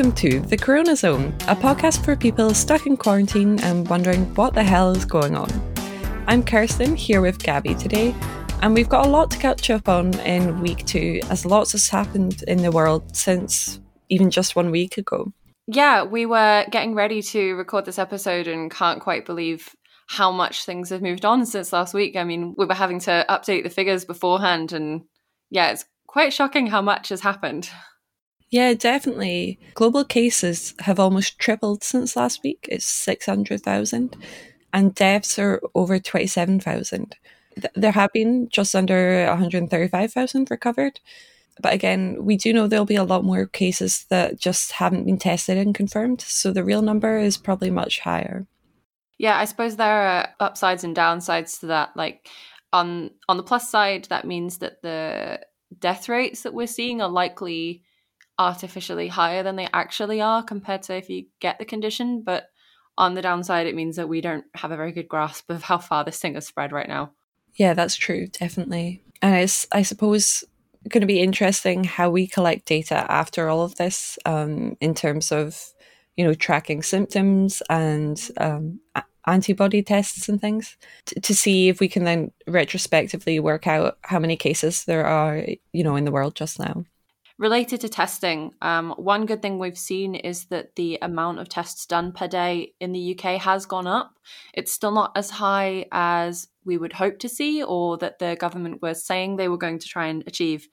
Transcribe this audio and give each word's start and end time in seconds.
Welcome 0.00 0.16
to 0.16 0.40
The 0.40 0.56
Corona 0.56 0.96
Zone, 0.96 1.34
a 1.46 1.54
podcast 1.54 2.02
for 2.02 2.16
people 2.16 2.54
stuck 2.54 2.86
in 2.86 2.96
quarantine 2.96 3.60
and 3.60 3.86
wondering 3.86 4.34
what 4.34 4.54
the 4.54 4.62
hell 4.62 4.92
is 4.92 5.04
going 5.04 5.36
on. 5.36 5.50
I'm 6.26 6.42
Kirsten, 6.42 6.96
here 6.96 7.20
with 7.20 7.42
Gabby 7.42 7.74
today, 7.74 8.14
and 8.62 8.72
we've 8.72 8.88
got 8.88 9.04
a 9.04 9.10
lot 9.10 9.30
to 9.32 9.36
catch 9.36 9.68
up 9.68 9.90
on 9.90 10.18
in 10.20 10.62
week 10.62 10.86
two, 10.86 11.20
as 11.28 11.44
lots 11.44 11.72
has 11.72 11.90
happened 11.90 12.42
in 12.48 12.62
the 12.62 12.70
world 12.72 13.14
since 13.14 13.78
even 14.08 14.30
just 14.30 14.56
one 14.56 14.70
week 14.70 14.96
ago. 14.96 15.34
Yeah, 15.66 16.04
we 16.04 16.24
were 16.24 16.64
getting 16.70 16.94
ready 16.94 17.20
to 17.20 17.52
record 17.52 17.84
this 17.84 17.98
episode 17.98 18.48
and 18.48 18.70
can't 18.70 19.02
quite 19.02 19.26
believe 19.26 19.76
how 20.06 20.32
much 20.32 20.64
things 20.64 20.88
have 20.88 21.02
moved 21.02 21.26
on 21.26 21.44
since 21.44 21.74
last 21.74 21.92
week. 21.92 22.16
I 22.16 22.24
mean, 22.24 22.54
we 22.56 22.64
were 22.64 22.72
having 22.72 23.00
to 23.00 23.26
update 23.28 23.64
the 23.64 23.68
figures 23.68 24.06
beforehand, 24.06 24.72
and 24.72 25.02
yeah, 25.50 25.72
it's 25.72 25.84
quite 26.06 26.32
shocking 26.32 26.68
how 26.68 26.80
much 26.80 27.10
has 27.10 27.20
happened. 27.20 27.68
Yeah, 28.50 28.74
definitely. 28.74 29.60
Global 29.74 30.04
cases 30.04 30.74
have 30.80 30.98
almost 30.98 31.38
tripled 31.38 31.84
since 31.84 32.16
last 32.16 32.42
week. 32.42 32.66
It's 32.70 32.86
600,000. 32.86 34.16
And 34.72 34.94
deaths 34.94 35.38
are 35.38 35.60
over 35.74 35.98
27,000. 35.98 37.16
There 37.74 37.92
have 37.92 38.12
been 38.12 38.48
just 38.48 38.74
under 38.74 39.26
135,000 39.28 40.50
recovered. 40.50 41.00
But 41.62 41.74
again, 41.74 42.24
we 42.24 42.36
do 42.36 42.52
know 42.52 42.66
there'll 42.66 42.84
be 42.84 42.96
a 42.96 43.04
lot 43.04 43.24
more 43.24 43.46
cases 43.46 44.06
that 44.08 44.38
just 44.38 44.72
haven't 44.72 45.04
been 45.04 45.18
tested 45.18 45.58
and 45.58 45.74
confirmed. 45.74 46.20
So 46.20 46.52
the 46.52 46.64
real 46.64 46.82
number 46.82 47.18
is 47.18 47.36
probably 47.36 47.70
much 47.70 48.00
higher. 48.00 48.46
Yeah, 49.18 49.38
I 49.38 49.44
suppose 49.44 49.76
there 49.76 49.86
are 49.86 50.28
upsides 50.40 50.84
and 50.84 50.96
downsides 50.96 51.60
to 51.60 51.66
that. 51.66 51.90
Like 51.96 52.28
on 52.72 53.10
on 53.28 53.36
the 53.36 53.42
plus 53.42 53.70
side, 53.70 54.06
that 54.06 54.26
means 54.26 54.58
that 54.58 54.80
the 54.82 55.40
death 55.78 56.08
rates 56.08 56.42
that 56.42 56.54
we're 56.54 56.66
seeing 56.66 57.02
are 57.02 57.08
likely 57.08 57.82
artificially 58.40 59.06
higher 59.06 59.42
than 59.42 59.56
they 59.56 59.68
actually 59.72 60.20
are 60.20 60.42
compared 60.42 60.82
to 60.84 60.96
if 60.96 61.10
you 61.10 61.26
get 61.40 61.58
the 61.58 61.64
condition. 61.64 62.22
But 62.22 62.48
on 62.96 63.14
the 63.14 63.22
downside, 63.22 63.66
it 63.66 63.76
means 63.76 63.96
that 63.96 64.08
we 64.08 64.22
don't 64.22 64.46
have 64.54 64.72
a 64.72 64.76
very 64.76 64.92
good 64.92 65.08
grasp 65.08 65.50
of 65.50 65.62
how 65.62 65.78
far 65.78 66.04
this 66.04 66.18
thing 66.18 66.34
has 66.34 66.46
spread 66.46 66.72
right 66.72 66.88
now. 66.88 67.12
Yeah, 67.54 67.74
that's 67.74 67.96
true, 67.96 68.26
definitely. 68.28 69.04
And 69.20 69.36
it's, 69.36 69.66
I 69.72 69.82
suppose, 69.82 70.42
going 70.88 71.02
to 71.02 71.06
be 71.06 71.20
interesting 71.20 71.84
how 71.84 72.08
we 72.08 72.26
collect 72.26 72.64
data 72.64 73.06
after 73.10 73.48
all 73.48 73.62
of 73.62 73.76
this 73.76 74.18
um, 74.24 74.76
in 74.80 74.94
terms 74.94 75.30
of, 75.30 75.62
you 76.16 76.24
know, 76.24 76.32
tracking 76.32 76.82
symptoms 76.82 77.62
and 77.68 78.30
um, 78.38 78.80
antibody 79.26 79.82
tests 79.82 80.30
and 80.30 80.40
things 80.40 80.78
to, 81.04 81.20
to 81.20 81.34
see 81.34 81.68
if 81.68 81.78
we 81.78 81.88
can 81.88 82.04
then 82.04 82.30
retrospectively 82.46 83.38
work 83.38 83.66
out 83.66 83.98
how 84.00 84.18
many 84.18 84.36
cases 84.36 84.84
there 84.84 85.04
are, 85.04 85.44
you 85.72 85.84
know, 85.84 85.96
in 85.96 86.06
the 86.06 86.12
world 86.12 86.34
just 86.34 86.58
now. 86.58 86.84
Related 87.40 87.80
to 87.80 87.88
testing, 87.88 88.52
um, 88.60 88.90
one 88.98 89.24
good 89.24 89.40
thing 89.40 89.58
we've 89.58 89.78
seen 89.78 90.14
is 90.14 90.44
that 90.48 90.76
the 90.76 90.98
amount 91.00 91.38
of 91.38 91.48
tests 91.48 91.86
done 91.86 92.12
per 92.12 92.28
day 92.28 92.74
in 92.80 92.92
the 92.92 93.18
UK 93.18 93.40
has 93.40 93.64
gone 93.64 93.86
up. 93.86 94.18
It's 94.52 94.74
still 94.74 94.90
not 94.90 95.12
as 95.16 95.30
high 95.30 95.86
as 95.90 96.48
we 96.66 96.76
would 96.76 96.92
hope 96.92 97.18
to 97.20 97.30
see 97.30 97.62
or 97.62 97.96
that 97.96 98.18
the 98.18 98.36
government 98.38 98.82
was 98.82 99.06
saying 99.06 99.36
they 99.36 99.48
were 99.48 99.56
going 99.56 99.78
to 99.78 99.88
try 99.88 100.08
and 100.08 100.22
achieve. 100.26 100.68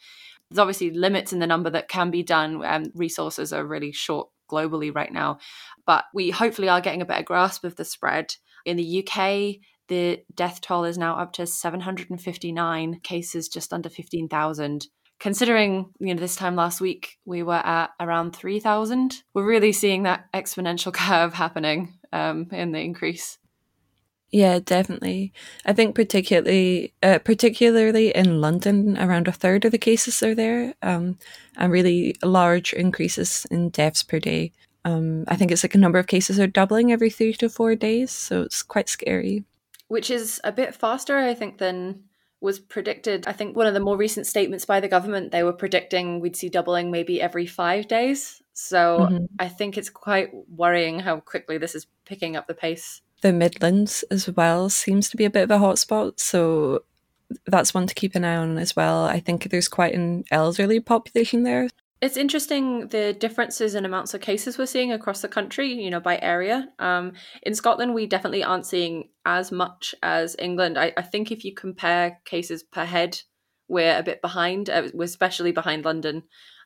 There's 0.50 0.60
obviously 0.60 0.92
limits 0.92 1.32
in 1.32 1.40
the 1.40 1.48
number 1.48 1.70
that 1.70 1.88
can 1.88 2.12
be 2.12 2.22
done, 2.22 2.62
and 2.66 2.92
resources 2.94 3.54
are 3.54 3.66
really 3.66 3.94
short 3.94 4.28
globally 4.52 4.94
right 4.94 5.14
now. 5.14 5.38
But 5.86 6.04
we 6.14 6.32
hopefully 6.32 6.68
are 6.68 6.82
getting 6.82 7.02
a 7.02 7.06
better 7.06 7.24
grasp 7.24 7.64
of 7.64 7.78
the 7.78 7.86
spread. 7.86 8.36
In 8.66 8.76
the 8.76 9.08
UK, 9.08 9.62
the 9.88 10.20
death 10.36 10.60
toll 10.60 10.84
is 10.84 10.98
now 10.98 11.16
up 11.16 11.32
to 11.34 11.48
759 11.48 13.00
cases, 13.04 13.48
just 13.48 13.72
under 13.72 13.88
15,000 13.88 14.88
considering 15.20 15.90
you 16.00 16.14
know 16.14 16.20
this 16.20 16.36
time 16.36 16.56
last 16.56 16.82
week 16.82 17.18
we 17.26 17.44
were 17.44 17.54
at 17.66 17.92
around 18.00 18.36
3000 18.36 19.24
we're 19.34 19.46
really 19.46 19.72
seeing 19.72 20.04
that 20.04 20.32
exponential 20.34 20.94
curve 20.94 21.34
happening 21.34 21.94
um, 22.14 22.48
in 22.52 22.72
the 22.72 22.80
increase. 22.80 23.38
Yeah 24.30 24.60
definitely. 24.60 25.34
I 25.66 25.74
think 25.74 25.96
particularly 25.96 26.94
uh, 27.02 27.20
particularly 27.20 28.16
in 28.16 28.42
london 28.42 28.98
around 28.98 29.28
a 29.28 29.32
third 29.32 29.66
of 29.66 29.72
the 29.72 29.78
cases 29.78 30.22
are 30.22 30.36
there 30.36 30.74
um, 30.82 31.18
and 31.56 31.72
really 31.72 32.16
large 32.24 32.74
increases 32.74 33.46
in 33.50 33.70
deaths 33.70 34.04
per 34.04 34.20
day. 34.20 34.52
Um, 34.86 35.26
i 35.28 35.36
think 35.36 35.52
it's 35.52 35.64
like 35.64 35.76
a 35.76 35.80
number 35.80 36.00
of 36.00 36.08
cases 36.08 36.40
are 36.40 36.48
doubling 36.48 36.92
every 36.92 37.10
three 37.10 37.34
to 37.34 37.50
four 37.50 37.76
days 37.76 38.12
so 38.12 38.42
it's 38.44 38.64
quite 38.64 38.90
scary. 38.90 39.44
Which 39.88 40.12
is 40.12 40.40
a 40.44 40.52
bit 40.52 40.76
faster 40.76 41.18
i 41.18 41.34
think 41.34 41.58
than 41.58 42.04
was 42.40 42.60
predicted. 42.60 43.28
I 43.28 43.34
think 43.34 43.56
one 43.56 43.68
of 43.68 43.74
the 43.74 43.80
more 43.80 43.98
recent 43.98 44.28
statements 44.28 44.66
by 44.66 44.80
the 44.80 44.88
government, 44.88 45.32
they 45.32 45.44
were 45.44 45.54
predicting 45.54 46.20
we'd 46.20 46.36
see 46.36 46.50
doubling 46.50 46.92
maybe 46.92 47.22
every 47.22 47.46
five 47.46 47.88
days. 47.88 48.42
So 48.54 49.00
mm-hmm. 49.00 49.26
I 49.40 49.48
think 49.48 49.78
it's 49.78 49.90
quite 49.90 50.30
worrying 50.50 51.00
how 51.00 51.20
quickly 51.20 51.58
this 51.58 51.76
is 51.76 51.88
picking 52.06 52.36
up 52.36 52.48
the 52.48 52.54
pace. 52.54 53.02
The 53.22 53.34
Midlands 53.34 54.04
as 54.12 54.30
well 54.30 54.70
seems 54.70 55.10
to 55.10 55.18
be 55.18 55.26
a 55.26 55.30
bit 55.30 55.44
of 55.44 55.52
a 55.52 55.58
hotspot. 55.58 56.20
So 56.20 56.84
that's 57.46 57.74
one 57.74 57.88
to 57.88 57.96
keep 57.96 58.16
an 58.16 58.24
eye 58.24 58.36
on 58.36 58.58
as 58.58 58.76
well. 58.76 59.06
I 59.06 59.20
think 59.20 59.50
there's 59.50 59.68
quite 59.68 59.96
an 59.96 60.24
elderly 60.32 60.80
population 60.80 61.44
there. 61.44 61.70
It's 62.00 62.18
interesting 62.18 62.88
the 62.90 63.14
differences 63.14 63.74
in 63.74 63.84
amounts 63.84 64.14
of 64.14 64.22
cases 64.22 64.58
we're 64.58 64.68
seeing 64.68 64.92
across 64.92 65.22
the 65.22 65.28
country, 65.28 65.74
you 65.74 65.90
know, 65.90 66.00
by 66.00 66.20
area. 66.22 66.68
Um, 66.78 67.14
in 67.42 67.56
Scotland, 67.56 67.96
we 67.96 68.06
definitely 68.06 68.44
aren't 68.44 68.68
seeing 68.68 69.10
as 69.26 69.52
much 69.52 69.96
as 70.04 70.36
England. 70.38 70.78
I, 70.78 70.94
I 70.96 71.02
think 71.02 71.32
if 71.32 71.44
you 71.44 71.56
compare 71.56 72.20
cases 72.24 72.62
per 72.62 72.86
head, 72.86 73.20
we're 73.68 73.98
a 73.98 74.04
bit 74.04 74.22
behind. 74.22 74.70
Uh, 74.70 74.90
we're 74.94 75.06
especially 75.06 75.52
behind 75.52 75.86
London. 75.86 76.24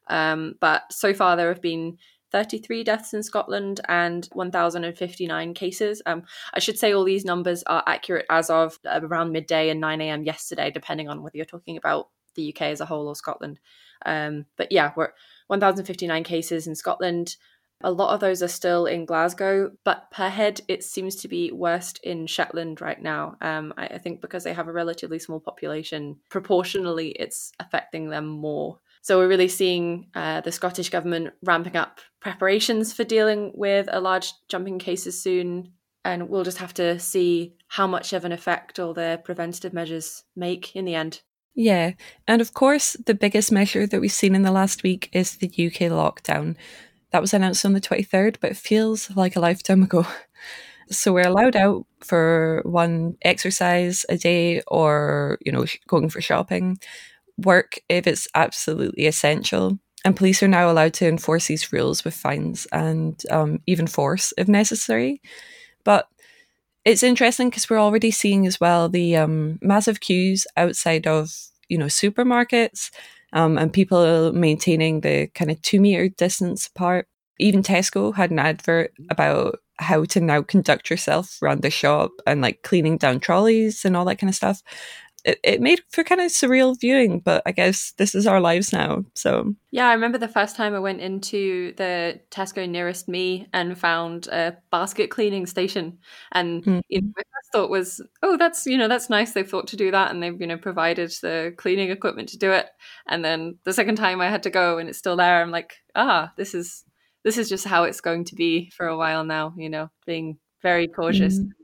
Um, 0.09 0.55
but 0.59 0.91
so 0.91 1.13
far, 1.13 1.37
there 1.37 1.47
have 1.47 1.61
been 1.61 1.97
33 2.33 2.83
deaths 2.83 3.13
in 3.13 3.23
Scotland 3.23 3.79
and 3.87 4.27
1,059 4.33 5.53
cases. 5.53 6.01
Um, 6.05 6.23
I 6.53 6.59
should 6.59 6.77
say 6.77 6.93
all 6.93 7.05
these 7.05 7.25
numbers 7.25 7.63
are 7.67 7.83
accurate 7.87 8.25
as 8.29 8.49
of 8.49 8.79
around 8.85 9.31
midday 9.31 9.69
and 9.69 9.79
9 9.79 10.01
a.m. 10.01 10.23
yesterday, 10.23 10.71
depending 10.71 11.07
on 11.07 11.21
whether 11.21 11.37
you're 11.37 11.45
talking 11.45 11.77
about 11.77 12.09
the 12.35 12.53
UK 12.53 12.63
as 12.63 12.81
a 12.81 12.85
whole 12.85 13.07
or 13.07 13.15
Scotland. 13.15 13.59
Um, 14.05 14.45
but 14.57 14.71
yeah, 14.71 14.91
we're 14.95 15.11
1,059 15.47 16.23
cases 16.23 16.67
in 16.67 16.75
Scotland. 16.75 17.35
A 17.83 17.91
lot 17.91 18.13
of 18.13 18.19
those 18.19 18.43
are 18.43 18.47
still 18.47 18.85
in 18.85 19.05
Glasgow, 19.05 19.71
but 19.83 20.11
per 20.11 20.29
head, 20.29 20.61
it 20.67 20.83
seems 20.83 21.15
to 21.17 21.27
be 21.27 21.51
worst 21.51 21.99
in 22.03 22.27
Shetland 22.27 22.79
right 22.79 23.01
now. 23.01 23.35
Um, 23.41 23.73
I, 23.75 23.87
I 23.87 23.97
think 23.97 24.21
because 24.21 24.43
they 24.43 24.53
have 24.53 24.67
a 24.67 24.73
relatively 24.73 25.17
small 25.19 25.39
population, 25.39 26.17
proportionally, 26.29 27.09
it's 27.09 27.51
affecting 27.59 28.09
them 28.09 28.27
more. 28.27 28.79
So 29.01 29.17
we're 29.17 29.27
really 29.27 29.47
seeing 29.47 30.07
uh, 30.13 30.41
the 30.41 30.51
Scottish 30.51 30.89
government 30.89 31.33
ramping 31.43 31.75
up 31.75 32.01
preparations 32.19 32.93
for 32.93 33.03
dealing 33.03 33.51
with 33.55 33.89
a 33.91 33.99
large 33.99 34.31
jump 34.47 34.67
in 34.67 34.77
cases 34.77 35.21
soon. 35.21 35.73
And 36.05 36.29
we'll 36.29 36.43
just 36.43 36.59
have 36.59 36.73
to 36.75 36.99
see 36.99 37.55
how 37.67 37.87
much 37.87 38.13
of 38.13 38.25
an 38.25 38.31
effect 38.31 38.79
all 38.79 38.93
the 38.93 39.19
preventative 39.23 39.73
measures 39.73 40.23
make 40.35 40.75
in 40.75 40.85
the 40.85 40.95
end. 40.95 41.21
Yeah. 41.55 41.93
And 42.27 42.41
of 42.41 42.53
course, 42.53 42.95
the 43.05 43.13
biggest 43.13 43.51
measure 43.51 43.85
that 43.85 43.99
we've 43.99 44.11
seen 44.11 44.35
in 44.35 44.41
the 44.43 44.51
last 44.51 44.83
week 44.83 45.09
is 45.11 45.37
the 45.37 45.47
UK 45.49 45.89
lockdown. 45.91 46.55
That 47.11 47.21
was 47.21 47.33
announced 47.33 47.65
on 47.65 47.73
the 47.73 47.81
23rd, 47.81 48.37
but 48.39 48.51
it 48.51 48.57
feels 48.57 49.11
like 49.15 49.35
a 49.35 49.41
lifetime 49.41 49.83
ago. 49.83 50.05
So 50.91 51.13
we're 51.13 51.27
allowed 51.27 51.55
out 51.55 51.85
for 52.01 52.61
one 52.65 53.15
exercise 53.21 54.05
a 54.09 54.17
day 54.17 54.61
or, 54.67 55.37
you 55.45 55.51
know, 55.51 55.65
going 55.87 56.09
for 56.09 56.21
shopping, 56.21 56.79
work 57.37 57.79
if 57.89 58.07
it's 58.07 58.27
absolutely 58.35 59.07
essential. 59.07 59.79
And 60.05 60.15
police 60.15 60.43
are 60.43 60.49
now 60.49 60.71
allowed 60.71 60.93
to 60.95 61.07
enforce 61.07 61.47
these 61.47 61.73
rules 61.73 62.03
with 62.05 62.13
fines 62.13 62.67
and 62.71 63.21
um, 63.31 63.59
even 63.67 63.87
force 63.87 64.33
if 64.37 64.47
necessary. 64.47 65.21
But 65.85 66.07
it's 66.85 67.03
interesting 67.03 67.49
because 67.49 67.69
we're 67.69 67.79
already 67.79 68.11
seeing 68.11 68.47
as 68.47 68.59
well 68.59 68.89
the 68.89 69.15
um, 69.17 69.59
massive 69.61 69.99
queues 69.99 70.47
outside 70.57 71.05
of 71.05 71.31
you 71.71 71.77
know 71.77 71.85
supermarkets 71.85 72.91
um, 73.33 73.57
and 73.57 73.71
people 73.71 74.33
maintaining 74.33 75.01
the 75.01 75.27
kind 75.27 75.49
of 75.49 75.61
two 75.61 75.79
meter 75.79 76.09
distance 76.09 76.67
apart. 76.67 77.07
Even 77.39 77.63
Tesco 77.63 78.13
had 78.13 78.29
an 78.29 78.39
advert 78.39 78.91
about 79.09 79.59
how 79.77 80.03
to 80.05 80.19
now 80.19 80.41
conduct 80.43 80.89
yourself 80.91 81.39
around 81.41 81.63
the 81.63 81.71
shop 81.71 82.11
and 82.27 82.41
like 82.41 82.61
cleaning 82.61 82.97
down 82.97 83.19
trolleys 83.19 83.83
and 83.83 83.97
all 83.97 84.05
that 84.05 84.19
kind 84.19 84.29
of 84.29 84.35
stuff 84.35 84.61
it, 85.23 85.39
it 85.43 85.61
made 85.61 85.81
for 85.89 86.03
kind 86.03 86.21
of 86.21 86.31
surreal 86.31 86.79
viewing, 86.79 87.19
but 87.19 87.43
I 87.45 87.51
guess 87.51 87.93
this 87.97 88.15
is 88.15 88.25
our 88.25 88.39
lives 88.39 88.73
now. 88.73 89.03
So 89.15 89.55
yeah, 89.71 89.87
I 89.87 89.93
remember 89.93 90.17
the 90.17 90.27
first 90.27 90.55
time 90.55 90.73
I 90.73 90.79
went 90.79 91.01
into 91.01 91.73
the 91.77 92.19
Tesco 92.31 92.67
nearest 92.67 93.07
me 93.07 93.47
and 93.53 93.77
found 93.77 94.27
a 94.27 94.57
basket 94.71 95.09
cleaning 95.09 95.45
station, 95.45 95.99
and 96.31 96.61
mm-hmm. 96.61 96.79
you 96.89 97.01
know, 97.01 97.11
my 97.15 97.23
first 97.23 97.51
thought 97.53 97.69
was, 97.69 98.01
oh, 98.23 98.37
that's 98.37 98.65
you 98.65 98.77
know 98.77 98.87
that's 98.87 99.09
nice. 99.09 99.33
They've 99.33 99.49
thought 99.49 99.67
to 99.67 99.77
do 99.77 99.91
that, 99.91 100.11
and 100.11 100.21
they've 100.21 100.39
you 100.39 100.47
know 100.47 100.57
provided 100.57 101.11
the 101.21 101.53
cleaning 101.57 101.91
equipment 101.91 102.29
to 102.29 102.37
do 102.37 102.51
it. 102.51 102.67
And 103.07 103.23
then 103.23 103.57
the 103.63 103.73
second 103.73 103.95
time 103.95 104.21
I 104.21 104.29
had 104.29 104.43
to 104.43 104.49
go, 104.49 104.77
and 104.77 104.89
it's 104.89 104.99
still 104.99 105.15
there. 105.15 105.41
I'm 105.41 105.51
like, 105.51 105.75
ah, 105.95 106.33
this 106.37 106.53
is 106.53 106.83
this 107.23 107.37
is 107.37 107.49
just 107.49 107.65
how 107.65 107.83
it's 107.83 108.01
going 108.01 108.25
to 108.25 108.35
be 108.35 108.71
for 108.75 108.87
a 108.87 108.97
while 108.97 109.23
now. 109.23 109.53
You 109.57 109.69
know, 109.69 109.89
being 110.05 110.37
very 110.61 110.87
cautious. 110.87 111.39
Mm-hmm 111.39 111.60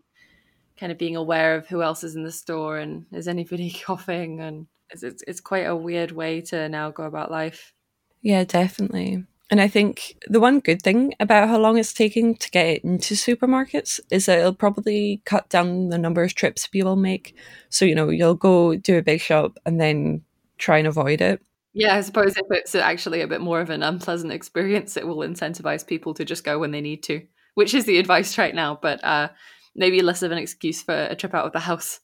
kind 0.80 0.92
of 0.92 0.98
being 0.98 1.16
aware 1.16 1.56
of 1.56 1.68
who 1.68 1.82
else 1.82 2.04
is 2.04 2.16
in 2.16 2.24
the 2.24 2.32
store 2.32 2.78
and 2.78 3.06
is 3.12 3.28
anybody 3.28 3.72
coughing 3.86 4.40
and 4.42 4.68
it's, 4.90 5.04
it's, 5.04 5.24
it's 5.28 5.42
quite 5.42 5.66
a 5.66 5.76
weird 5.76 6.12
way 6.12 6.42
to 6.42 6.70
now 6.70 6.92
go 6.92 7.04
about 7.04 7.32
life 7.32 7.74
yeah 8.22 8.44
definitely 8.44 9.24
And 9.50 9.62
I 9.62 9.70
think 9.70 10.18
the 10.28 10.42
one 10.42 10.60
good 10.60 10.82
thing 10.82 11.14
about 11.22 11.48
how 11.48 11.58
long 11.58 11.78
it's 11.78 11.94
taking 11.94 12.36
to 12.36 12.52
get 12.52 12.84
into 12.84 13.14
supermarkets 13.16 14.00
is 14.12 14.26
that 14.26 14.40
it'll 14.40 14.54
probably 14.54 15.22
cut 15.24 15.48
down 15.50 15.90
the 15.90 15.98
number 15.98 16.22
of 16.22 16.36
trips 16.36 16.68
people 16.68 16.98
make. 16.98 17.34
So, 17.70 17.86
you 17.86 17.96
know, 17.96 18.10
you'll 18.10 18.36
go 18.36 18.76
do 18.76 18.98
a 18.98 19.02
big 19.02 19.22
shop 19.22 19.58
and 19.66 19.80
then 19.80 20.24
try 20.58 20.80
and 20.80 20.88
avoid 20.88 21.22
it. 21.22 21.42
Yeah, 21.74 21.96
I 21.96 22.02
suppose 22.02 22.36
if 22.36 22.46
it's 22.50 22.76
actually 22.76 23.22
a 23.22 23.28
bit 23.28 23.40
more 23.40 23.62
of 23.62 23.70
an 23.70 23.84
unpleasant 23.84 24.34
experience, 24.34 24.98
it 24.98 25.08
will 25.08 25.20
incentivize 25.20 25.86
people 25.86 26.14
to 26.16 26.26
just 26.26 26.44
go 26.44 26.60
when 26.60 26.72
they 26.72 26.82
need 26.82 27.04
to, 27.04 27.22
which 27.54 27.74
is 27.74 27.86
the 27.86 28.00
advice 28.00 28.38
right 28.38 28.56
now, 28.56 28.78
but 28.82 29.02
uh, 29.04 29.30
maybe 29.78 30.02
less 30.02 30.24
of 30.24 30.32
an 30.32 30.38
excuse 30.38 30.82
for 30.82 30.94
a 30.94 31.16
trip 31.16 31.34
out 31.34 31.46
of 31.46 31.54
the 31.54 31.60
house. 31.60 32.00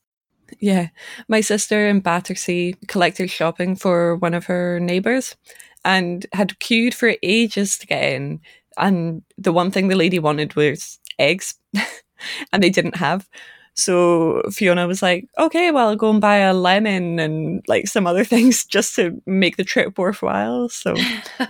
Yeah. 0.59 0.89
My 1.27 1.41
sister 1.41 1.87
in 1.87 1.99
Battersea 1.99 2.75
collected 2.87 3.29
shopping 3.29 3.75
for 3.75 4.15
one 4.17 4.33
of 4.33 4.45
her 4.45 4.79
neighbours 4.79 5.35
and 5.83 6.25
had 6.33 6.59
queued 6.59 6.93
for 6.93 7.15
ages 7.23 7.77
to 7.79 7.87
get 7.87 8.03
in. 8.13 8.39
And 8.77 9.23
the 9.37 9.53
one 9.53 9.71
thing 9.71 9.87
the 9.87 9.95
lady 9.95 10.19
wanted 10.19 10.55
was 10.55 10.99
eggs, 11.19 11.55
and 12.51 12.63
they 12.63 12.69
didn't 12.69 12.97
have. 12.97 13.27
So 13.75 14.43
Fiona 14.51 14.87
was 14.87 15.01
like, 15.01 15.27
okay, 15.39 15.71
well, 15.71 15.89
I'll 15.89 15.95
go 15.95 16.11
and 16.11 16.21
buy 16.21 16.37
a 16.37 16.53
lemon 16.53 17.19
and 17.19 17.63
like 17.67 17.87
some 17.87 18.07
other 18.07 18.23
things 18.23 18.65
just 18.65 18.95
to 18.95 19.21
make 19.25 19.57
the 19.57 19.63
trip 19.63 19.97
worthwhile. 19.97 20.69
So, 20.69 20.95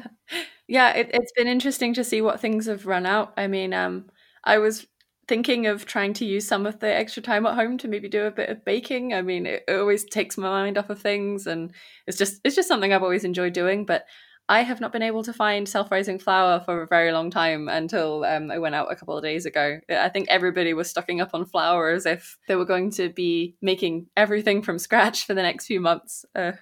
yeah, 0.68 0.94
it, 0.94 1.14
has 1.14 1.32
been 1.36 1.48
interesting 1.48 1.94
to 1.96 2.04
see 2.04 2.22
what 2.22 2.40
things 2.40 2.66
have 2.68 2.86
run 2.86 3.06
out. 3.06 3.34
I 3.38 3.48
mean, 3.48 3.74
um, 3.74 4.10
I 4.44 4.58
was 4.58 4.88
thinking 5.28 5.68
of 5.68 5.86
trying 5.86 6.14
to 6.14 6.26
use 6.26 6.48
some 6.48 6.66
of 6.66 6.80
the 6.80 6.94
extra 6.94 7.24
time 7.24 7.46
at 7.46 7.56
home 7.56 7.78
to 7.80 7.88
maybe 7.88 8.10
do 8.10 8.26
a 8.26 8.32
bit 8.32 8.50
of 8.50 8.66
baking. 8.66 9.14
I 9.14 9.22
mean, 9.22 9.46
it, 9.46 9.64
always 9.70 10.04
takes 10.06 10.38
my 10.38 10.50
mind 10.50 10.78
off 10.78 10.90
of 10.90 11.00
things, 11.00 11.48
and 11.48 11.72
it's 12.08 12.18
just 12.18 12.42
it's 12.44 12.56
just 12.56 12.68
something 12.68 12.94
I've 12.94 13.04
always 13.04 13.24
enjoyed 13.24 13.54
doing. 13.54 13.86
But 13.86 14.06
I 14.50 14.62
have 14.64 14.82
not 14.82 14.92
been 14.92 15.02
able 15.02 15.24
to 15.24 15.32
find 15.32 15.68
self-rising 15.68 16.20
flour 16.20 16.60
for 16.60 16.82
a 16.82 16.88
very 16.88 17.14
long 17.14 17.32
time 17.32 17.70
until 17.70 18.26
um, 18.26 18.52
I 18.52 18.60
went 18.60 18.76
out 18.76 18.92
a 18.92 18.96
couple 18.96 19.18
of 19.18 19.24
days 19.24 19.46
ago. 19.46 19.80
I 19.90 20.10
think 20.10 20.28
everybody 20.30 20.74
was 20.74 20.90
stocking 20.90 21.22
up 21.22 21.30
on 21.34 21.46
flour 21.46 21.92
as 21.92 22.06
if 22.06 22.38
they 22.48 22.56
were 22.56 22.66
going 22.66 22.92
to 22.92 23.10
be 23.10 23.56
making 23.62 24.08
everything 24.18 24.62
from 24.62 24.80
scratch 24.80 25.26
for 25.26 25.34
the 25.34 25.42
next 25.42 25.66
few 25.66 25.80
months. 25.80 26.26
Uh, 26.36 26.54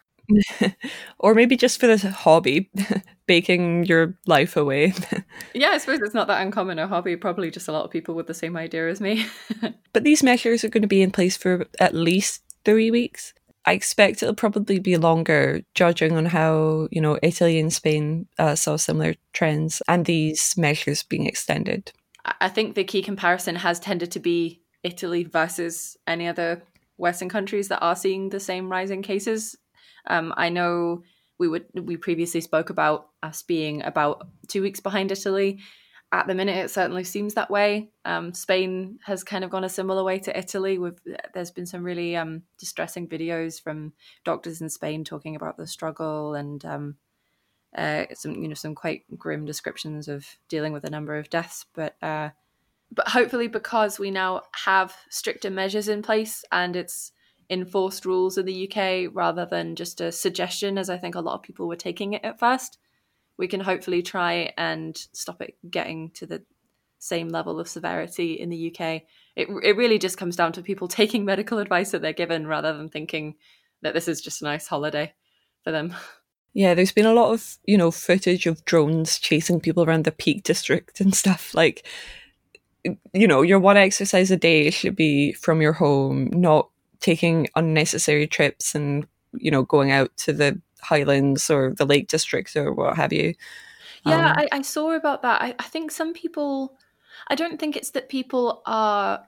or 1.19 1.33
maybe 1.33 1.55
just 1.57 1.79
for 1.79 1.87
the 1.87 2.11
hobby, 2.11 2.69
baking 3.27 3.85
your 3.85 4.17
life 4.25 4.55
away. 4.55 4.93
yeah, 5.53 5.69
I 5.69 5.77
suppose 5.77 5.99
it's 6.01 6.13
not 6.13 6.27
that 6.27 6.41
uncommon 6.41 6.79
a 6.79 6.87
hobby. 6.87 7.15
Probably 7.15 7.51
just 7.51 7.67
a 7.67 7.71
lot 7.71 7.85
of 7.85 7.91
people 7.91 8.15
with 8.15 8.27
the 8.27 8.33
same 8.33 8.57
idea 8.57 8.89
as 8.89 9.01
me. 9.01 9.25
but 9.93 10.03
these 10.03 10.23
measures 10.23 10.63
are 10.63 10.69
going 10.69 10.81
to 10.81 10.87
be 10.87 11.01
in 11.01 11.11
place 11.11 11.37
for 11.37 11.65
at 11.79 11.93
least 11.93 12.43
three 12.65 12.91
weeks. 12.91 13.33
I 13.65 13.73
expect 13.73 14.23
it'll 14.23 14.33
probably 14.33 14.79
be 14.79 14.97
longer, 14.97 15.61
judging 15.75 16.17
on 16.17 16.25
how 16.25 16.87
you 16.91 16.99
know 16.99 17.19
Italy 17.21 17.59
and 17.59 17.71
Spain 17.71 18.27
uh, 18.39 18.55
saw 18.55 18.75
similar 18.75 19.13
trends 19.33 19.81
and 19.87 20.05
these 20.05 20.57
measures 20.57 21.03
being 21.03 21.27
extended. 21.27 21.91
I 22.39 22.49
think 22.49 22.75
the 22.75 22.83
key 22.83 23.01
comparison 23.01 23.55
has 23.55 23.79
tended 23.79 24.11
to 24.11 24.19
be 24.19 24.61
Italy 24.83 25.23
versus 25.23 25.97
any 26.07 26.27
other 26.27 26.61
Western 26.97 27.29
countries 27.29 27.67
that 27.67 27.81
are 27.81 27.95
seeing 27.95 28.29
the 28.29 28.39
same 28.39 28.71
rising 28.71 29.01
cases. 29.01 29.57
Um, 30.07 30.33
I 30.37 30.49
know 30.49 31.03
we 31.37 31.47
would 31.47 31.65
we 31.73 31.97
previously 31.97 32.41
spoke 32.41 32.69
about 32.69 33.09
us 33.23 33.43
being 33.43 33.83
about 33.83 34.27
two 34.47 34.61
weeks 34.61 34.79
behind 34.79 35.11
Italy 35.11 35.59
at 36.13 36.27
the 36.27 36.35
minute, 36.35 36.57
it 36.57 36.69
certainly 36.69 37.05
seems 37.05 37.35
that 37.35 37.49
way. 37.49 37.89
Um, 38.03 38.33
Spain 38.33 38.99
has 39.05 39.23
kind 39.23 39.45
of 39.45 39.49
gone 39.49 39.63
a 39.63 39.69
similar 39.69 40.03
way 40.03 40.19
to 40.19 40.37
Italy. 40.37 40.77
With 40.77 40.99
there's 41.33 41.51
been 41.51 41.65
some 41.65 41.83
really 41.83 42.17
um, 42.17 42.43
distressing 42.57 43.07
videos 43.07 43.61
from 43.61 43.93
doctors 44.25 44.59
in 44.59 44.69
Spain 44.69 45.05
talking 45.05 45.37
about 45.37 45.55
the 45.55 45.65
struggle 45.65 46.35
and 46.35 46.63
um, 46.65 46.95
uh, 47.77 48.05
some 48.13 48.33
you 48.33 48.49
know 48.49 48.55
some 48.55 48.75
quite 48.75 49.03
grim 49.17 49.45
descriptions 49.45 50.09
of 50.09 50.25
dealing 50.49 50.73
with 50.73 50.83
a 50.83 50.89
number 50.89 51.15
of 51.15 51.29
deaths. 51.29 51.65
But 51.73 51.95
uh, 52.03 52.31
but 52.91 53.07
hopefully, 53.07 53.47
because 53.47 53.97
we 53.97 54.11
now 54.11 54.41
have 54.65 54.93
stricter 55.09 55.49
measures 55.49 55.87
in 55.87 56.01
place 56.01 56.43
and 56.51 56.75
it's 56.75 57.13
enforced 57.51 58.05
rules 58.05 58.37
in 58.37 58.45
the 58.45 58.71
UK 58.71 59.11
rather 59.13 59.45
than 59.45 59.75
just 59.75 60.01
a 60.01 60.11
suggestion, 60.11 60.79
as 60.79 60.89
I 60.89 60.97
think 60.97 61.13
a 61.13 61.21
lot 61.21 61.35
of 61.35 61.43
people 61.43 61.67
were 61.67 61.75
taking 61.75 62.13
it 62.13 62.23
at 62.23 62.39
first 62.39 62.79
we 63.41 63.47
can 63.47 63.59
hopefully 63.59 64.03
try 64.03 64.53
and 64.55 64.95
stop 65.13 65.41
it 65.41 65.55
getting 65.69 66.11
to 66.11 66.27
the 66.27 66.43
same 66.99 67.27
level 67.27 67.59
of 67.59 67.67
severity 67.67 68.33
in 68.33 68.49
the 68.49 68.67
UK. 68.67 69.01
It, 69.35 69.47
it 69.63 69.75
really 69.75 69.97
just 69.97 70.15
comes 70.15 70.35
down 70.35 70.51
to 70.53 70.61
people 70.61 70.87
taking 71.01 71.25
medical 71.25 71.57
advice 71.57 71.89
that 71.89 72.03
they're 72.03 72.13
given 72.13 72.45
rather 72.45 72.77
than 72.77 72.87
thinking 72.87 73.35
that 73.81 73.95
this 73.95 74.07
is 74.07 74.21
just 74.21 74.43
a 74.43 74.45
nice 74.45 74.67
holiday 74.67 75.13
for 75.63 75.71
them. 75.71 75.95
Yeah, 76.53 76.73
there's 76.73 76.91
been 76.91 77.05
a 77.05 77.13
lot 77.13 77.31
of, 77.31 77.57
you 77.63 77.77
know, 77.77 77.91
footage 77.91 78.45
of 78.45 78.65
drones 78.65 79.17
chasing 79.17 79.61
people 79.61 79.85
around 79.85 80.03
the 80.03 80.11
Peak 80.11 80.43
District 80.43 80.99
and 80.99 81.15
stuff. 81.15 81.53
Like, 81.55 81.87
you 82.83 83.25
know, 83.25 83.41
your 83.41 83.57
one 83.57 83.77
exercise 83.77 84.31
a 84.31 84.35
day 84.35 84.69
should 84.69 84.97
be 84.97 85.31
from 85.31 85.61
your 85.61 85.71
home, 85.71 86.29
not 86.33 86.69
taking 87.01 87.47
unnecessary 87.55 88.27
trips 88.27 88.73
and, 88.75 89.05
you 89.33 89.51
know, 89.51 89.63
going 89.63 89.91
out 89.91 90.15
to 90.17 90.33
the 90.33 90.61
Highlands 90.81 91.49
or 91.49 91.73
the 91.73 91.85
Lake 91.85 92.07
District 92.07 92.55
or 92.55 92.73
what 92.73 92.95
have 92.95 93.11
you. 93.11 93.33
Yeah, 94.05 94.31
um, 94.31 94.37
I, 94.37 94.47
I, 94.51 94.61
saw 94.61 94.95
about 94.95 95.21
that. 95.21 95.41
I, 95.41 95.55
I 95.59 95.63
think 95.63 95.91
some 95.91 96.13
people, 96.13 96.77
I 97.27 97.35
don't 97.35 97.59
think 97.59 97.75
it's 97.75 97.91
that 97.91 98.09
people 98.09 98.63
are 98.65 99.23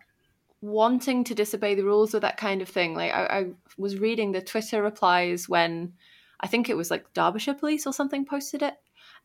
wanting 0.62 1.24
to 1.26 1.36
disobey 1.36 1.76
the 1.76 1.84
rules 1.84 2.16
or 2.16 2.20
that 2.22 2.38
kind 2.38 2.62
of 2.62 2.70
thing. 2.70 2.96
Like 2.96 3.14
I, 3.14 3.26
I 3.26 3.46
was 3.78 4.00
reading 4.00 4.32
the 4.32 4.42
Twitter 4.42 4.82
replies 4.82 5.48
when 5.48 5.94
I 6.40 6.48
think 6.48 6.70
it 6.70 6.78
was 6.78 6.90
like 6.90 7.14
Derbyshire 7.14 7.54
Police 7.54 7.86
or 7.86 7.94
something 7.94 8.26
posted 8.26 8.64
it, 8.64 8.74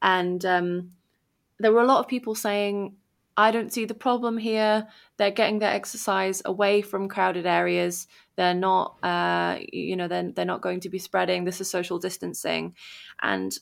and 0.03 0.45
um, 0.45 0.93
there 1.59 1.73
were 1.73 1.81
a 1.81 1.87
lot 1.87 2.01
of 2.01 2.09
people 2.09 2.35
saying, 2.35 2.97
"I 3.39 3.53
don't 3.53 3.73
see 3.73 3.85
the 3.85 3.95
problem 3.95 4.37
here. 4.37 4.89
They're 5.17 5.31
getting 5.31 5.61
their 5.61 5.73
exercise 5.73 6.43
away 6.45 6.83
from 6.83 7.09
crowded 7.09 7.47
areas. 7.47 8.09
They're 8.35 8.53
not, 8.53 8.97
uh, 9.01 9.61
you 9.73 9.95
know, 9.95 10.09
they're, 10.09 10.33
they're 10.33 10.45
not 10.45 10.61
going 10.61 10.81
to 10.81 10.89
be 10.89 10.99
spreading. 10.99 11.45
This 11.45 11.61
is 11.61 11.71
social 11.71 12.01
distancing. 12.01 12.75
And 13.23 13.57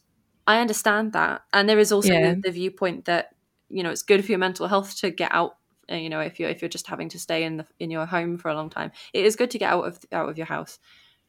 I 0.46 0.60
understand 0.62 1.12
that. 1.12 1.42
And 1.52 1.68
there 1.68 1.78
is 1.78 1.92
also 1.92 2.14
yeah. 2.14 2.34
the, 2.34 2.40
the 2.40 2.50
viewpoint 2.52 3.04
that, 3.04 3.34
you 3.68 3.82
know, 3.82 3.90
it's 3.90 4.02
good 4.02 4.24
for 4.24 4.32
your 4.32 4.38
mental 4.38 4.66
health 4.66 4.96
to 5.00 5.10
get 5.10 5.30
out 5.30 5.56
uh, 5.90 5.94
you 5.94 6.08
know 6.08 6.18
if 6.18 6.40
you're 6.40 6.50
if 6.50 6.60
you're 6.60 6.68
just 6.68 6.88
having 6.88 7.08
to 7.08 7.18
stay 7.18 7.44
in 7.44 7.58
the 7.58 7.66
in 7.78 7.92
your 7.92 8.06
home 8.06 8.38
for 8.38 8.48
a 8.48 8.54
long 8.56 8.68
time 8.68 8.90
it 9.12 9.24
is 9.24 9.36
good 9.36 9.52
to 9.52 9.58
get 9.58 9.72
out 9.72 9.86
of 9.86 10.00
out 10.10 10.28
of 10.28 10.36
your 10.36 10.46
house 10.46 10.80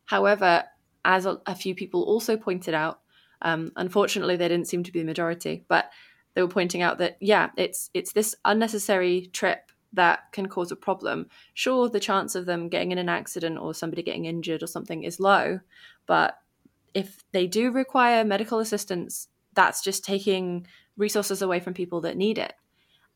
however 0.06 0.64
as 1.06 1.28
a, 1.28 1.40
a 1.46 1.54
few 1.54 1.76
people 1.76 2.02
also 2.02 2.36
pointed 2.36 2.74
out 2.74 3.02
um, 3.44 3.72
unfortunately 3.76 4.36
they 4.36 4.48
didn't 4.48 4.68
seem 4.68 4.84
to 4.84 4.92
be 4.92 4.98
the 4.98 5.06
majority 5.06 5.64
but 5.68 5.92
they 6.38 6.44
were 6.44 6.48
pointing 6.48 6.84
out 6.84 7.00
that 7.00 7.18
yeah 7.20 7.50
it's 7.58 7.90
it's 7.96 8.14
this 8.14 8.36
unnecessary 8.46 9.28
trip 9.34 9.72
that 9.94 10.32
can 10.32 10.48
cause 10.48 10.72
a 10.72 10.76
problem. 10.76 11.26
Sure, 11.56 11.90
the 11.90 12.00
chance 12.00 12.36
of 12.36 12.46
them 12.46 12.70
getting 12.70 12.92
in 12.92 13.00
an 13.00 13.10
accident 13.10 13.58
or 13.58 13.74
somebody 13.74 14.04
getting 14.04 14.26
injured 14.26 14.62
or 14.62 14.68
something 14.68 15.02
is 15.02 15.20
low, 15.20 15.60
but 16.06 16.38
if 16.94 17.24
they 17.32 17.48
do 17.48 17.72
require 17.72 18.24
medical 18.24 18.60
assistance, 18.60 19.30
that's 19.56 19.82
just 19.82 20.06
taking 20.06 20.68
resources 20.96 21.42
away 21.42 21.60
from 21.60 21.74
people 21.74 22.02
that 22.02 22.18
need 22.18 22.38
it. 22.38 22.54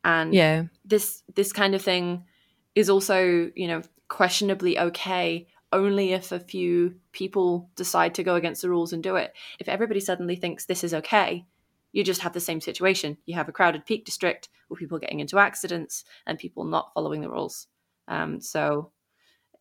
And 0.04 0.34
yeah. 0.34 0.64
this 0.84 1.22
this 1.36 1.54
kind 1.54 1.76
of 1.76 1.84
thing 1.84 2.26
is 2.74 2.90
also, 2.90 3.52
you 3.56 3.68
know, 3.68 3.84
questionably 4.08 4.80
okay 4.80 5.46
only 5.72 6.14
if 6.14 6.32
a 6.32 6.40
few 6.40 6.96
people 7.12 7.70
decide 7.76 8.16
to 8.16 8.24
go 8.24 8.36
against 8.36 8.64
the 8.64 8.70
rules 8.70 8.94
and 8.94 9.04
do 9.04 9.16
it. 9.16 9.34
If 9.60 9.70
everybody 9.70 10.00
suddenly 10.00 10.36
thinks 10.36 10.66
this 10.66 10.84
is 10.84 10.94
okay, 10.96 11.46
you 11.92 12.04
just 12.04 12.22
have 12.22 12.34
the 12.34 12.40
same 12.40 12.62
situation. 12.62 13.18
You 13.26 13.36
have 13.36 13.50
a 13.50 13.52
crowded 13.52 13.86
peak 13.86 14.06
district 14.06 14.50
with 14.70 14.80
people 14.80 15.00
getting 15.00 15.20
into 15.20 15.40
accidents 15.40 16.04
and 16.26 16.40
people 16.40 16.64
not 16.64 16.92
following 16.94 17.22
the 17.22 17.30
rules. 17.30 17.68
Um, 18.08 18.42
so 18.42 18.92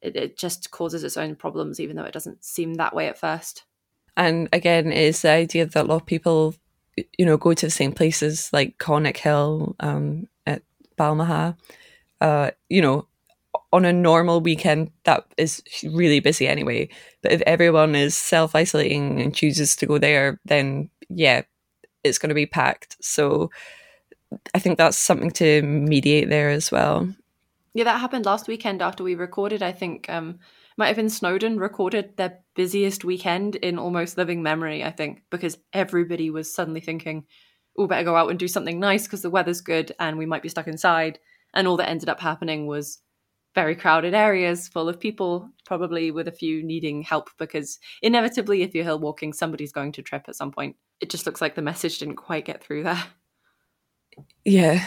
it, 0.01 0.17
it, 0.17 0.39
just 0.39 0.71
causes 0.71 1.05
its 1.05 1.17
own 1.17 1.37
problems, 1.37 1.81
even 1.81 1.97
though 1.97 2.05
it 2.05 2.13
doesn't 2.13 2.45
seem 2.45 2.75
that 2.75 2.95
way 2.95 3.09
at 3.09 3.19
first. 3.19 3.65
And 4.17 4.49
again, 4.53 4.93
it's 4.93 5.23
the 5.23 5.31
idea 5.31 5.67
that 5.67 5.85
a 5.85 5.87
lot 5.87 6.03
of 6.03 6.07
people, 6.07 6.55
you 7.19 7.27
know, 7.27 7.37
go 7.37 7.55
to 7.55 7.67
the 7.67 7.71
same 7.71 7.93
places 7.93 8.51
like 8.53 8.79
Conic 8.79 9.19
Hill 9.19 9.77
um, 9.81 10.27
at 10.47 10.63
Balmaha. 10.99 11.57
Uh, 12.21 12.51
you 12.69 12.83
know, 12.83 13.07
on 13.73 13.85
a 13.85 13.93
normal 13.93 14.41
weekend, 14.41 14.91
that 15.05 15.25
is 15.37 15.63
really 15.85 16.21
busy 16.21 16.47
anyway. 16.47 16.89
But 17.23 17.33
if 17.33 17.41
everyone 17.43 17.95
is 17.95 18.17
self 18.17 18.55
isolating 18.55 19.21
and 19.21 19.35
chooses 19.35 19.77
to 19.77 19.87
go 19.87 19.99
there, 19.99 20.41
then 20.45 20.91
yeah, 21.09 21.43
it's 22.05 22.19
going 22.19 22.29
to 22.29 22.35
be 22.35 22.47
packed. 22.47 22.97
So 23.01 23.51
I 24.55 24.59
think 24.59 24.79
that's 24.79 24.97
something 24.97 25.31
to 25.33 25.63
mediate 25.63 26.29
there 26.29 26.51
as 26.51 26.71
well. 26.71 27.09
Yeah, 27.75 27.85
that 27.85 28.01
happened 28.01 28.27
last 28.27 28.49
weekend 28.49 28.83
after 28.83 29.05
we 29.05 29.15
recorded. 29.15 29.63
I 29.63 29.73
think 29.73 30.09
um, 30.09 30.39
might 30.77 30.89
have 30.89 30.97
been 30.97 31.11
Snowdon 31.11 31.59
recorded 31.59 32.17
their 32.17 32.39
busiest 32.55 33.05
weekend 33.05 33.57
in 33.57 33.79
almost 33.79 34.19
living 34.19 34.43
memory. 34.43 34.83
I 34.83 34.91
think 34.91 35.23
because 35.31 35.59
everybody 35.73 36.31
was 36.31 36.53
suddenly 36.53 36.81
thinking, 36.81 37.25
"We 37.77 37.87
better 37.87 38.05
go 38.05 38.17
out 38.17 38.31
and 38.31 38.39
do 38.39 38.49
something 38.49 38.81
nice 38.81 39.05
because 39.05 39.23
the 39.23 39.31
weather's 39.31 39.61
good 39.61 39.93
and 40.01 40.19
we 40.19 40.27
might 40.27 40.43
be 40.43 40.49
stuck 40.49 40.67
inside." 40.67 41.19
And 41.55 41.69
all 41.69 41.77
that 41.77 41.89
ended 41.89 42.09
up 42.09 42.21
happening 42.21 42.67
was 42.67 42.99
very 43.55 43.75
crowded 43.75 44.15
areas 44.15 44.69
full 44.69 44.89
of 44.89 45.01
people, 45.01 45.49
probably 45.65 46.11
with 46.11 46.29
a 46.29 46.33
few 46.33 46.63
needing 46.63 47.03
help 47.03 47.31
because 47.39 47.79
inevitably, 48.03 48.63
if 48.63 48.75
you're 48.75 48.85
hill 48.85 48.99
walking, 48.99 49.33
somebody's 49.33 49.73
going 49.73 49.93
to 49.93 50.03
trip 50.03 50.25
at 50.29 50.37
some 50.37 50.53
point. 50.53 50.77
It 51.01 51.11
just 51.11 51.27
looks 51.27 51.41
like 51.41 51.55
the 51.55 51.63
message 51.63 51.99
didn't 51.99 52.17
quite 52.17 52.45
get 52.45 52.63
through 52.63 52.85
there. 52.85 53.03
Yeah, 54.45 54.85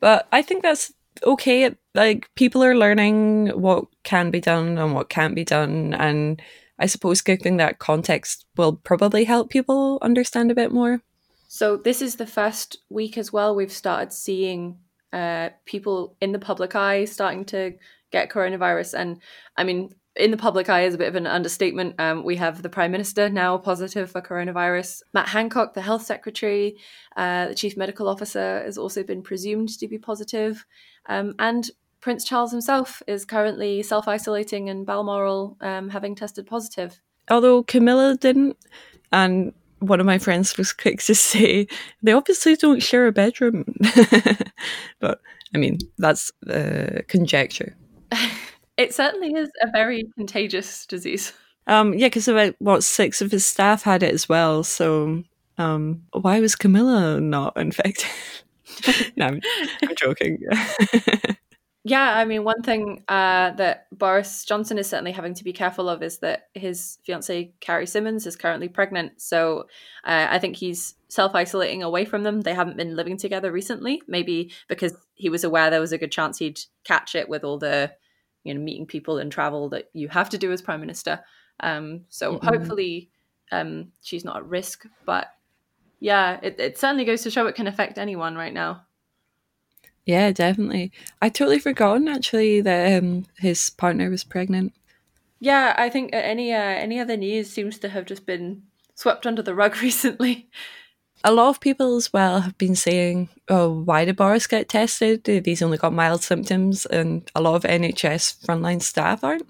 but 0.00 0.28
I 0.32 0.42
think 0.42 0.62
that's 0.62 0.92
okay. 1.24 1.74
Like 1.94 2.30
people 2.34 2.62
are 2.62 2.76
learning 2.76 3.48
what 3.48 3.86
can 4.04 4.30
be 4.30 4.40
done 4.40 4.78
and 4.78 4.94
what 4.94 5.08
can't 5.08 5.34
be 5.34 5.44
done, 5.44 5.94
and 5.94 6.40
I 6.78 6.86
suppose 6.86 7.20
giving 7.20 7.56
that 7.56 7.78
context 7.78 8.46
will 8.56 8.76
probably 8.76 9.24
help 9.24 9.50
people 9.50 9.98
understand 10.02 10.50
a 10.50 10.54
bit 10.54 10.72
more. 10.72 11.02
So 11.48 11.76
this 11.76 12.02
is 12.02 12.16
the 12.16 12.26
first 12.26 12.78
week 12.90 13.16
as 13.16 13.32
well. 13.32 13.54
We've 13.54 13.72
started 13.72 14.12
seeing 14.12 14.78
uh, 15.12 15.50
people 15.64 16.16
in 16.20 16.32
the 16.32 16.38
public 16.38 16.74
eye 16.74 17.04
starting 17.06 17.44
to 17.46 17.72
get 18.10 18.30
coronavirus, 18.30 18.94
and 18.94 19.20
I 19.56 19.64
mean, 19.64 19.90
in 20.16 20.30
the 20.30 20.36
public 20.36 20.68
eye 20.68 20.84
is 20.84 20.94
a 20.94 20.98
bit 20.98 21.08
of 21.08 21.14
an 21.14 21.26
understatement. 21.26 21.94
Um, 21.98 22.24
we 22.24 22.36
have 22.36 22.62
the 22.62 22.68
Prime 22.68 22.90
Minister 22.90 23.28
now 23.28 23.58
positive 23.58 24.10
for 24.10 24.20
coronavirus. 24.20 25.02
Matt 25.12 25.28
Hancock, 25.28 25.74
the 25.74 25.82
Health 25.82 26.02
Secretary, 26.04 26.76
uh, 27.16 27.48
the 27.48 27.54
Chief 27.54 27.76
Medical 27.76 28.08
Officer, 28.08 28.62
has 28.64 28.78
also 28.78 29.02
been 29.02 29.22
presumed 29.22 29.78
to 29.78 29.86
be 29.86 29.98
positive. 29.98 30.64
Um, 31.06 31.34
and 31.38 31.70
Prince 32.00 32.24
Charles 32.24 32.50
himself 32.50 33.02
is 33.06 33.24
currently 33.24 33.82
self 33.82 34.08
isolating 34.08 34.68
in 34.68 34.84
Balmoral, 34.84 35.56
um, 35.60 35.90
having 35.90 36.14
tested 36.14 36.46
positive. 36.46 37.00
Although 37.28 37.62
Camilla 37.64 38.16
didn't, 38.16 38.56
and 39.12 39.52
one 39.80 40.00
of 40.00 40.06
my 40.06 40.18
friends 40.18 40.56
was 40.56 40.72
quick 40.72 41.02
to 41.02 41.14
say 41.14 41.66
they 42.02 42.12
obviously 42.12 42.56
don't 42.56 42.82
share 42.82 43.06
a 43.06 43.12
bedroom. 43.12 43.64
but 45.00 45.20
I 45.54 45.58
mean, 45.58 45.78
that's 45.98 46.32
conjecture. 47.08 47.76
It 48.76 48.94
certainly 48.94 49.32
is 49.32 49.48
a 49.62 49.70
very 49.70 50.04
contagious 50.18 50.84
disease. 50.84 51.32
Um, 51.66 51.94
yeah, 51.94 52.08
because 52.08 52.28
about 52.28 52.54
what 52.58 52.84
six 52.84 53.22
of 53.22 53.30
his 53.30 53.46
staff 53.46 53.82
had 53.82 54.02
it 54.02 54.12
as 54.12 54.28
well. 54.28 54.62
So, 54.64 55.24
um, 55.56 56.02
why 56.12 56.40
was 56.40 56.56
Camilla 56.56 57.18
not 57.18 57.56
infected? 57.56 58.10
no, 59.16 59.28
I'm, 59.28 59.40
I'm 59.82 59.96
joking. 59.96 60.38
yeah, 61.88 62.16
I 62.18 62.24
mean, 62.24 62.42
one 62.42 62.62
thing 62.62 63.04
uh, 63.06 63.52
that 63.52 63.86
Boris 63.92 64.44
Johnson 64.44 64.76
is 64.76 64.88
certainly 64.88 65.12
having 65.12 65.34
to 65.34 65.44
be 65.44 65.52
careful 65.52 65.88
of 65.88 66.02
is 66.02 66.18
that 66.18 66.48
his 66.52 66.98
fiancee 67.04 67.54
Carrie 67.60 67.86
Symonds 67.86 68.26
is 68.26 68.34
currently 68.34 68.68
pregnant. 68.68 69.20
So, 69.20 69.66
uh, 70.04 70.26
I 70.28 70.40
think 70.40 70.56
he's 70.56 70.96
self 71.06 71.36
isolating 71.36 71.84
away 71.84 72.04
from 72.04 72.24
them. 72.24 72.40
They 72.40 72.54
haven't 72.54 72.76
been 72.76 72.96
living 72.96 73.16
together 73.16 73.52
recently, 73.52 74.02
maybe 74.08 74.50
because 74.66 74.94
he 75.14 75.30
was 75.30 75.44
aware 75.44 75.70
there 75.70 75.78
was 75.78 75.92
a 75.92 75.98
good 75.98 76.10
chance 76.10 76.38
he'd 76.38 76.58
catch 76.82 77.14
it 77.14 77.28
with 77.28 77.44
all 77.44 77.56
the 77.56 77.92
you 78.42 78.52
know 78.52 78.60
meeting 78.60 78.86
people 78.86 79.18
and 79.18 79.30
travel 79.30 79.68
that 79.68 79.88
you 79.92 80.08
have 80.08 80.30
to 80.30 80.38
do 80.38 80.50
as 80.50 80.60
prime 80.60 80.80
minister. 80.80 81.20
Um, 81.60 82.06
so 82.08 82.34
mm-hmm. 82.34 82.48
hopefully 82.48 83.10
um, 83.52 83.92
she's 84.02 84.24
not 84.24 84.38
at 84.38 84.46
risk. 84.46 84.86
But 85.04 85.28
yeah, 86.00 86.40
it, 86.42 86.58
it 86.58 86.78
certainly 86.78 87.04
goes 87.04 87.22
to 87.22 87.30
show 87.30 87.46
it 87.46 87.54
can 87.54 87.68
affect 87.68 87.96
anyone 87.96 88.34
right 88.34 88.52
now. 88.52 88.82
Yeah, 90.06 90.32
definitely. 90.32 90.92
I 91.20 91.28
totally 91.28 91.58
forgotten 91.58 92.08
actually 92.08 92.60
that 92.62 92.98
um, 92.98 93.26
his 93.38 93.70
partner 93.70 94.08
was 94.08 94.24
pregnant. 94.24 94.72
Yeah, 95.40 95.74
I 95.76 95.90
think 95.90 96.10
any 96.12 96.52
uh, 96.52 96.58
any 96.58 96.98
other 96.98 97.16
news 97.16 97.50
seems 97.50 97.78
to 97.80 97.88
have 97.90 98.06
just 98.06 98.24
been 98.24 98.62
swept 98.94 99.26
under 99.26 99.42
the 99.42 99.54
rug 99.54 99.76
recently 99.82 100.48
a 101.24 101.32
lot 101.32 101.48
of 101.48 101.60
people 101.60 101.96
as 101.96 102.12
well 102.12 102.40
have 102.40 102.56
been 102.56 102.76
saying, 102.76 103.28
oh, 103.48 103.82
why 103.82 104.04
did 104.04 104.16
Boris 104.16 104.46
get 104.46 104.68
tested? 104.68 105.26
He's 105.26 105.60
only 105.60 105.76
got 105.76 105.92
mild 105.92 106.22
symptoms, 106.22 106.86
and 106.86 107.28
a 107.34 107.40
lot 107.40 107.56
of 107.56 107.62
NHS 107.64 108.46
frontline 108.46 108.80
staff 108.80 109.24
aren't. 109.24 109.46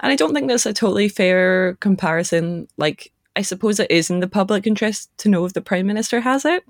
And 0.00 0.12
I 0.12 0.16
don't 0.16 0.34
think 0.34 0.48
that's 0.48 0.66
a 0.66 0.74
totally 0.74 1.08
fair 1.08 1.74
comparison. 1.76 2.68
Like, 2.76 3.12
I 3.34 3.42
suppose 3.42 3.80
it 3.80 3.90
is 3.90 4.10
in 4.10 4.20
the 4.20 4.28
public 4.28 4.66
interest 4.66 5.10
to 5.18 5.30
know 5.30 5.46
if 5.46 5.54
the 5.54 5.62
Prime 5.62 5.86
Minister 5.86 6.20
has 6.20 6.44
it. 6.44 6.64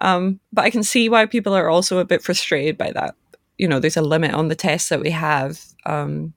Um, 0.00 0.40
but 0.52 0.64
I 0.64 0.70
can 0.70 0.82
see 0.82 1.08
why 1.08 1.26
people 1.26 1.54
are 1.54 1.68
also 1.68 1.98
a 1.98 2.04
bit 2.04 2.22
frustrated 2.22 2.76
by 2.76 2.92
that. 2.92 3.14
You 3.58 3.68
know, 3.68 3.78
there's 3.78 3.96
a 3.96 4.02
limit 4.02 4.34
on 4.34 4.48
the 4.48 4.54
tests 4.54 4.88
that 4.88 5.00
we 5.00 5.10
have. 5.10 5.60
Um, 5.86 6.34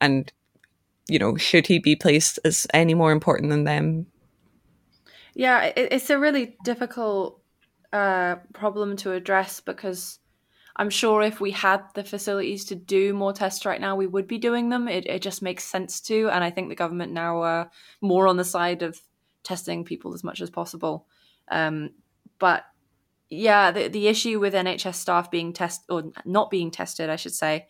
and, 0.00 0.32
you 1.08 1.18
know, 1.18 1.36
should 1.36 1.66
he 1.66 1.78
be 1.78 1.96
placed 1.96 2.38
as 2.44 2.66
any 2.72 2.94
more 2.94 3.12
important 3.12 3.50
than 3.50 3.64
them? 3.64 4.06
Yeah, 5.34 5.64
it, 5.64 5.88
it's 5.92 6.10
a 6.10 6.18
really 6.18 6.56
difficult 6.64 7.40
uh, 7.92 8.36
problem 8.54 8.96
to 8.96 9.12
address 9.12 9.60
because 9.60 10.18
I'm 10.76 10.90
sure 10.90 11.22
if 11.22 11.40
we 11.40 11.50
had 11.50 11.82
the 11.94 12.04
facilities 12.04 12.66
to 12.66 12.74
do 12.74 13.14
more 13.14 13.32
tests 13.32 13.64
right 13.64 13.80
now, 13.80 13.96
we 13.96 14.06
would 14.06 14.26
be 14.26 14.38
doing 14.38 14.68
them. 14.68 14.88
It, 14.88 15.06
it 15.06 15.22
just 15.22 15.42
makes 15.42 15.64
sense 15.64 16.00
to. 16.02 16.28
And 16.28 16.44
I 16.44 16.50
think 16.50 16.68
the 16.68 16.74
government 16.74 17.12
now 17.12 17.42
are 17.42 17.70
more 18.00 18.28
on 18.28 18.36
the 18.36 18.44
side 18.44 18.82
of 18.82 19.00
testing 19.42 19.84
people 19.84 20.12
as 20.12 20.22
much 20.22 20.40
as 20.40 20.50
possible. 20.50 21.06
Um, 21.50 21.90
but 22.38 22.64
yeah, 23.30 23.70
the, 23.70 23.88
the 23.88 24.08
issue 24.08 24.38
with 24.38 24.54
NHS 24.54 24.94
staff 24.94 25.30
being 25.30 25.52
tested 25.52 25.86
or 25.88 26.12
not 26.24 26.50
being 26.50 26.70
tested, 26.70 27.10
I 27.10 27.16
should 27.16 27.34
say, 27.34 27.66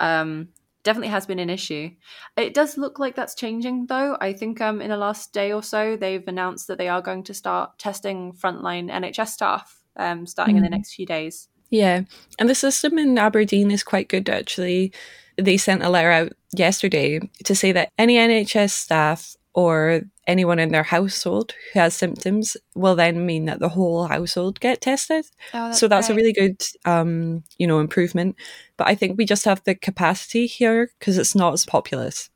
um, 0.00 0.48
definitely 0.84 1.08
has 1.08 1.26
been 1.26 1.38
an 1.38 1.50
issue. 1.50 1.90
It 2.36 2.54
does 2.54 2.78
look 2.78 2.98
like 2.98 3.16
that's 3.16 3.34
changing 3.34 3.86
though. 3.86 4.16
I 4.20 4.32
think 4.32 4.60
um, 4.60 4.80
in 4.80 4.90
the 4.90 4.96
last 4.96 5.32
day 5.32 5.52
or 5.52 5.62
so, 5.62 5.96
they've 5.96 6.26
announced 6.26 6.68
that 6.68 6.78
they 6.78 6.88
are 6.88 7.02
going 7.02 7.24
to 7.24 7.34
start 7.34 7.78
testing 7.78 8.32
frontline 8.32 8.90
NHS 8.90 9.28
staff 9.28 9.82
um, 9.96 10.26
starting 10.26 10.54
mm. 10.54 10.58
in 10.58 10.62
the 10.64 10.68
mm. 10.68 10.72
next 10.72 10.94
few 10.94 11.06
days. 11.06 11.48
Yeah, 11.70 12.02
and 12.38 12.48
the 12.48 12.54
system 12.54 12.98
in 12.98 13.18
Aberdeen 13.18 13.70
is 13.70 13.82
quite 13.82 14.08
good 14.08 14.28
actually. 14.28 14.92
They 15.36 15.56
sent 15.56 15.82
a 15.82 15.88
letter 15.88 16.10
out 16.12 16.32
yesterday 16.52 17.18
to 17.44 17.54
say 17.56 17.72
that 17.72 17.90
any 17.98 18.16
NHS 18.16 18.70
staff 18.70 19.34
or 19.54 20.02
anyone 20.26 20.58
in 20.58 20.70
their 20.70 20.82
household 20.82 21.54
who 21.72 21.80
has 21.80 21.94
symptoms 21.94 22.56
will 22.74 22.94
then 22.94 23.26
mean 23.26 23.44
that 23.46 23.60
the 23.60 23.68
whole 23.68 24.06
household 24.06 24.60
get 24.60 24.80
tested. 24.80 25.26
Oh, 25.52 25.66
that's 25.66 25.78
so 25.78 25.88
that's 25.88 26.08
great. 26.08 26.14
a 26.14 26.16
really 26.16 26.32
good, 26.32 26.62
um, 26.84 27.44
you 27.58 27.66
know, 27.66 27.80
improvement. 27.80 28.36
But 28.76 28.88
I 28.88 28.94
think 28.94 29.16
we 29.16 29.24
just 29.24 29.44
have 29.44 29.62
the 29.64 29.74
capacity 29.74 30.46
here 30.46 30.90
because 30.98 31.18
it's 31.18 31.34
not 31.34 31.52
as 31.52 31.66
populous. 31.66 32.30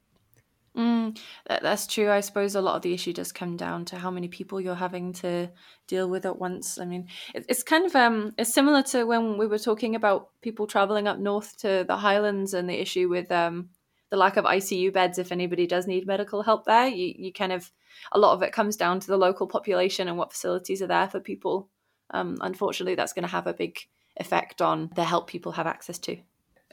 Mm, 0.77 1.19
that, 1.49 1.63
that's 1.63 1.89
true. 1.89 2.09
I 2.09 2.21
suppose 2.21 2.55
a 2.55 2.61
lot 2.61 2.77
of 2.77 2.83
the 2.83 2.95
issue 2.95 3.13
does 3.13 3.33
come 3.33 3.57
down 3.57 3.85
to 3.87 3.97
how 3.97 4.13
many 4.13 4.29
people 4.29 4.61
you're 4.61 4.77
having 4.77 5.13
to 5.15 5.51
deal 5.89 6.09
with 6.09 6.25
at 6.25 6.39
once. 6.39 6.79
I 6.79 6.85
mean, 6.85 7.09
it, 7.35 7.47
it's 7.49 7.65
kind 7.65 7.85
of 7.85 7.97
um, 7.97 8.33
it's 8.39 8.55
similar 8.55 8.83
to 8.85 9.05
when 9.05 9.39
we 9.39 9.49
were 9.49 9.59
talking 9.59 9.97
about 9.97 10.29
people 10.41 10.69
traveling 10.69 11.09
up 11.09 11.19
north 11.19 11.57
to 11.59 11.85
the 11.89 11.97
Highlands 11.97 12.55
and 12.55 12.69
the 12.71 12.81
issue 12.81 13.09
with 13.09 13.33
um, 13.33 13.71
the 14.11 14.17
lack 14.17 14.37
of 14.37 14.45
ICU 14.45 14.93
beds 14.93 15.19
if 15.19 15.33
anybody 15.33 15.67
does 15.67 15.87
need 15.87 16.07
medical 16.07 16.43
help 16.43 16.65
there. 16.65 16.87
You, 16.87 17.15
you 17.17 17.33
kind 17.33 17.53
of, 17.53 17.71
a 18.13 18.19
lot 18.19 18.33
of 18.33 18.43
it 18.43 18.53
comes 18.53 18.77
down 18.77 19.01
to 19.01 19.07
the 19.07 19.17
local 19.17 19.47
population 19.47 20.09
and 20.09 20.17
what 20.17 20.33
facilities 20.33 20.81
are 20.83 20.87
there 20.87 21.09
for 21.09 21.21
people. 21.21 21.69
Um, 22.11 22.39
unfortunately, 22.41 22.95
that's 22.95 23.13
going 23.13 23.25
to 23.25 23.29
have 23.29 23.47
a 23.47 23.53
big 23.53 23.79
effect 24.17 24.63
on 24.63 24.91
the 24.95 25.05
help 25.05 25.29
people 25.29 25.53
have 25.53 25.67
access 25.67 25.99
to. 25.99 26.17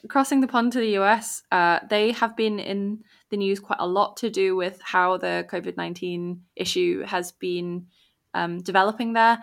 Crossing 0.08 0.42
the 0.42 0.48
pond 0.48 0.72
to 0.74 0.80
the 0.80 0.98
US, 1.00 1.42
uh, 1.52 1.80
they 1.90 2.12
have 2.12 2.38
been 2.38 2.60
in 2.60 3.04
the 3.30 3.38
news 3.38 3.60
quite 3.60 3.80
a 3.80 3.88
lot 3.88 4.18
to 4.18 4.30
do 4.30 4.56
with 4.56 4.80
how 4.82 5.18
the 5.18 5.46
COVID 5.50 5.78
19 5.78 6.42
issue 6.56 7.04
has 7.04 7.32
been 7.32 7.88
um, 8.34 8.62
developing 8.62 9.14
there. 9.14 9.40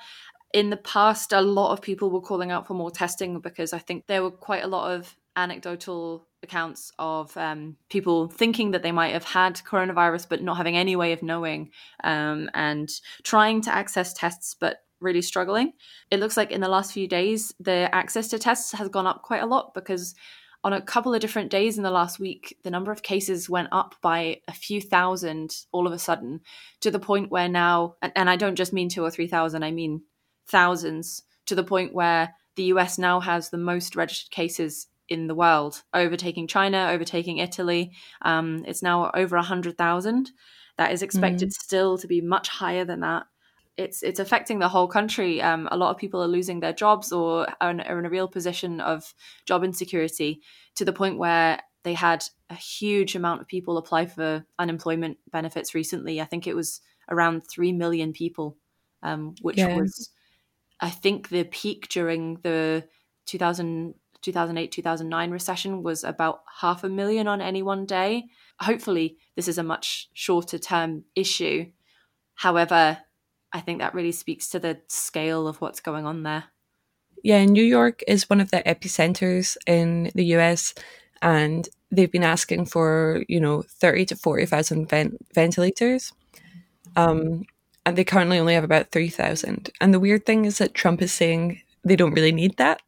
In 0.55 0.71
the 0.71 0.77
past, 0.77 1.33
a 1.33 1.41
lot 1.41 1.73
of 1.73 1.83
people 1.83 2.11
were 2.11 2.21
calling 2.21 2.51
out 2.51 2.67
for 2.67 2.75
more 2.75 2.91
testing 2.91 3.41
because 3.41 3.73
I 3.73 3.79
think 3.79 4.07
there 4.07 4.23
were 4.23 4.31
quite 4.31 4.63
a 4.63 4.69
lot 4.69 4.93
of 4.93 5.17
anecdotal 5.35 6.27
accounts 6.43 6.93
of 6.99 7.37
um, 7.37 7.77
people 7.89 8.29
thinking 8.29 8.73
that 8.73 8.83
they 8.83 8.93
might 8.93 9.13
have 9.13 9.25
had 9.25 9.57
coronavirus 9.57 10.27
but 10.29 10.43
not 10.43 10.57
having 10.57 10.77
any 10.77 10.97
way 10.97 11.13
of 11.13 11.23
knowing 11.23 11.71
um, 12.05 12.51
and 12.55 12.91
trying 13.23 13.61
to 13.63 13.75
access 13.75 14.13
tests 14.13 14.55
but 14.59 14.79
really 15.01 15.23
struggling. 15.23 15.73
It 16.11 16.21
looks 16.21 16.37
like 16.37 16.51
in 16.51 16.61
the 16.61 16.69
last 16.69 16.93
few 16.93 17.09
days, 17.09 17.53
the 17.59 17.93
access 17.95 18.29
to 18.29 18.39
tests 18.39 18.73
has 18.73 18.89
gone 18.89 19.07
up 19.07 19.23
quite 19.23 19.43
a 19.43 19.47
lot 19.47 19.75
because 19.75 20.15
on 20.65 20.73
a 20.73 20.81
couple 20.81 21.13
of 21.13 21.21
different 21.21 21.51
days 21.51 21.77
in 21.77 21.83
the 21.83 21.91
last 21.91 22.21
week, 22.21 22.57
the 22.63 22.71
number 22.71 22.93
of 22.93 23.03
cases 23.03 23.51
went 23.51 23.69
up 23.73 23.97
by 24.01 24.41
a 24.47 24.53
few 24.53 24.81
thousand 24.81 25.57
all 25.73 25.87
of 25.87 25.93
a 25.93 25.99
sudden 25.99 26.41
to 26.81 26.91
the 26.91 27.01
point 27.01 27.31
where 27.31 27.49
now, 27.49 27.97
and 28.01 28.31
I 28.31 28.37
don't 28.37 28.55
just 28.55 28.73
mean 28.73 28.89
two 28.89 29.05
or 29.05 29.11
3,000, 29.11 29.63
I 29.65 29.73
mean 29.73 30.03
thousands, 30.47 31.25
to 31.47 31.57
the 31.57 31.65
point 31.65 31.93
where 31.93 32.35
the 32.55 32.65
US 32.65 32.97
now 32.97 33.19
has 33.21 33.51
the 33.51 33.59
most 33.59 33.97
registered 33.97 34.31
cases 34.31 34.87
in 35.09 35.27
the 35.27 35.35
world, 35.35 35.83
overtaking 35.93 36.47
China, 36.47 36.89
overtaking 36.91 37.39
Italy. 37.39 37.93
Um, 38.23 38.65
it's 38.67 38.83
now 38.83 39.11
over 39.15 39.37
100,000. 39.37 40.31
That 40.79 40.93
is 40.93 41.03
expected 41.03 41.51
mm. 41.51 41.53
still 41.53 41.99
to 41.99 42.07
be 42.07 42.21
much 42.21 42.49
higher 42.49 42.85
than 42.85 43.01
that. 43.01 43.25
It's 43.79 44.03
it's 44.03 44.21
affecting 44.21 44.59
the 44.59 44.69
whole 44.69 44.87
country. 44.87 45.41
Um, 45.41 45.67
a 45.71 45.77
lot 45.77 45.91
of 45.91 45.97
people 45.97 46.23
are 46.23 46.29
losing 46.29 46.61
their 46.61 46.75
jobs 46.75 47.11
or 47.11 47.47
are 47.61 47.71
in, 47.71 47.81
are 47.81 47.99
in 47.99 48.05
a 48.05 48.11
real 48.11 48.29
position 48.29 48.81
of 48.81 49.15
job 49.47 49.65
insecurity 49.65 50.43
to 50.75 50.85
the 50.85 50.93
point 50.93 51.19
where 51.19 51.59
they 51.85 51.95
had 51.95 52.25
a 52.51 52.55
huge 52.55 53.15
amount 53.17 53.41
of 53.41 53.49
people 53.49 53.79
apply 53.79 54.07
for 54.07 54.45
unemployment 54.59 55.19
benefits 55.31 55.75
recently. 55.75 56.21
I 56.21 56.27
think 56.27 56.47
it 56.47 56.55
was 56.55 56.81
around 57.11 57.43
3 57.43 57.73
million 57.73 58.13
people, 58.13 58.57
um, 59.03 59.35
which 59.43 59.59
yeah. 59.59 59.77
was, 59.77 60.11
I 60.81 60.91
think, 60.91 61.29
the 61.29 61.45
peak 61.45 61.89
during 61.89 62.39
the 62.43 62.85
2000 63.27 63.95
2008 64.23 64.73
2009 64.73 65.31
recession 65.31 65.83
was 65.83 66.05
about 66.05 66.43
half 66.61 66.85
a 66.85 66.89
million 66.89 67.27
on 67.29 67.41
any 67.41 67.63
one 67.63 67.87
day. 67.87 68.25
Hopefully, 68.61 69.19
this 69.37 69.49
is 69.49 69.59
a 69.59 69.63
much 69.63 70.09
shorter 70.13 70.59
term 70.59 71.05
issue. 71.15 71.67
However, 72.35 72.99
I 73.53 73.61
think 73.61 73.81
that 73.81 73.95
really 73.95 74.13
speaks 74.13 74.49
to 74.51 74.59
the 74.59 74.81
scale 74.89 75.47
of 75.47 75.61
what's 75.61 75.81
going 75.81 76.07
on 76.07 76.23
there. 76.23 76.45
Yeah, 77.23 77.45
New 77.45 77.65
York 77.65 78.03
is 78.09 78.29
one 78.29 78.41
of 78.41 78.51
the 78.51 78.63
epicenters 78.65 79.57
in 79.67 80.11
the 80.15 80.25
US, 80.37 80.75
and 81.21 81.69
they've 81.91 82.11
been 82.11 82.25
asking 82.25 82.67
for, 82.67 83.23
you 83.29 83.41
know, 83.41 83.63
30 83.63 84.07
to 84.07 84.17
40,000 84.17 84.89
vent- 84.89 85.19
ventilators. 85.35 86.13
Um, 86.97 87.45
and 87.85 87.97
they 87.97 88.05
currently 88.05 88.39
only 88.39 88.55
have 88.55 88.65
about 88.65 88.91
3,000. 88.91 89.71
And 89.81 89.93
the 89.93 90.01
weird 90.01 90.25
thing 90.25 90.45
is 90.45 90.59
that 90.59 90.75
Trump 90.75 91.03
is 91.03 91.13
saying 91.13 91.61
they 91.85 91.97
don't 91.97 92.15
really 92.15 92.33
need 92.33 92.57
that. 92.57 92.81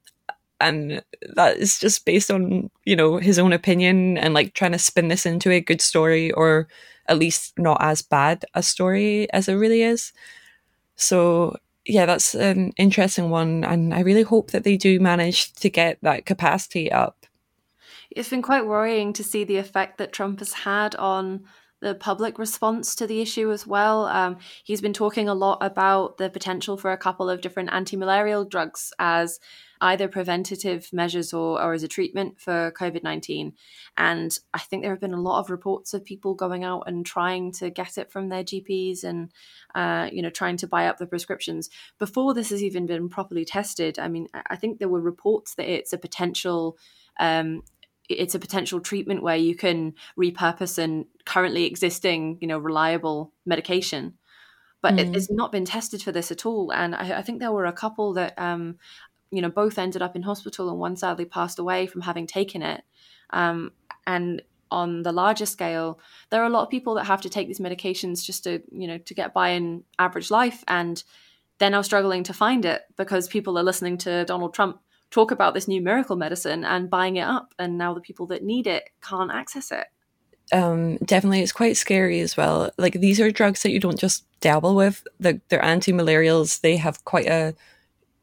And 0.60 1.02
that 1.34 1.56
is 1.56 1.78
just 1.78 2.04
based 2.04 2.30
on, 2.30 2.70
you 2.84 2.96
know, 2.96 3.18
his 3.18 3.38
own 3.38 3.52
opinion 3.52 4.16
and 4.18 4.34
like 4.34 4.54
trying 4.54 4.72
to 4.72 4.78
spin 4.78 5.08
this 5.08 5.26
into 5.26 5.50
a 5.50 5.60
good 5.60 5.80
story 5.80 6.30
or 6.32 6.68
at 7.06 7.18
least 7.18 7.58
not 7.58 7.78
as 7.80 8.02
bad 8.02 8.44
a 8.54 8.62
story 8.62 9.30
as 9.32 9.48
it 9.48 9.54
really 9.54 9.82
is. 9.82 10.12
So, 10.96 11.56
yeah, 11.84 12.06
that's 12.06 12.34
an 12.34 12.72
interesting 12.78 13.30
one. 13.30 13.64
And 13.64 13.92
I 13.92 14.00
really 14.00 14.22
hope 14.22 14.52
that 14.52 14.64
they 14.64 14.76
do 14.76 15.00
manage 15.00 15.52
to 15.54 15.68
get 15.68 15.98
that 16.02 16.24
capacity 16.24 16.90
up. 16.90 17.26
It's 18.10 18.30
been 18.30 18.42
quite 18.42 18.66
worrying 18.66 19.12
to 19.14 19.24
see 19.24 19.44
the 19.44 19.56
effect 19.56 19.98
that 19.98 20.12
Trump 20.12 20.38
has 20.38 20.52
had 20.52 20.94
on 20.94 21.44
the 21.84 21.94
public 21.94 22.38
response 22.38 22.94
to 22.94 23.06
the 23.06 23.20
issue 23.20 23.52
as 23.52 23.66
well. 23.66 24.06
Um, 24.06 24.38
he's 24.64 24.80
been 24.80 24.94
talking 24.94 25.28
a 25.28 25.34
lot 25.34 25.58
about 25.60 26.16
the 26.16 26.30
potential 26.30 26.76
for 26.76 26.92
a 26.92 26.96
couple 26.96 27.28
of 27.28 27.42
different 27.42 27.70
anti 27.72 27.96
malarial 27.96 28.44
drugs 28.44 28.92
as 28.98 29.38
either 29.84 30.08
preventative 30.08 30.88
measures 30.92 31.32
or, 31.32 31.62
or 31.62 31.74
as 31.74 31.82
a 31.82 31.88
treatment 31.88 32.40
for 32.40 32.72
COVID 32.72 33.02
19. 33.02 33.52
And 33.96 34.36
I 34.52 34.58
think 34.58 34.82
there 34.82 34.90
have 34.92 35.00
been 35.00 35.14
a 35.14 35.20
lot 35.20 35.40
of 35.40 35.50
reports 35.50 35.92
of 35.92 36.04
people 36.04 36.34
going 36.34 36.64
out 36.64 36.84
and 36.86 37.04
trying 37.04 37.52
to 37.52 37.70
get 37.70 37.98
it 37.98 38.10
from 38.10 38.30
their 38.30 38.42
GPs 38.42 39.04
and, 39.04 39.30
uh, 39.74 40.08
you 40.10 40.22
know, 40.22 40.30
trying 40.30 40.56
to 40.56 40.66
buy 40.66 40.88
up 40.88 40.96
the 40.96 41.06
prescriptions 41.06 41.68
before 41.98 42.32
this 42.32 42.50
has 42.50 42.62
even 42.62 42.86
been 42.86 43.08
properly 43.08 43.44
tested. 43.44 43.98
I 43.98 44.08
mean, 44.08 44.26
I 44.48 44.56
think 44.56 44.78
there 44.78 44.88
were 44.88 45.00
reports 45.00 45.54
that 45.56 45.70
it's 45.70 45.92
a 45.92 45.98
potential 45.98 46.78
um, 47.20 47.62
it's 48.08 48.34
a 48.34 48.38
potential 48.38 48.80
treatment 48.80 49.22
where 49.22 49.36
you 49.36 49.54
can 49.54 49.94
repurpose 50.18 50.78
an 50.78 51.06
currently 51.24 51.64
existing, 51.64 52.38
you 52.40 52.48
know, 52.48 52.58
reliable 52.58 53.32
medication. 53.46 54.14
But 54.84 54.96
mm. 54.96 54.98
it, 54.98 55.16
it's 55.16 55.30
not 55.30 55.50
been 55.50 55.64
tested 55.64 56.02
for 56.02 56.12
this 56.12 56.30
at 56.30 56.44
all. 56.44 56.70
And 56.70 56.94
I, 56.94 57.18
I 57.18 57.22
think 57.22 57.40
there 57.40 57.52
were 57.52 57.64
a 57.64 57.72
couple 57.72 58.12
that, 58.14 58.38
um, 58.38 58.76
you 59.34 59.42
know, 59.42 59.48
both 59.48 59.78
ended 59.78 60.02
up 60.02 60.16
in 60.16 60.22
hospital 60.22 60.70
and 60.70 60.78
one 60.78 60.96
sadly 60.96 61.24
passed 61.24 61.58
away 61.58 61.86
from 61.86 62.02
having 62.02 62.26
taken 62.26 62.62
it. 62.62 62.82
Um, 63.30 63.72
and 64.06 64.42
on 64.70 65.02
the 65.02 65.12
larger 65.12 65.46
scale, 65.46 66.00
there 66.30 66.42
are 66.42 66.46
a 66.46 66.50
lot 66.50 66.62
of 66.62 66.70
people 66.70 66.94
that 66.94 67.04
have 67.04 67.20
to 67.22 67.28
take 67.28 67.46
these 67.46 67.60
medications 67.60 68.24
just 68.24 68.44
to, 68.44 68.62
you 68.72 68.86
know, 68.86 68.98
to 68.98 69.14
get 69.14 69.32
by 69.32 69.50
in 69.50 69.84
average 69.98 70.30
life. 70.30 70.64
And 70.68 71.02
they're 71.58 71.70
now 71.70 71.82
struggling 71.82 72.24
to 72.24 72.32
find 72.32 72.64
it 72.64 72.82
because 72.96 73.28
people 73.28 73.58
are 73.58 73.62
listening 73.62 73.98
to 73.98 74.24
Donald 74.24 74.54
Trump 74.54 74.80
talk 75.10 75.30
about 75.30 75.54
this 75.54 75.68
new 75.68 75.80
miracle 75.80 76.16
medicine 76.16 76.64
and 76.64 76.90
buying 76.90 77.16
it 77.16 77.22
up 77.22 77.54
and 77.58 77.78
now 77.78 77.94
the 77.94 78.00
people 78.00 78.26
that 78.26 78.42
need 78.42 78.66
it 78.66 78.90
can't 79.00 79.30
access 79.30 79.70
it 79.70 79.86
um, 80.52 80.96
definitely 80.98 81.40
it's 81.40 81.52
quite 81.52 81.76
scary 81.76 82.18
as 82.18 82.36
well 82.36 82.70
like 82.78 82.94
these 82.94 83.20
are 83.20 83.30
drugs 83.30 83.62
that 83.62 83.70
you 83.70 83.78
don't 83.78 83.98
just 83.98 84.24
dabble 84.40 84.74
with 84.74 85.06
the, 85.20 85.40
they're 85.48 85.64
anti-malarials 85.64 86.62
they 86.62 86.76
have 86.76 87.04
quite 87.04 87.26
a 87.26 87.54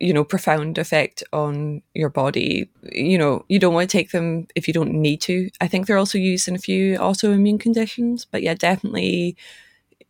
you 0.01 0.13
know 0.13 0.25
profound 0.25 0.79
effect 0.79 1.23
on 1.31 1.81
your 1.93 2.09
body 2.09 2.69
you 2.91 3.17
know 3.17 3.45
you 3.49 3.59
don't 3.59 3.75
want 3.75 3.89
to 3.89 3.97
take 3.97 4.11
them 4.11 4.47
if 4.55 4.67
you 4.67 4.73
don't 4.73 4.91
need 4.93 5.21
to 5.21 5.49
i 5.61 5.67
think 5.67 5.87
they're 5.87 5.99
also 5.99 6.17
used 6.17 6.47
in 6.47 6.55
a 6.55 6.59
few 6.59 6.97
autoimmune 6.97 7.59
conditions 7.59 8.25
but 8.25 8.41
yeah 8.43 8.55
definitely 8.55 9.37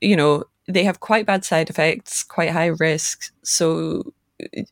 you 0.02 0.16
know 0.16 0.44
they 0.68 0.84
have 0.84 1.02
quite 1.02 1.26
bad 1.26 1.46
side 1.46 1.70
effects 1.70 2.24
quite 2.24 2.52
high 2.52 2.68
risks 2.68 3.32
so 3.44 4.04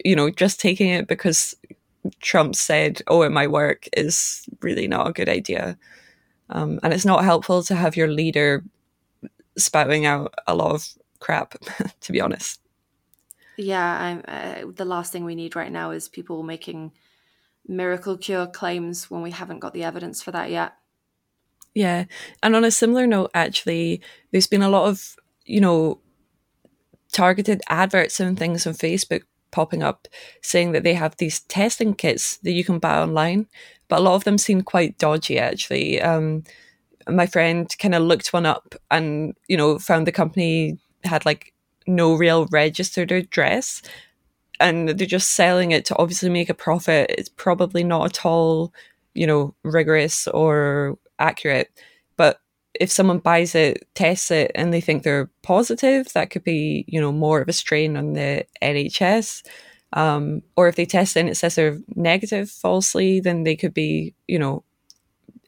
you 0.05 0.15
know 0.15 0.29
just 0.29 0.59
taking 0.59 0.89
it 0.89 1.07
because 1.07 1.55
Trump 2.21 2.55
said, 2.55 3.01
"Oh, 3.07 3.23
it 3.23 3.31
might 3.31 3.51
work," 3.51 3.87
is 3.95 4.45
really 4.61 4.87
not 4.87 5.07
a 5.07 5.13
good 5.13 5.29
idea, 5.29 5.77
um, 6.49 6.79
and 6.83 6.93
it's 6.93 7.05
not 7.05 7.23
helpful 7.25 7.63
to 7.63 7.75
have 7.75 7.97
your 7.97 8.07
leader 8.09 8.63
spouting 9.57 10.05
out 10.05 10.33
a 10.47 10.55
lot 10.55 10.73
of 10.75 10.87
crap. 11.19 11.55
to 12.01 12.11
be 12.11 12.21
honest. 12.21 12.58
Yeah, 13.59 14.21
uh, 14.25 14.71
the 14.73 14.85
last 14.85 15.11
thing 15.11 15.25
we 15.25 15.35
need 15.35 15.53
right 15.53 15.71
now 15.71 15.91
is 15.91 16.07
people 16.07 16.43
making 16.43 16.93
miracle 17.67 18.17
cure 18.17 18.47
claims 18.47 19.11
when 19.11 19.21
we 19.21 19.31
haven't 19.31 19.59
got 19.59 19.73
the 19.73 19.83
evidence 19.83 20.23
for 20.23 20.31
that 20.31 20.49
yet. 20.49 20.75
Yeah, 21.75 22.05
and 22.41 22.55
on 22.55 22.63
a 22.63 22.71
similar 22.71 23.05
note, 23.05 23.31
actually, 23.33 24.01
there's 24.31 24.47
been 24.47 24.61
a 24.61 24.69
lot 24.69 24.87
of 24.87 25.17
you 25.45 25.59
know 25.59 25.99
targeted 27.11 27.61
adverts 27.67 28.21
and 28.21 28.39
things 28.39 28.65
on 28.65 28.75
Facebook 28.75 29.23
popping 29.51 29.83
up 29.83 30.07
saying 30.41 30.71
that 30.71 30.83
they 30.83 30.93
have 30.93 31.17
these 31.17 31.41
testing 31.41 31.93
kits 31.93 32.37
that 32.37 32.51
you 32.51 32.63
can 32.63 32.79
buy 32.79 32.97
online, 32.97 33.45
but 33.89 33.99
a 33.99 34.01
lot 34.01 34.15
of 34.15 34.23
them 34.23 34.37
seem 34.37 34.61
quite 34.61 34.97
dodgy 34.97 35.37
actually. 35.37 36.01
Um, 36.01 36.45
my 37.09 37.25
friend 37.25 37.67
kind 37.77 37.95
of 37.95 38.03
looked 38.03 38.31
one 38.31 38.45
up 38.45 38.75
and 38.89 39.35
you 39.49 39.57
know 39.57 39.79
found 39.79 40.07
the 40.07 40.13
company 40.13 40.79
had 41.03 41.25
like 41.25 41.53
no 41.89 42.13
real 42.15 42.45
registered 42.47 43.11
address 43.11 43.81
and 44.59 44.89
they're 44.89 45.07
just 45.07 45.31
selling 45.31 45.71
it 45.71 45.85
to 45.85 45.97
obviously 45.97 46.29
make 46.29 46.49
a 46.49 46.53
profit 46.53 47.13
it's 47.17 47.29
probably 47.29 47.83
not 47.83 48.05
at 48.05 48.25
all 48.25 48.73
you 49.13 49.27
know 49.27 49.53
rigorous 49.63 50.27
or 50.27 50.97
accurate 51.19 51.69
but 52.17 52.39
if 52.73 52.91
someone 52.91 53.19
buys 53.19 53.55
it, 53.55 53.87
tests 53.95 54.31
it, 54.31 54.51
and 54.55 54.73
they 54.73 54.81
think 54.81 55.03
they're 55.03 55.29
positive, 55.41 56.11
that 56.13 56.29
could 56.29 56.43
be, 56.43 56.85
you 56.87 56.99
know, 56.99 57.11
more 57.11 57.41
of 57.41 57.49
a 57.49 57.53
strain 57.53 57.97
on 57.97 58.13
the 58.13 58.45
NHS. 58.61 59.45
Um, 59.93 60.43
or 60.55 60.67
if 60.67 60.75
they 60.75 60.85
test 60.85 61.17
and 61.17 61.27
it 61.27 61.35
says 61.35 61.55
they're 61.55 61.79
negative 61.95 62.49
falsely, 62.49 63.19
then 63.19 63.43
they 63.43 63.55
could 63.55 63.73
be, 63.73 64.13
you 64.27 64.37
know, 64.37 64.63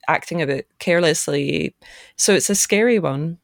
acting 0.07 0.41
a 0.41 0.47
bit 0.47 0.67
carelessly. 0.79 1.75
So 2.17 2.33
it's 2.33 2.49
a 2.49 2.55
scary 2.55 2.99
one. 2.99 3.37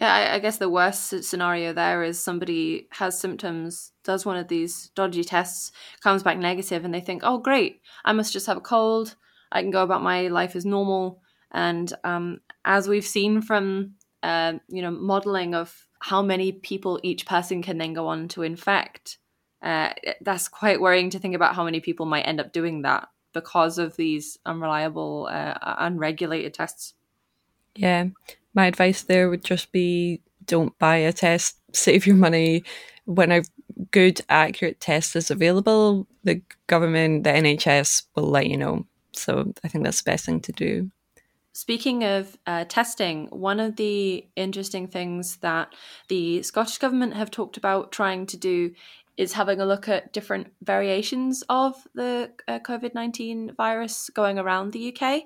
Yeah, 0.00 0.14
I, 0.14 0.34
I, 0.34 0.38
guess 0.38 0.58
the 0.58 0.68
worst 0.68 1.24
scenario 1.24 1.72
there 1.72 2.04
is 2.04 2.20
somebody 2.20 2.86
has 2.92 3.18
symptoms, 3.18 3.90
does 4.04 4.24
one 4.24 4.36
of 4.36 4.46
these 4.46 4.90
dodgy 4.94 5.24
tests, 5.24 5.72
comes 6.00 6.22
back 6.22 6.38
negative, 6.38 6.84
and 6.84 6.94
they 6.94 7.00
think, 7.00 7.22
oh, 7.24 7.38
great, 7.38 7.80
I 8.04 8.12
must 8.12 8.32
just 8.32 8.46
have 8.46 8.58
a 8.58 8.60
cold. 8.60 9.16
I 9.50 9.60
can 9.60 9.72
go 9.72 9.82
about 9.82 10.04
my 10.04 10.28
life 10.28 10.54
as 10.54 10.64
normal. 10.64 11.20
And 11.50 11.92
um, 12.04 12.40
as 12.64 12.86
we've 12.86 13.06
seen 13.06 13.42
from 13.42 13.94
uh, 14.22 14.54
you 14.68 14.82
know 14.82 14.90
modeling 14.90 15.54
of 15.54 15.88
how 16.00 16.22
many 16.22 16.52
people 16.52 17.00
each 17.02 17.26
person 17.26 17.60
can 17.62 17.78
then 17.78 17.92
go 17.92 18.06
on 18.06 18.28
to 18.28 18.42
infect, 18.42 19.18
uh, 19.62 19.94
that's 20.20 20.46
quite 20.46 20.80
worrying 20.80 21.10
to 21.10 21.18
think 21.18 21.34
about 21.34 21.56
how 21.56 21.64
many 21.64 21.80
people 21.80 22.06
might 22.06 22.22
end 22.22 22.40
up 22.40 22.52
doing 22.52 22.82
that 22.82 23.08
because 23.32 23.78
of 23.78 23.96
these 23.96 24.38
unreliable, 24.46 25.28
uh, 25.30 25.54
unregulated 25.60 26.54
tests. 26.54 26.94
Yeah, 27.74 28.08
my 28.54 28.66
advice 28.66 29.02
there 29.02 29.28
would 29.28 29.44
just 29.44 29.72
be 29.72 30.20
don't 30.44 30.76
buy 30.78 30.96
a 30.96 31.12
test, 31.12 31.56
save 31.72 32.06
your 32.06 32.16
money. 32.16 32.64
When 33.04 33.32
a 33.32 33.42
good, 33.90 34.20
accurate 34.28 34.80
test 34.80 35.16
is 35.16 35.30
available, 35.30 36.06
the 36.24 36.42
government, 36.66 37.24
the 37.24 37.30
NHS 37.30 38.04
will 38.14 38.28
let 38.28 38.48
you 38.48 38.56
know. 38.56 38.86
So 39.12 39.52
I 39.64 39.68
think 39.68 39.84
that's 39.84 40.02
the 40.02 40.10
best 40.10 40.26
thing 40.26 40.40
to 40.40 40.52
do. 40.52 40.90
Speaking 41.52 42.04
of 42.04 42.38
uh, 42.46 42.66
testing, 42.68 43.26
one 43.30 43.58
of 43.58 43.76
the 43.76 44.26
interesting 44.36 44.86
things 44.86 45.38
that 45.38 45.74
the 46.08 46.42
Scottish 46.42 46.78
Government 46.78 47.14
have 47.14 47.30
talked 47.30 47.56
about 47.56 47.90
trying 47.90 48.26
to 48.26 48.36
do 48.36 48.72
is 49.16 49.32
having 49.32 49.60
a 49.60 49.66
look 49.66 49.88
at 49.88 50.12
different 50.12 50.52
variations 50.62 51.42
of 51.48 51.74
the 51.94 52.30
uh, 52.46 52.60
COVID 52.60 52.94
19 52.94 53.54
virus 53.56 54.08
going 54.14 54.38
around 54.38 54.72
the 54.72 54.94
UK. 54.94 55.22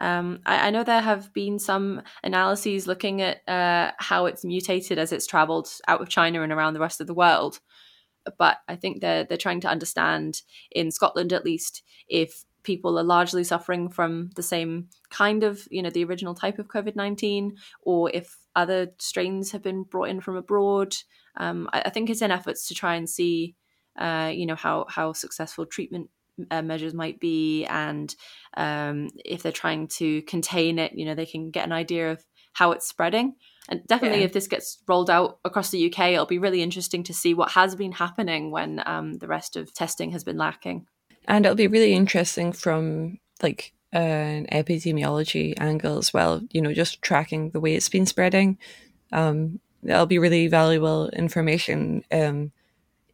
Um, 0.00 0.40
I, 0.46 0.68
I, 0.68 0.70
know 0.70 0.82
there 0.82 1.02
have 1.02 1.32
been 1.34 1.58
some 1.58 2.02
analyses 2.22 2.86
looking 2.86 3.20
at 3.20 3.46
uh, 3.46 3.92
how 3.98 4.26
it's 4.26 4.44
mutated 4.44 4.98
as 4.98 5.12
it's 5.12 5.26
traveled 5.26 5.68
out 5.88 6.00
of 6.00 6.08
China 6.08 6.42
and 6.42 6.52
around 6.52 6.72
the 6.72 6.80
rest 6.80 7.02
of 7.02 7.06
the 7.06 7.14
world. 7.14 7.60
But 8.38 8.58
I 8.66 8.76
think 8.76 9.00
they're, 9.00 9.24
they're 9.24 9.36
trying 9.36 9.60
to 9.60 9.68
understand, 9.68 10.42
in 10.70 10.90
Scotland 10.90 11.32
at 11.32 11.44
least, 11.44 11.82
if 12.08 12.44
people 12.62 12.98
are 12.98 13.04
largely 13.04 13.44
suffering 13.44 13.90
from 13.90 14.30
the 14.36 14.42
same 14.42 14.88
kind 15.10 15.42
of, 15.42 15.66
you 15.70 15.82
know, 15.82 15.90
the 15.90 16.04
original 16.04 16.34
type 16.34 16.58
of 16.58 16.68
COVID 16.68 16.96
19, 16.96 17.56
or 17.82 18.10
if 18.10 18.38
other 18.56 18.88
strains 18.98 19.52
have 19.52 19.62
been 19.62 19.82
brought 19.82 20.08
in 20.08 20.20
from 20.20 20.36
abroad. 20.36 20.94
Um, 21.36 21.68
I, 21.72 21.82
I, 21.82 21.90
think 21.90 22.10
it's 22.10 22.22
in 22.22 22.30
efforts 22.30 22.66
to 22.68 22.74
try 22.74 22.96
and 22.96 23.08
see, 23.08 23.54
uh, 23.98 24.30
you 24.34 24.46
know, 24.46 24.56
how, 24.56 24.86
how 24.88 25.12
successful 25.12 25.64
treatment 25.64 26.10
uh, 26.50 26.62
measures 26.62 26.94
might 26.94 27.20
be, 27.20 27.64
and 27.66 28.14
um, 28.56 29.08
if 29.24 29.42
they're 29.42 29.52
trying 29.52 29.88
to 29.88 30.22
contain 30.22 30.78
it, 30.78 30.92
you 30.94 31.04
know, 31.04 31.14
they 31.14 31.26
can 31.26 31.50
get 31.50 31.64
an 31.64 31.72
idea 31.72 32.12
of 32.12 32.24
how 32.52 32.72
it's 32.72 32.88
spreading. 32.88 33.34
And 33.68 33.86
definitely, 33.86 34.20
yeah. 34.20 34.24
if 34.24 34.32
this 34.32 34.48
gets 34.48 34.78
rolled 34.88 35.10
out 35.10 35.38
across 35.44 35.70
the 35.70 35.86
UK, 35.86 36.10
it'll 36.10 36.26
be 36.26 36.38
really 36.38 36.62
interesting 36.62 37.02
to 37.04 37.14
see 37.14 37.34
what 37.34 37.52
has 37.52 37.76
been 37.76 37.92
happening 37.92 38.50
when 38.50 38.82
um, 38.84 39.14
the 39.14 39.28
rest 39.28 39.56
of 39.56 39.72
testing 39.72 40.10
has 40.10 40.24
been 40.24 40.38
lacking. 40.38 40.86
And 41.28 41.46
it'll 41.46 41.56
be 41.56 41.68
really 41.68 41.92
interesting 41.92 42.52
from 42.52 43.18
like 43.42 43.72
an 43.92 44.46
epidemiology 44.52 45.54
angle 45.58 45.98
as 45.98 46.12
well, 46.12 46.40
you 46.50 46.60
know, 46.60 46.72
just 46.72 47.02
tracking 47.02 47.50
the 47.50 47.60
way 47.60 47.74
it's 47.74 47.88
been 47.88 48.06
spreading. 48.06 48.58
Um, 49.12 49.60
that'll 49.82 50.06
be 50.06 50.18
really 50.18 50.48
valuable 50.48 51.08
information 51.10 52.04
um, 52.10 52.52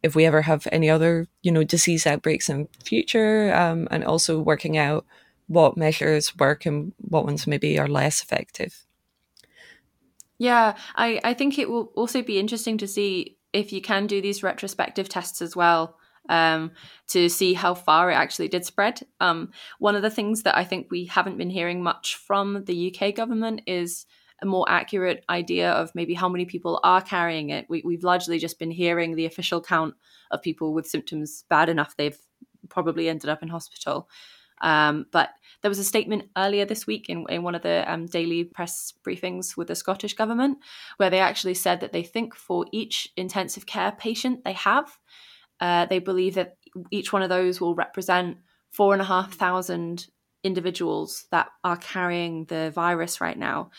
if 0.07 0.15
we 0.15 0.25
ever 0.25 0.41
have 0.41 0.67
any 0.71 0.89
other, 0.89 1.27
you 1.43 1.51
know, 1.51 1.63
disease 1.63 2.07
outbreaks 2.07 2.49
in 2.49 2.67
future, 2.83 3.53
um, 3.53 3.87
and 3.91 4.03
also 4.03 4.39
working 4.39 4.77
out 4.77 5.05
what 5.47 5.77
measures 5.77 6.35
work 6.37 6.65
and 6.65 6.93
what 6.97 7.25
ones 7.25 7.47
maybe 7.47 7.77
are 7.79 7.87
less 7.87 8.21
effective. 8.21 8.85
Yeah, 10.39 10.75
I, 10.95 11.19
I 11.23 11.33
think 11.33 11.57
it 11.57 11.69
will 11.69 11.91
also 11.95 12.21
be 12.21 12.39
interesting 12.39 12.77
to 12.79 12.87
see 12.87 13.37
if 13.53 13.71
you 13.71 13.81
can 13.81 14.07
do 14.07 14.21
these 14.21 14.43
retrospective 14.43 15.09
tests 15.09 15.41
as 15.41 15.55
well 15.55 15.97
um, 16.29 16.71
to 17.07 17.29
see 17.29 17.53
how 17.53 17.73
far 17.73 18.11
it 18.11 18.15
actually 18.15 18.49
did 18.49 18.65
spread. 18.65 19.01
Um, 19.19 19.51
one 19.79 19.95
of 19.95 20.01
the 20.01 20.09
things 20.09 20.43
that 20.43 20.57
I 20.57 20.63
think 20.63 20.87
we 20.91 21.05
haven't 21.05 21.37
been 21.37 21.49
hearing 21.49 21.81
much 21.81 22.15
from 22.15 22.65
the 22.65 22.93
UK 22.93 23.15
government 23.15 23.61
is 23.65 24.05
a 24.41 24.45
more 24.45 24.65
accurate 24.69 25.23
idea 25.29 25.71
of 25.71 25.93
maybe 25.95 26.13
how 26.13 26.29
many 26.29 26.45
people 26.45 26.79
are 26.83 27.01
carrying 27.01 27.49
it. 27.49 27.65
We, 27.69 27.81
we've 27.83 28.03
largely 28.03 28.37
just 28.39 28.59
been 28.59 28.71
hearing 28.71 29.15
the 29.15 29.25
official 29.25 29.61
count 29.61 29.95
of 30.31 30.41
people 30.41 30.73
with 30.73 30.87
symptoms 30.87 31.43
bad 31.49 31.69
enough 31.69 31.95
they've 31.95 32.19
probably 32.69 33.09
ended 33.09 33.29
up 33.29 33.41
in 33.41 33.49
hospital. 33.49 34.09
Um, 34.61 35.05
but 35.11 35.29
there 35.61 35.69
was 35.69 35.79
a 35.79 35.83
statement 35.83 36.29
earlier 36.35 36.65
this 36.65 36.87
week 36.87 37.09
in, 37.09 37.25
in 37.29 37.43
one 37.43 37.55
of 37.55 37.61
the 37.61 37.91
um, 37.91 38.07
daily 38.07 38.43
press 38.43 38.93
briefings 39.05 39.55
with 39.55 39.67
the 39.67 39.75
Scottish 39.75 40.15
government 40.15 40.59
where 40.97 41.09
they 41.09 41.19
actually 41.19 41.53
said 41.53 41.79
that 41.81 41.93
they 41.93 42.03
think 42.03 42.35
for 42.35 42.65
each 42.71 43.09
intensive 43.15 43.65
care 43.65 43.91
patient 43.91 44.43
they 44.43 44.53
have, 44.53 44.97
uh, 45.59 45.85
they 45.85 45.99
believe 45.99 46.35
that 46.35 46.57
each 46.91 47.13
one 47.13 47.21
of 47.21 47.29
those 47.29 47.61
will 47.61 47.75
represent 47.75 48.37
four 48.71 48.93
and 48.93 49.01
a 49.01 49.05
half 49.05 49.33
thousand 49.33 50.07
individuals 50.43 51.25
that 51.31 51.49
are 51.63 51.77
carrying 51.77 52.45
the 52.45 52.71
virus 52.73 53.19
right 53.19 53.37
now. 53.37 53.69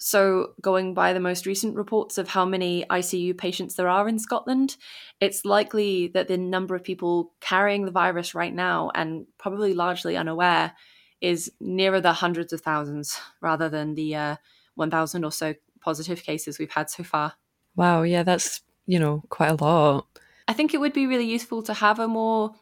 So, 0.00 0.52
going 0.60 0.94
by 0.94 1.12
the 1.12 1.20
most 1.20 1.44
recent 1.44 1.74
reports 1.74 2.18
of 2.18 2.28
how 2.28 2.44
many 2.44 2.84
ICU 2.88 3.36
patients 3.36 3.74
there 3.74 3.88
are 3.88 4.08
in 4.08 4.20
Scotland, 4.20 4.76
it's 5.20 5.44
likely 5.44 6.06
that 6.14 6.28
the 6.28 6.38
number 6.38 6.76
of 6.76 6.84
people 6.84 7.32
carrying 7.40 7.84
the 7.84 7.90
virus 7.90 8.32
right 8.32 8.54
now 8.54 8.92
and 8.94 9.26
probably 9.38 9.74
largely 9.74 10.16
unaware 10.16 10.72
is 11.20 11.50
nearer 11.60 12.00
the 12.00 12.12
hundreds 12.12 12.52
of 12.52 12.60
thousands 12.60 13.18
rather 13.40 13.68
than 13.68 13.96
the 13.96 14.14
uh, 14.14 14.36
1,000 14.76 15.24
or 15.24 15.32
so 15.32 15.54
positive 15.80 16.22
cases 16.22 16.60
we've 16.60 16.70
had 16.70 16.88
so 16.88 17.02
far. 17.02 17.34
Wow, 17.74 18.02
yeah, 18.02 18.22
that's, 18.22 18.60
you 18.86 19.00
know, 19.00 19.22
quite 19.28 19.50
a 19.50 19.64
lot. 19.64 20.06
I 20.46 20.52
think 20.52 20.74
it 20.74 20.80
would 20.80 20.92
be 20.92 21.06
really 21.06 21.26
useful 21.26 21.62
to 21.64 21.74
have 21.74 21.98
a 21.98 22.08
more, 22.08 22.52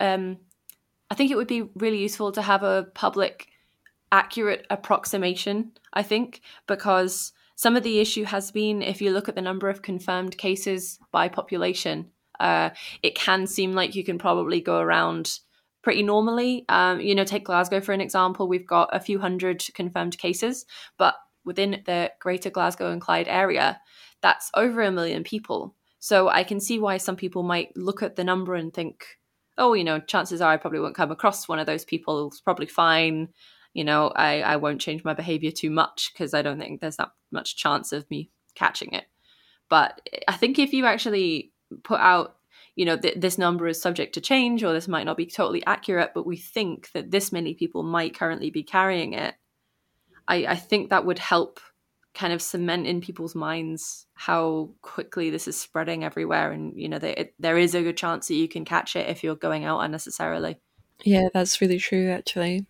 um, 0.00 0.36
I 1.10 1.14
think 1.14 1.30
it 1.30 1.36
would 1.36 1.48
be 1.48 1.62
really 1.74 1.98
useful 1.98 2.30
to 2.32 2.42
have 2.42 2.62
a 2.62 2.88
public 2.94 3.47
accurate 4.12 4.66
approximation, 4.70 5.72
I 5.92 6.02
think, 6.02 6.40
because 6.66 7.32
some 7.54 7.76
of 7.76 7.82
the 7.82 7.98
issue 7.98 8.24
has 8.24 8.50
been 8.50 8.82
if 8.82 9.02
you 9.02 9.10
look 9.10 9.28
at 9.28 9.34
the 9.34 9.42
number 9.42 9.68
of 9.68 9.82
confirmed 9.82 10.38
cases 10.38 10.98
by 11.10 11.28
population, 11.28 12.10
uh, 12.40 12.70
it 13.02 13.14
can 13.14 13.46
seem 13.46 13.72
like 13.72 13.94
you 13.94 14.04
can 14.04 14.18
probably 14.18 14.60
go 14.60 14.78
around 14.78 15.40
pretty 15.82 16.02
normally. 16.02 16.64
Um, 16.68 17.00
you 17.00 17.14
know, 17.14 17.24
take 17.24 17.44
Glasgow 17.44 17.80
for 17.80 17.92
an 17.92 18.00
example. 18.00 18.46
We've 18.48 18.66
got 18.66 18.94
a 18.94 19.00
few 19.00 19.18
hundred 19.18 19.64
confirmed 19.74 20.18
cases, 20.18 20.66
but 20.98 21.14
within 21.44 21.82
the 21.86 22.12
greater 22.20 22.50
Glasgow 22.50 22.92
and 22.92 23.00
Clyde 23.00 23.28
area, 23.28 23.80
that's 24.20 24.50
over 24.54 24.82
a 24.82 24.92
million 24.92 25.24
people. 25.24 25.74
So 25.98 26.28
I 26.28 26.44
can 26.44 26.60
see 26.60 26.78
why 26.78 26.98
some 26.98 27.16
people 27.16 27.42
might 27.42 27.76
look 27.76 28.02
at 28.02 28.16
the 28.16 28.24
number 28.24 28.54
and 28.54 28.72
think, 28.72 29.04
oh, 29.56 29.72
you 29.72 29.82
know, 29.82 29.98
chances 29.98 30.40
are 30.40 30.52
I 30.52 30.56
probably 30.58 30.80
won't 30.80 30.94
come 30.94 31.10
across 31.10 31.48
one 31.48 31.58
of 31.58 31.66
those 31.66 31.84
people. 31.84 32.28
It's 32.28 32.40
probably 32.40 32.66
fine 32.66 33.30
you 33.78 33.84
know, 33.84 34.08
I, 34.08 34.42
I 34.42 34.56
won't 34.56 34.80
change 34.80 35.04
my 35.04 35.14
behavior 35.14 35.52
too 35.52 35.70
much 35.70 36.10
because 36.12 36.34
I 36.34 36.42
don't 36.42 36.58
think 36.58 36.80
there's 36.80 36.96
that 36.96 37.12
much 37.30 37.56
chance 37.56 37.92
of 37.92 38.10
me 38.10 38.28
catching 38.56 38.92
it. 38.92 39.04
But 39.68 40.00
I 40.26 40.32
think 40.32 40.58
if 40.58 40.72
you 40.72 40.84
actually 40.84 41.52
put 41.84 42.00
out, 42.00 42.38
you 42.74 42.84
know, 42.84 42.96
th- 42.96 43.20
this 43.20 43.38
number 43.38 43.68
is 43.68 43.80
subject 43.80 44.14
to 44.14 44.20
change 44.20 44.64
or 44.64 44.72
this 44.72 44.88
might 44.88 45.04
not 45.04 45.16
be 45.16 45.26
totally 45.26 45.64
accurate, 45.64 46.10
but 46.12 46.26
we 46.26 46.36
think 46.36 46.90
that 46.90 47.12
this 47.12 47.30
many 47.30 47.54
people 47.54 47.84
might 47.84 48.18
currently 48.18 48.50
be 48.50 48.64
carrying 48.64 49.12
it, 49.12 49.36
I, 50.26 50.46
I 50.46 50.56
think 50.56 50.90
that 50.90 51.06
would 51.06 51.20
help 51.20 51.60
kind 52.14 52.32
of 52.32 52.42
cement 52.42 52.88
in 52.88 53.00
people's 53.00 53.36
minds 53.36 54.06
how 54.14 54.70
quickly 54.82 55.30
this 55.30 55.46
is 55.46 55.56
spreading 55.56 56.02
everywhere 56.02 56.50
and 56.50 56.72
you 56.74 56.88
know 56.88 56.96
it, 56.96 57.32
there 57.38 57.56
is 57.56 57.76
a 57.76 57.82
good 57.82 57.96
chance 57.96 58.26
that 58.26 58.34
you 58.34 58.48
can 58.48 58.64
catch 58.64 58.96
it 58.96 59.08
if 59.08 59.22
you're 59.22 59.36
going 59.36 59.64
out 59.64 59.80
unnecessarily 59.80 60.58
yeah 61.04 61.28
that's 61.32 61.60
really 61.60 61.78
true 61.78 62.10
actually 62.10 62.66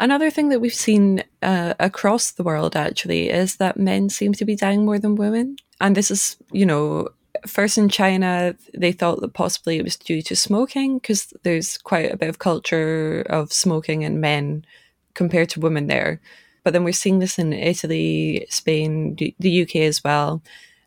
Another 0.00 0.30
thing 0.30 0.48
that 0.48 0.60
we've 0.60 0.72
seen 0.72 1.22
uh, 1.42 1.74
across 1.78 2.32
the 2.32 2.42
world 2.42 2.74
actually 2.74 3.28
is 3.28 3.56
that 3.56 3.76
men 3.76 4.08
seem 4.08 4.32
to 4.32 4.46
be 4.46 4.56
dying 4.56 4.86
more 4.86 4.98
than 4.98 5.14
women. 5.14 5.56
And 5.78 5.94
this 5.94 6.10
is, 6.10 6.38
you 6.52 6.64
know, 6.64 7.08
first 7.46 7.76
in 7.76 7.90
China, 7.90 8.56
they 8.72 8.92
thought 8.92 9.20
that 9.20 9.34
possibly 9.34 9.76
it 9.76 9.84
was 9.84 9.96
due 9.96 10.22
to 10.22 10.34
smoking 10.34 10.96
because 10.96 11.34
there's 11.42 11.76
quite 11.76 12.10
a 12.10 12.16
bit 12.16 12.30
of 12.30 12.38
culture 12.38 13.26
of 13.28 13.52
smoking 13.52 14.00
in 14.00 14.20
men 14.20 14.64
compared 15.12 15.50
to 15.50 15.60
women 15.60 15.86
there. 15.86 16.18
But 16.64 16.72
then 16.72 16.82
we're 16.82 16.94
seeing 16.94 17.18
this 17.18 17.38
in 17.38 17.52
Italy, 17.52 18.46
Spain, 18.48 19.16
the 19.16 19.62
UK 19.62 19.76
as 19.76 20.02
well. 20.02 20.42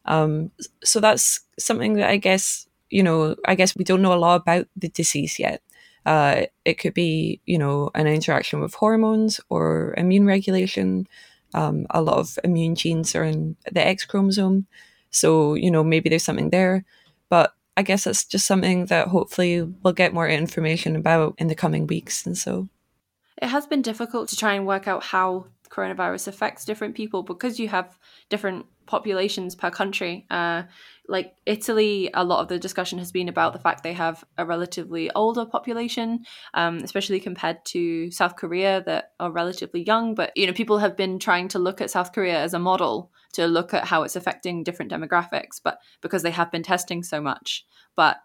Um, 0.06 0.50
so 0.84 1.00
that's 1.00 1.40
something 1.60 1.94
that 1.94 2.10
I 2.10 2.18
guess, 2.18 2.68
you 2.90 3.04
know, 3.04 3.36
I 3.46 3.54
guess 3.54 3.76
we 3.76 3.84
don't 3.84 4.02
know 4.02 4.14
a 4.14 4.16
lot 4.16 4.42
about 4.42 4.68
the 4.76 4.90
disease 4.90 5.38
yet. 5.38 5.62
Uh, 6.06 6.44
it 6.66 6.76
could 6.76 6.94
be, 6.94 7.42
you 7.46 7.58
know, 7.58 7.90
an 7.96 8.08
interaction 8.08 8.60
with 8.60 8.74
hormones 8.74 9.40
or 9.50 9.94
immune 9.98 10.26
regulation. 10.26 11.08
Um, 11.54 11.86
a 11.90 12.02
lot 12.02 12.18
of 12.18 12.40
immune 12.44 12.76
genes 12.76 13.16
are 13.16 13.24
in 13.24 13.56
the 13.72 13.86
X 13.86 14.06
chromosome. 14.06 14.68
So, 15.12 15.54
you 15.54 15.70
know, 15.72 15.84
maybe 15.84 16.10
there's 16.10 16.24
something 16.24 16.50
there. 16.50 16.84
But 17.30 17.54
I 17.78 17.84
guess 17.84 18.06
it's 18.06 18.26
just 18.26 18.46
something 18.46 18.88
that 18.88 19.08
hopefully 19.08 19.62
we'll 19.62 19.94
get 19.94 20.14
more 20.14 20.28
information 20.28 20.96
about 20.96 21.36
in 21.38 21.48
the 21.48 21.56
coming 21.56 21.88
weeks. 21.88 22.26
And 22.26 22.38
so 22.38 22.68
it 23.42 23.48
has 23.48 23.66
been 23.66 23.82
difficult 23.82 24.30
to 24.30 24.36
try 24.36 24.54
and 24.54 24.68
work 24.68 24.88
out 24.88 25.04
how 25.04 25.48
coronavirus 25.70 26.28
affects 26.28 26.66
different 26.66 26.96
people 26.96 27.24
because 27.24 27.60
you 27.60 27.68
have 27.68 27.98
different 28.30 28.66
populations 28.86 29.56
per 29.56 29.72
country. 29.72 30.26
Uh, 30.30 30.64
like 31.08 31.36
Italy, 31.46 32.10
a 32.14 32.24
lot 32.24 32.42
of 32.42 32.48
the 32.48 32.58
discussion 32.58 32.98
has 33.00 33.12
been 33.12 33.28
about 33.28 33.54
the 33.54 33.60
fact 33.60 33.84
they 33.84 33.94
have 33.94 34.24
a 34.38 34.46
relatively 34.46 35.12
older 35.12 35.46
population, 35.46 36.26
um, 36.54 36.78
especially 36.78 37.20
compared 37.20 37.64
to 37.66 38.10
South 38.12 38.36
Korea 38.36 38.82
that 38.86 39.12
are 39.20 39.32
relatively 39.32 39.84
young. 39.84 40.16
But 40.16 40.32
you 40.36 40.48
know, 40.48 40.54
people 40.54 40.78
have 40.78 40.96
been 40.96 41.20
trying 41.20 41.50
to 41.50 41.60
look 41.60 41.82
at 41.82 41.92
South 41.92 42.14
Korea 42.14 42.40
as 42.40 42.54
a 42.54 42.60
model 42.60 43.12
to 43.34 43.48
look 43.48 43.74
at 43.74 43.86
how 43.86 44.04
it's 44.04 44.16
affecting 44.16 44.64
different 44.64 44.92
demographics, 44.92 45.60
but 45.62 45.80
because 46.02 46.24
they 46.24 46.32
have 46.32 46.52
been 46.52 46.64
testing 46.64 47.04
so 47.04 47.20
much, 47.20 47.66
but 47.96 48.18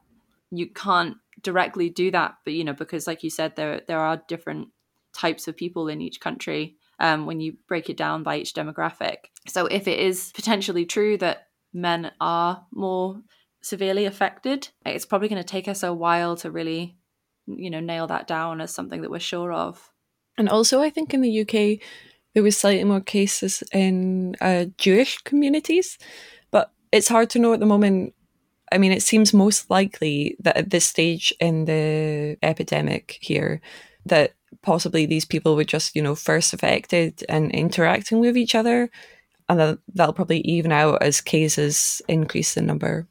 you 0.51 0.69
can't 0.69 1.17
directly 1.43 1.91
do 1.91 2.11
that. 2.13 2.37
But 2.45 2.55
you 2.55 2.65
know, 2.65 2.75
because 2.75 3.07
like 3.07 3.25
you 3.25 3.31
said, 3.31 3.57
there 3.57 3.83
there 3.89 4.01
are 4.01 4.23
different 4.29 4.69
types 5.13 5.49
of 5.49 5.57
people 5.57 5.89
in 5.89 6.01
each 6.01 6.21
country 6.21 6.77
um, 7.01 7.27
when 7.27 7.41
you 7.41 7.57
break 7.67 7.91
it 7.91 7.97
down 7.97 8.23
by 8.23 8.39
each 8.39 8.55
demographic. 8.55 9.17
So 9.47 9.67
if 9.67 9.89
it 9.89 9.99
is 9.99 10.33
potentially 10.35 10.87
true 10.87 11.17
that 11.19 11.48
men 11.81 12.13
are 12.21 12.67
more 12.73 13.23
severely 13.63 14.05
affected, 14.05 14.69
it's 14.87 15.07
probably 15.07 15.29
going 15.29 15.43
to 15.43 15.49
take 15.49 15.69
us 15.69 15.83
a 15.83 15.93
while 15.93 16.37
to 16.37 16.51
really, 16.51 16.97
you 17.47 17.71
know, 17.71 17.81
nail 17.81 18.07
that 18.07 18.27
down 18.27 18.61
as 18.61 18.73
something 18.73 19.03
that 19.03 19.11
we're 19.11 19.19
sure 19.19 19.53
of. 19.53 19.91
And 20.37 20.49
also, 20.49 20.81
I 20.81 20.91
think 20.91 21.13
in 21.13 21.21
the 21.21 21.41
UK, 21.41 21.81
there 22.35 22.43
was 22.43 22.57
slightly 22.57 22.85
more 22.85 23.01
cases 23.01 23.63
in 23.73 24.37
uh, 24.41 24.67
Jewish 24.77 25.19
communities, 25.19 25.99
but 26.51 26.71
it's 26.93 27.09
hard 27.09 27.31
to 27.31 27.39
know 27.39 27.53
at 27.53 27.61
the 27.61 27.67
moment. 27.67 28.15
I 28.71 28.79
mean, 28.79 28.93
it 28.93 29.03
seems 29.03 29.33
most 29.33 29.71
likely 29.71 30.37
that 30.41 30.57
at 30.57 30.71
this 30.71 30.85
stage 30.85 31.33
in 31.41 31.65
the 31.65 32.37
epidemic 32.43 33.19
here, 33.21 33.61
that 34.07 34.35
possibly 34.63 35.07
these 35.07 35.25
people 35.25 35.57
were 35.57 35.65
just, 35.65 35.97
you 35.97 36.03
know, 36.03 36.15
first 36.15 36.53
affected 36.53 37.25
and 37.29 37.51
interacting 37.53 38.21
with 38.21 38.37
each 38.37 38.55
other 38.55 38.91
and 39.49 39.61
that, 39.61 39.79
that'll 39.95 40.13
probably 40.13 40.41
even 40.41 40.73
out 40.73 41.03
as 41.03 41.21
cases 41.21 42.03
increase 42.09 42.57
in 42.57 42.67
number. 42.67 43.07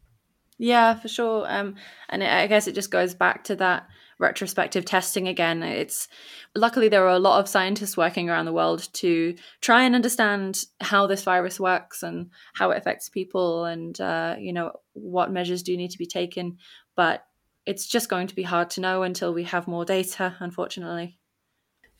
Yeah, 0.58 0.95
for 0.95 1.08
sure. 1.08 1.45
Um, 1.47 1.76
and 2.10 2.23
I 2.23 2.47
guess 2.47 2.67
it 2.67 2.76
just 2.76 2.91
goes 2.91 3.13
back 3.13 3.43
to 3.45 3.56
that 3.58 3.88
retrospective 4.19 4.86
testing 4.86 5.28
again. 5.28 5.62
It's 5.62 6.08
luckily 6.56 6.89
there 6.89 7.06
are 7.06 7.15
a 7.15 7.19
lot 7.19 7.39
of 7.39 7.47
scientists 7.47 7.95
working 7.95 8.30
around 8.30 8.45
the 8.45 8.54
world 8.54 8.88
to 8.93 9.36
try 9.62 9.84
and 9.84 9.93
understand 9.93 10.63
how 10.82 11.06
this 11.08 11.23
virus 11.23 11.60
works 11.60 12.02
and 12.04 12.32
how 12.56 12.71
it 12.71 12.78
affects 12.78 13.10
people, 13.10 13.65
and 13.65 14.00
uh, 14.02 14.36
you 14.39 14.54
know 14.54 14.71
what 14.93 15.32
measures 15.32 15.63
do 15.63 15.78
need 15.78 15.91
to 15.91 16.00
be 16.00 16.08
taken. 16.08 16.58
But 16.95 17.26
it's 17.65 17.86
just 17.86 18.10
going 18.10 18.28
to 18.28 18.36
be 18.36 18.43
hard 18.43 18.69
to 18.71 18.82
know 18.82 19.04
until 19.04 19.34
we 19.34 19.43
have 19.43 19.67
more 19.67 19.86
data, 19.86 20.36
unfortunately. 20.39 21.19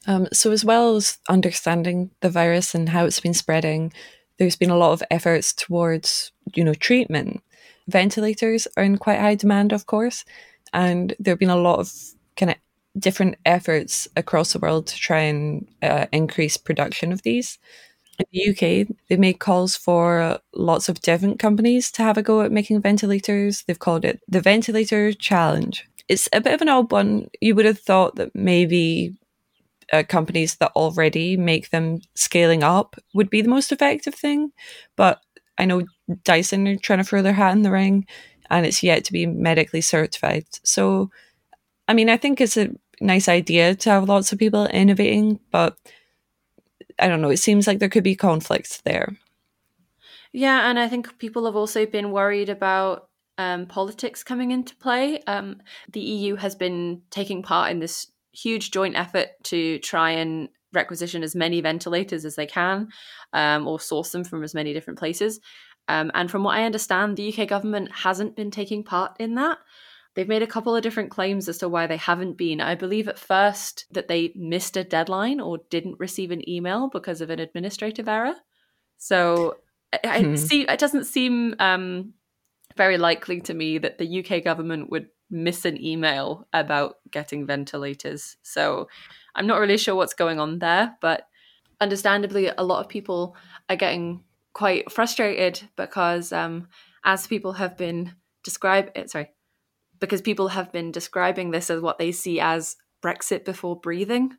Um, 0.08 0.28
so, 0.32 0.52
as 0.52 0.64
well 0.64 0.96
as 0.96 1.18
understanding 1.30 2.12
the 2.22 2.30
virus 2.30 2.74
and 2.74 2.90
how 2.90 3.06
it's 3.06 3.20
been 3.20 3.34
spreading, 3.34 3.94
there's 4.38 4.56
been 4.56 4.70
a 4.70 4.78
lot 4.78 4.94
of 4.94 5.04
efforts 5.10 5.54
towards, 5.54 6.32
you 6.54 6.64
know, 6.64 6.74
treatment. 6.74 7.42
Ventilators 7.88 8.68
are 8.78 8.84
in 8.84 8.98
quite 8.98 9.20
high 9.20 9.36
demand, 9.36 9.72
of 9.72 9.86
course, 9.86 10.26
and 10.74 11.16
there 11.20 11.32
have 11.32 11.40
been 11.40 11.50
a 11.50 11.56
lot 11.56 11.80
of 11.80 11.92
kind 12.36 12.52
of 12.52 12.58
different 13.00 13.36
efforts 13.46 14.08
across 14.16 14.54
the 14.54 14.60
world 14.60 14.88
to 14.88 14.96
try 14.96 15.20
and 15.20 15.68
uh, 15.82 16.08
increase 16.12 16.58
production 16.58 17.12
of 17.12 17.22
these. 17.24 17.58
In 18.20 18.26
the 18.32 18.50
UK, 18.50 18.88
they 19.10 19.16
made 19.16 19.40
calls 19.40 19.76
for 19.76 20.40
lots 20.54 20.90
of 20.90 21.02
different 21.02 21.40
companies 21.40 21.92
to 21.92 22.04
have 22.04 22.18
a 22.18 22.24
go 22.24 22.42
at 22.42 22.52
making 22.52 22.82
ventilators. 22.82 23.64
They've 23.64 23.78
called 23.78 24.06
it 24.06 24.22
the 24.28 24.42
Ventilator 24.42 25.14
Challenge. 25.14 25.88
It's 26.10 26.28
a 26.34 26.42
bit 26.42 26.54
of 26.54 26.62
an 26.62 26.70
odd 26.70 26.92
one. 26.92 27.30
You 27.42 27.54
would 27.56 27.66
have 27.66 27.80
thought 27.80 28.16
that 28.16 28.34
maybe 28.34 29.16
uh, 29.94 30.04
companies 30.08 30.56
that 30.56 30.72
already 30.76 31.38
make 31.38 31.70
them 31.70 32.00
scaling 32.16 32.64
up 32.64 32.96
would 33.14 33.30
be 33.30 33.42
the 33.42 33.50
most 33.50 33.72
effective 33.72 34.16
thing. 34.16 34.52
But 34.96 35.22
I 35.58 35.66
know 35.66 35.84
Dyson 36.24 36.68
are 36.68 36.76
trying 36.76 37.00
to 37.00 37.06
throw 37.06 37.22
their 37.22 37.34
hat 37.34 37.54
in 37.54 37.62
the 37.62 37.72
ring 37.72 38.06
and 38.50 38.66
it's 38.66 38.84
yet 38.84 39.04
to 39.06 39.14
be 39.14 39.26
medically 39.26 39.82
certified. 39.82 40.46
So, 40.64 41.10
I 41.88 41.94
mean, 41.94 42.10
I 42.10 42.18
think 42.18 42.40
it's 42.40 42.58
a 42.58 42.70
nice 43.02 43.28
idea 43.28 43.76
to 43.76 43.90
have 43.90 44.08
lots 44.08 44.32
of 44.32 44.40
people 44.40 44.66
innovating, 44.68 45.40
but 45.52 45.78
I 47.00 47.08
don't 47.08 47.22
know, 47.22 47.30
it 47.30 47.38
seems 47.38 47.68
like 47.68 47.80
there 47.80 47.90
could 47.90 48.04
be 48.04 48.16
conflicts 48.16 48.82
there. 48.82 49.18
Yeah, 50.32 50.70
and 50.70 50.80
I 50.80 50.88
think 50.88 51.18
people 51.20 51.46
have 51.46 51.56
also 51.56 51.86
been 51.86 52.12
worried 52.12 52.50
about 52.50 53.10
um, 53.38 53.66
politics 53.66 54.24
coming 54.24 54.52
into 54.52 54.76
play. 54.76 55.22
Um, 55.28 55.62
the 55.92 56.00
EU 56.00 56.36
has 56.36 56.56
been 56.56 57.02
taking 57.12 57.44
part 57.44 57.72
in 57.72 57.80
this 57.80 58.12
huge 58.42 58.72
joint 58.72 58.96
effort 58.96 59.30
to 59.44 59.80
try 59.80 60.12
and 60.12 60.50
requisition 60.74 61.24
as 61.24 61.36
many 61.36 61.62
ventilators 61.62 62.26
as 62.26 62.36
they 62.36 62.46
can 62.46 62.90
um, 63.34 63.68
or 63.68 63.80
source 63.80 64.12
them 64.12 64.24
from 64.24 64.44
as 64.44 64.54
many 64.54 64.74
different 64.74 65.00
places. 65.00 65.40
Um, 65.88 66.12
and 66.14 66.30
from 66.30 66.44
what 66.44 66.58
I 66.58 66.66
understand, 66.66 67.16
the 67.16 67.34
UK 67.34 67.48
government 67.48 67.92
hasn't 67.92 68.36
been 68.36 68.52
taking 68.52 68.84
part 68.84 69.16
in 69.20 69.36
that. 69.36 69.58
They've 70.16 70.28
made 70.28 70.42
a 70.42 70.48
couple 70.48 70.76
of 70.76 70.84
different 70.84 71.12
claims 71.12 71.48
as 71.48 71.60
to 71.60 71.70
why 71.70 71.88
they 71.88 71.98
haven't 71.98 72.38
been. 72.38 72.60
I 72.60 72.76
believe 72.76 73.08
at 73.08 73.20
first 73.20 73.86
that 73.92 74.08
they 74.08 74.34
missed 74.36 74.76
a 74.76 74.84
deadline 74.84 75.40
or 75.40 75.60
didn't 75.70 76.00
receive 76.00 76.32
an 76.32 76.48
email 76.50 76.90
because 76.92 77.22
of 77.22 77.30
an 77.30 77.40
administrative 77.40 78.10
error. 78.10 78.36
So 78.98 79.58
I, 80.04 80.24
hmm. 80.24 80.36
see, 80.36 80.64
it 80.64 80.80
doesn't 80.80 81.06
seem 81.06 81.56
um, 81.60 82.14
very 82.76 82.98
likely 82.98 83.42
to 83.42 83.54
me 83.54 83.78
that 83.78 84.00
the 84.00 84.26
UK 84.26 84.44
government 84.44 84.90
would 84.90 85.08
miss 85.30 85.66
an 85.66 85.84
email 85.84 86.48
about 86.54 86.96
getting 87.12 87.46
ventilators. 87.46 88.38
So 88.42 88.88
I'm 89.36 89.48
not 89.48 89.60
really 89.60 89.78
sure 89.78 89.96
what's 89.96 90.14
going 90.14 90.40
on 90.40 90.60
there, 90.60 90.96
but 91.02 91.28
understandably, 91.80 92.50
a 92.58 92.64
lot 92.64 92.80
of 92.80 92.90
people 92.90 93.36
are 93.70 93.76
getting 93.76 94.24
quite 94.54 94.92
frustrated 94.92 95.62
because 95.76 96.32
um, 96.32 96.68
as 97.04 97.28
people 97.28 97.54
have 97.54 97.78
been 97.78 98.14
describe 98.44 98.88
it, 98.96 99.02
eh, 99.02 99.08
sorry, 99.08 99.30
because 100.00 100.22
people 100.22 100.48
have 100.50 100.72
been 100.72 100.92
describing 100.92 101.52
this 101.52 101.70
as 101.70 101.82
what 101.82 101.98
they 101.98 102.12
see 102.12 102.40
as 102.40 102.78
Brexit 103.04 103.46
before 103.46 103.80
breathing, 103.80 104.34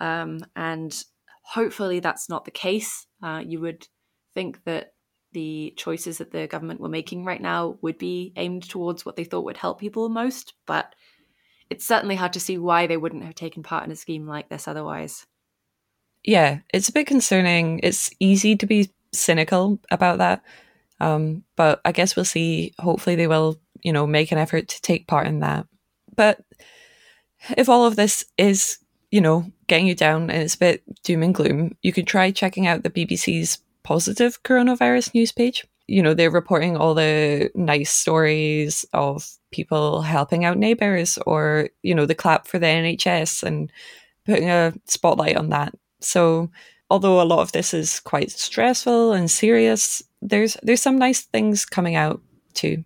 um, 0.00 0.40
and 0.54 1.02
hopefully 1.42 2.00
that's 2.00 2.28
not 2.28 2.44
the 2.44 2.50
case. 2.50 3.06
Uh, 3.22 3.42
you 3.44 3.60
would 3.60 3.88
think 4.34 4.62
that 4.64 4.92
the 5.32 5.74
choices 5.76 6.18
that 6.18 6.32
the 6.32 6.46
government 6.46 6.80
were 6.80 6.88
making 6.88 7.24
right 7.24 7.40
now 7.40 7.78
would 7.82 7.98
be 7.98 8.32
aimed 8.36 8.68
towards 8.68 9.04
what 9.04 9.16
they 9.16 9.24
thought 9.24 9.44
would 9.44 9.56
help 9.56 9.80
people 9.80 10.08
most, 10.08 10.54
but 10.66 10.94
it's 11.70 11.86
certainly 11.86 12.16
hard 12.16 12.32
to 12.32 12.40
see 12.40 12.58
why 12.58 12.86
they 12.86 12.96
wouldn't 12.96 13.24
have 13.24 13.34
taken 13.34 13.62
part 13.62 13.84
in 13.84 13.92
a 13.92 13.96
scheme 13.96 14.26
like 14.26 14.48
this 14.48 14.66
otherwise. 14.66 15.26
Yeah, 16.24 16.58
it's 16.74 16.88
a 16.88 16.92
bit 16.92 17.06
concerning. 17.06 17.80
It's 17.82 18.10
easy 18.18 18.56
to 18.56 18.66
be 18.66 18.90
cynical 19.12 19.78
about 19.90 20.18
that. 20.18 20.42
Um, 20.98 21.44
but 21.56 21.80
I 21.84 21.92
guess 21.92 22.14
we'll 22.14 22.24
see. 22.24 22.74
Hopefully, 22.78 23.16
they 23.16 23.26
will, 23.26 23.58
you 23.82 23.92
know, 23.92 24.06
make 24.06 24.32
an 24.32 24.38
effort 24.38 24.68
to 24.68 24.82
take 24.82 25.06
part 25.06 25.26
in 25.26 25.40
that. 25.40 25.66
But 26.14 26.40
if 27.56 27.68
all 27.68 27.86
of 27.86 27.96
this 27.96 28.24
is, 28.36 28.78
you 29.10 29.20
know, 29.20 29.50
getting 29.66 29.86
you 29.86 29.94
down 29.94 30.30
and 30.30 30.42
it's 30.42 30.56
a 30.56 30.58
bit 30.58 30.82
doom 31.02 31.22
and 31.22 31.34
gloom, 31.34 31.76
you 31.82 31.92
could 31.92 32.06
try 32.06 32.30
checking 32.30 32.66
out 32.66 32.82
the 32.82 32.90
BBC's 32.90 33.58
positive 33.82 34.42
coronavirus 34.42 35.14
news 35.14 35.32
page. 35.32 35.66
You 35.86 36.02
know, 36.02 36.14
they're 36.14 36.30
reporting 36.30 36.76
all 36.76 36.94
the 36.94 37.50
nice 37.54 37.90
stories 37.90 38.84
of 38.92 39.28
people 39.50 40.02
helping 40.02 40.44
out 40.44 40.58
neighbors 40.58 41.18
or, 41.26 41.70
you 41.82 41.94
know, 41.94 42.06
the 42.06 42.14
clap 42.14 42.46
for 42.46 42.58
the 42.58 42.66
NHS 42.66 43.42
and 43.42 43.72
putting 44.24 44.48
a 44.48 44.72
spotlight 44.86 45.36
on 45.36 45.48
that. 45.48 45.74
So 46.00 46.50
although 46.90 47.20
a 47.20 47.24
lot 47.24 47.40
of 47.40 47.52
this 47.52 47.74
is 47.74 48.00
quite 48.00 48.30
stressful 48.30 49.12
and 49.12 49.30
serious, 49.30 50.02
there's 50.22 50.56
there's 50.62 50.82
some 50.82 50.98
nice 50.98 51.22
things 51.22 51.64
coming 51.64 51.96
out 51.96 52.20
too. 52.54 52.84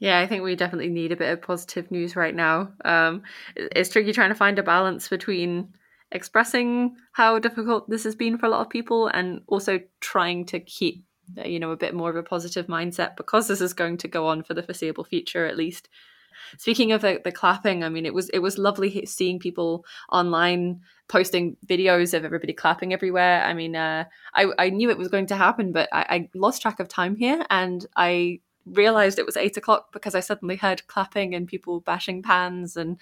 Yeah, 0.00 0.20
I 0.20 0.26
think 0.28 0.44
we 0.44 0.54
definitely 0.54 0.90
need 0.90 1.10
a 1.10 1.16
bit 1.16 1.32
of 1.32 1.42
positive 1.42 1.90
news 1.90 2.14
right 2.14 2.34
now. 2.34 2.70
Um, 2.84 3.22
it's 3.56 3.90
tricky 3.90 4.12
trying 4.12 4.28
to 4.28 4.36
find 4.36 4.58
a 4.58 4.62
balance 4.62 5.08
between 5.08 5.74
expressing 6.12 6.96
how 7.12 7.38
difficult 7.38 7.88
this 7.88 8.04
has 8.04 8.14
been 8.14 8.38
for 8.38 8.46
a 8.46 8.48
lot 8.48 8.60
of 8.60 8.70
people 8.70 9.08
and 9.08 9.42
also 9.46 9.80
trying 10.00 10.44
to 10.46 10.60
keep 10.60 11.04
you 11.44 11.60
know 11.60 11.72
a 11.72 11.76
bit 11.76 11.94
more 11.94 12.08
of 12.08 12.16
a 12.16 12.22
positive 12.22 12.66
mindset 12.68 13.14
because 13.16 13.48
this 13.48 13.60
is 13.60 13.74
going 13.74 13.98
to 13.98 14.08
go 14.08 14.26
on 14.26 14.42
for 14.42 14.54
the 14.54 14.62
foreseeable 14.62 15.04
future 15.04 15.44
at 15.44 15.56
least 15.56 15.88
Speaking 16.56 16.92
of 16.92 17.02
the, 17.02 17.20
the 17.22 17.32
clapping, 17.32 17.84
I 17.84 17.88
mean, 17.88 18.06
it 18.06 18.14
was 18.14 18.28
it 18.30 18.38
was 18.38 18.58
lovely 18.58 19.04
seeing 19.06 19.38
people 19.38 19.84
online 20.10 20.80
posting 21.08 21.56
videos 21.66 22.14
of 22.14 22.24
everybody 22.24 22.52
clapping 22.52 22.92
everywhere. 22.92 23.42
I 23.44 23.54
mean, 23.54 23.76
uh, 23.76 24.04
I 24.34 24.46
I 24.58 24.70
knew 24.70 24.90
it 24.90 24.98
was 24.98 25.08
going 25.08 25.26
to 25.26 25.36
happen, 25.36 25.72
but 25.72 25.88
I, 25.92 26.06
I 26.08 26.28
lost 26.34 26.62
track 26.62 26.80
of 26.80 26.88
time 26.88 27.16
here, 27.16 27.44
and 27.50 27.84
I 27.96 28.40
realized 28.72 29.18
it 29.18 29.26
was 29.26 29.36
eight 29.36 29.56
o'clock 29.56 29.92
because 29.92 30.14
I 30.14 30.20
suddenly 30.20 30.56
heard 30.56 30.86
clapping 30.86 31.34
and 31.34 31.46
people 31.46 31.80
bashing 31.80 32.22
pans, 32.22 32.76
and 32.76 32.98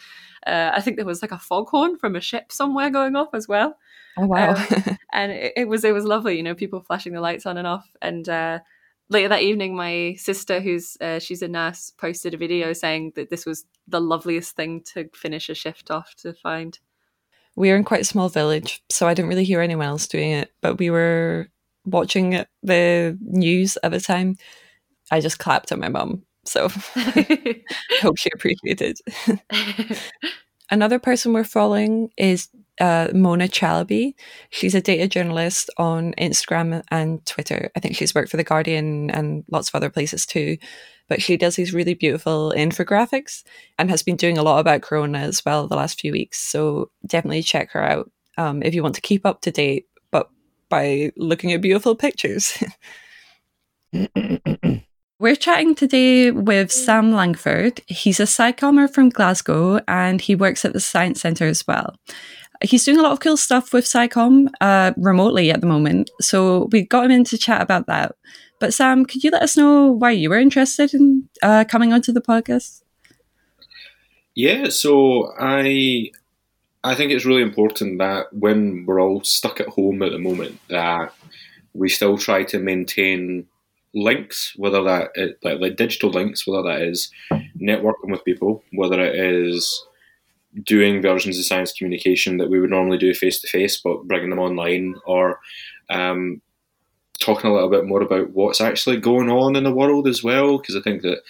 uh, 0.46 0.70
I 0.74 0.80
think 0.80 0.96
there 0.96 1.06
was 1.06 1.22
like 1.22 1.32
a 1.32 1.38
foghorn 1.38 1.96
from 1.98 2.16
a 2.16 2.20
ship 2.20 2.52
somewhere 2.52 2.90
going 2.90 3.16
off 3.16 3.34
as 3.34 3.48
well. 3.48 3.76
Oh 4.16 4.26
wow! 4.26 4.54
Um, 4.54 4.98
and 5.12 5.32
it, 5.32 5.52
it, 5.56 5.68
was 5.68 5.84
it 5.84 5.94
was 5.94 6.04
lovely, 6.04 6.36
you 6.36 6.42
know, 6.42 6.54
people 6.54 6.80
flashing 6.80 7.12
the 7.12 7.20
lights 7.20 7.46
on 7.46 7.56
and 7.56 7.66
off, 7.66 7.88
and 8.00 8.28
uh, 8.28 8.60
later 9.08 9.28
that 9.28 9.42
evening, 9.42 9.76
my 9.76 10.14
sister, 10.18 10.60
who's 10.60 10.96
uh, 11.00 11.18
she's 11.18 11.42
a 11.42 11.48
nurse, 11.48 11.92
posted 11.98 12.34
a 12.34 12.38
video 12.38 12.72
saying 12.72 13.12
that 13.16 13.30
this 13.30 13.46
was 13.46 13.64
the 13.86 14.00
loveliest 14.00 14.56
thing 14.56 14.82
to 14.94 15.08
finish 15.14 15.48
a 15.48 15.54
shift 15.54 15.90
off 15.90 16.14
to 16.16 16.32
find. 16.32 16.78
We 17.54 17.70
are 17.70 17.76
in 17.76 17.84
quite 17.84 18.02
a 18.02 18.04
small 18.04 18.28
village, 18.28 18.82
so 18.90 19.06
I 19.06 19.14
didn't 19.14 19.30
really 19.30 19.44
hear 19.44 19.60
anyone 19.60 19.86
else 19.86 20.06
doing 20.06 20.30
it. 20.30 20.52
But 20.60 20.78
we 20.78 20.90
were 20.90 21.48
watching 21.86 22.44
the 22.62 23.18
news 23.20 23.78
at 23.82 23.92
the 23.92 24.00
time. 24.00 24.36
I 25.10 25.20
just 25.20 25.38
clapped 25.38 25.72
at 25.72 25.78
my 25.78 25.88
mum, 25.88 26.22
so 26.44 26.68
I 26.96 27.62
hope 28.00 28.18
she 28.18 28.30
appreciated. 28.34 28.98
Another 30.70 30.98
person 30.98 31.32
we're 31.32 31.44
following 31.44 32.10
is 32.16 32.48
uh, 32.80 33.08
Mona 33.14 33.46
Chalabi. 33.46 34.14
She's 34.50 34.74
a 34.74 34.80
data 34.80 35.06
journalist 35.06 35.70
on 35.78 36.12
Instagram 36.14 36.82
and 36.90 37.24
Twitter. 37.24 37.70
I 37.76 37.80
think 37.80 37.94
she's 37.94 38.14
worked 38.14 38.30
for 38.30 38.36
The 38.36 38.44
Guardian 38.44 39.10
and 39.10 39.44
lots 39.50 39.68
of 39.68 39.76
other 39.76 39.90
places 39.90 40.26
too. 40.26 40.58
But 41.08 41.22
she 41.22 41.36
does 41.36 41.54
these 41.54 41.72
really 41.72 41.94
beautiful 41.94 42.52
infographics 42.56 43.44
and 43.78 43.90
has 43.90 44.02
been 44.02 44.16
doing 44.16 44.38
a 44.38 44.42
lot 44.42 44.58
about 44.58 44.82
Corona 44.82 45.18
as 45.18 45.44
well 45.44 45.68
the 45.68 45.76
last 45.76 46.00
few 46.00 46.10
weeks. 46.10 46.40
So 46.40 46.90
definitely 47.06 47.42
check 47.42 47.70
her 47.70 47.82
out 47.82 48.10
um, 48.36 48.62
if 48.62 48.74
you 48.74 48.82
want 48.82 48.96
to 48.96 49.00
keep 49.00 49.24
up 49.24 49.42
to 49.42 49.52
date, 49.52 49.86
but 50.10 50.28
by 50.68 51.12
looking 51.16 51.52
at 51.52 51.62
beautiful 51.62 51.94
pictures. 51.94 52.58
We're 55.18 55.34
chatting 55.34 55.74
today 55.74 56.30
with 56.30 56.70
Sam 56.70 57.10
Langford. 57.10 57.80
He's 57.86 58.20
a 58.20 58.24
SciCommer 58.24 58.92
from 58.92 59.08
Glasgow 59.08 59.80
and 59.88 60.20
he 60.20 60.34
works 60.34 60.62
at 60.66 60.74
the 60.74 60.80
Science 60.80 61.22
Centre 61.22 61.46
as 61.46 61.66
well. 61.66 61.96
He's 62.62 62.84
doing 62.84 62.98
a 62.98 63.02
lot 63.02 63.12
of 63.12 63.20
cool 63.20 63.38
stuff 63.38 63.72
with 63.72 63.86
SciComm 63.86 64.50
uh, 64.60 64.92
remotely 64.98 65.50
at 65.50 65.62
the 65.62 65.66
moment. 65.66 66.10
So 66.20 66.68
we 66.70 66.82
got 66.82 67.06
him 67.06 67.12
in 67.12 67.24
to 67.24 67.38
chat 67.38 67.62
about 67.62 67.86
that. 67.86 68.14
But 68.60 68.74
Sam, 68.74 69.06
could 69.06 69.24
you 69.24 69.30
let 69.30 69.40
us 69.40 69.56
know 69.56 69.90
why 69.90 70.10
you 70.10 70.28
were 70.28 70.38
interested 70.38 70.92
in 70.92 71.26
uh, 71.42 71.64
coming 71.66 71.94
onto 71.94 72.12
the 72.12 72.20
podcast? 72.20 72.82
Yeah, 74.34 74.68
so 74.68 75.32
I 75.38 76.10
I 76.84 76.94
think 76.94 77.10
it's 77.10 77.24
really 77.24 77.42
important 77.42 77.98
that 78.00 78.26
when 78.34 78.84
we're 78.84 79.00
all 79.00 79.24
stuck 79.24 79.60
at 79.60 79.68
home 79.68 80.02
at 80.02 80.12
the 80.12 80.18
moment, 80.18 80.60
that 80.68 81.14
we 81.72 81.88
still 81.88 82.18
try 82.18 82.42
to 82.44 82.58
maintain 82.58 83.46
links, 83.96 84.52
whether 84.56 84.82
that 84.84 85.08
is, 85.14 85.32
like, 85.42 85.58
like 85.58 85.76
digital 85.76 86.10
links, 86.10 86.46
whether 86.46 86.62
that 86.68 86.82
is 86.82 87.10
networking 87.60 88.10
with 88.10 88.24
people, 88.24 88.62
whether 88.72 89.00
it 89.00 89.16
is 89.16 89.84
doing 90.62 91.02
versions 91.02 91.38
of 91.38 91.44
science 91.44 91.72
communication 91.72 92.36
that 92.36 92.50
we 92.50 92.60
would 92.60 92.70
normally 92.70 92.98
do 92.98 93.12
face 93.14 93.40
to 93.40 93.48
face, 93.48 93.80
but 93.82 94.06
bringing 94.06 94.30
them 94.30 94.38
online, 94.38 94.94
or 95.06 95.40
um, 95.90 96.40
talking 97.18 97.50
a 97.50 97.54
little 97.54 97.70
bit 97.70 97.86
more 97.86 98.02
about 98.02 98.30
what's 98.30 98.60
actually 98.60 98.98
going 98.98 99.30
on 99.30 99.56
in 99.56 99.64
the 99.64 99.74
world 99.74 100.06
as 100.06 100.22
well. 100.22 100.58
Because 100.58 100.76
I 100.76 100.80
think 100.82 101.02
that, 101.02 101.22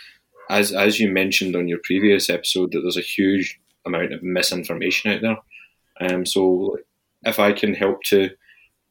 as 0.50 0.72
as 0.72 1.00
you 1.00 1.08
mentioned 1.08 1.56
on 1.56 1.68
your 1.68 1.78
previous 1.82 2.28
episode, 2.28 2.72
that 2.72 2.80
there's 2.80 2.96
a 2.96 3.00
huge 3.00 3.58
amount 3.84 4.12
of 4.12 4.22
misinformation 4.22 5.12
out 5.12 5.22
there. 5.22 5.38
Um, 6.00 6.26
so 6.26 6.78
if 7.22 7.38
I 7.38 7.52
can 7.52 7.74
help 7.74 8.02
to 8.04 8.30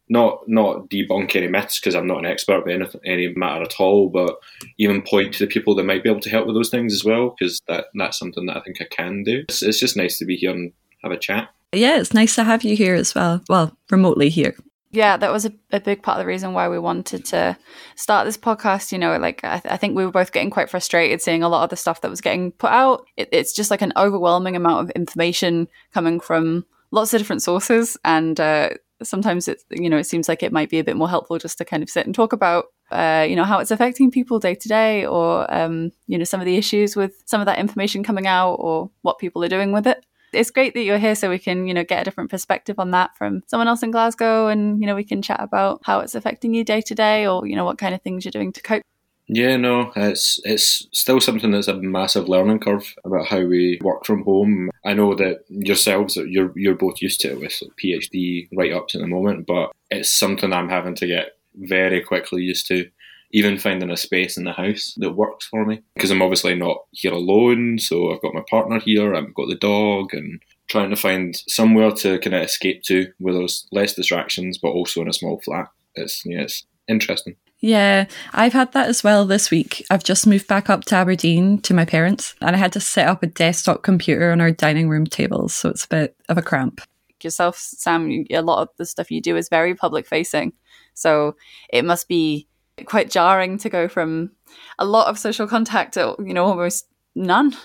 not 0.10 0.48
not 0.48 0.90
debunk 0.90 1.36
any 1.36 1.48
myths 1.48 1.80
because 1.80 1.96
I'm 1.96 2.08
not 2.08 2.20
an 2.20 2.26
expert 2.26 2.70
in 2.70 2.82
any, 2.82 2.92
any 3.06 3.34
matter 3.36 3.64
at 3.64 3.80
all, 3.80 4.10
but 4.10 4.38
even 4.78 5.02
point 5.02 5.34
to 5.36 5.46
the 5.46 5.52
people 5.52 5.76
that 5.76 5.86
might 5.86 6.04
be 6.04 6.10
able 6.10 6.22
to 6.22 6.30
help 6.30 6.46
with 6.46 6.56
those 6.56 6.70
things 6.70 6.94
as 6.94 7.04
well 7.04 7.36
because 7.38 7.60
that 7.68 7.86
that's 7.96 8.20
something 8.20 8.46
that 8.46 8.58
I 8.58 8.62
think 8.62 8.78
I 8.82 8.86
can 8.86 9.24
do. 9.24 9.44
It's, 9.48 9.64
it's 9.64 9.80
just 9.80 9.98
nice 9.98 10.18
to 10.20 10.26
be 10.26 10.36
here 10.36 10.52
and 10.52 10.72
have 11.04 11.12
a 11.12 11.18
chat. 11.18 11.50
Yeah, 11.74 12.00
it's 12.00 12.14
nice 12.14 12.36
to 12.36 12.44
have 12.44 12.64
you 12.64 12.76
here 12.76 12.96
as 12.96 13.14
well. 13.16 13.44
Well, 13.50 13.76
remotely 13.90 14.30
here. 14.30 14.56
Yeah, 14.92 15.18
that 15.18 15.32
was 15.32 15.46
a, 15.46 15.52
a 15.74 15.82
big 15.82 16.04
part 16.04 16.18
of 16.18 16.24
the 16.24 16.28
reason 16.28 16.54
why 16.54 16.70
we 16.70 16.80
wanted 16.80 17.26
to 17.26 17.58
start 17.96 18.26
this 18.26 18.38
podcast. 18.38 18.94
You 18.94 18.98
know, 18.98 19.18
like 19.18 19.44
I, 19.44 19.60
th- 19.60 19.74
I 19.74 19.76
think 19.76 19.96
we 19.96 20.06
were 20.06 20.12
both 20.12 20.32
getting 20.32 20.50
quite 20.50 20.70
frustrated 20.70 21.22
seeing 21.22 21.44
a 21.44 21.50
lot 21.50 21.66
of 21.66 21.70
the 21.70 21.76
stuff 21.76 22.00
that 22.02 22.10
was 22.10 22.22
getting 22.22 22.54
put 22.54 22.72
out. 22.72 23.06
It, 23.18 23.28
it's 23.34 23.52
just 23.52 23.72
like 23.72 23.82
an 23.82 23.92
overwhelming 23.98 24.56
amount 24.56 24.86
of 24.86 24.92
information 24.92 25.68
coming 25.94 26.22
from 26.22 26.66
lots 26.92 27.14
of 27.14 27.20
different 27.20 27.44
sources, 27.44 27.98
and 28.06 28.40
uh, 28.40 28.70
sometimes 29.04 29.48
it 29.48 29.64
you 29.70 29.90
know 29.90 29.98
it 29.98 30.06
seems 30.06 30.28
like 30.28 30.44
it 30.44 30.52
might 30.52 30.70
be 30.70 30.80
a 30.80 30.84
bit 30.84 30.96
more 30.96 31.10
helpful 31.10 31.38
just 31.38 31.58
to 31.58 31.66
kind 31.66 31.84
of 31.84 31.90
sit 31.90 32.06
and 32.06 32.16
talk 32.16 32.34
about 32.34 32.66
uh, 32.92 33.26
you 33.28 33.36
know 33.36 33.44
how 33.44 33.60
it's 33.60 33.72
affecting 33.72 34.12
people 34.12 34.40
day 34.40 34.56
to 34.56 34.68
day, 34.68 35.06
or 35.06 35.52
um, 35.54 35.92
you 36.08 36.18
know 36.18 36.24
some 36.24 36.40
of 36.40 36.46
the 36.46 36.58
issues 36.58 36.96
with 36.96 37.22
some 37.26 37.42
of 37.42 37.46
that 37.46 37.60
information 37.60 38.04
coming 38.04 38.28
out, 38.28 38.54
or 38.56 38.90
what 39.02 39.20
people 39.20 39.44
are 39.44 39.50
doing 39.50 39.72
with 39.72 39.88
it 39.88 40.06
it's 40.36 40.52
great 40.52 40.74
that 40.74 40.84
you're 40.84 40.98
here 40.98 41.16
so 41.16 41.30
we 41.30 41.40
can, 41.40 41.68
you 41.68 41.74
know, 41.74 41.84
get 41.84 42.02
a 42.02 42.04
different 42.04 42.30
perspective 42.30 42.78
on 42.78 42.92
that 42.92 43.16
from 43.18 43.42
someone 43.48 43.68
else 43.68 43.84
in 43.84 43.92
Glasgow 43.92 44.48
and, 44.48 44.80
you 44.82 44.88
know, 44.88 44.96
we 44.96 45.04
can 45.04 45.22
chat 45.22 45.40
about 45.42 45.82
how 45.84 46.00
it's 46.00 46.16
affecting 46.16 46.54
you 46.54 46.64
day 46.64 46.82
to 46.82 46.94
day 46.96 47.26
or, 47.26 47.48
you 47.48 47.56
know, 47.56 47.66
what 47.66 47.78
kind 47.78 47.96
of 47.96 48.02
things 48.02 48.26
you're 48.26 48.32
doing 48.32 48.52
to 48.54 48.62
cope. 48.62 48.84
Yeah, 49.28 49.58
no, 49.58 49.92
it's 49.96 50.40
it's 50.44 50.88
still 50.92 51.20
something 51.20 51.50
that's 51.52 51.68
a 51.68 51.82
massive 51.82 52.30
learning 52.30 52.60
curve 52.60 52.94
about 53.04 53.28
how 53.28 53.44
we 53.44 53.80
work 53.82 54.06
from 54.06 54.24
home. 54.24 54.70
I 54.86 54.94
know 54.94 55.16
that 55.16 55.46
yourselves, 55.50 56.16
you're 56.16 56.52
you're 56.56 56.76
both 56.76 57.02
used 57.02 57.22
to 57.22 57.32
it 57.32 57.40
with 57.40 57.60
PhD 57.84 58.48
write 58.56 58.74
ups 58.74 58.94
at 58.94 59.02
the 59.02 59.08
moment, 59.08 59.48
but 59.48 59.72
it's 59.90 60.14
something 60.14 60.54
I'm 60.54 60.70
having 60.70 60.96
to 60.96 61.08
get 61.08 61.38
very 61.56 62.02
quickly 62.02 62.44
used 62.44 62.68
to 62.68 62.90
even 63.32 63.58
finding 63.58 63.90
a 63.90 63.98
space 63.98 64.38
in 64.38 64.44
the 64.44 64.54
house 64.54 64.94
that 64.98 65.16
works 65.16 65.48
for 65.48 65.66
me 65.66 65.82
because 65.96 66.12
I'm 66.12 66.22
obviously 66.22 66.56
not 66.56 66.78
here 66.92 67.14
alone. 67.14 67.80
So 67.80 68.14
I've 68.14 68.22
got 68.22 68.36
my 68.36 68.44
partner 68.50 68.80
here, 68.80 69.16
I've 69.16 69.34
got 69.34 69.50
the 69.50 69.56
dog, 69.56 70.14
and 70.14 70.42
trying 70.68 70.92
to 70.92 70.96
find 70.96 71.36
somewhere 71.48 71.92
to 71.92 72.20
kind 72.20 72.36
of 72.36 72.44
escape 72.44 72.84
to 72.84 73.12
where 73.18 73.34
there's 73.34 73.68
less 73.72 73.94
distractions, 73.94 74.58
but 74.58 74.70
also 74.70 75.02
in 75.02 75.10
a 75.10 75.14
small 75.14 75.42
flat. 75.42 75.68
It's 75.96 76.22
yeah, 76.26 76.42
it's 76.42 76.66
interesting. 76.88 77.36
Yeah, 77.60 78.06
I've 78.34 78.54
had 78.54 78.74
that 78.74 78.90
as 78.90 79.04
well 79.04 79.26
this 79.26 79.50
week. 79.50 79.86
I've 79.90 80.04
just 80.04 80.28
moved 80.28 80.48
back 80.48 80.70
up 80.70 80.86
to 80.86 80.96
Aberdeen 80.96 81.60
to 81.62 81.74
my 81.74 81.86
parents, 81.86 82.36
and 82.42 82.56
I 82.56 82.60
had 82.60 82.74
to 82.74 82.80
set 82.80 83.08
up 83.08 83.24
a 83.24 83.28
desktop 83.28 83.82
computer 83.82 84.32
on 84.32 84.42
our 84.42 84.52
dining 84.52 84.90
room 84.90 85.06
tables, 85.06 85.54
so 85.54 85.70
it's 85.70 85.86
a 85.86 85.90
bit 85.90 86.16
of 86.30 86.38
a 86.38 86.42
cramp. 86.42 86.82
Yourself, 87.24 87.58
Sam, 87.58 88.26
a 88.30 88.42
lot 88.42 88.62
of 88.62 88.70
the 88.78 88.86
stuff 88.86 89.10
you 89.10 89.22
do 89.22 89.36
is 89.36 89.50
very 89.50 89.74
public 89.74 90.06
facing, 90.06 90.54
so 90.94 91.36
it 91.70 91.86
must 91.86 92.08
be 92.08 92.48
quite 92.86 93.10
jarring 93.10 93.58
to 93.60 93.70
go 93.70 93.88
from 93.88 94.32
a 94.78 94.86
lot 94.86 95.08
of 95.08 95.18
social 95.18 95.48
contact 95.48 95.94
to 95.94 96.16
you 96.20 96.34
know 96.34 96.46
almost 96.46 96.88
none. 97.16 97.56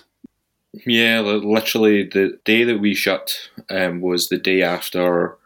Yeah, 0.86 1.20
literally 1.20 2.04
the 2.04 2.38
day 2.44 2.62
that 2.62 2.78
we 2.78 2.94
shut 2.94 3.50
um, 3.70 4.00
was 4.00 4.28
the 4.28 4.38
day 4.38 4.62
after 4.62 5.36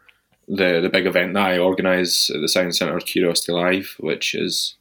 the 0.47 0.79
the 0.81 0.89
big 0.89 1.05
event 1.05 1.33
that 1.33 1.47
I 1.47 1.57
organise 1.57 2.29
at 2.29 2.41
the 2.41 2.49
Science 2.49 2.79
Centre 2.79 2.97
Curiosity 2.99 3.51
Live, 3.51 3.95
which 3.99 4.33
is 4.33 4.75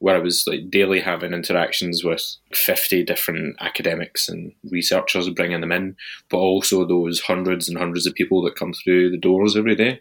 where 0.00 0.16
I 0.16 0.20
was 0.20 0.44
like 0.46 0.70
daily 0.70 1.00
having 1.00 1.32
interactions 1.32 2.04
with 2.04 2.36
50 2.54 3.02
different 3.02 3.56
academics 3.60 4.28
and 4.28 4.52
researchers 4.70 5.28
bringing 5.30 5.60
them 5.60 5.72
in, 5.72 5.96
but 6.30 6.38
also 6.38 6.84
those 6.84 7.20
hundreds 7.20 7.68
and 7.68 7.76
hundreds 7.76 8.06
of 8.06 8.14
people 8.14 8.40
that 8.42 8.54
come 8.54 8.72
through 8.72 9.10
the 9.10 9.16
doors 9.16 9.56
every 9.56 9.74
day. 9.74 10.00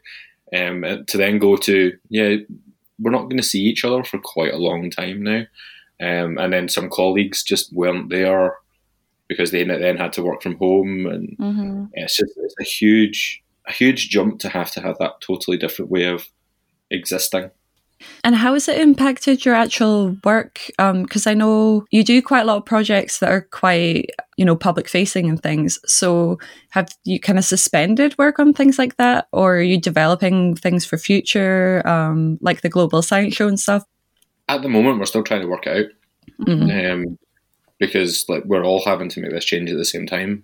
Um, 0.56 0.84
to 1.08 1.18
then 1.18 1.40
go 1.40 1.58
to, 1.58 1.98
yeah, 2.10 2.36
we're 3.00 3.12
not 3.12 3.24
going 3.24 3.38
to 3.38 3.44
see 3.44 3.62
each 3.62 3.84
other 3.84 4.04
for 4.04 4.20
quite 4.20 4.54
a 4.54 4.58
long 4.58 4.92
time 4.92 5.24
now. 5.24 5.46
Um, 6.00 6.38
and 6.38 6.54
then 6.54 6.70
some 6.70 6.90
colleagues 6.90 7.44
just 7.44 7.74
weren't 7.74 8.10
there 8.10 8.56
because 9.28 9.52
they 9.52 9.64
then 9.64 9.98
had 9.98 10.14
to 10.14 10.24
work 10.24 10.42
from 10.42 10.58
home, 10.58 11.06
and 11.06 11.38
mm-hmm. 11.38 11.86
it's 11.94 12.18
just 12.18 12.32
it's 12.38 12.56
a 12.62 12.64
huge 12.64 13.44
a 13.68 13.74
huge 13.74 14.10
jump 14.10 14.40
to 14.40 14.50
have 14.50 14.72
to 14.72 14.82
have 14.82 14.98
that 15.00 15.22
totally 15.22 15.58
different 15.58 15.92
way 15.92 16.06
of 16.06 16.28
existing. 16.90 17.52
And 18.24 18.36
how 18.36 18.54
has 18.54 18.68
it 18.68 18.80
impacted 18.80 19.44
your 19.44 19.56
actual 19.56 20.16
work? 20.24 20.62
Because 20.78 21.28
um, 21.28 21.32
I 21.32 21.34
know 21.34 21.86
you 21.90 22.04
do 22.04 22.22
quite 22.22 22.42
a 22.42 22.46
lot 22.46 22.58
of 22.58 22.66
projects 22.66 23.20
that 23.20 23.32
are 23.32 23.42
quite, 23.42 24.12
you 24.38 24.46
know, 24.46 24.56
public 24.56 24.88
facing 24.88 25.28
and 25.28 25.42
things. 25.42 25.80
So 25.86 26.38
have 26.70 26.90
you 27.06 27.20
kind 27.20 27.40
of 27.40 27.46
suspended 27.46 28.16
work 28.20 28.38
on 28.38 28.54
things 28.54 28.78
like 28.78 28.98
that, 28.98 29.28
or 29.32 29.58
are 29.58 29.62
you 29.62 29.82
developing 29.82 30.56
things 30.56 30.86
for 30.86 30.98
future, 30.98 31.82
um, 31.88 32.38
like 32.42 32.62
the 32.62 32.70
global 32.70 33.02
science 33.02 33.34
show 33.34 33.48
and 33.48 33.60
stuff? 33.60 33.84
At 34.48 34.62
the 34.62 34.70
moment, 34.70 35.00
we're 35.00 35.06
still 35.06 35.24
trying 35.24 35.42
to 35.42 35.48
work 35.48 35.66
it 35.66 35.78
out 35.78 36.48
mm-hmm. 36.48 36.92
um, 36.92 37.18
because 37.80 38.26
like 38.30 38.44
we're 38.46 38.64
all 38.64 38.86
having 38.86 39.10
to 39.10 39.22
make 39.22 39.32
this 39.32 39.46
change 39.46 39.72
at 39.72 39.78
the 39.78 39.86
same 39.86 40.06
time. 40.06 40.44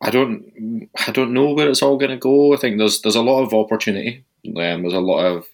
I 0.00 0.10
don't, 0.10 0.88
I 1.06 1.10
don't 1.12 1.34
know 1.34 1.52
where 1.52 1.68
it's 1.68 1.82
all 1.82 1.98
going 1.98 2.10
to 2.10 2.16
go. 2.16 2.54
I 2.54 2.56
think 2.56 2.78
there's 2.78 3.02
there's 3.02 3.16
a 3.16 3.22
lot 3.22 3.42
of 3.42 3.52
opportunity. 3.52 4.24
Um, 4.46 4.82
there's 4.82 4.94
a 4.94 5.00
lot 5.00 5.24
of 5.24 5.46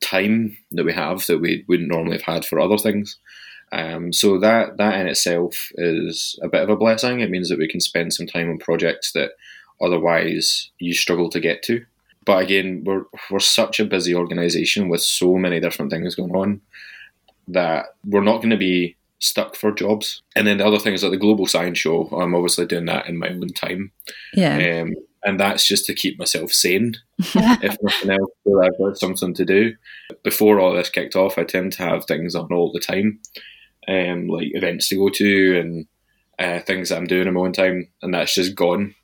time 0.00 0.56
that 0.72 0.84
we 0.84 0.92
have 0.92 1.26
that 1.26 1.40
we 1.40 1.64
wouldn't 1.68 1.88
normally 1.88 2.16
have 2.16 2.34
had 2.34 2.44
for 2.44 2.58
other 2.58 2.78
things. 2.78 3.18
Um, 3.72 4.12
so 4.12 4.38
that 4.38 4.76
that 4.76 5.00
in 5.00 5.08
itself 5.08 5.70
is 5.74 6.38
a 6.42 6.48
bit 6.48 6.62
of 6.62 6.70
a 6.70 6.76
blessing. 6.76 7.20
It 7.20 7.30
means 7.30 7.48
that 7.48 7.58
we 7.58 7.68
can 7.68 7.80
spend 7.80 8.14
some 8.14 8.26
time 8.26 8.48
on 8.48 8.58
projects 8.58 9.12
that 9.12 9.32
otherwise 9.80 10.70
you 10.78 10.94
struggle 10.94 11.28
to 11.30 11.40
get 11.40 11.62
to. 11.64 11.84
But 12.24 12.42
again, 12.42 12.82
we're 12.84 13.04
we're 13.30 13.40
such 13.40 13.80
a 13.80 13.84
busy 13.84 14.14
organisation 14.14 14.88
with 14.88 15.02
so 15.02 15.34
many 15.36 15.60
different 15.60 15.90
things 15.90 16.14
going 16.14 16.34
on 16.34 16.60
that 17.48 17.86
we're 18.04 18.22
not 18.22 18.38
going 18.38 18.50
to 18.50 18.56
be 18.56 18.95
stuck 19.18 19.56
for 19.56 19.72
jobs. 19.72 20.22
And 20.34 20.46
then 20.46 20.58
the 20.58 20.66
other 20.66 20.78
thing 20.78 20.94
is 20.94 21.02
like 21.02 21.12
the 21.12 21.18
Global 21.18 21.46
Science 21.46 21.78
Show. 21.78 22.08
I'm 22.08 22.34
obviously 22.34 22.66
doing 22.66 22.86
that 22.86 23.08
in 23.08 23.18
my 23.18 23.28
own 23.28 23.48
time. 23.48 23.92
Yeah. 24.34 24.82
Um, 24.82 24.94
and 25.24 25.40
that's 25.40 25.66
just 25.66 25.86
to 25.86 25.94
keep 25.94 26.18
myself 26.18 26.52
sane, 26.52 26.94
if 27.18 27.76
nothing 27.82 28.10
else, 28.10 28.30
so 28.46 28.62
I've 28.62 28.78
got 28.78 28.96
something 28.96 29.34
to 29.34 29.44
do. 29.44 29.74
Before 30.22 30.60
all 30.60 30.72
this 30.72 30.88
kicked 30.88 31.16
off, 31.16 31.36
I 31.36 31.44
tend 31.44 31.72
to 31.72 31.82
have 31.82 32.04
things 32.04 32.36
on 32.36 32.52
all 32.52 32.70
the 32.72 32.78
time, 32.78 33.18
um, 33.88 34.28
like 34.28 34.48
events 34.52 34.88
to 34.88 34.96
go 34.96 35.08
to 35.08 35.58
and 35.58 35.86
uh, 36.38 36.60
things 36.60 36.90
that 36.90 36.98
I'm 36.98 37.08
doing 37.08 37.26
in 37.26 37.34
my 37.34 37.40
own 37.40 37.52
time, 37.52 37.88
and 38.02 38.14
that's 38.14 38.34
just 38.34 38.54
gone. 38.54 38.94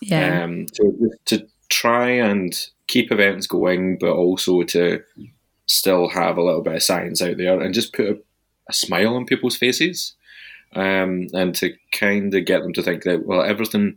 Yeah. 0.00 0.44
Um, 0.44 0.66
so 0.72 0.94
to 1.26 1.46
try 1.68 2.08
and 2.08 2.58
keep 2.86 3.12
events 3.12 3.46
going, 3.46 3.98
but 3.98 4.12
also 4.12 4.62
to 4.62 5.02
still 5.66 6.08
have 6.08 6.38
a 6.38 6.42
little 6.42 6.62
bit 6.62 6.74
of 6.74 6.82
science 6.82 7.20
out 7.20 7.36
there 7.36 7.60
and 7.60 7.74
just 7.74 7.92
put 7.92 8.06
a, 8.06 8.18
a 8.70 8.72
smile 8.72 9.14
on 9.14 9.26
people's 9.26 9.56
faces, 9.56 10.14
um, 10.74 11.26
and 11.34 11.54
to 11.56 11.74
kind 11.92 12.32
of 12.34 12.44
get 12.46 12.62
them 12.62 12.72
to 12.72 12.82
think 12.82 13.02
that 13.02 13.26
well, 13.26 13.42
everything 13.42 13.96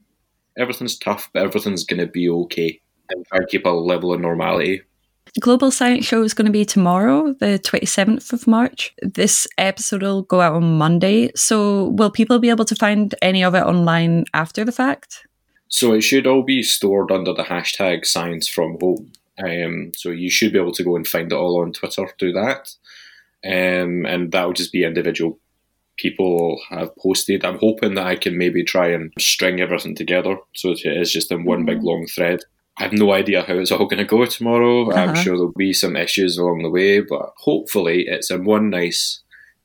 everything's 0.57 0.97
tough, 0.97 1.29
but 1.33 1.43
everything's 1.43 1.83
going 1.83 1.99
to 1.99 2.07
be 2.07 2.29
okay. 2.29 2.79
And 3.09 3.25
try 3.27 3.39
to 3.39 3.47
keep 3.47 3.65
a 3.65 3.69
level 3.69 4.13
of 4.13 4.21
normality. 4.21 4.81
Global 5.39 5.71
Science 5.71 6.05
Show 6.05 6.23
is 6.23 6.33
going 6.33 6.45
to 6.45 6.51
be 6.51 6.63
tomorrow, 6.63 7.33
the 7.33 7.59
27th 7.63 8.33
of 8.33 8.45
March. 8.45 8.93
This 9.01 9.47
episode 9.57 10.03
will 10.03 10.21
go 10.21 10.41
out 10.41 10.53
on 10.53 10.77
Monday. 10.77 11.31
So, 11.35 11.89
will 11.89 12.11
people 12.11 12.39
be 12.39 12.49
able 12.49 12.65
to 12.65 12.75
find 12.75 13.15
any 13.21 13.43
of 13.43 13.55
it 13.55 13.63
online 13.63 14.25
after 14.33 14.63
the 14.63 14.71
fact? 14.71 15.25
So, 15.69 15.93
it 15.93 16.01
should 16.01 16.27
all 16.27 16.43
be 16.43 16.61
stored 16.61 17.11
under 17.11 17.33
the 17.33 17.43
hashtag 17.43 18.05
Science 18.05 18.47
From 18.47 18.77
Home. 18.79 19.11
Um, 19.43 19.91
so, 19.95 20.11
you 20.11 20.29
should 20.29 20.53
be 20.53 20.59
able 20.59 20.73
to 20.73 20.83
go 20.83 20.95
and 20.95 21.07
find 21.07 21.31
it 21.31 21.35
all 21.35 21.61
on 21.61 21.73
Twitter 21.73 22.07
through 22.19 22.33
that. 22.33 22.75
Um, 23.45 24.05
and 24.05 24.31
that 24.31 24.45
will 24.45 24.53
just 24.53 24.71
be 24.71 24.83
individual 24.83 25.39
people 25.97 26.59
have 26.69 26.95
posted. 26.97 27.45
I'm 27.45 27.59
hoping 27.59 27.95
that 27.95 28.07
I 28.07 28.15
can 28.15 28.37
maybe 28.37 28.63
try 28.63 28.87
and 28.87 29.11
string 29.19 29.59
everything 29.59 29.95
together 29.95 30.37
so 30.55 30.71
it 30.71 30.85
is 30.85 31.11
just 31.11 31.31
in 31.31 31.45
one 31.45 31.65
big 31.65 31.77
mm-hmm. 31.77 31.87
long 31.87 32.07
thread. 32.07 32.39
I 32.77 32.83
have 32.83 32.93
no 32.93 33.13
idea 33.13 33.43
how 33.43 33.53
it's 33.53 33.71
all 33.71 33.85
going 33.87 33.97
to 33.97 34.05
go 34.05 34.25
tomorrow. 34.25 34.89
Uh-huh. 34.89 34.99
I'm 34.99 35.15
sure 35.15 35.35
there'll 35.35 35.51
be 35.51 35.73
some 35.73 35.95
issues 35.95 36.37
along 36.37 36.63
the 36.63 36.69
way, 36.69 37.01
but 37.01 37.33
hopefully 37.37 38.05
it's 38.07 38.31
in 38.31 38.45
one 38.45 38.69
nice, 38.69 39.21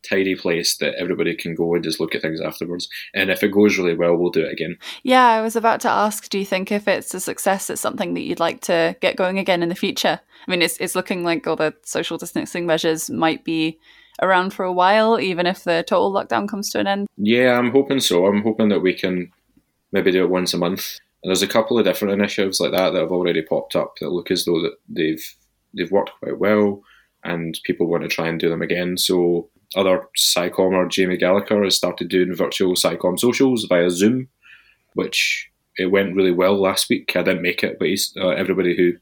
tidy 0.08 0.34
place 0.34 0.76
that 0.78 0.94
everybody 0.94 1.34
can 1.34 1.54
go 1.54 1.74
and 1.74 1.84
just 1.84 2.00
look 2.00 2.14
at 2.14 2.22
things 2.22 2.40
afterwards. 2.40 2.88
And 3.14 3.30
if 3.30 3.42
it 3.42 3.52
goes 3.52 3.78
really 3.78 3.94
well, 3.94 4.16
we'll 4.16 4.30
do 4.30 4.44
it 4.44 4.52
again. 4.52 4.78
Yeah, 5.02 5.26
I 5.26 5.40
was 5.40 5.56
about 5.56 5.80
to 5.80 5.90
ask 5.90 6.28
do 6.28 6.38
you 6.38 6.44
think 6.44 6.72
if 6.72 6.88
it's 6.88 7.14
a 7.14 7.20
success, 7.20 7.70
it's 7.70 7.80
something 7.80 8.14
that 8.14 8.22
you'd 8.22 8.40
like 8.40 8.60
to 8.62 8.96
get 9.00 9.16
going 9.16 9.38
again 9.38 9.62
in 9.62 9.68
the 9.68 9.74
future? 9.74 10.20
I 10.46 10.50
mean, 10.50 10.62
it's, 10.62 10.76
it's 10.78 10.94
looking 10.94 11.24
like 11.24 11.46
all 11.46 11.56
the 11.56 11.74
social 11.84 12.18
distancing 12.18 12.66
measures 12.66 13.10
might 13.10 13.44
be 13.44 13.78
around 14.20 14.52
for 14.52 14.64
a 14.64 14.72
while, 14.72 15.20
even 15.20 15.46
if 15.46 15.64
the 15.64 15.84
total 15.86 16.12
lockdown 16.12 16.48
comes 16.48 16.70
to 16.70 16.80
an 16.80 16.86
end? 16.86 17.06
Yeah, 17.16 17.58
I'm 17.58 17.70
hoping 17.70 18.00
so. 18.00 18.26
I'm 18.26 18.42
hoping 18.42 18.68
that 18.68 18.80
we 18.80 18.94
can 18.94 19.30
maybe 19.92 20.12
do 20.12 20.24
it 20.24 20.30
once 20.30 20.54
a 20.54 20.58
month. 20.58 20.98
And 21.22 21.30
there's 21.30 21.42
a 21.42 21.48
couple 21.48 21.78
of 21.78 21.84
different 21.84 22.14
initiatives 22.14 22.60
like 22.60 22.72
that 22.72 22.90
that 22.90 23.00
have 23.00 23.12
already 23.12 23.42
popped 23.42 23.74
up 23.74 23.96
that 24.00 24.10
look 24.10 24.30
as 24.30 24.44
though 24.44 24.62
that 24.62 24.76
they've 24.88 25.34
they've 25.76 25.90
worked 25.90 26.12
quite 26.20 26.38
well, 26.38 26.82
and 27.24 27.58
people 27.64 27.86
want 27.86 28.02
to 28.04 28.08
try 28.08 28.28
and 28.28 28.38
do 28.38 28.48
them 28.48 28.62
again. 28.62 28.96
So 28.96 29.50
other 29.76 30.08
SciCommer 30.16 30.90
Jamie 30.90 31.16
Gallagher 31.16 31.62
has 31.64 31.76
started 31.76 32.08
doing 32.08 32.34
virtual 32.34 32.74
SciComm 32.74 33.18
socials 33.18 33.64
via 33.64 33.90
Zoom, 33.90 34.28
which 34.94 35.50
it 35.76 35.86
went 35.86 36.16
really 36.16 36.32
well 36.32 36.60
last 36.60 36.88
week. 36.88 37.14
I 37.14 37.22
didn't 37.22 37.42
make 37.42 37.62
it, 37.62 37.78
but 37.78 37.88
uh, 38.22 38.30
everybody 38.30 38.76
who 38.76 38.94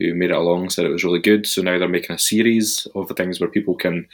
who 0.00 0.14
made 0.14 0.30
it 0.30 0.36
along 0.36 0.70
said 0.70 0.84
it 0.84 0.90
was 0.90 1.04
really 1.04 1.20
good. 1.20 1.46
So 1.46 1.62
now 1.62 1.78
they're 1.78 1.88
making 1.88 2.16
a 2.16 2.18
series 2.18 2.86
of 2.94 3.06
the 3.08 3.14
things 3.14 3.38
where 3.38 3.48
people 3.48 3.76
can 3.76 4.08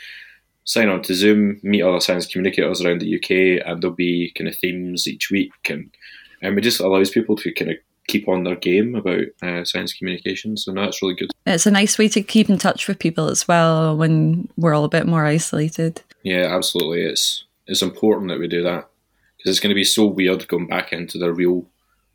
sign 0.65 0.89
on 0.89 1.03
to 1.03 1.15
Zoom, 1.15 1.59
meet 1.63 1.83
other 1.83 2.01
science 2.01 2.27
communicators 2.27 2.83
around 2.83 3.01
the 3.01 3.17
UK, 3.17 3.67
and 3.67 3.83
there'll 3.83 3.97
be 3.97 4.33
kind 4.37 4.49
of 4.49 4.57
themes 4.57 5.09
each 5.09 5.31
week, 5.31 5.53
and 5.69 5.91
and 6.43 6.59
it 6.59 6.63
just 6.63 6.81
allows 6.81 7.11
people 7.11 7.37
to 7.37 7.53
kind 7.53 7.71
of 7.73 7.77
keep 8.11 8.29
on 8.29 8.45
their 8.45 8.57
game 8.57 8.95
about 8.95 9.25
uh, 9.43 9.65
science 9.65 9.93
communication. 9.93 10.57
So 10.57 10.73
no, 10.73 10.85
that's 10.85 11.01
really 11.01 11.15
good. 11.15 11.31
It's 11.47 11.67
a 11.67 11.71
nice 11.71 11.99
way 11.99 12.09
to 12.09 12.23
keep 12.23 12.51
in 12.51 12.59
touch 12.59 12.89
with 12.89 12.99
people 12.99 13.29
as 13.29 13.47
well 13.47 13.97
when 13.97 14.49
we're 14.57 14.75
all 14.75 14.85
a 14.85 14.89
bit 14.89 15.07
more 15.07 15.25
isolated. 15.25 16.03
Yeah, 16.23 16.55
absolutely. 16.55 17.03
It's 17.03 17.45
it's 17.67 17.83
important 17.83 18.29
that 18.29 18.41
we 18.41 18.49
do 18.49 18.63
that 18.65 18.89
because 19.37 19.51
it's 19.51 19.61
going 19.61 19.71
to 19.71 19.75
be 19.75 19.85
so 19.85 20.07
weird 20.07 20.49
going 20.49 20.67
back 20.67 20.93
into 20.93 21.19
the 21.19 21.33
real 21.33 21.67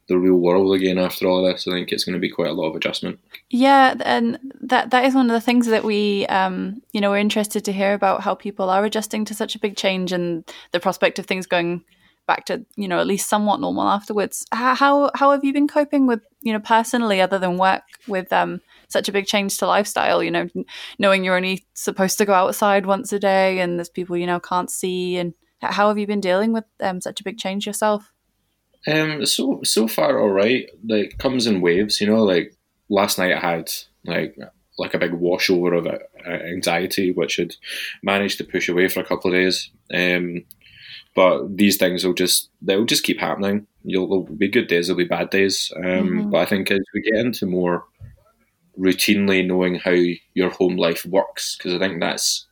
the 0.07 0.17
real 0.17 0.35
world 0.35 0.75
again 0.75 0.99
after 0.99 1.27
all 1.27 1.43
this. 1.43 1.67
I 1.67 1.71
think 1.71 1.91
it's 1.91 2.03
going 2.03 2.13
to 2.13 2.19
be 2.19 2.29
quite 2.29 2.49
a 2.49 2.53
lot 2.53 2.69
of 2.69 2.75
adjustment. 2.75 3.19
Yeah, 3.49 3.95
and 4.03 4.37
that 4.61 4.91
that 4.91 5.05
is 5.05 5.15
one 5.15 5.29
of 5.29 5.33
the 5.33 5.41
things 5.41 5.67
that 5.67 5.83
we, 5.83 6.25
um, 6.27 6.81
you 6.91 7.01
know, 7.01 7.09
we're 7.09 7.17
interested 7.17 7.65
to 7.65 7.73
hear 7.73 7.93
about 7.93 8.21
how 8.21 8.35
people 8.35 8.69
are 8.69 8.85
adjusting 8.85 9.25
to 9.25 9.33
such 9.33 9.55
a 9.55 9.59
big 9.59 9.75
change 9.75 10.11
and 10.11 10.43
the 10.71 10.79
prospect 10.79 11.17
of 11.19 11.25
things 11.25 11.47
going 11.47 11.83
back 12.27 12.45
to 12.45 12.65
you 12.75 12.87
know 12.87 12.99
at 12.99 13.07
least 13.07 13.29
somewhat 13.29 13.59
normal 13.59 13.87
afterwards. 13.87 14.45
How 14.51 15.11
how 15.15 15.31
have 15.31 15.43
you 15.43 15.53
been 15.53 15.67
coping 15.67 16.07
with 16.07 16.21
you 16.41 16.53
know 16.53 16.59
personally, 16.59 17.21
other 17.21 17.39
than 17.39 17.57
work, 17.57 17.83
with 18.07 18.31
um, 18.33 18.61
such 18.87 19.09
a 19.09 19.11
big 19.11 19.25
change 19.25 19.57
to 19.57 19.67
lifestyle? 19.67 20.23
You 20.23 20.31
know, 20.31 20.49
knowing 20.99 21.23
you're 21.23 21.35
only 21.35 21.65
supposed 21.73 22.17
to 22.17 22.25
go 22.25 22.33
outside 22.33 22.85
once 22.85 23.11
a 23.13 23.19
day, 23.19 23.59
and 23.59 23.77
there's 23.77 23.89
people 23.89 24.17
you 24.17 24.27
know 24.27 24.39
can't 24.39 24.69
see, 24.69 25.17
and 25.17 25.33
how 25.61 25.87
have 25.87 25.97
you 25.97 26.07
been 26.07 26.21
dealing 26.21 26.53
with 26.53 26.65
um, 26.79 27.01
such 27.01 27.21
a 27.21 27.23
big 27.23 27.37
change 27.37 27.65
yourself? 27.65 28.11
Um, 28.87 29.25
so 29.25 29.61
so 29.63 29.87
far, 29.87 30.19
all 30.19 30.29
right. 30.29 30.69
Like 30.87 31.17
comes 31.17 31.47
in 31.47 31.61
waves, 31.61 31.99
you 31.99 32.07
know. 32.07 32.23
Like 32.23 32.55
last 32.89 33.17
night, 33.17 33.33
I 33.33 33.39
had 33.39 33.71
like 34.05 34.37
like 34.77 34.93
a 34.93 34.99
big 34.99 35.11
washover 35.11 35.77
of 35.77 35.87
uh, 35.87 36.29
anxiety, 36.29 37.11
which 37.11 37.37
had 37.37 37.55
managed 38.03 38.37
to 38.37 38.43
push 38.43 38.69
away 38.69 38.87
for 38.87 38.99
a 38.99 39.05
couple 39.05 39.31
of 39.31 39.35
days. 39.35 39.71
Um, 39.93 40.43
but 41.15 41.57
these 41.57 41.77
things 41.77 42.05
will 42.05 42.13
just 42.13 42.49
they'll 42.61 42.85
just 42.85 43.03
keep 43.03 43.19
happening. 43.19 43.67
You'll 43.83 44.07
there'll 44.07 44.37
be 44.37 44.47
good 44.47 44.67
days, 44.67 44.87
there'll 44.87 44.97
be 44.97 45.05
bad 45.05 45.29
days. 45.29 45.71
Um, 45.77 45.83
mm-hmm. 45.83 46.29
But 46.29 46.37
I 46.39 46.45
think 46.45 46.71
as 46.71 46.79
we 46.93 47.01
get 47.01 47.15
into 47.15 47.45
more 47.45 47.85
routinely 48.77 49.45
knowing 49.45 49.75
how 49.75 49.95
your 50.33 50.49
home 50.49 50.75
life 50.75 51.05
works, 51.05 51.55
because 51.55 51.73
I 51.73 51.79
think 51.79 51.99
that's 52.01 52.45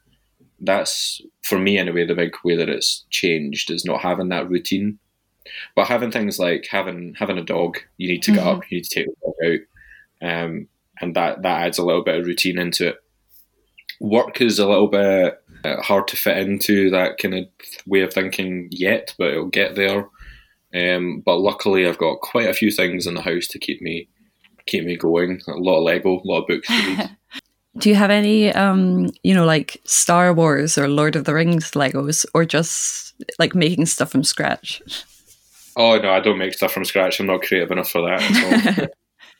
that's 0.60 1.22
for 1.42 1.60
me 1.60 1.78
anyway 1.78 2.06
the 2.06 2.16
big 2.16 2.34
way 2.46 2.56
that 2.56 2.70
it's 2.70 3.06
changed 3.10 3.70
is 3.70 3.84
not 3.84 4.00
having 4.00 4.30
that 4.30 4.50
routine 4.50 4.98
but 5.76 5.88
having 5.88 6.12
things 6.12 6.40
like 6.40 6.68
having 6.70 7.16
having 7.18 7.38
a 7.38 7.44
dog, 7.44 7.80
you 7.98 8.08
need 8.08 8.24
to 8.24 8.32
get 8.32 8.42
mm-hmm. 8.42 8.50
up, 8.50 8.72
you 8.72 8.78
need 8.78 8.86
to 8.86 8.96
take 8.96 9.08
the 9.08 9.16
dog 9.26 9.60
out, 10.22 10.44
um, 10.44 10.68
and 11.02 11.16
that 11.16 11.42
that 11.42 11.62
adds 11.62 11.78
a 11.78 11.86
little 11.86 12.04
bit 12.04 12.20
of 12.20 12.26
routine 12.26 12.58
into 12.58 12.90
it. 12.90 12.98
Work 14.00 14.42
is 14.42 14.60
a 14.60 14.68
little 14.68 14.88
bit 14.88 15.42
uh, 15.64 15.82
hard 15.82 16.08
to 16.10 16.18
fit 16.18 16.38
into 16.38 16.90
that 16.90 17.18
kind 17.18 17.34
of 17.34 17.46
way 17.86 18.02
of 18.02 18.14
thinking 18.14 18.68
yet, 18.72 19.14
but 19.18 19.32
it'll 19.32 19.48
get 19.48 19.76
there. 19.76 20.10
Um, 20.74 21.22
but 21.26 21.38
luckily, 21.38 21.88
I've 21.88 21.98
got 21.98 22.22
quite 22.22 22.50
a 22.50 22.54
few 22.54 22.72
things 22.72 23.06
in 23.06 23.14
the 23.14 23.22
house 23.22 23.48
to 23.48 23.60
keep 23.60 23.82
me 23.82 24.08
keep 24.66 24.86
me 24.86 24.96
going. 24.96 25.42
A 25.48 25.52
lot 25.52 25.78
of 25.78 25.84
Lego, 25.84 26.22
a 26.22 26.22
lot 26.24 26.42
of 26.42 26.48
books 26.48 26.68
to 26.68 26.74
read. 26.74 27.18
Do 27.78 27.90
you 27.90 27.96
have 27.96 28.12
any, 28.12 28.54
um, 28.54 29.10
you 29.24 29.34
know, 29.34 29.46
like 29.46 29.82
Star 29.84 30.32
Wars 30.32 30.78
or 30.78 30.88
Lord 30.88 31.16
of 31.16 31.26
the 31.26 31.34
Rings 31.34 31.72
Legos, 31.72 32.24
or 32.36 32.46
just 32.46 33.16
like 33.40 33.56
making 33.56 33.88
stuff 33.88 34.12
from 34.12 34.24
scratch? 34.24 34.82
Oh 35.76 35.98
no, 35.98 36.12
I 36.12 36.20
don't 36.20 36.38
make 36.38 36.54
stuff 36.54 36.72
from 36.72 36.86
scratch. 36.86 37.20
I'm 37.20 37.26
not 37.26 37.42
creative 37.42 37.72
enough 37.72 37.90
for 37.90 38.02
that. 38.02 38.20
It's 38.22 38.78
all, 38.78 38.88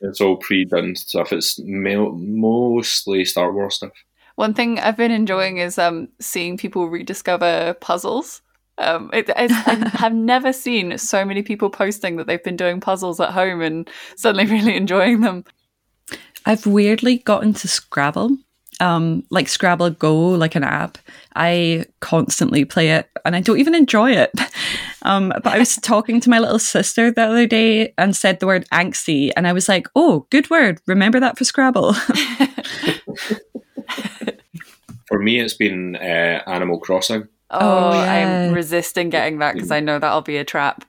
it's 0.00 0.20
all 0.20 0.36
pre-done 0.36 0.96
stuff. 0.96 1.32
It's 1.32 1.60
mostly 1.62 3.24
Star 3.24 3.52
Wars 3.52 3.76
stuff. 3.76 3.92
One 4.36 4.54
thing 4.54 4.78
I've 4.80 4.96
been 4.96 5.10
enjoying 5.10 5.58
is 5.58 5.78
um, 5.78 6.08
seeing 6.20 6.56
people 6.56 6.88
rediscover 6.88 7.74
puzzles. 7.80 8.42
Um, 8.78 9.10
it, 9.12 9.30
I 9.36 9.46
have 9.94 10.14
never 10.14 10.52
seen 10.52 10.98
so 10.98 11.24
many 11.24 11.42
people 11.42 11.70
posting 11.70 12.16
that 12.16 12.26
they've 12.26 12.42
been 12.42 12.56
doing 12.56 12.80
puzzles 12.80 13.20
at 13.20 13.30
home 13.30 13.60
and 13.60 13.88
suddenly 14.16 14.46
really 14.52 14.76
enjoying 14.76 15.20
them. 15.20 15.44
I've 16.46 16.66
weirdly 16.66 17.18
gotten 17.18 17.54
to 17.54 17.68
Scrabble 17.68 18.36
um, 18.80 19.24
like 19.30 19.48
Scrabble 19.48 19.90
Go, 19.90 20.30
like 20.30 20.54
an 20.54 20.64
app. 20.64 20.98
I 21.36 21.86
constantly 22.00 22.64
play 22.64 22.90
it 22.90 23.08
and 23.24 23.34
I 23.36 23.40
don't 23.40 23.58
even 23.58 23.74
enjoy 23.74 24.12
it. 24.12 24.30
Um, 25.06 25.34
but 25.42 25.48
I 25.48 25.58
was 25.58 25.76
talking 25.76 26.18
to 26.22 26.30
my 26.30 26.38
little 26.38 26.58
sister 26.58 27.10
the 27.10 27.24
other 27.24 27.46
day 27.46 27.92
and 27.98 28.16
said 28.16 28.40
the 28.40 28.46
word 28.46 28.66
angsty, 28.72 29.32
and 29.36 29.46
I 29.46 29.52
was 29.52 29.68
like, 29.68 29.86
oh, 29.94 30.26
good 30.30 30.48
word. 30.48 30.80
Remember 30.86 31.20
that 31.20 31.36
for 31.36 31.44
Scrabble. 31.44 31.94
For 35.06 35.18
me, 35.18 35.40
it's 35.40 35.54
been 35.54 35.96
uh, 35.96 36.42
Animal 36.46 36.78
Crossing. 36.80 37.28
Oh, 37.50 37.58
oh 37.60 37.92
yeah. 37.92 38.46
I'm 38.46 38.54
resisting 38.54 39.10
getting 39.10 39.38
that 39.38 39.54
because 39.54 39.70
I 39.70 39.80
know 39.80 39.98
that'll 39.98 40.22
be 40.22 40.38
a 40.38 40.44
trap. 40.44 40.84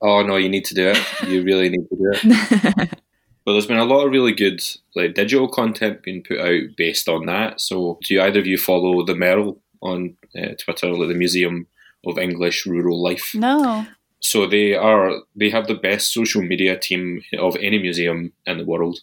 Oh, 0.00 0.22
no, 0.22 0.36
you 0.36 0.48
need 0.48 0.64
to 0.66 0.74
do 0.74 0.88
it. 0.88 1.28
You 1.28 1.42
really 1.42 1.68
need 1.68 1.88
to 1.88 1.96
do 1.96 2.10
it. 2.12 2.98
But 3.44 3.52
there's 3.52 3.66
been 3.66 3.78
a 3.78 3.84
lot 3.84 4.04
of 4.04 4.12
really 4.12 4.32
good 4.32 4.62
like 4.94 5.14
digital 5.14 5.48
content 5.48 6.02
being 6.02 6.22
put 6.22 6.38
out 6.38 6.62
based 6.76 7.08
on 7.08 7.26
that. 7.26 7.60
So 7.60 7.98
do 8.04 8.20
either 8.20 8.40
of 8.40 8.46
you 8.46 8.56
follow 8.56 9.04
the 9.04 9.14
MERL 9.14 9.60
on 9.80 10.16
uh, 10.36 10.54
Twitter, 10.58 10.92
like 10.92 11.08
the 11.08 11.14
Museum 11.14 11.66
of 12.06 12.18
English 12.18 12.66
Rural 12.66 13.02
Life? 13.02 13.32
No. 13.34 13.86
So 14.20 14.46
they 14.46 14.74
are 14.74 15.12
they 15.34 15.50
have 15.50 15.66
the 15.66 15.74
best 15.74 16.12
social 16.12 16.42
media 16.42 16.78
team 16.78 17.22
of 17.38 17.56
any 17.56 17.78
museum 17.78 18.32
in 18.46 18.58
the 18.58 18.64
world. 18.64 19.00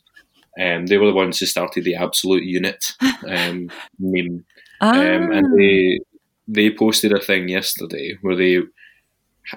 Um, 0.59 0.87
they 0.87 0.97
were 0.97 1.07
the 1.07 1.13
ones 1.13 1.39
who 1.39 1.45
started 1.45 1.83
the 1.83 1.95
Absolute 1.95 2.43
Unit 2.43 2.93
um, 3.27 3.69
meme, 3.97 4.45
ah. 4.81 4.91
um, 4.91 5.31
and 5.31 5.57
they 5.57 5.99
they 6.47 6.75
posted 6.75 7.13
a 7.13 7.21
thing 7.21 7.47
yesterday 7.47 8.17
where 8.21 8.35
they 8.35 8.59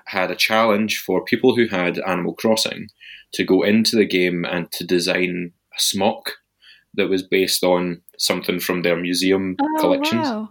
had 0.06 0.30
a 0.30 0.36
challenge 0.36 0.98
for 0.98 1.24
people 1.24 1.56
who 1.56 1.66
had 1.66 1.98
Animal 2.06 2.34
Crossing 2.34 2.88
to 3.32 3.44
go 3.44 3.62
into 3.62 3.96
the 3.96 4.04
game 4.04 4.44
and 4.44 4.70
to 4.72 4.84
design 4.86 5.52
a 5.76 5.80
smock 5.80 6.32
that 6.94 7.08
was 7.08 7.22
based 7.22 7.64
on 7.64 8.02
something 8.18 8.60
from 8.60 8.82
their 8.82 8.96
museum 8.96 9.56
oh, 9.60 9.80
collections. 9.80 10.28
Wow. 10.28 10.50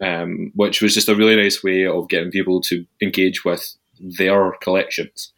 Um, 0.00 0.50
which 0.56 0.82
was 0.82 0.94
just 0.94 1.08
a 1.08 1.14
really 1.14 1.36
nice 1.36 1.62
way 1.62 1.86
of 1.86 2.08
getting 2.08 2.32
people 2.32 2.60
to 2.62 2.84
engage 3.00 3.44
with 3.44 3.76
their 4.00 4.52
collections, 4.60 5.31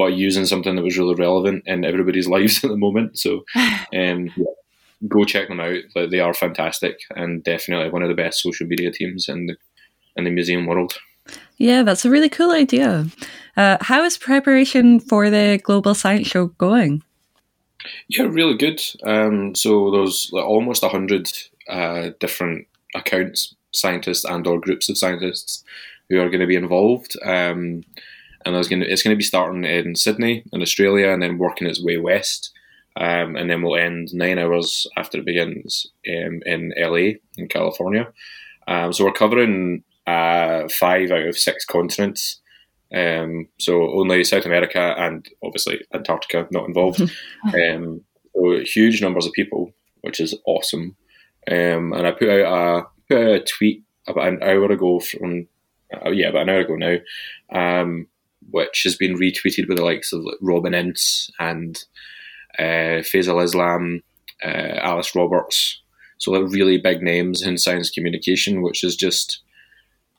but 0.00 0.14
using 0.14 0.46
something 0.46 0.76
that 0.76 0.82
was 0.82 0.96
really 0.96 1.14
relevant 1.14 1.62
in 1.66 1.84
everybody's 1.84 2.26
lives 2.36 2.64
at 2.64 2.70
the 2.70 2.76
moment. 2.78 3.18
So, 3.18 3.44
um, 3.56 4.30
yeah, 4.34 4.54
go 5.06 5.24
check 5.24 5.48
them 5.48 5.60
out. 5.60 5.82
They 5.94 6.20
are 6.20 6.32
fantastic 6.32 7.00
and 7.14 7.44
definitely 7.44 7.90
one 7.90 8.02
of 8.02 8.08
the 8.08 8.14
best 8.14 8.40
social 8.40 8.66
media 8.66 8.90
teams 8.90 9.28
in 9.28 9.48
the 9.48 9.56
in 10.16 10.24
the 10.24 10.30
museum 10.30 10.64
world. 10.64 10.94
Yeah, 11.58 11.82
that's 11.82 12.06
a 12.06 12.10
really 12.10 12.30
cool 12.30 12.50
idea. 12.50 13.08
Uh, 13.58 13.76
how 13.82 14.02
is 14.02 14.16
preparation 14.16 15.00
for 15.00 15.28
the 15.28 15.60
Global 15.62 15.94
Science 15.94 16.26
Show 16.26 16.46
going? 16.46 17.02
Yeah, 18.08 18.24
really 18.24 18.56
good. 18.56 18.80
Um, 19.04 19.54
so 19.54 19.90
there's 19.90 20.30
like 20.32 20.46
almost 20.46 20.82
hundred 20.82 21.30
uh, 21.68 22.10
different 22.20 22.66
accounts, 22.94 23.54
scientists 23.72 24.24
and 24.24 24.46
or 24.46 24.58
groups 24.58 24.88
of 24.88 24.96
scientists 24.96 25.62
who 26.08 26.18
are 26.20 26.30
going 26.30 26.40
to 26.40 26.46
be 26.46 26.56
involved. 26.56 27.16
Um, 27.22 27.82
and 28.44 28.64
to, 28.64 28.90
it's 28.90 29.02
going 29.02 29.14
to 29.14 29.18
be 29.18 29.22
starting 29.22 29.64
in 29.64 29.94
Sydney 29.94 30.44
in 30.52 30.62
Australia 30.62 31.10
and 31.10 31.22
then 31.22 31.38
working 31.38 31.66
its 31.66 31.82
way 31.82 31.96
west. 31.96 32.52
Um, 32.96 33.36
and 33.36 33.48
then 33.48 33.62
we'll 33.62 33.76
end 33.76 34.08
nine 34.12 34.38
hours 34.38 34.86
after 34.96 35.18
it 35.18 35.26
begins 35.26 35.86
um, 36.08 36.40
in 36.44 36.72
LA 36.76 37.18
in 37.36 37.48
California. 37.48 38.12
Um, 38.66 38.92
so 38.92 39.04
we're 39.04 39.12
covering 39.12 39.84
uh, 40.06 40.68
five 40.68 41.10
out 41.10 41.26
of 41.26 41.38
six 41.38 41.64
continents. 41.64 42.40
Um, 42.92 43.48
so 43.58 43.90
only 43.92 44.24
South 44.24 44.44
America 44.44 44.94
and 44.98 45.26
obviously 45.44 45.80
Antarctica 45.94 46.48
not 46.50 46.66
involved. 46.66 47.00
um, 47.54 48.02
so 48.34 48.60
huge 48.64 49.00
numbers 49.00 49.26
of 49.26 49.32
people, 49.32 49.72
which 50.00 50.20
is 50.20 50.34
awesome. 50.46 50.96
Um, 51.50 51.92
and 51.92 52.06
I 52.06 52.10
put 52.10 52.28
out 52.28 52.52
a 52.52 52.86
put 53.08 53.22
out 53.22 53.34
a 53.34 53.44
tweet 53.44 53.84
about 54.06 54.28
an 54.28 54.42
hour 54.42 54.70
ago 54.70 55.00
from 55.00 55.46
uh, 55.94 56.10
yeah 56.10 56.28
about 56.28 56.42
an 56.42 56.48
hour 56.50 56.60
ago 56.60 56.76
now, 56.76 56.96
um, 57.52 58.06
which 58.50 58.82
has 58.84 58.96
been 58.96 59.16
retweeted 59.16 59.68
with 59.68 59.78
the 59.78 59.84
likes 59.84 60.12
of 60.12 60.24
Robin 60.40 60.74
Ince 60.74 61.30
and 61.38 61.82
uh, 62.58 63.02
Faisal 63.02 63.42
Islam, 63.42 64.02
uh, 64.44 64.78
Alice 64.82 65.14
Roberts. 65.14 65.80
So 66.18 66.32
like 66.32 66.52
really 66.52 66.78
big 66.78 67.02
names 67.02 67.42
in 67.42 67.56
science 67.56 67.90
communication, 67.90 68.62
which 68.62 68.84
is 68.84 68.96
just 68.96 69.42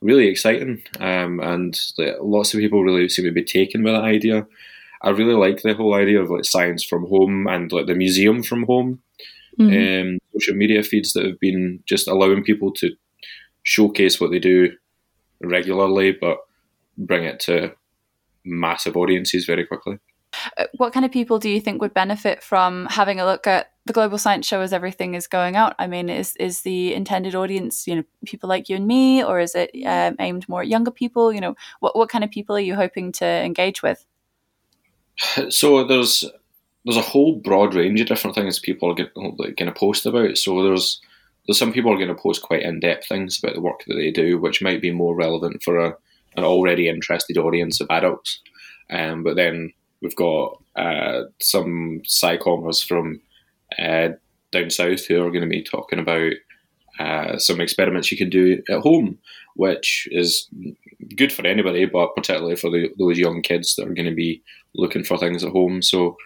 really 0.01 0.27
exciting. 0.27 0.81
Um, 0.99 1.39
and 1.39 1.79
lots 2.21 2.53
of 2.53 2.59
people 2.59 2.83
really 2.83 3.07
seem 3.09 3.25
to 3.25 3.31
be 3.31 3.43
taken 3.43 3.83
by 3.83 3.91
that 3.91 4.03
idea. 4.03 4.47
I 5.03 5.09
really 5.09 5.33
like 5.33 5.61
the 5.61 5.73
whole 5.73 5.93
idea 5.93 6.21
of 6.21 6.29
like 6.29 6.45
science 6.45 6.83
from 6.83 7.07
home 7.07 7.47
and 7.47 7.71
like 7.71 7.87
the 7.87 7.95
museum 7.95 8.43
from 8.43 8.63
home. 8.63 9.01
Mm-hmm. 9.59 10.11
Um, 10.11 10.19
social 10.33 10.55
media 10.55 10.81
feeds 10.81 11.13
that 11.13 11.25
have 11.25 11.39
been 11.39 11.83
just 11.85 12.07
allowing 12.07 12.43
people 12.43 12.71
to 12.73 12.91
showcase 13.63 14.19
what 14.19 14.31
they 14.31 14.39
do 14.39 14.71
regularly, 15.41 16.13
but 16.19 16.37
bring 16.97 17.23
it 17.23 17.39
to 17.41 17.73
massive 18.43 18.97
audiences 18.97 19.45
very 19.45 19.65
quickly. 19.65 19.99
Uh, 20.57 20.65
what 20.77 20.93
kind 20.93 21.05
of 21.05 21.11
people 21.11 21.39
do 21.39 21.49
you 21.49 21.59
think 21.59 21.81
would 21.81 21.93
benefit 21.93 22.41
from 22.41 22.87
having 22.89 23.19
a 23.19 23.25
look 23.25 23.47
at 23.47 23.71
the 23.85 23.93
global 23.93 24.17
science 24.17 24.47
show 24.47 24.61
as 24.61 24.71
everything 24.71 25.13
is 25.13 25.27
going 25.27 25.55
out? 25.55 25.75
I 25.77 25.87
mean, 25.87 26.09
is 26.09 26.35
is 26.37 26.61
the 26.61 26.93
intended 26.93 27.35
audience 27.35 27.85
you 27.87 27.95
know 27.95 28.03
people 28.25 28.47
like 28.47 28.69
you 28.69 28.77
and 28.77 28.87
me, 28.87 29.23
or 29.23 29.39
is 29.39 29.55
it 29.55 29.71
um, 29.85 30.15
aimed 30.19 30.47
more 30.47 30.61
at 30.61 30.67
younger 30.67 30.91
people? 30.91 31.33
You 31.33 31.41
know, 31.41 31.55
what 31.79 31.95
what 31.95 32.09
kind 32.09 32.23
of 32.23 32.31
people 32.31 32.55
are 32.55 32.61
you 32.61 32.75
hoping 32.75 33.11
to 33.13 33.25
engage 33.25 33.81
with? 33.81 34.05
So 35.49 35.83
there's 35.83 36.25
there's 36.85 36.97
a 36.97 37.01
whole 37.01 37.35
broad 37.35 37.75
range 37.75 38.01
of 38.01 38.07
different 38.07 38.35
things 38.35 38.57
people 38.57 38.89
are 38.89 38.95
going 39.35 39.55
to 39.55 39.71
post 39.71 40.05
about. 40.05 40.37
So 40.37 40.63
there's 40.63 40.99
there's 41.45 41.57
some 41.57 41.73
people 41.73 41.91
are 41.91 41.97
going 41.97 42.07
to 42.07 42.15
post 42.15 42.41
quite 42.41 42.63
in 42.63 42.79
depth 42.79 43.07
things 43.07 43.39
about 43.39 43.55
the 43.55 43.61
work 43.61 43.83
that 43.87 43.95
they 43.95 44.11
do, 44.11 44.39
which 44.39 44.61
might 44.61 44.81
be 44.81 44.91
more 44.91 45.15
relevant 45.15 45.61
for 45.63 45.77
a, 45.77 45.97
an 46.35 46.43
already 46.43 46.87
interested 46.87 47.37
audience 47.37 47.81
of 47.81 47.87
adults. 47.89 48.41
Um, 48.89 49.23
but 49.23 49.35
then 49.35 49.73
we've 50.01 50.15
got 50.15 50.61
uh, 50.75 51.23
some 51.39 52.01
SciCommers 52.05 52.85
from 52.85 53.21
uh, 53.79 54.09
down 54.51 54.69
south 54.69 55.05
who 55.05 55.23
are 55.23 55.31
going 55.31 55.43
to 55.43 55.47
be 55.47 55.63
talking 55.63 55.99
about 55.99 56.33
uh, 56.99 57.37
some 57.37 57.61
experiments 57.61 58.11
you 58.11 58.17
can 58.17 58.29
do 58.29 58.61
at 58.69 58.79
home, 58.79 59.17
which 59.55 60.07
is 60.11 60.47
good 61.15 61.31
for 61.31 61.45
anybody, 61.47 61.85
but 61.85 62.15
particularly 62.15 62.55
for 62.55 62.69
the, 62.69 62.89
those 62.99 63.17
young 63.17 63.41
kids 63.41 63.75
that 63.75 63.87
are 63.87 63.93
going 63.93 64.09
to 64.09 64.15
be 64.15 64.41
looking 64.75 65.03
for 65.03 65.17
things 65.17 65.43
at 65.43 65.51
home. 65.51 65.81
So 65.81 66.17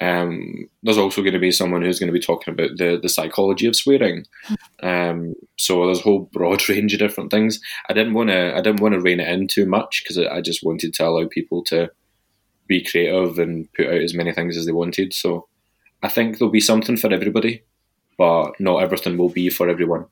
um, 0.00 0.68
there's 0.82 0.98
also 0.98 1.22
going 1.22 1.32
to 1.32 1.38
be 1.38 1.50
someone 1.50 1.82
who's 1.82 1.98
going 1.98 2.08
to 2.08 2.18
be 2.18 2.24
talking 2.24 2.52
about 2.52 2.76
the, 2.76 2.98
the 3.00 3.08
psychology 3.08 3.66
of 3.66 3.76
swearing. 3.76 4.26
Um, 4.82 5.34
so 5.56 5.86
there's 5.86 6.00
a 6.00 6.02
whole 6.02 6.28
broad 6.32 6.68
range 6.68 6.92
of 6.92 6.98
different 6.98 7.30
things. 7.30 7.60
I 7.88 7.94
didn't 7.94 8.14
want 8.14 8.30
to 8.30 8.54
I 8.54 8.60
didn't 8.60 8.80
want 8.80 8.94
to 8.94 9.00
rein 9.00 9.20
it 9.20 9.28
in 9.28 9.48
too 9.48 9.66
much 9.66 10.02
because 10.02 10.18
I 10.18 10.40
just 10.40 10.62
wanted 10.62 10.92
to 10.94 11.06
allow 11.06 11.26
people 11.28 11.64
to 11.64 11.90
be 12.68 12.84
creative 12.84 13.38
and 13.38 13.72
put 13.74 13.86
out 13.86 14.02
as 14.02 14.14
many 14.14 14.32
things 14.32 14.56
as 14.56 14.66
they 14.66 14.72
wanted. 14.72 15.14
So 15.14 15.48
I 16.02 16.08
think 16.08 16.38
there'll 16.38 16.52
be 16.52 16.60
something 16.60 16.96
for 16.96 17.12
everybody, 17.12 17.62
but 18.18 18.52
not 18.60 18.82
everything 18.82 19.16
will 19.16 19.30
be 19.30 19.48
for 19.50 19.68
everyone. 19.68 20.06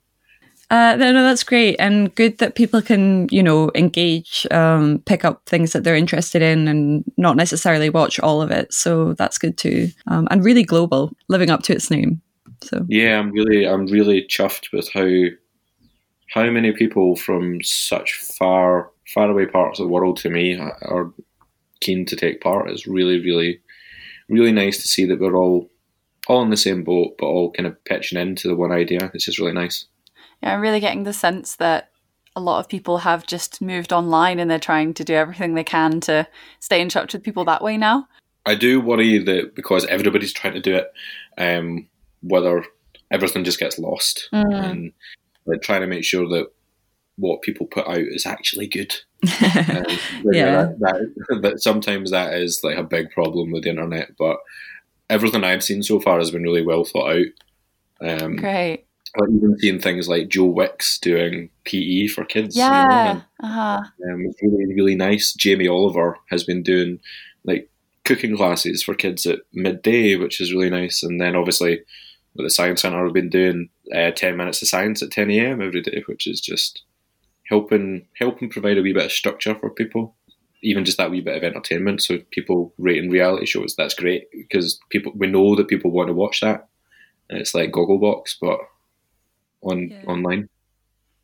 Uh, 0.71 0.97
no, 0.97 1.13
that's 1.13 1.45
great 1.45 1.77
and 1.79 2.15
good 2.15 2.39
that 2.39 2.55
people 2.55 2.81
can, 2.81 3.29
you 3.31 3.43
know, 3.43 3.71
engage, 3.75 4.47
um, 4.51 5.03
pick 5.07 5.25
up 5.25 5.43
things 5.47 5.73
that 5.73 5.85
they're 5.85 5.95
interested 5.95 6.43
in, 6.43 6.69
and 6.69 7.05
not 7.17 7.37
necessarily 7.37 7.91
watch 7.91 8.19
all 8.21 8.41
of 8.41 8.51
it. 8.51 8.73
So 8.73 9.13
that's 9.15 9.39
good 9.39 9.59
too, 9.59 9.89
um, 10.07 10.27
and 10.31 10.45
really 10.45 10.65
global, 10.65 11.13
living 11.29 11.51
up 11.51 11.63
to 11.65 11.75
its 11.75 11.91
name. 11.91 12.23
So 12.63 12.87
yeah, 12.89 13.19
I'm 13.19 13.31
really, 13.31 13.69
I'm 13.69 13.87
really 13.87 14.27
chuffed 14.27 14.73
with 14.73 14.91
how 14.93 15.07
how 16.33 16.51
many 16.51 16.73
people 16.73 17.15
from 17.15 17.63
such 17.63 18.15
far, 18.15 18.91
far 19.13 19.31
away 19.31 19.47
parts 19.47 19.79
of 19.79 19.85
the 19.85 19.93
world 19.93 20.17
to 20.17 20.31
me 20.31 20.59
are 20.59 21.13
keen 21.81 22.05
to 22.07 22.17
take 22.17 22.41
part. 22.41 22.71
It's 22.71 22.87
really, 22.87 23.21
really, 23.21 23.61
really 24.29 24.53
nice 24.53 24.81
to 24.83 24.89
see 24.89 25.05
that 25.05 25.21
we're 25.21 25.37
all 25.37 25.71
all 26.27 26.43
in 26.43 26.51
the 26.51 26.57
same 26.57 26.85
boat, 26.85 27.17
but 27.19 27.27
all 27.27 27.53
kind 27.53 27.67
of 27.67 27.85
pitching 27.85 28.19
into 28.19 28.49
the 28.49 28.57
one 28.57 28.73
idea. 28.73 29.11
It's 29.13 29.27
just 29.27 29.39
really 29.39 29.53
nice. 29.53 29.87
Yeah, 30.45 30.55
I'm 30.55 30.61
really 30.61 30.81
getting 30.81 31.05
the 31.05 31.15
sense 31.15 31.57
that 31.57 31.91
a 32.37 32.41
lot 32.41 32.61
of 32.61 32.69
people 32.69 32.99
have 32.99 33.27
just 33.27 33.63
moved 33.63 33.95
online 33.95 34.39
and 34.39 34.51
they're 34.51 34.59
trying 34.59 34.93
to 34.95 35.05
do 35.05 35.15
everything 35.15 35.55
they 35.55 35.65
can 35.65 36.01
to 36.01 36.27
stay 36.61 36.83
in 36.83 36.91
touch 36.91 37.15
with 37.15 37.23
people 37.23 37.47
that 37.47 37.63
way 37.63 37.79
now. 37.79 38.07
I 38.45 38.55
do 38.55 38.79
worry 38.79 39.19
that 39.19 39.55
because 39.55 39.87
everybody's 39.87 40.35
trying 40.35 40.53
to 40.53 40.61
do 40.61 40.75
it, 40.75 40.93
um, 41.39 41.89
whether 42.21 42.63
everything 43.11 43.45
just 43.45 43.59
gets 43.59 43.79
lost 43.79 44.29
mm. 44.35 44.55
and 44.55 44.93
like, 45.47 45.63
trying 45.63 45.81
to 45.81 45.87
make 45.87 46.05
sure 46.05 46.29
that 46.29 46.49
what 47.17 47.41
people 47.41 47.67
put 47.67 47.89
out 47.89 47.97
is 47.97 48.27
actually 48.27 48.67
good. 48.67 48.95
um, 49.23 49.87
yeah, 50.31 50.67
that, 50.67 50.77
that, 50.79 51.39
that, 51.43 51.63
sometimes 51.63 52.11
that 52.11 52.35
is 52.35 52.61
like 52.63 52.77
a 52.77 52.83
big 52.83 53.11
problem 53.13 53.51
with 53.51 53.63
the 53.63 53.71
internet, 53.71 54.11
but 54.19 54.37
everything 55.09 55.43
I've 55.43 55.65
seen 55.65 55.83
so 55.83 56.01
far 56.01 56.19
has 56.19 56.31
been 56.31 56.43
really 56.43 56.67
well 56.67 56.85
thought 56.85 57.17
out. 57.17 57.27
Um, 58.23 58.37
Great. 58.37 58.85
I've 59.17 59.35
even 59.35 59.59
seen 59.59 59.79
things 59.79 60.09
like 60.09 60.29
Joe 60.29 60.47
Wicks 60.47 60.99
doing 60.99 61.51
PE 61.65 62.09
for 62.09 62.25
kids. 62.25 62.57
Yeah, 62.57 62.83
you 62.83 63.15
know, 63.15 63.23
uh-huh. 63.43 63.83
um, 64.11 64.27
it's 64.27 64.43
really 64.43 64.75
really 64.75 64.97
nice. 64.97 65.33
Jamie 65.33 65.69
Oliver 65.69 66.19
has 66.31 66.45
been 66.45 66.63
doing 66.63 66.99
like 67.45 67.71
cooking 68.05 68.37
classes 68.37 68.83
for 68.83 68.95
kids 68.95 69.25
at 69.27 69.41
midday, 69.53 70.17
which 70.17 70.41
is 70.41 70.53
really 70.53 70.71
nice. 70.71 71.03
And 71.03 71.21
then 71.21 71.37
obviously, 71.37 71.81
with 72.35 72.47
the 72.47 72.51
Science 72.51 72.83
Centre 72.83 73.05
have 73.05 73.13
been 73.13 73.31
doing 73.31 73.69
uh, 73.95 74.11
ten 74.11 74.37
minutes 74.37 74.63
of 74.63 74.69
science 74.69 75.03
at 75.03 75.11
ten 75.11 75.31
a.m. 75.31 75.63
every 75.63 75.83
day, 75.83 76.03
which 76.07 76.27
is 76.27 76.41
just 76.41 76.83
helping 77.49 78.07
helping 78.19 78.51
provide 78.51 78.79
a 78.79 78.83
wee 78.83 78.93
bit 78.93 79.07
of 79.07 79.13
structure 79.13 79.55
for 79.55 79.71
people. 79.71 80.17
Even 80.63 80.85
just 80.85 80.97
that 80.97 81.11
wee 81.11 81.21
bit 81.21 81.37
of 81.37 81.45
entertainment, 81.45 82.03
so 82.03 82.19
people 82.31 82.73
rating 82.79 83.11
reality 83.11 83.47
shows. 83.47 83.77
That's 83.77 83.95
great 83.95 84.29
because 84.33 84.81
people 84.91 85.13
we 85.15 85.27
know 85.27 85.55
that 85.55 85.69
people 85.69 85.91
want 85.91 86.09
to 86.09 86.15
watch 86.15 86.41
that. 86.41 86.69
And 87.31 87.39
it's 87.39 87.55
like 87.55 87.71
Gogglebox, 87.71 88.37
but 88.41 88.59
on 89.65 89.89
yeah. 89.89 90.03
online. 90.07 90.49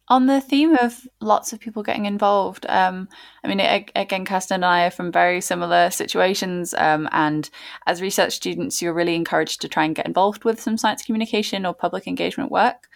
On 0.08 0.26
the 0.26 0.40
theme 0.40 0.74
of 0.74 1.06
lots 1.20 1.52
of 1.52 1.60
people 1.60 1.84
getting 1.84 2.06
involved, 2.06 2.66
um, 2.68 3.08
I 3.44 3.48
mean, 3.48 3.60
again, 3.60 4.24
Kirsten 4.24 4.56
and 4.56 4.64
I 4.64 4.86
are 4.86 4.90
from 4.90 5.12
very 5.12 5.40
similar 5.40 5.88
situations. 5.90 6.74
Um, 6.74 7.08
and 7.12 7.48
as 7.86 8.02
research 8.02 8.32
students, 8.32 8.82
you're 8.82 8.92
really 8.92 9.14
encouraged 9.14 9.60
to 9.60 9.68
try 9.68 9.84
and 9.84 9.94
get 9.94 10.06
involved 10.06 10.44
with 10.44 10.60
some 10.60 10.76
science 10.76 11.04
communication 11.04 11.64
or 11.64 11.74
public 11.74 12.08
engagement 12.08 12.50
work. 12.50 12.88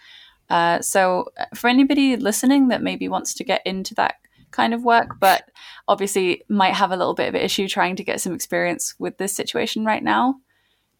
Uh, 0.49 0.81
so, 0.81 1.29
uh, 1.39 1.45
for 1.55 1.69
anybody 1.69 2.17
listening 2.17 2.67
that 2.67 2.83
maybe 2.83 3.07
wants 3.07 3.33
to 3.35 3.45
get 3.45 3.61
into 3.65 3.95
that 3.95 4.15
kind 4.51 4.73
of 4.73 4.83
work, 4.83 5.15
but 5.19 5.49
obviously 5.87 6.43
might 6.49 6.73
have 6.73 6.91
a 6.91 6.97
little 6.97 7.13
bit 7.13 7.29
of 7.29 7.35
an 7.35 7.41
issue 7.41 7.67
trying 7.67 7.95
to 7.95 8.03
get 8.03 8.21
some 8.21 8.33
experience 8.33 8.93
with 8.99 9.17
this 9.17 9.33
situation 9.33 9.85
right 9.85 10.03
now, 10.03 10.35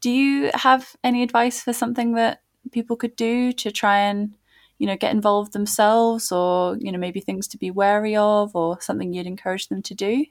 do 0.02 0.10
you 0.10 0.52
have 0.54 0.96
any 1.04 1.24
advice 1.24 1.62
for 1.62 1.74
something 1.74 2.14
that 2.14 2.42
people 2.72 2.96
could 2.96 3.16
do 3.16 3.52
to 3.54 3.72
try 3.72 4.00
and 4.00 4.36
you 4.78 4.88
know 4.88 4.98
get 4.98 5.14
involved 5.14 5.54
themselves 5.54 6.32
or 6.32 6.78
you 6.78 6.92
know 6.92 6.98
maybe 6.98 7.20
things 7.20 7.48
to 7.48 7.58
be 7.58 7.72
wary 7.72 8.16
of 8.16 8.56
or 8.56 8.80
something 8.82 9.14
you'd 9.14 9.28
encourage 9.28 9.68
them 9.68 9.82
to 9.84 9.96
do? 9.96 10.26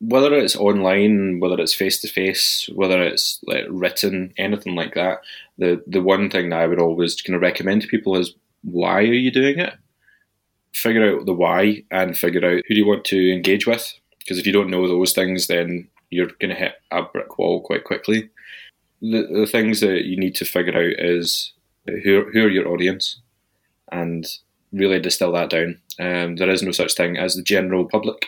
Whether 0.00 0.34
it's 0.34 0.56
online 0.56 1.38
whether 1.40 1.60
it's 1.60 1.74
face 1.74 2.00
to 2.00 2.08
face 2.08 2.68
whether 2.74 3.02
it's 3.02 3.40
like 3.46 3.64
written 3.68 4.32
anything 4.36 4.74
like 4.74 4.94
that 4.94 5.20
the 5.58 5.82
the 5.86 6.02
one 6.02 6.28
thing 6.28 6.50
that 6.50 6.60
i 6.60 6.66
would 6.66 6.80
always 6.80 7.20
kind 7.22 7.36
of 7.36 7.42
recommend 7.42 7.82
to 7.82 7.88
people 7.88 8.16
is 8.16 8.34
why 8.62 9.00
are 9.00 9.02
you 9.02 9.30
doing 9.30 9.58
it? 9.58 9.74
Figure 10.72 11.18
out 11.18 11.26
the 11.26 11.34
why 11.34 11.84
and 11.90 12.16
figure 12.16 12.44
out 12.44 12.62
who 12.66 12.74
do 12.74 12.80
you 12.80 12.86
want 12.86 13.04
to 13.06 13.32
engage 13.32 13.66
with 13.66 13.92
because 14.18 14.38
if 14.38 14.46
you 14.46 14.52
don't 14.52 14.70
know 14.70 14.88
those 14.88 15.12
things 15.12 15.46
then 15.46 15.88
you're 16.10 16.30
going 16.40 16.50
to 16.50 16.54
hit 16.54 16.74
a 16.90 17.02
brick 17.02 17.38
wall 17.38 17.60
quite 17.60 17.84
quickly 17.84 18.30
the, 19.02 19.26
the 19.26 19.46
things 19.46 19.80
that 19.80 20.04
you 20.04 20.16
need 20.16 20.34
to 20.36 20.44
figure 20.44 20.76
out 20.76 21.04
is 21.04 21.52
who, 21.86 22.24
who 22.32 22.44
are 22.44 22.50
your 22.50 22.68
audience 22.68 23.20
and 23.90 24.26
really 24.72 25.00
distill 25.00 25.32
that 25.32 25.50
down. 25.50 25.80
Um, 26.00 26.36
there 26.36 26.48
is 26.48 26.62
no 26.62 26.70
such 26.70 26.94
thing 26.94 27.16
as 27.16 27.34
the 27.34 27.42
general 27.42 27.84
public. 27.84 28.26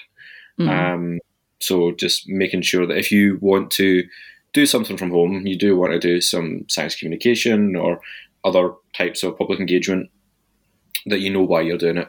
Mm-hmm. 0.58 0.68
Um, 0.68 1.18
so 1.60 1.92
just 1.92 2.28
making 2.28 2.62
sure 2.62 2.86
that 2.86 2.98
if 2.98 3.12
you 3.12 3.38
want 3.40 3.70
to 3.72 4.02
do 4.52 4.66
something 4.66 4.96
from 4.96 5.10
home, 5.10 5.46
you 5.46 5.56
do 5.56 5.76
want 5.76 5.92
to 5.92 5.98
do 5.98 6.20
some 6.20 6.64
science 6.68 6.96
communication 6.96 7.76
or 7.76 8.00
other 8.44 8.72
types 8.96 9.22
of 9.22 9.38
public 9.38 9.60
engagement, 9.60 10.10
that 11.06 11.20
you 11.20 11.30
know 11.32 11.42
why 11.42 11.60
you're 11.60 11.78
doing 11.78 11.98
it, 11.98 12.08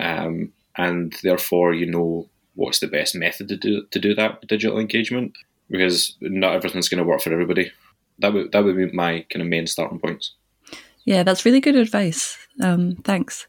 um, 0.00 0.52
and 0.78 1.14
therefore 1.22 1.74
you 1.74 1.86
know 1.86 2.28
what's 2.54 2.78
the 2.78 2.86
best 2.86 3.14
method 3.14 3.48
to 3.48 3.56
do 3.56 3.84
to 3.90 3.98
do 3.98 4.14
that 4.14 4.46
digital 4.46 4.78
engagement. 4.78 5.36
Because 5.68 6.16
not 6.20 6.54
everything's 6.54 6.88
going 6.88 7.02
to 7.02 7.08
work 7.08 7.20
for 7.20 7.32
everybody 7.32 7.70
that 8.18 8.32
would 8.32 8.52
that 8.52 8.64
would 8.64 8.76
be 8.76 8.90
my 8.92 9.24
kind 9.30 9.42
of 9.42 9.48
main 9.48 9.66
starting 9.66 9.98
points. 9.98 10.34
Yeah, 11.04 11.22
that's 11.22 11.44
really 11.44 11.60
good 11.60 11.76
advice. 11.76 12.36
Um, 12.60 12.96
thanks. 13.04 13.46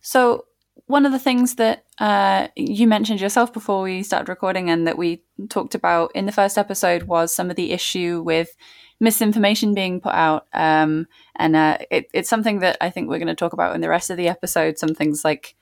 So 0.00 0.44
one 0.86 1.06
of 1.06 1.12
the 1.12 1.18
things 1.18 1.54
that 1.56 1.84
uh, 1.98 2.48
you 2.56 2.86
mentioned 2.86 3.20
yourself 3.20 3.52
before 3.52 3.82
we 3.82 4.02
started 4.02 4.28
recording 4.28 4.68
and 4.68 4.86
that 4.86 4.98
we 4.98 5.22
talked 5.48 5.74
about 5.74 6.12
in 6.14 6.26
the 6.26 6.32
first 6.32 6.58
episode 6.58 7.04
was 7.04 7.34
some 7.34 7.50
of 7.50 7.56
the 7.56 7.72
issue 7.72 8.22
with 8.24 8.54
misinformation 9.00 9.74
being 9.74 10.00
put 10.00 10.12
out. 10.12 10.46
Um, 10.52 11.06
and 11.36 11.56
uh, 11.56 11.78
it, 11.90 12.08
it's 12.12 12.28
something 12.28 12.60
that 12.60 12.76
I 12.80 12.90
think 12.90 13.08
we're 13.08 13.18
going 13.18 13.28
to 13.28 13.34
talk 13.34 13.54
about 13.54 13.74
in 13.74 13.80
the 13.80 13.88
rest 13.88 14.10
of 14.10 14.16
the 14.16 14.28
episode. 14.28 14.78
Some 14.78 14.94
things 14.94 15.24
like 15.24 15.56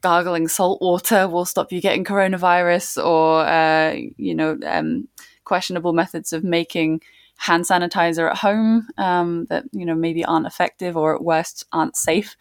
gargling 0.00 0.48
salt 0.48 0.80
water 0.80 1.28
will 1.28 1.44
stop 1.44 1.72
you 1.72 1.80
getting 1.80 2.04
coronavirus 2.04 3.04
or, 3.04 3.40
uh, 3.44 3.96
you 4.16 4.34
know, 4.34 4.58
um, 4.66 5.08
questionable 5.44 5.92
methods 5.92 6.32
of 6.32 6.44
making 6.44 7.02
hand 7.38 7.64
sanitizer 7.64 8.30
at 8.30 8.38
home 8.38 8.86
um, 8.98 9.46
that 9.46 9.64
you 9.72 9.84
know 9.84 9.94
maybe 9.94 10.24
aren't 10.24 10.46
effective 10.46 10.96
or 10.96 11.14
at 11.14 11.24
worst 11.24 11.64
aren't 11.72 11.96
safe. 11.96 12.36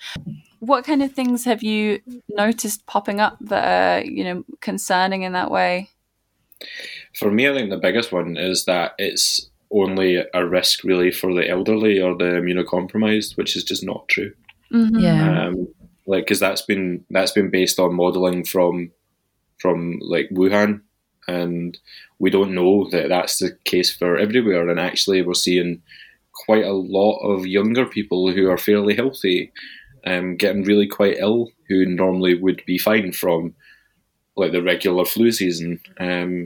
What 0.60 0.86
kind 0.86 1.02
of 1.02 1.12
things 1.12 1.46
have 1.46 1.64
you 1.64 2.02
noticed 2.30 2.86
popping 2.86 3.20
up 3.20 3.38
that 3.42 4.04
are 4.04 4.06
you 4.06 4.24
know 4.24 4.44
concerning 4.62 5.24
in 5.24 5.34
that 5.34 5.52
way? 5.52 5.90
For 7.16 7.32
me, 7.32 7.50
I 7.50 7.54
think 7.54 7.70
the 7.70 7.78
biggest 7.78 8.12
one 8.12 8.38
is 8.38 8.66
that 8.66 8.94
it's 8.98 9.50
only 9.72 10.24
a 10.34 10.46
risk 10.46 10.84
really 10.84 11.12
for 11.12 11.34
the 11.34 11.50
elderly 11.50 12.00
or 12.00 12.16
the 12.16 12.26
immunocompromised, 12.26 13.38
which 13.38 13.56
is 13.56 13.64
just 13.64 13.84
not 13.84 14.08
true. 14.08 14.34
Mm-hmm. 14.72 15.00
Yeah, 15.00 15.48
um, 15.48 15.68
like 16.06 16.26
because 16.26 16.40
that's 16.40 16.62
been 16.62 17.04
that's 17.10 17.32
been 17.32 17.50
based 17.50 17.80
on 17.80 17.96
modelling 17.96 18.46
from 18.46 18.92
from 19.58 20.00
like 20.02 20.30
Wuhan 20.32 20.82
and 21.32 21.78
we 22.20 22.30
don't 22.32 22.56
know 22.60 22.90
that 22.92 23.08
that's 23.10 23.38
the 23.40 23.52
case 23.64 23.92
for 24.00 24.18
everywhere. 24.18 24.70
And 24.70 24.80
actually, 24.80 25.22
we're 25.22 25.46
seeing 25.48 25.82
quite 26.46 26.66
a 26.66 26.82
lot 27.00 27.18
of 27.32 27.46
younger 27.58 27.86
people 27.86 28.32
who 28.34 28.50
are 28.52 28.68
fairly 28.68 28.96
healthy 28.96 29.52
um, 30.12 30.38
getting 30.38 30.64
really 30.66 30.88
quite 30.88 31.18
ill, 31.20 31.50
who 31.68 31.86
normally 31.86 32.36
would 32.44 32.62
be 32.66 32.78
fine 32.78 33.12
from 33.12 33.54
like 34.36 34.52
the 34.52 34.64
regular 34.72 35.06
flu 35.06 35.32
season. 35.32 35.80
Um, 36.00 36.46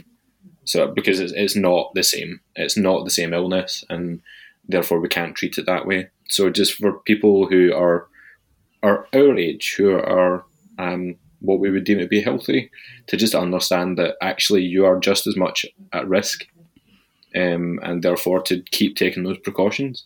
So 0.68 0.88
because 1.00 1.24
it's, 1.24 1.34
it's 1.36 1.56
not 1.56 1.94
the 1.94 2.04
same, 2.04 2.40
it's 2.56 2.78
not 2.78 3.04
the 3.04 3.16
same 3.20 3.36
illness, 3.36 3.86
and 3.88 4.22
therefore 4.68 5.00
we 5.00 5.08
can't 5.08 5.36
treat 5.38 5.58
it 5.60 5.66
that 5.68 5.86
way. 5.86 6.10
So 6.28 6.50
just 6.50 6.74
for 6.74 7.00
people 7.06 7.48
who 7.52 7.72
are 7.74 8.08
are 8.82 9.08
our 9.14 9.38
age, 9.38 9.76
who 9.78 9.92
are 9.94 10.44
um, 10.80 11.16
what 11.40 11.60
we 11.60 11.70
would 11.70 11.84
deem 11.84 12.00
to 12.00 12.08
be 12.08 12.22
healthy, 12.22 12.72
to 13.08 13.18
just 13.18 13.36
understand 13.36 13.98
that 13.98 14.16
actually 14.22 14.64
you 14.64 14.86
are 14.86 15.00
just 15.00 15.28
as 15.28 15.36
much 15.36 15.66
at 15.94 16.08
risk, 16.08 16.48
um, 17.36 17.80
and 17.84 18.04
therefore 18.04 18.42
to 18.44 18.62
keep 18.72 18.96
taking 18.96 19.24
those 19.24 19.38
precautions. 19.40 20.06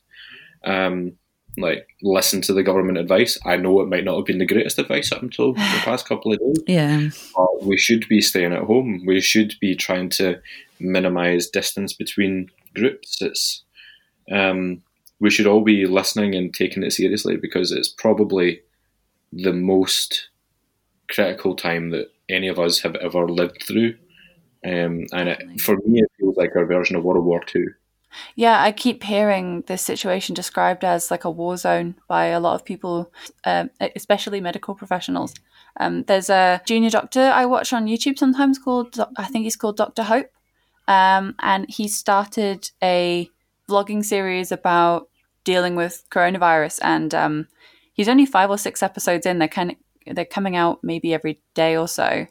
Um, 0.63 1.13
like 1.57 1.87
listen 2.01 2.41
to 2.41 2.53
the 2.53 2.63
government 2.63 2.97
advice. 2.97 3.37
I 3.45 3.57
know 3.57 3.81
it 3.81 3.89
might 3.89 4.05
not 4.05 4.17
have 4.17 4.25
been 4.25 4.37
the 4.37 4.45
greatest 4.45 4.79
advice 4.79 5.11
up 5.11 5.21
until 5.21 5.53
the 5.53 5.59
past 5.83 6.07
couple 6.07 6.31
of 6.31 6.39
days. 6.39 6.63
Yeah. 6.67 7.09
But 7.35 7.63
we 7.63 7.77
should 7.77 8.07
be 8.07 8.21
staying 8.21 8.53
at 8.53 8.63
home. 8.63 9.03
We 9.05 9.21
should 9.21 9.55
be 9.59 9.75
trying 9.75 10.09
to 10.11 10.39
minimise 10.79 11.49
distance 11.49 11.93
between 11.93 12.49
groups. 12.75 13.21
It's 13.21 13.63
um, 14.31 14.81
we 15.19 15.29
should 15.29 15.47
all 15.47 15.61
be 15.61 15.85
listening 15.85 16.35
and 16.35 16.53
taking 16.53 16.83
it 16.83 16.93
seriously 16.93 17.35
because 17.35 17.71
it's 17.71 17.89
probably 17.89 18.61
the 19.33 19.53
most 19.53 20.28
critical 21.09 21.55
time 21.55 21.89
that 21.91 22.11
any 22.29 22.47
of 22.47 22.59
us 22.59 22.79
have 22.79 22.95
ever 22.95 23.27
lived 23.27 23.63
through. 23.63 23.95
Um, 24.65 25.05
and 25.13 25.29
it, 25.29 25.61
for 25.61 25.77
me, 25.85 26.01
it 26.01 26.11
feels 26.19 26.37
like 26.37 26.55
our 26.55 26.65
version 26.65 26.95
of 26.95 27.03
World 27.03 27.25
War 27.25 27.41
Two. 27.43 27.67
Yeah, 28.35 28.61
I 28.61 28.71
keep 28.71 29.03
hearing 29.03 29.63
this 29.67 29.81
situation 29.81 30.33
described 30.33 30.83
as 30.83 31.11
like 31.11 31.25
a 31.25 31.29
war 31.29 31.57
zone 31.57 31.95
by 32.07 32.25
a 32.25 32.39
lot 32.39 32.55
of 32.55 32.65
people, 32.65 33.11
um, 33.45 33.69
especially 33.95 34.41
medical 34.41 34.75
professionals. 34.75 35.33
Um, 35.79 36.03
there's 36.03 36.29
a 36.29 36.61
junior 36.65 36.89
doctor 36.89 37.21
I 37.21 37.45
watch 37.45 37.71
on 37.71 37.87
YouTube 37.87 38.17
sometimes 38.17 38.57
called, 38.57 38.97
I 39.17 39.25
think 39.25 39.43
he's 39.43 39.55
called 39.55 39.77
Dr. 39.77 40.03
Hope. 40.03 40.31
Um, 40.87 41.35
and 41.39 41.67
he 41.69 41.87
started 41.87 42.71
a 42.81 43.29
vlogging 43.69 44.03
series 44.03 44.51
about 44.51 45.07
dealing 45.43 45.75
with 45.75 46.03
coronavirus. 46.09 46.79
And 46.81 47.13
um, 47.13 47.47
he's 47.93 48.09
only 48.09 48.25
five 48.25 48.49
or 48.49 48.57
six 48.57 48.81
episodes 48.81 49.25
in. 49.25 49.37
They're 49.37 49.47
kind 49.47 49.71
of, 49.71 49.77
they're 50.11 50.25
coming 50.25 50.55
out 50.55 50.79
maybe 50.83 51.13
every 51.13 51.41
day 51.53 51.75
or 51.75 51.87
so. 51.87 52.27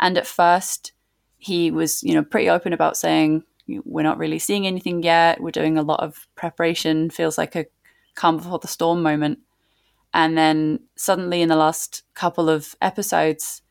And 0.00 0.18
at 0.18 0.26
first, 0.26 0.92
he 1.38 1.70
was, 1.70 2.02
you 2.02 2.14
know, 2.14 2.22
pretty 2.22 2.50
open 2.50 2.72
about 2.72 2.96
saying, 2.96 3.44
we're 3.84 4.02
not 4.02 4.18
really 4.18 4.38
seeing 4.38 4.66
anything 4.66 5.02
yet. 5.02 5.40
We're 5.40 5.50
doing 5.50 5.78
a 5.78 5.82
lot 5.82 6.00
of 6.00 6.26
preparation. 6.34 7.10
Feels 7.10 7.38
like 7.38 7.54
a 7.54 7.66
calm 8.14 8.38
before 8.38 8.58
the 8.58 8.68
storm 8.68 9.02
moment. 9.02 9.38
And 10.12 10.36
then 10.36 10.80
suddenly, 10.96 11.40
in 11.40 11.48
the 11.48 11.56
last 11.56 12.02
couple 12.14 12.48
of 12.48 12.74
episodes, 12.82 13.62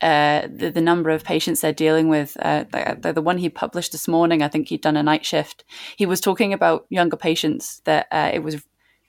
uh, 0.00 0.48
the, 0.52 0.70
the 0.70 0.80
number 0.80 1.10
of 1.10 1.24
patients 1.24 1.60
they're 1.60 1.72
dealing 1.72 2.08
with, 2.08 2.36
uh, 2.40 2.64
the, 3.00 3.12
the, 3.12 3.22
one 3.22 3.38
he 3.38 3.48
published 3.48 3.92
this 3.92 4.08
morning, 4.08 4.42
I 4.42 4.48
think 4.48 4.68
he'd 4.68 4.82
done 4.82 4.96
a 4.96 5.02
night 5.02 5.24
shift. 5.24 5.64
He 5.96 6.04
was 6.04 6.20
talking 6.20 6.52
about 6.52 6.86
younger 6.90 7.16
patients 7.16 7.80
that 7.84 8.08
uh, 8.10 8.30
it 8.34 8.42
was 8.42 8.62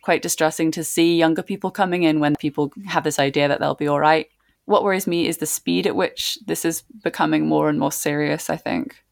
quite 0.06 0.22
distressing 0.22 0.70
to 0.70 0.84
see 0.84 1.18
younger 1.18 1.42
people 1.42 1.72
coming 1.72 2.04
in 2.04 2.20
when 2.20 2.36
people 2.36 2.72
have 2.86 3.04
this 3.04 3.18
idea 3.18 3.48
that 3.48 3.60
they'll 3.60 3.74
be 3.74 3.88
all 3.88 4.00
right. 4.00 4.28
What 4.66 4.84
worries 4.84 5.08
me 5.08 5.28
is 5.28 5.38
the 5.38 5.48
speed 5.48 5.88
at 5.88 5.96
which 5.96 6.38
this 6.46 6.64
is 6.64 6.84
becoming 7.04 7.48
more 7.48 7.70
and 7.70 7.80
more 7.80 7.92
serious, 7.92 8.48
I 8.52 8.56
think. 8.56 9.04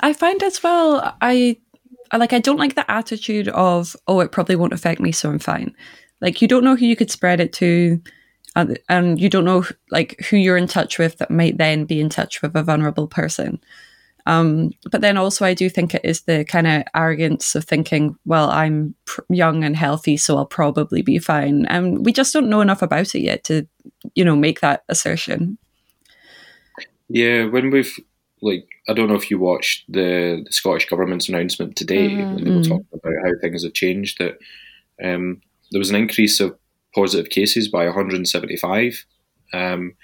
I 0.00 0.14
find 0.14 0.42
as 0.42 0.62
well, 0.62 1.14
I 1.20 1.58
like 2.16 2.32
I 2.32 2.38
don't 2.38 2.56
like 2.56 2.74
the 2.74 2.90
attitude 2.90 3.48
of 3.48 3.94
oh 4.08 4.20
it 4.20 4.32
probably 4.32 4.56
won't 4.56 4.72
affect 4.72 5.00
me 5.00 5.12
so 5.12 5.28
I'm 5.28 5.38
fine. 5.38 5.76
Like 6.22 6.40
you 6.40 6.48
don't 6.48 6.64
know 6.64 6.76
who 6.76 6.86
you 6.86 6.96
could 6.96 7.10
spread 7.10 7.38
it 7.38 7.52
to, 7.54 8.00
and, 8.56 8.78
and 8.88 9.20
you 9.20 9.28
don't 9.28 9.44
know 9.44 9.66
like 9.90 10.18
who 10.30 10.38
you're 10.38 10.56
in 10.56 10.66
touch 10.66 10.98
with 10.98 11.18
that 11.18 11.30
might 11.30 11.58
then 11.58 11.84
be 11.84 12.00
in 12.00 12.08
touch 12.08 12.40
with 12.40 12.56
a 12.56 12.62
vulnerable 12.62 13.06
person. 13.06 13.60
Um, 14.26 14.70
but 14.90 15.00
then 15.00 15.16
also, 15.16 15.44
I 15.44 15.54
do 15.54 15.68
think 15.68 15.94
it 15.94 16.04
is 16.04 16.22
the 16.22 16.44
kind 16.44 16.66
of 16.66 16.82
arrogance 16.94 17.54
of 17.54 17.64
thinking, 17.64 18.16
well, 18.24 18.50
I'm 18.50 18.94
pr- 19.04 19.22
young 19.28 19.64
and 19.64 19.76
healthy, 19.76 20.16
so 20.16 20.36
I'll 20.36 20.46
probably 20.46 21.02
be 21.02 21.18
fine. 21.18 21.66
And 21.66 22.04
we 22.04 22.12
just 22.12 22.32
don't 22.32 22.48
know 22.48 22.60
enough 22.60 22.82
about 22.82 23.14
it 23.14 23.20
yet 23.20 23.44
to, 23.44 23.66
you 24.14 24.24
know, 24.24 24.36
make 24.36 24.60
that 24.60 24.84
assertion. 24.88 25.58
Yeah, 27.08 27.46
when 27.46 27.70
we've 27.70 27.98
like 28.40 28.66
I 28.88 28.92
don't 28.92 29.08
know 29.08 29.14
if 29.14 29.30
you 29.30 29.38
watched 29.38 29.90
the, 29.90 30.42
the 30.44 30.52
Scottish 30.52 30.88
government's 30.88 31.28
announcement 31.28 31.76
today 31.76 32.08
mm-hmm. 32.08 32.34
when 32.34 32.44
they 32.44 32.50
were 32.50 32.56
mm. 32.56 32.68
talking 32.68 32.86
about 32.92 33.12
how 33.24 33.30
things 33.40 33.62
have 33.62 33.74
changed. 33.74 34.18
That 34.18 34.38
um, 35.02 35.40
there 35.70 35.78
was 35.78 35.90
an 35.90 35.96
increase 35.96 36.40
of 36.40 36.56
positive 36.94 37.30
cases 37.30 37.68
by 37.68 37.84
175, 37.84 39.06
um, 39.54 39.94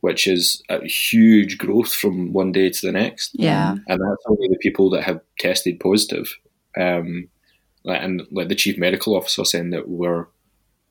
which 0.00 0.26
is 0.26 0.62
a 0.68 0.84
huge 0.86 1.58
growth 1.58 1.92
from 1.92 2.32
one 2.32 2.52
day 2.52 2.70
to 2.70 2.86
the 2.86 2.92
next. 2.92 3.32
Yeah, 3.34 3.72
and 3.72 4.00
that's 4.00 4.24
only 4.28 4.48
the 4.48 4.58
people 4.60 4.90
that 4.90 5.02
have 5.04 5.20
tested 5.38 5.80
positive. 5.80 6.34
Um, 6.78 7.28
and 7.84 8.22
like 8.30 8.48
the 8.48 8.54
chief 8.54 8.78
medical 8.78 9.16
officer 9.16 9.44
saying 9.44 9.70
that 9.70 9.88
we're 9.88 10.26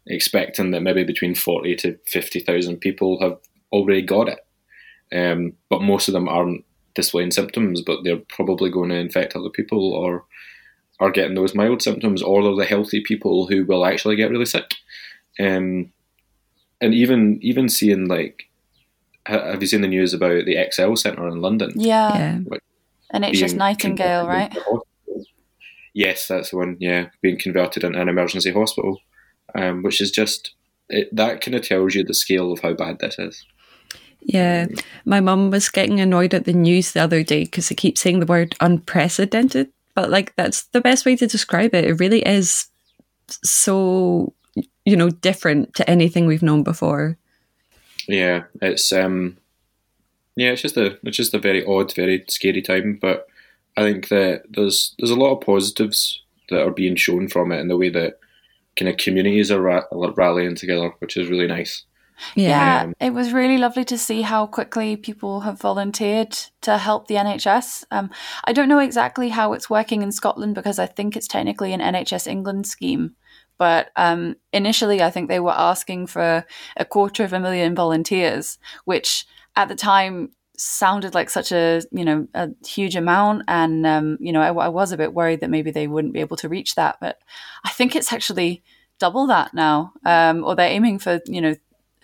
expecting 0.07 0.71
that 0.71 0.81
maybe 0.81 1.03
between 1.03 1.35
40 1.35 1.75
to 1.77 1.97
50,000 2.07 2.77
people 2.77 3.21
have 3.21 3.37
already 3.71 4.01
got 4.01 4.29
it. 4.29 4.39
Um, 5.11 5.53
but 5.69 5.81
most 5.81 6.07
of 6.07 6.13
them 6.13 6.27
aren't 6.27 6.65
displaying 6.95 7.31
symptoms, 7.31 7.81
but 7.81 8.03
they're 8.03 8.21
probably 8.29 8.69
going 8.69 8.89
to 8.89 8.95
infect 8.95 9.35
other 9.35 9.49
people 9.49 9.93
or 9.93 10.25
are 10.99 11.11
getting 11.11 11.35
those 11.35 11.53
mild 11.53 11.81
symptoms, 11.81 12.23
or 12.23 12.41
they're 12.41 12.55
the 12.55 12.65
healthy 12.65 13.01
people 13.01 13.47
who 13.47 13.65
will 13.65 13.85
actually 13.85 14.15
get 14.15 14.31
really 14.31 14.45
sick. 14.45 14.73
Um, 15.39 15.93
and 16.81 16.93
even 16.93 17.39
even 17.41 17.69
seeing 17.69 18.07
like, 18.07 18.46
have 19.27 19.61
you 19.61 19.67
seen 19.67 19.81
the 19.81 19.87
news 19.87 20.13
about 20.13 20.45
the 20.45 20.55
ExCeL 20.55 20.97
Centre 20.97 21.27
in 21.27 21.41
London? 21.41 21.73
Yeah, 21.75 22.39
yeah. 23.13 23.31
just 23.31 23.55
Nightingale, 23.55 24.27
right? 24.27 24.55
Yes, 25.93 26.27
that's 26.27 26.51
the 26.51 26.57
one. 26.57 26.77
Yeah, 26.79 27.07
being 27.21 27.39
converted 27.39 27.83
into 27.83 27.99
an 27.99 28.09
emergency 28.09 28.51
hospital, 28.51 28.99
um, 29.55 29.83
which 29.83 30.01
is 30.01 30.11
just 30.11 30.53
it, 30.89 31.13
that 31.15 31.41
kind 31.41 31.55
of 31.55 31.63
tells 31.63 31.95
you 31.95 32.03
the 32.03 32.13
scale 32.13 32.51
of 32.51 32.59
how 32.59 32.73
bad 32.73 32.99
this 32.99 33.19
is. 33.19 33.45
Yeah, 34.21 34.67
my 35.05 35.19
mum 35.19 35.51
was 35.51 35.69
getting 35.69 35.99
annoyed 35.99 36.33
at 36.33 36.45
the 36.45 36.53
news 36.53 36.91
the 36.91 37.01
other 37.01 37.23
day 37.23 37.43
because 37.43 37.71
it 37.71 37.75
keeps 37.75 38.01
saying 38.01 38.19
the 38.19 38.25
word 38.25 38.55
unprecedented, 38.59 39.69
but 39.95 40.09
like 40.09 40.35
that's 40.35 40.63
the 40.63 40.81
best 40.81 41.05
way 41.05 41.15
to 41.15 41.27
describe 41.27 41.73
it. 41.73 41.85
It 41.85 41.99
really 41.99 42.21
is 42.21 42.67
so, 43.29 44.33
you 44.85 44.95
know, 44.95 45.09
different 45.09 45.75
to 45.75 45.89
anything 45.89 46.25
we've 46.25 46.43
known 46.43 46.63
before. 46.63 47.17
Yeah, 48.07 48.43
it's 48.61 48.91
um, 48.91 49.37
yeah, 50.35 50.49
it's 50.49 50.61
just 50.61 50.77
a 50.77 50.97
it's 51.03 51.17
just 51.17 51.33
a 51.33 51.39
very 51.39 51.65
odd, 51.65 51.93
very 51.93 52.23
scary 52.27 52.61
time. 52.61 52.97
But 53.01 53.27
I 53.75 53.81
think 53.81 54.09
that 54.09 54.43
there's 54.49 54.95
there's 54.97 55.11
a 55.11 55.15
lot 55.15 55.35
of 55.35 55.41
positives 55.41 56.21
that 56.49 56.65
are 56.65 56.71
being 56.71 56.95
shown 56.95 57.27
from 57.27 57.51
it 57.51 57.59
in 57.59 57.67
the 57.67 57.77
way 57.77 57.89
that 57.89 58.19
kind 58.77 58.89
of 58.89 58.97
communities 58.97 59.51
are 59.51 59.61
ra- 59.61 59.83
rallying 59.91 60.55
together, 60.55 60.93
which 60.99 61.17
is 61.17 61.29
really 61.29 61.47
nice. 61.47 61.83
Yeah, 62.35 62.83
um, 62.83 62.95
it 62.99 63.11
was 63.11 63.31
really 63.31 63.57
lovely 63.57 63.85
to 63.85 63.97
see 63.97 64.21
how 64.23 64.47
quickly 64.47 64.95
people 64.95 65.41
have 65.41 65.59
volunteered 65.59 66.31
to 66.61 66.77
help 66.77 67.07
the 67.07 67.15
NHS. 67.15 67.83
Um, 67.91 68.09
I 68.43 68.53
don't 68.53 68.69
know 68.69 68.79
exactly 68.79 69.29
how 69.29 69.53
it's 69.53 69.69
working 69.69 70.01
in 70.01 70.11
Scotland 70.11 70.55
because 70.55 70.79
I 70.79 70.87
think 70.87 71.15
it's 71.15 71.27
technically 71.27 71.73
an 71.73 71.79
NHS 71.79 72.27
England 72.27 72.65
scheme. 72.65 73.15
But 73.57 73.91
um, 73.95 74.35
initially, 74.53 75.01
I 75.01 75.09
think 75.09 75.29
they 75.29 75.39
were 75.39 75.51
asking 75.51 76.07
for 76.07 76.45
a 76.75 76.85
quarter 76.85 77.23
of 77.23 77.33
a 77.33 77.39
million 77.39 77.75
volunteers, 77.75 78.57
which 78.85 79.25
at 79.55 79.67
the 79.67 79.75
time 79.75 80.31
sounded 80.59 81.13
like 81.13 81.29
such 81.29 81.51
a 81.51 81.83
you 81.91 82.03
know 82.03 82.27
a 82.33 82.49
huge 82.65 82.95
amount 82.95 83.43
and 83.47 83.85
um, 83.85 84.17
you 84.19 84.31
know 84.31 84.41
I, 84.41 84.47
I, 84.47 84.67
was 84.69 84.91
a 84.91 84.97
bit 84.97 85.13
worried 85.13 85.41
that 85.41 85.51
maybe 85.51 85.69
they 85.69 85.87
wouldn't 85.87 86.15
be 86.15 86.19
able 86.19 86.35
to 86.37 86.49
reach 86.49 86.73
that 86.73 86.97
but 86.99 87.19
i 87.63 87.69
think 87.69 87.95
it's 87.95 88.11
actually 88.11 88.63
double 88.97 89.27
that 89.27 89.53
now 89.53 89.93
um, 90.03 90.43
or 90.43 90.55
they're 90.55 90.67
aiming 90.67 90.97
for 90.97 91.21
you 91.27 91.41
know 91.41 91.53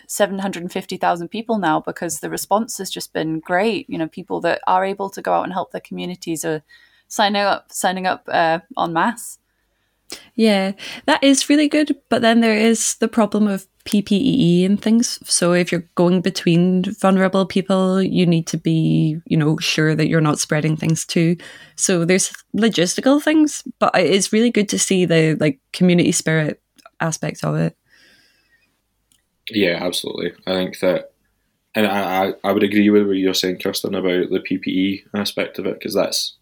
750,000 0.08 1.28
people 1.30 1.58
now 1.58 1.80
because 1.80 2.20
the 2.20 2.30
response 2.30 2.78
has 2.78 2.90
just 2.90 3.14
been 3.14 3.40
great. 3.40 3.90
You 3.90 3.98
know, 3.98 4.08
people 4.08 4.42
that 4.42 4.62
are 4.68 4.86
able 4.86 5.10
to 5.10 5.22
go 5.22 5.34
out 5.34 5.44
and 5.44 5.54
help 5.54 5.72
their 5.72 5.82
communities 5.82 6.46
are 6.46 6.62
signing 7.08 7.42
up, 7.42 7.72
signing 7.72 8.06
up 8.06 8.28
uh, 8.28 8.60
en 8.78 8.94
masse. 8.94 9.40
Yeah, 10.36 10.74
that 11.06 11.24
is 11.24 11.50
really 11.50 11.68
good. 11.68 11.96
But 12.10 12.22
then 12.22 12.42
there 12.42 12.58
is 12.58 12.96
the 12.96 13.08
problem 13.08 13.48
of 13.48 13.68
PPE 13.86 14.66
and 14.66 14.82
things. 14.82 15.20
So 15.30 15.54
if 15.54 15.72
you're 15.72 15.90
going 15.96 16.22
between 16.22 16.84
vulnerable 17.00 17.46
people, 17.46 18.02
you 18.02 18.26
need 18.26 18.48
to 18.48 18.58
be, 18.58 19.20
you 19.26 19.38
know, 19.38 19.58
sure 19.58 19.94
that 19.96 20.08
you're 20.08 20.22
not 20.22 20.40
spreading 20.40 20.78
things 20.78 21.06
too. 21.06 21.36
So 21.76 22.06
there's 22.06 22.32
logistical 22.56 23.22
things, 23.22 23.64
but 23.80 23.92
it's 23.96 24.32
really 24.32 24.52
good 24.52 24.70
to 24.70 24.80
see 24.80 25.06
the 25.06 25.36
like 25.40 25.60
community 25.74 26.12
spirit 26.12 26.62
aspect 27.00 27.44
of 27.44 27.56
it. 27.56 27.78
Yeah, 29.50 29.80
absolutely. 29.82 30.32
I 30.48 30.54
think 30.54 30.80
that, 30.80 31.12
and 31.76 31.86
I, 31.86 32.34
I 32.44 32.52
would 32.52 32.64
agree 32.64 32.90
with 32.90 33.08
what 33.08 33.18
you're 33.18 33.34
saying, 33.34 33.60
Kirsten, 33.60 33.96
about 33.96 34.30
the 34.30 34.40
PPE 34.40 35.04
aspect 35.14 35.60
of 35.60 35.66
it 35.66 35.80
because 35.80 35.94
that's 35.94 36.38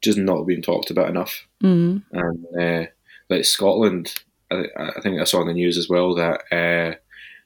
just 0.00 0.18
not 0.18 0.46
being 0.46 0.62
talked 0.62 0.90
about 0.90 1.10
enough. 1.10 1.46
Mm. 1.62 2.02
And 2.12 2.46
uh, 2.58 2.90
like 3.28 3.44
Scotland, 3.44 4.14
I, 4.50 4.64
I, 4.76 5.00
think 5.00 5.20
I 5.20 5.24
saw 5.24 5.40
in 5.42 5.48
the 5.48 5.52
news 5.52 5.76
as 5.76 5.88
well 5.88 6.14
that 6.14 6.40
uh, 6.52 6.96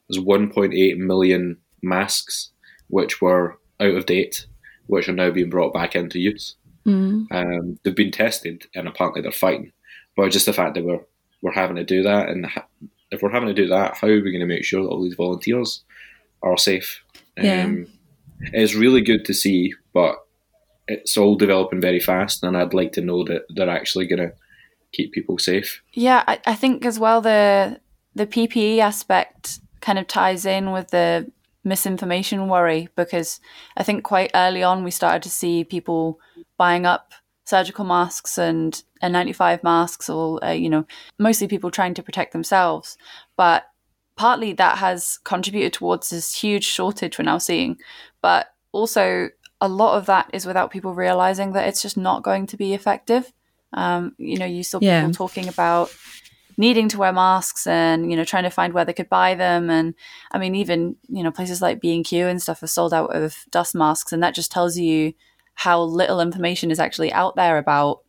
there's 0.09 0.25
1.8 0.25 0.97
million 0.99 1.59
masks 1.83 2.51
which 2.89 3.21
were 3.21 3.59
out 3.81 3.95
of 3.95 4.07
date, 4.07 4.47
which 4.87 5.09
are 5.09 5.13
now 5.13 5.31
being 5.31 5.51
brought 5.51 5.75
back 5.75 5.97
into 5.97 6.21
use. 6.21 6.57
Mm. 6.87 7.27
Um, 7.31 7.79
they've 7.83 7.95
been 7.95 8.11
tested 8.11 8.67
and 8.75 8.87
apparently 8.87 9.23
they're 9.23 9.33
fine. 9.33 9.73
But 10.17 10.31
just 10.31 10.47
the 10.47 10.53
fact 10.53 10.75
that 10.75 10.85
we're 10.85 11.01
we're 11.41 11.53
having 11.53 11.77
to 11.77 11.85
do 11.85 12.03
that, 12.05 12.29
and 12.29 12.47
ha- 12.47 12.67
if 13.11 13.21
we're 13.21 13.31
having 13.31 13.49
to 13.49 13.55
do 13.55 13.67
that, 13.69 13.97
how 13.97 14.07
are 14.07 14.23
we 14.23 14.31
going 14.31 14.41
to 14.41 14.47
make 14.47 14.65
sure 14.65 14.83
that 14.83 14.89
all 14.89 15.03
these 15.03 15.15
volunteers 15.15 15.83
are 16.43 16.57
safe? 16.57 17.03
Yeah. 17.37 17.65
Um, 17.65 17.87
it's 18.53 18.75
really 18.75 19.01
good 19.01 19.25
to 19.25 19.35
see, 19.35 19.75
but 19.93 20.17
it's 20.87 21.17
all 21.17 21.35
developing 21.35 21.81
very 21.81 22.01
fast, 22.01 22.43
and 22.43 22.57
I'd 22.57 22.75
like 22.75 22.93
to 22.93 23.01
know 23.01 23.25
that 23.25 23.43
they're 23.51 23.69
actually 23.69 24.07
going 24.07 24.21
to 24.21 24.33
keep 24.93 25.13
people 25.13 25.39
safe. 25.39 25.83
Yeah, 25.93 26.25
I, 26.27 26.41
I 26.47 26.55
think 26.55 26.85
as 26.85 26.99
well 26.99 27.21
the 27.21 27.81
the 28.15 28.27
PPE 28.27 28.79
aspect 28.79 29.61
kind 29.81 29.99
of 29.99 30.07
ties 30.07 30.45
in 30.45 30.71
with 30.71 30.89
the 30.89 31.31
misinformation 31.65 32.49
worry 32.49 32.89
because 32.97 33.41
I 33.77 33.83
think 33.83 34.05
quite 34.05 34.31
early 34.35 34.63
on 34.63 34.85
we 34.85 34.91
started 34.91 35.23
to 35.23 35.31
see 35.31 35.65
people 35.65 36.19
buying 36.59 36.87
up 36.87 37.13
surgical 37.45 37.85
masks 37.85 38.39
and 38.39 38.83
N95 39.03 39.63
masks, 39.63 40.09
or 40.09 40.43
uh, 40.45 40.53
you 40.53 40.71
know, 40.71 40.87
mostly 41.19 41.49
people 41.49 41.71
trying 41.71 41.95
to 41.95 42.03
protect 42.03 42.33
themselves. 42.33 42.97
But 43.37 43.65
partly 44.17 44.53
that 44.55 44.79
has 44.79 45.19
contributed 45.25 45.73
towards 45.73 46.11
this 46.11 46.35
huge 46.35 46.65
shortage 46.65 47.19
we're 47.19 47.25
now 47.25 47.39
seeing. 47.39 47.79
But 48.21 48.47
also, 48.73 49.31
a 49.61 49.69
lot 49.69 49.97
of 49.97 50.07
that 50.07 50.31
is 50.33 50.47
without 50.47 50.71
people 50.71 50.95
realizing 50.95 51.53
that 51.53 51.69
it's 51.69 51.83
just 51.83 51.97
not 51.97 52.23
going 52.23 52.47
to 52.47 52.57
be 52.57 52.75
effective. 52.75 53.33
Um, 53.73 54.15
you 54.19 54.39
know, 54.39 54.47
you 54.47 54.63
saw 54.63 54.79
Yeah. 54.81 55.01
people 55.01 55.15
talking 55.15 55.49
about 55.49 55.91
needing 56.59 56.89
to 56.89 56.99
wear 56.99 57.13
masks 57.13 57.67
and 57.67 58.11
you 58.11 58.17
know 58.17 58.25
trying 58.25 58.43
to 58.43 58.51
find 58.51 58.75
where 58.75 58.85
they 58.85 58.93
could 58.93 59.09
buy 59.09 59.35
them. 59.35 59.71
And 59.71 59.95
i 60.33 60.39
mean 60.39 60.55
even 60.55 60.97
you 61.09 61.23
know 61.23 61.31
places 61.31 61.63
like 61.63 61.81
b&q 61.81 62.27
and 62.27 62.43
stuff 62.43 62.63
are 62.63 62.67
sold 62.67 62.93
out 62.93 63.15
of 63.17 63.37
dust 63.51 63.75
masks. 63.75 64.13
And 64.13 64.23
that 64.23 64.35
just 64.35 64.53
tells 64.53 64.77
you 64.77 65.15
how 65.55 65.81
little 65.83 66.21
information 66.21 66.71
is 66.71 66.79
actually 66.79 67.13
out 67.13 67.37
there 67.37 67.59
about 67.59 68.01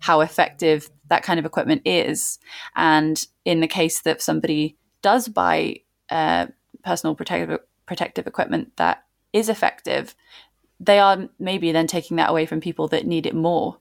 how 0.00 0.20
effective 0.22 0.90
that 1.08 1.22
kind 1.22 1.38
of 1.38 1.44
equipment 1.46 1.82
is. 1.84 2.38
And 2.74 3.22
in 3.44 3.60
the 3.60 3.68
case 3.68 4.00
that 4.00 4.22
somebody 4.22 4.76
does 5.02 5.28
buy 5.28 5.80
uh, 6.08 6.46
personal 6.84 7.14
protective 7.14 7.60
protective 7.86 8.26
equipment 8.26 8.76
that 8.76 9.04
is 9.32 9.48
effective 9.48 10.14
they 10.78 10.98
are 10.98 11.28
maybe 11.38 11.72
then 11.72 11.86
taking 11.86 12.16
that 12.16 12.30
away 12.30 12.46
from 12.46 12.60
people 12.60 12.88
that 12.88 13.06
need 13.06 13.26
it 13.26 13.34
more 13.34 13.76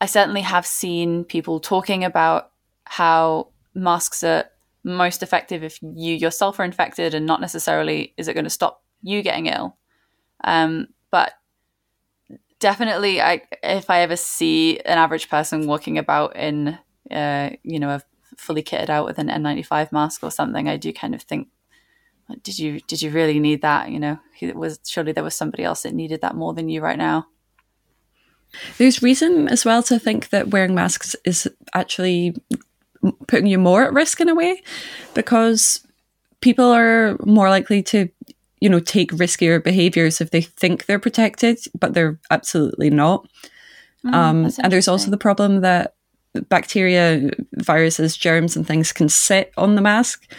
I 0.00 0.06
certainly 0.06 0.42
have 0.42 0.66
seen 0.66 1.24
people 1.24 1.60
talking 1.60 2.04
about 2.04 2.50
how 2.84 3.48
masks 3.74 4.22
are 4.22 4.44
most 4.84 5.22
effective 5.22 5.64
if 5.64 5.80
you 5.82 6.14
yourself 6.14 6.60
are 6.60 6.64
infected 6.64 7.12
and 7.14 7.26
not 7.26 7.40
necessarily 7.40 8.14
is 8.16 8.28
it 8.28 8.34
going 8.34 8.44
to 8.44 8.50
stop 8.50 8.84
you 9.02 9.22
getting 9.22 9.46
ill. 9.46 9.76
Um, 10.44 10.88
but 11.10 11.32
definitely, 12.60 13.20
I 13.20 13.42
if 13.62 13.90
I 13.90 14.00
ever 14.00 14.16
see 14.16 14.78
an 14.80 14.98
average 14.98 15.28
person 15.28 15.66
walking 15.66 15.98
about 15.98 16.36
in, 16.36 16.78
uh, 17.10 17.50
you 17.62 17.78
know, 17.78 17.90
a 17.90 18.02
fully 18.36 18.62
kitted 18.62 18.90
out 18.90 19.06
with 19.06 19.18
an 19.18 19.28
N95 19.28 19.92
mask 19.92 20.22
or 20.22 20.30
something, 20.30 20.68
I 20.68 20.76
do 20.76 20.92
kind 20.92 21.14
of 21.14 21.22
think, 21.22 21.48
did 22.42 22.58
you 22.58 22.80
did 22.80 23.02
you 23.02 23.10
really 23.10 23.40
need 23.40 23.62
that? 23.62 23.90
You 23.90 23.98
know, 23.98 24.18
was 24.54 24.78
surely 24.86 25.12
there 25.12 25.24
was 25.24 25.34
somebody 25.34 25.64
else 25.64 25.82
that 25.82 25.94
needed 25.94 26.20
that 26.20 26.36
more 26.36 26.54
than 26.54 26.68
you 26.68 26.80
right 26.80 26.98
now. 26.98 27.26
There's 28.78 29.02
reason 29.02 29.48
as 29.48 29.64
well 29.64 29.82
to 29.84 29.98
think 29.98 30.30
that 30.30 30.48
wearing 30.48 30.74
masks 30.74 31.16
is 31.24 31.48
actually 31.74 32.34
putting 33.26 33.46
you 33.46 33.58
more 33.58 33.84
at 33.84 33.92
risk 33.92 34.20
in 34.20 34.28
a 34.28 34.34
way 34.34 34.62
because 35.14 35.86
people 36.40 36.66
are 36.66 37.16
more 37.24 37.48
likely 37.48 37.82
to 37.82 38.08
you 38.60 38.68
know 38.68 38.80
take 38.80 39.10
riskier 39.12 39.62
behaviors 39.62 40.20
if 40.20 40.30
they 40.30 40.40
think 40.40 40.86
they're 40.86 40.98
protected 40.98 41.58
but 41.78 41.94
they're 41.94 42.18
absolutely 42.30 42.90
not. 42.90 43.26
Um, 44.04 44.44
and 44.62 44.72
there's 44.72 44.86
also 44.86 45.10
the 45.10 45.18
problem 45.18 45.62
that 45.62 45.94
bacteria 46.48 47.30
viruses 47.54 48.16
germs 48.16 48.54
and 48.54 48.64
things 48.64 48.92
can 48.92 49.08
sit 49.08 49.52
on 49.56 49.74
the 49.74 49.82
mask 49.82 50.30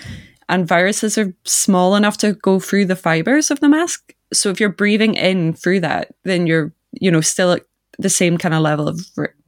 and 0.47 0.67
viruses 0.67 1.17
are 1.17 1.33
small 1.43 1.95
enough 1.95 2.17
to 2.19 2.33
go 2.33 2.59
through 2.61 2.85
the 2.85 2.95
fibers 2.95 3.51
of 3.51 3.59
the 3.59 3.67
mask. 3.67 4.15
So 4.31 4.49
if 4.49 4.61
you're 4.61 4.69
breathing 4.69 5.15
in 5.15 5.53
through 5.53 5.81
that 5.81 6.13
then 6.23 6.47
you're 6.47 6.71
you 6.93 7.11
know 7.11 7.21
still 7.21 7.51
at 7.51 7.63
the 7.99 8.09
same 8.09 8.37
kind 8.37 8.53
of 8.53 8.61
level 8.61 8.87
of 8.87 8.99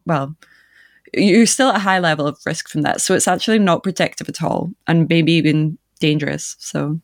well 0.05 0.35
you're 1.13 1.45
still 1.45 1.69
at 1.69 1.77
a 1.77 1.79
high 1.79 1.99
level 1.99 2.27
of 2.27 2.37
risk 2.45 2.69
from 2.69 2.83
that. 2.83 3.01
So 3.01 3.15
it's 3.15 3.27
actually 3.27 3.59
not 3.59 3.83
protective 3.83 4.29
at 4.29 4.43
all 4.43 4.71
and 4.87 5.09
maybe 5.09 5.33
even 5.33 5.77
dangerous. 5.99 6.55
So 6.59 6.99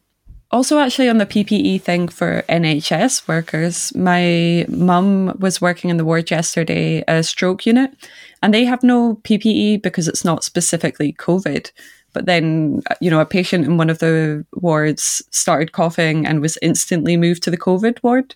also 0.51 0.79
actually 0.79 1.09
on 1.09 1.17
the 1.17 1.25
ppe 1.25 1.81
thing 1.81 2.07
for 2.07 2.43
nhs 2.47 3.27
workers 3.27 3.93
my 3.95 4.63
mum 4.69 5.35
was 5.39 5.59
working 5.59 5.89
in 5.89 5.97
the 5.97 6.05
ward 6.05 6.29
yesterday 6.29 7.03
a 7.07 7.23
stroke 7.23 7.65
unit 7.65 7.91
and 8.43 8.53
they 8.53 8.63
have 8.63 8.83
no 8.83 9.15
ppe 9.23 9.81
because 9.81 10.07
it's 10.07 10.23
not 10.23 10.43
specifically 10.43 11.13
covid. 11.13 11.71
But 12.13 12.27
then 12.27 12.81
you 13.01 13.09
know 13.09 13.19
a 13.19 13.25
patient 13.25 13.65
in 13.65 13.77
one 13.77 13.89
of 13.89 13.99
the 13.99 14.45
wards 14.53 15.21
started 15.31 15.73
coughing 15.73 16.25
and 16.25 16.39
was 16.39 16.57
instantly 16.61 17.17
moved 17.17 17.43
to 17.43 17.51
the 17.51 17.57
covid 17.57 18.01
ward. 18.03 18.35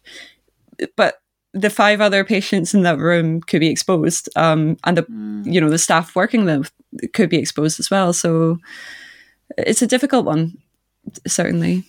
But 0.95 1.21
the 1.53 1.69
five 1.69 1.99
other 1.99 2.23
patients 2.23 2.73
in 2.73 2.83
that 2.83 2.99
room 2.99 3.41
could 3.41 3.59
be 3.59 3.69
exposed 3.69 4.29
um, 4.35 4.77
and 4.83 4.97
the 4.97 5.05
you 5.49 5.59
know 5.59 5.69
the 5.69 5.77
staff 5.77 6.15
working 6.15 6.45
them 6.45 6.63
could 7.13 7.29
be 7.29 7.37
exposed 7.37 7.79
as 7.79 7.89
well 7.89 8.13
so 8.13 8.57
it's 9.57 9.81
a 9.81 9.87
difficult 9.87 10.25
one 10.25 10.57
certainly 11.25 11.83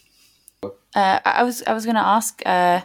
Uh, 0.94 1.20
I 1.24 1.30
I 1.40 1.42
was 1.42 1.62
I 1.66 1.72
was 1.72 1.84
going 1.84 1.96
to 1.96 2.06
ask, 2.16 2.42
uh, 2.44 2.80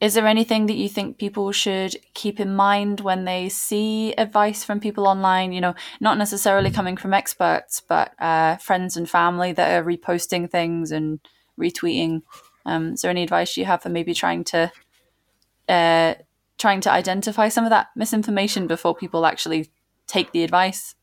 is 0.00 0.14
there 0.14 0.26
anything 0.26 0.66
that 0.66 0.76
you 0.76 0.88
think 0.88 1.18
people 1.18 1.52
should 1.52 1.96
keep 2.14 2.38
in 2.40 2.54
mind 2.54 3.00
when 3.00 3.24
they 3.24 3.48
see 3.48 4.12
advice 4.12 4.64
from 4.64 4.80
people 4.80 5.06
online? 5.06 5.52
You 5.52 5.60
know, 5.60 5.74
not 6.00 6.18
necessarily 6.18 6.70
coming 6.70 6.98
from 6.98 7.14
experts, 7.14 7.80
but 7.80 8.12
uh, 8.20 8.56
friends 8.56 8.96
and 8.96 9.08
family 9.08 9.52
that 9.52 9.72
are 9.74 9.84
reposting 9.84 10.50
things 10.50 10.92
and 10.92 11.20
retweeting. 11.58 12.22
Um, 12.66 12.92
is 12.92 13.00
there 13.00 13.10
any 13.10 13.22
advice 13.22 13.56
you 13.56 13.64
have 13.64 13.82
for 13.82 13.88
maybe 13.88 14.14
trying 14.14 14.44
to 14.44 14.70
uh, 15.68 16.14
trying 16.58 16.80
to 16.82 16.90
identify 16.90 17.48
some 17.48 17.64
of 17.64 17.70
that 17.70 17.88
misinformation 17.94 18.66
before 18.66 18.94
people 18.94 19.26
actually 19.26 19.70
take 20.06 20.32
the 20.32 20.42
advice? 20.42 20.94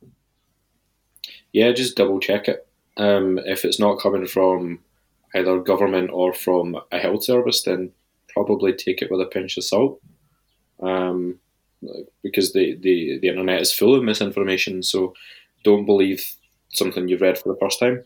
Yeah, 1.53 1.71
just 1.71 1.95
double 1.95 2.19
check 2.19 2.47
it. 2.47 2.67
Um, 2.97 3.39
if 3.45 3.65
it's 3.65 3.79
not 3.79 3.99
coming 3.99 4.25
from 4.25 4.79
either 5.33 5.59
government 5.59 6.09
or 6.11 6.33
from 6.33 6.77
a 6.91 6.99
health 6.99 7.23
service, 7.23 7.63
then 7.63 7.91
probably 8.29 8.73
take 8.73 9.01
it 9.01 9.09
with 9.11 9.21
a 9.21 9.25
pinch 9.25 9.57
of 9.57 9.63
salt. 9.63 10.01
Um, 10.81 11.39
because 12.23 12.53
the, 12.53 12.75
the, 12.81 13.19
the 13.21 13.27
internet 13.29 13.61
is 13.61 13.73
full 13.73 13.95
of 13.95 14.03
misinformation, 14.03 14.81
so 14.81 15.13
don't 15.63 15.85
believe 15.85 16.35
something 16.69 17.07
you've 17.07 17.21
read 17.21 17.37
for 17.37 17.53
the 17.53 17.59
first 17.59 17.79
time. 17.79 18.03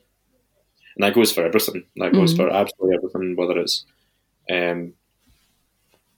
And 0.95 1.03
that 1.03 1.13
goes 1.15 1.31
for 1.31 1.45
everything. 1.45 1.85
That 1.95 2.13
goes 2.13 2.33
Mhm. 2.33 2.37
for 2.37 2.49
absolutely 2.49 2.97
everything, 2.97 3.35
whether 3.35 3.57
it's 3.57 3.85
um, 4.49 4.93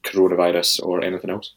coronavirus 0.03 0.83
or 0.83 1.03
anything 1.03 1.29
else. 1.29 1.53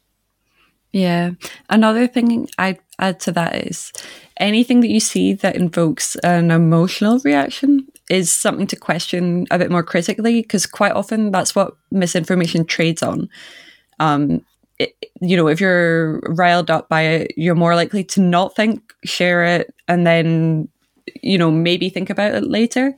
Yeah. 0.91 1.31
Another 1.69 2.07
thing 2.07 2.47
I'd 2.57 2.79
add 2.99 3.19
to 3.21 3.31
that 3.33 3.67
is 3.67 3.91
anything 4.37 4.79
that 4.79 4.89
you 4.89 5.01
see 5.01 5.33
that 5.33 5.57
invokes 5.57 6.15
an 6.17 6.51
emotional 6.51 7.19
reaction 7.25 7.85
is 8.09 8.31
something 8.31 8.67
to 8.67 8.75
question 8.77 9.45
a 9.51 9.57
bit 9.57 9.69
more 9.69 9.83
critically 9.83 10.41
because 10.41 10.65
quite 10.65 10.93
often 10.93 11.31
that's 11.31 11.53
what 11.53 11.75
misinformation 11.91 12.63
trades 12.63 13.03
on. 13.03 13.27
Um, 13.99 14.45
it, 14.79 14.93
you 15.21 15.35
know, 15.35 15.47
if 15.47 15.59
you're 15.59 16.19
riled 16.27 16.69
up 16.69 16.87
by 16.87 17.01
it, 17.01 17.33
you're 17.35 17.55
more 17.55 17.75
likely 17.75 18.03
to 18.05 18.21
not 18.21 18.55
think, 18.55 18.93
share 19.03 19.43
it, 19.43 19.73
and 19.87 20.05
then, 20.05 20.69
you 21.21 21.37
know, 21.37 21.51
maybe 21.51 21.89
think 21.89 22.09
about 22.09 22.35
it 22.35 22.43
later. 22.43 22.93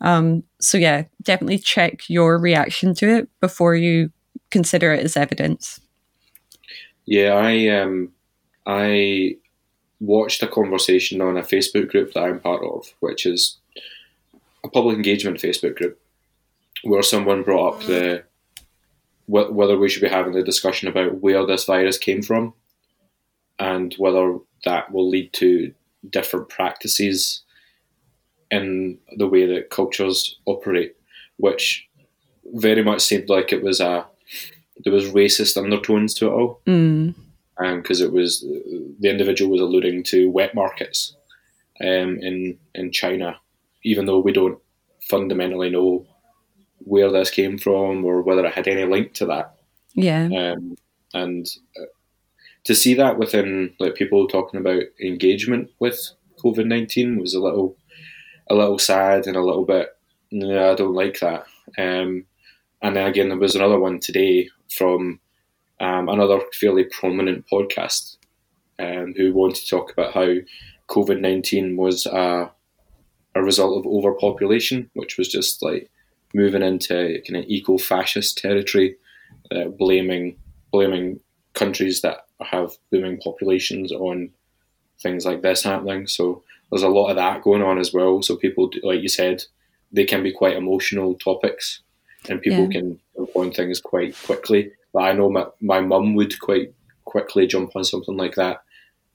Um, 0.00 0.42
so, 0.60 0.78
yeah, 0.78 1.04
definitely 1.22 1.58
check 1.58 2.08
your 2.08 2.38
reaction 2.38 2.94
to 2.96 3.08
it 3.08 3.28
before 3.40 3.74
you 3.74 4.10
consider 4.52 4.92
it 4.92 5.04
as 5.04 5.16
evidence. 5.16 5.80
Yeah, 7.04 7.32
I 7.32 7.68
um, 7.68 8.12
I 8.66 9.36
watched 9.98 10.42
a 10.42 10.48
conversation 10.48 11.20
on 11.20 11.36
a 11.36 11.42
Facebook 11.42 11.90
group 11.90 12.12
that 12.12 12.22
I'm 12.22 12.38
part 12.38 12.62
of, 12.62 12.92
which 13.00 13.26
is 13.26 13.58
a 14.64 14.68
public 14.68 14.96
engagement 14.96 15.40
Facebook 15.40 15.76
group, 15.76 16.00
where 16.84 17.02
someone 17.02 17.42
brought 17.42 17.74
up 17.74 17.80
the 17.86 18.24
wh- 19.26 19.52
whether 19.52 19.76
we 19.76 19.88
should 19.88 20.02
be 20.02 20.08
having 20.08 20.32
the 20.32 20.44
discussion 20.44 20.86
about 20.86 21.20
where 21.20 21.44
this 21.44 21.64
virus 21.64 21.98
came 21.98 22.22
from, 22.22 22.54
and 23.58 23.94
whether 23.98 24.38
that 24.64 24.92
will 24.92 25.08
lead 25.08 25.32
to 25.32 25.74
different 26.08 26.48
practices 26.48 27.42
in 28.50 28.98
the 29.16 29.26
way 29.26 29.46
that 29.46 29.70
cultures 29.70 30.38
operate, 30.46 30.94
which 31.38 31.88
very 32.54 32.84
much 32.84 33.00
seemed 33.00 33.28
like 33.28 33.52
it 33.52 33.62
was 33.62 33.80
a 33.80 34.06
there 34.84 34.92
was 34.92 35.10
racist 35.10 35.56
undertones 35.56 36.14
to 36.14 36.26
it 36.26 36.30
all 36.32 36.60
Mm. 36.66 37.14
because 37.76 38.00
it 38.00 38.12
was 38.12 38.40
the 39.00 39.10
individual 39.10 39.50
was 39.52 39.60
alluding 39.60 40.02
to 40.04 40.30
wet 40.30 40.54
markets 40.54 41.14
um, 41.80 42.18
in 42.20 42.58
in 42.74 42.90
China, 42.92 43.36
even 43.84 44.06
though 44.06 44.18
we 44.20 44.32
don't 44.32 44.58
fundamentally 45.10 45.70
know 45.70 46.06
where 46.84 47.10
this 47.10 47.30
came 47.30 47.58
from 47.58 48.04
or 48.04 48.22
whether 48.22 48.44
it 48.44 48.54
had 48.54 48.66
any 48.68 48.84
link 48.84 49.12
to 49.14 49.26
that. 49.26 49.54
Yeah. 49.94 50.24
Um, 50.26 50.76
and 51.14 51.46
uh, 51.78 51.86
to 52.64 52.74
see 52.74 52.94
that 52.94 53.18
within 53.18 53.74
like 53.78 53.94
people 53.94 54.26
talking 54.26 54.58
about 54.60 54.82
engagement 55.00 55.70
with 55.78 55.98
COVID 56.42 56.66
nineteen 56.66 57.18
was 57.18 57.34
a 57.34 57.40
little 57.40 57.76
a 58.50 58.54
little 58.54 58.78
sad 58.78 59.26
and 59.26 59.36
a 59.36 59.42
little 59.44 59.64
bit. 59.64 59.88
No, 60.30 60.72
I 60.72 60.74
don't 60.74 60.94
like 60.94 61.20
that. 61.20 61.44
Um, 61.78 62.24
and 62.82 62.96
then 62.96 63.06
again, 63.06 63.28
there 63.28 63.38
was 63.38 63.54
another 63.54 63.78
one 63.78 64.00
today 64.00 64.48
from 64.76 65.20
um, 65.80 66.08
another 66.08 66.40
fairly 66.60 66.84
prominent 66.84 67.44
podcast 67.52 68.16
um, 68.78 69.14
who 69.16 69.32
wanted 69.32 69.56
to 69.56 69.68
talk 69.68 69.92
about 69.92 70.12
how 70.14 70.34
COVID 70.88 71.20
nineteen 71.20 71.76
was 71.76 72.06
a, 72.06 72.50
a 73.34 73.42
result 73.42 73.78
of 73.78 73.90
overpopulation, 73.90 74.90
which 74.94 75.18
was 75.18 75.28
just 75.28 75.62
like 75.62 75.90
moving 76.34 76.62
into 76.62 77.20
kind 77.26 77.36
of 77.36 77.44
eco-fascist 77.48 78.38
territory, 78.38 78.96
uh, 79.50 79.66
blaming 79.78 80.36
blaming 80.70 81.20
countries 81.54 82.00
that 82.00 82.26
have 82.40 82.72
booming 82.90 83.18
populations 83.18 83.92
on 83.92 84.30
things 85.00 85.26
like 85.26 85.42
this 85.42 85.62
happening. 85.62 86.06
So 86.06 86.42
there's 86.70 86.82
a 86.82 86.88
lot 86.88 87.10
of 87.10 87.16
that 87.16 87.42
going 87.42 87.62
on 87.62 87.78
as 87.78 87.92
well. 87.92 88.22
So 88.22 88.36
people, 88.36 88.70
like 88.82 89.02
you 89.02 89.08
said, 89.08 89.44
they 89.92 90.04
can 90.04 90.22
be 90.22 90.32
quite 90.32 90.56
emotional 90.56 91.14
topics, 91.14 91.82
and 92.28 92.40
people 92.40 92.64
yeah. 92.64 92.80
can 92.80 93.00
jump 93.16 93.30
on 93.34 93.52
things 93.52 93.80
quite 93.80 94.16
quickly. 94.24 94.72
But 94.92 95.00
I 95.00 95.12
know 95.12 95.30
my 95.30 95.46
my 95.60 95.80
mum 95.80 96.14
would 96.14 96.38
quite 96.40 96.72
quickly 97.04 97.46
jump 97.46 97.74
on 97.74 97.84
something 97.84 98.16
like 98.16 98.34
that, 98.36 98.62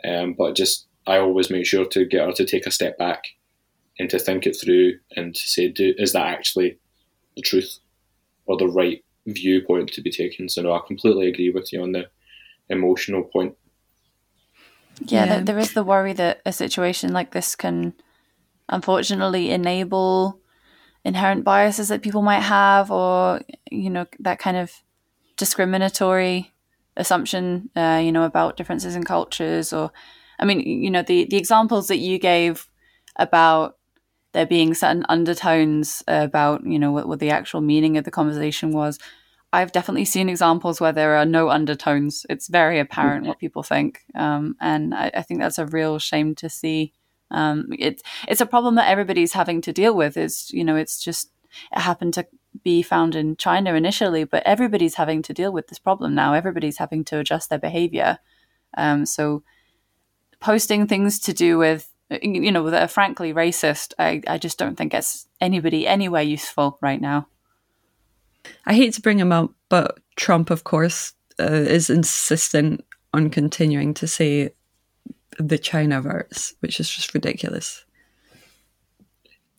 um, 0.05 0.33
but 0.33 0.55
just 0.55 0.87
I 1.05 1.17
always 1.17 1.49
make 1.49 1.65
sure 1.65 1.85
to 1.85 2.05
get 2.05 2.25
her 2.25 2.33
to 2.33 2.45
take 2.45 2.67
a 2.67 2.71
step 2.71 2.97
back 2.97 3.23
and 3.99 4.09
to 4.09 4.19
think 4.19 4.45
it 4.45 4.57
through 4.61 4.99
and 5.15 5.33
to 5.33 5.49
say, 5.49 5.69
do, 5.69 5.93
is 5.97 6.13
that 6.13 6.27
actually 6.27 6.77
the 7.35 7.41
truth 7.41 7.79
or 8.45 8.57
the 8.57 8.67
right 8.67 9.03
viewpoint 9.25 9.93
to 9.93 10.01
be 10.01 10.11
taken? 10.11 10.49
So 10.49 10.61
no, 10.61 10.73
I 10.73 10.81
completely 10.85 11.29
agree 11.29 11.49
with 11.49 11.71
you 11.71 11.81
on 11.81 11.93
the 11.93 12.09
emotional 12.69 13.23
point. 13.23 13.55
Yeah, 15.01 15.25
yeah. 15.25 15.39
there 15.41 15.59
is 15.59 15.73
the 15.73 15.83
worry 15.83 16.13
that 16.13 16.41
a 16.45 16.51
situation 16.51 17.13
like 17.13 17.31
this 17.31 17.55
can 17.55 17.93
unfortunately 18.69 19.51
enable 19.51 20.39
inherent 21.03 21.43
biases 21.43 21.87
that 21.87 22.01
people 22.01 22.21
might 22.21 22.41
have 22.41 22.91
or 22.91 23.41
you 23.71 23.89
know 23.89 24.05
that 24.19 24.39
kind 24.39 24.57
of 24.57 24.71
discriminatory 25.37 26.53
assumption 26.95 27.69
uh, 27.75 28.01
you 28.03 28.11
know 28.11 28.23
about 28.23 28.57
differences 28.57 28.95
in 28.95 29.03
cultures 29.03 29.71
or 29.71 29.91
i 30.39 30.45
mean 30.45 30.59
you 30.59 30.89
know 30.89 31.03
the 31.03 31.25
the 31.29 31.37
examples 31.37 31.87
that 31.87 31.97
you 31.97 32.17
gave 32.17 32.67
about 33.17 33.77
there 34.33 34.45
being 34.45 34.73
certain 34.73 35.05
undertones 35.09 36.03
about 36.07 36.65
you 36.65 36.77
know 36.77 36.91
what, 36.91 37.07
what 37.07 37.19
the 37.19 37.29
actual 37.29 37.61
meaning 37.61 37.97
of 37.97 38.03
the 38.03 38.11
conversation 38.11 38.71
was 38.71 38.99
I've 39.53 39.71
definitely 39.71 40.05
seen 40.05 40.27
examples 40.27 40.81
where 40.81 40.91
there 40.91 41.15
are 41.15 41.25
no 41.25 41.49
undertones. 41.49 42.25
It's 42.29 42.47
very 42.47 42.79
apparent 42.79 43.25
what 43.25 43.39
people 43.39 43.63
think, 43.63 44.01
um, 44.13 44.55
and 44.59 44.93
I, 44.93 45.09
I, 45.15 45.21
think 45.21 45.39
that's 45.39 45.57
a 45.57 45.65
real 45.65 45.99
shame 45.99 46.35
to 46.35 46.49
see. 46.49 46.93
Um, 47.31 47.67
it's 47.77 48.03
it's 48.27 48.41
a 48.41 48.45
problem 48.45 48.75
that 48.75 48.89
everybody's 48.89 49.33
having 49.33 49.61
to 49.61 49.73
deal 49.73 49.95
with. 49.95 50.17
Is 50.17 50.51
you 50.51 50.63
know, 50.63 50.75
it's 50.75 51.03
just 51.03 51.31
it 51.71 51.79
happened 51.79 52.13
to 52.15 52.27
be 52.63 52.81
found 52.81 53.15
in 53.15 53.35
China 53.37 53.73
initially, 53.73 54.23
but 54.23 54.43
everybody's 54.45 54.95
having 54.95 55.21
to 55.23 55.33
deal 55.33 55.51
with 55.51 55.67
this 55.67 55.79
problem 55.79 56.15
now. 56.15 56.33
Everybody's 56.33 56.77
having 56.77 57.03
to 57.05 57.19
adjust 57.19 57.49
their 57.49 57.59
behavior. 57.59 58.19
Um, 58.77 59.05
so, 59.05 59.43
posting 60.39 60.87
things 60.87 61.19
to 61.21 61.33
do 61.33 61.57
with 61.57 61.89
you 62.21 62.51
know 62.51 62.69
that 62.69 62.83
are 62.83 62.87
frankly 62.87 63.33
racist, 63.33 63.93
I, 63.99 64.21
I 64.27 64.37
just 64.37 64.57
don't 64.57 64.75
think 64.75 64.93
it's 64.93 65.27
anybody 65.41 65.87
anywhere 65.87 66.21
useful 66.21 66.77
right 66.81 67.01
now. 67.01 67.27
I 68.65 68.73
hate 68.73 68.93
to 68.93 69.01
bring 69.01 69.19
him 69.19 69.31
up, 69.31 69.51
but 69.67 69.99
Trump, 70.15 70.49
of 70.49 70.63
course, 70.63 71.13
uh, 71.39 71.51
is 71.51 71.89
insistent 71.89 72.85
on 73.13 73.29
continuing 73.29 73.93
to 73.95 74.07
say 74.07 74.51
the 75.39 75.57
China 75.57 76.01
virus, 76.01 76.53
which 76.59 76.79
is 76.79 76.89
just 76.89 77.13
ridiculous. 77.13 77.85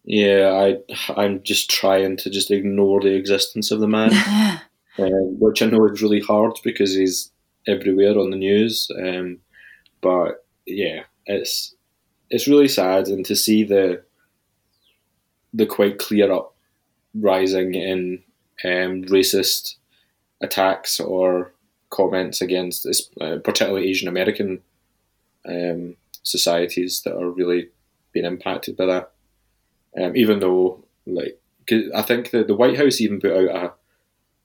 Yeah, 0.04 0.50
I 0.52 1.12
I'm 1.20 1.42
just 1.42 1.70
trying 1.70 2.16
to 2.18 2.30
just 2.30 2.50
ignore 2.50 3.00
the 3.00 3.14
existence 3.14 3.70
of 3.70 3.80
the 3.80 3.88
man, 3.88 4.12
uh, 4.12 4.58
which 4.98 5.60
I 5.60 5.66
know 5.66 5.86
is 5.86 6.00
really 6.00 6.20
hard 6.20 6.58
because 6.64 6.94
he's 6.94 7.30
everywhere 7.66 8.18
on 8.18 8.30
the 8.30 8.36
news. 8.36 8.90
Um, 8.98 9.38
but 10.00 10.46
yeah, 10.66 11.02
it's 11.26 11.74
it's 12.30 12.48
really 12.48 12.68
sad, 12.68 13.08
and 13.08 13.24
to 13.26 13.36
see 13.36 13.64
the 13.64 14.02
the 15.52 15.66
quite 15.66 15.98
clear 15.98 16.32
up 16.32 16.54
rising 17.14 17.74
in 17.74 18.22
um, 18.64 19.04
racist 19.04 19.76
attacks 20.42 21.00
or 21.00 21.52
comments 21.90 22.40
against 22.40 22.86
uh, 23.20 23.36
particularly 23.44 23.88
Asian 23.88 24.08
American 24.08 24.60
um, 25.47 25.97
societies 26.22 27.03
that 27.05 27.16
are 27.16 27.30
really 27.30 27.68
being 28.12 28.26
impacted 28.26 28.76
by 28.76 28.86
that. 28.86 29.12
Um, 30.01 30.16
even 30.16 30.41
though, 30.41 30.84
like, 31.07 31.41
I 31.95 32.03
think 32.03 32.30
the, 32.30 32.45
the 32.45 32.55
White 32.55 32.76
House 32.76 33.01
even 33.01 33.20
put 33.20 33.32
out 33.32 33.57
a, 33.57 33.72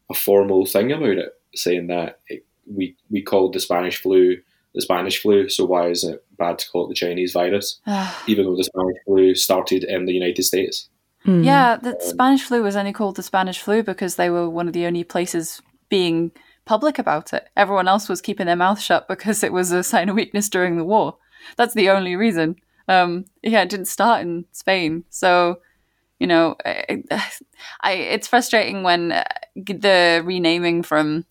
a 0.09 0.13
formal 0.13 0.65
thing 0.65 0.91
about 0.91 1.17
it, 1.17 1.33
saying 1.55 1.87
that 1.87 2.19
it, 2.27 2.45
we 2.65 2.95
we 3.09 3.21
called 3.21 3.53
the 3.53 3.59
Spanish 3.59 4.01
flu 4.01 4.37
the 4.73 4.81
Spanish 4.81 5.21
flu, 5.21 5.49
so 5.49 5.65
why 5.65 5.87
is 5.87 6.03
it 6.03 6.23
bad 6.37 6.59
to 6.59 6.69
call 6.69 6.85
it 6.85 6.89
the 6.89 6.95
Chinese 6.95 7.33
virus? 7.33 7.79
even 8.27 8.45
though 8.45 8.55
the 8.55 8.63
Spanish 8.63 8.97
flu 9.05 9.35
started 9.35 9.83
in 9.83 10.05
the 10.05 10.13
United 10.13 10.43
States. 10.43 10.89
Mm. 11.25 11.45
Yeah, 11.45 11.77
the 11.77 11.97
Spanish 12.01 12.43
flu 12.43 12.63
was 12.63 12.75
only 12.75 12.91
called 12.91 13.15
the 13.15 13.23
Spanish 13.23 13.59
flu 13.59 13.81
because 13.81 14.15
they 14.15 14.29
were 14.29 14.49
one 14.49 14.67
of 14.67 14.73
the 14.73 14.85
only 14.85 15.03
places 15.03 15.61
being 15.89 16.31
public 16.65 16.99
about 16.99 17.33
it. 17.33 17.47
Everyone 17.55 17.87
else 17.87 18.07
was 18.09 18.21
keeping 18.21 18.45
their 18.45 18.55
mouth 18.55 18.79
shut 18.79 19.07
because 19.07 19.43
it 19.43 19.53
was 19.53 19.71
a 19.71 19.83
sign 19.83 20.09
of 20.09 20.15
weakness 20.15 20.49
during 20.49 20.77
the 20.77 20.83
war. 20.83 21.17
That's 21.57 21.73
the 21.73 21.89
only 21.89 22.15
reason. 22.15 22.55
Um, 22.87 23.25
yeah, 23.41 23.61
it 23.61 23.69
didn't 23.69 23.87
start 23.87 24.21
in 24.21 24.45
Spain. 24.51 25.03
So, 25.09 25.59
you 26.19 26.27
know, 26.27 26.55
I, 26.65 27.03
I, 27.81 27.91
it's 27.93 28.27
frustrating 28.27 28.83
when 28.83 29.11
uh, 29.11 29.23
the 29.55 30.21
renaming 30.25 30.83
from 30.83 31.25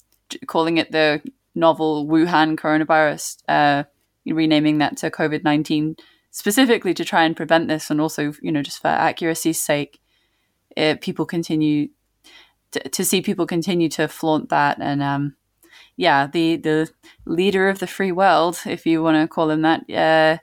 calling 0.47 0.78
it 0.78 0.93
the 0.93 1.22
novel 1.55 2.07
Wuhan 2.07 2.57
coronavirus, 2.57 3.43
uh, 3.49 3.85
renaming 4.26 4.78
that 4.78 4.97
to 4.99 5.11
COVID 5.11 5.45
19 5.45 5.97
specifically 6.30 6.95
to 6.95 7.05
try 7.05 7.24
and 7.24 7.37
prevent 7.37 7.68
this 7.68 7.91
and 7.91 8.01
also 8.01 8.33
you 8.41 8.51
know 8.51 8.62
just 8.62 8.80
for 8.80 8.89
accuracy's 8.89 9.61
sake 9.61 10.01
it, 10.76 11.01
people 11.03 11.26
continue 11.26 11.89
to, 12.73 12.89
to, 12.89 13.05
see 13.05 13.20
people 13.20 13.47
continue 13.47 13.89
to 13.91 14.09
flaunt 14.09 14.49
that 14.49 14.79
and 14.81 15.03
um, 15.03 15.37
yeah 15.97 16.27
the 16.27 16.57
the 16.57 16.91
leader 17.25 17.68
of 17.68 17.79
the 17.79 17.87
free 17.87 18.12
world 18.12 18.61
if 18.66 18.87
you 18.87 19.03
want 19.03 19.16
to 19.16 19.29
call 19.29 19.51
him 19.51 19.62
that 19.62 19.89
uh, 19.91 20.39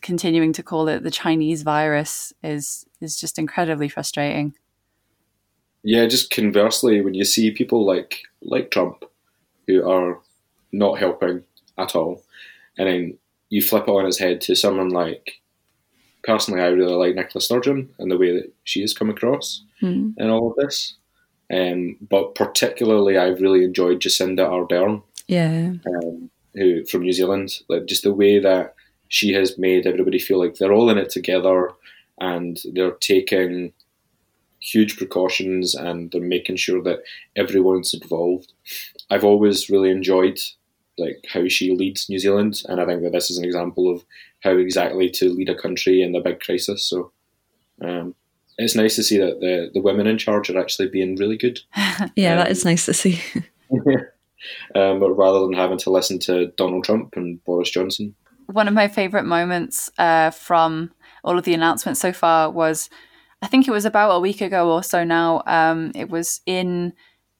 continuing 0.00 0.52
to 0.52 0.62
call 0.62 0.88
it 0.88 1.02
the 1.02 1.10
chinese 1.10 1.62
virus 1.62 2.32
is 2.42 2.86
is 3.00 3.18
just 3.20 3.38
incredibly 3.38 3.88
frustrating 3.88 4.54
yeah 5.82 6.06
just 6.06 6.30
conversely 6.30 7.00
when 7.00 7.14
you 7.14 7.24
see 7.24 7.50
people 7.50 7.84
like 7.84 8.22
like 8.42 8.70
trump 8.70 9.04
who 9.66 9.88
are 9.88 10.20
not 10.70 10.98
helping 10.98 11.42
at 11.78 11.96
all 11.96 12.22
and 12.78 12.88
then 12.88 13.18
you 13.48 13.60
flip 13.60 13.84
it 13.88 13.90
on 13.90 14.06
its 14.06 14.18
head 14.18 14.40
to 14.40 14.54
someone 14.54 14.90
like 14.90 15.42
personally 16.22 16.60
I 16.60 16.68
really 16.68 16.94
like 16.94 17.14
Nicola 17.14 17.42
Sturgeon 17.42 17.90
and 17.98 18.10
the 18.10 18.18
way 18.18 18.32
that 18.32 18.52
she 18.64 18.80
has 18.80 18.94
come 18.94 19.10
across 19.10 19.62
mm. 19.82 20.14
in 20.16 20.30
all 20.30 20.50
of 20.50 20.56
this. 20.56 20.94
Um, 21.52 21.96
but 22.00 22.34
particularly 22.34 23.18
I've 23.18 23.40
really 23.40 23.64
enjoyed 23.64 24.00
Jacinda 24.00 24.48
Ardern. 24.48 25.02
Yeah. 25.28 25.72
Um, 25.86 26.30
who 26.54 26.84
from 26.84 27.02
New 27.02 27.12
Zealand. 27.12 27.60
Like 27.68 27.86
just 27.86 28.02
the 28.02 28.12
way 28.12 28.38
that 28.38 28.74
she 29.08 29.32
has 29.34 29.58
made 29.58 29.86
everybody 29.86 30.18
feel 30.18 30.38
like 30.38 30.56
they're 30.56 30.72
all 30.72 30.90
in 30.90 30.98
it 30.98 31.10
together 31.10 31.70
and 32.20 32.58
they're 32.72 32.92
taking 32.92 33.72
huge 34.60 34.96
precautions 34.96 35.74
and 35.74 36.10
they're 36.10 36.20
making 36.20 36.56
sure 36.56 36.82
that 36.82 37.02
everyone's 37.36 37.92
involved. 37.94 38.52
I've 39.10 39.24
always 39.24 39.68
really 39.68 39.90
enjoyed 39.90 40.38
like 40.98 41.24
how 41.32 41.48
she 41.48 41.74
leads 41.74 42.08
New 42.08 42.18
Zealand, 42.18 42.62
and 42.68 42.80
I 42.80 42.84
think 42.84 43.02
that 43.02 43.12
this 43.12 43.30
is 43.30 43.38
an 43.38 43.44
example 43.44 43.90
of 43.90 44.04
how 44.42 44.56
exactly 44.56 45.08
to 45.10 45.30
lead 45.30 45.48
a 45.48 45.54
country 45.54 46.02
in 46.02 46.12
the 46.12 46.20
big 46.20 46.40
crisis. 46.40 46.86
So 46.86 47.12
um, 47.80 48.14
it's 48.62 48.74
nice 48.74 48.96
to 48.96 49.02
see 49.02 49.18
that 49.18 49.40
the 49.40 49.70
the 49.72 49.80
women 49.80 50.06
in 50.06 50.18
charge 50.18 50.50
are 50.50 50.58
actually 50.58 50.88
being 50.88 51.16
really 51.16 51.36
good. 51.36 51.60
yeah, 52.16 52.32
um, 52.32 52.38
that 52.38 52.50
is 52.50 52.64
nice 52.64 52.86
to 52.86 52.94
see. 52.94 53.20
um, 54.74 55.00
but 55.00 55.12
rather 55.12 55.40
than 55.40 55.52
having 55.52 55.78
to 55.78 55.90
listen 55.90 56.18
to 56.20 56.48
Donald 56.56 56.84
Trump 56.84 57.14
and 57.16 57.42
Boris 57.44 57.70
Johnson. 57.70 58.14
One 58.46 58.68
of 58.68 58.74
my 58.74 58.88
favourite 58.88 59.24
moments 59.24 59.90
uh, 59.98 60.30
from 60.30 60.92
all 61.24 61.38
of 61.38 61.44
the 61.44 61.54
announcements 61.54 62.00
so 62.00 62.12
far 62.12 62.50
was, 62.50 62.90
I 63.40 63.46
think 63.46 63.66
it 63.66 63.70
was 63.70 63.84
about 63.84 64.10
a 64.10 64.20
week 64.20 64.40
ago 64.40 64.70
or 64.70 64.82
so 64.82 65.04
now. 65.04 65.42
Um, 65.46 65.92
it 65.94 66.10
was 66.10 66.40
in 66.44 66.92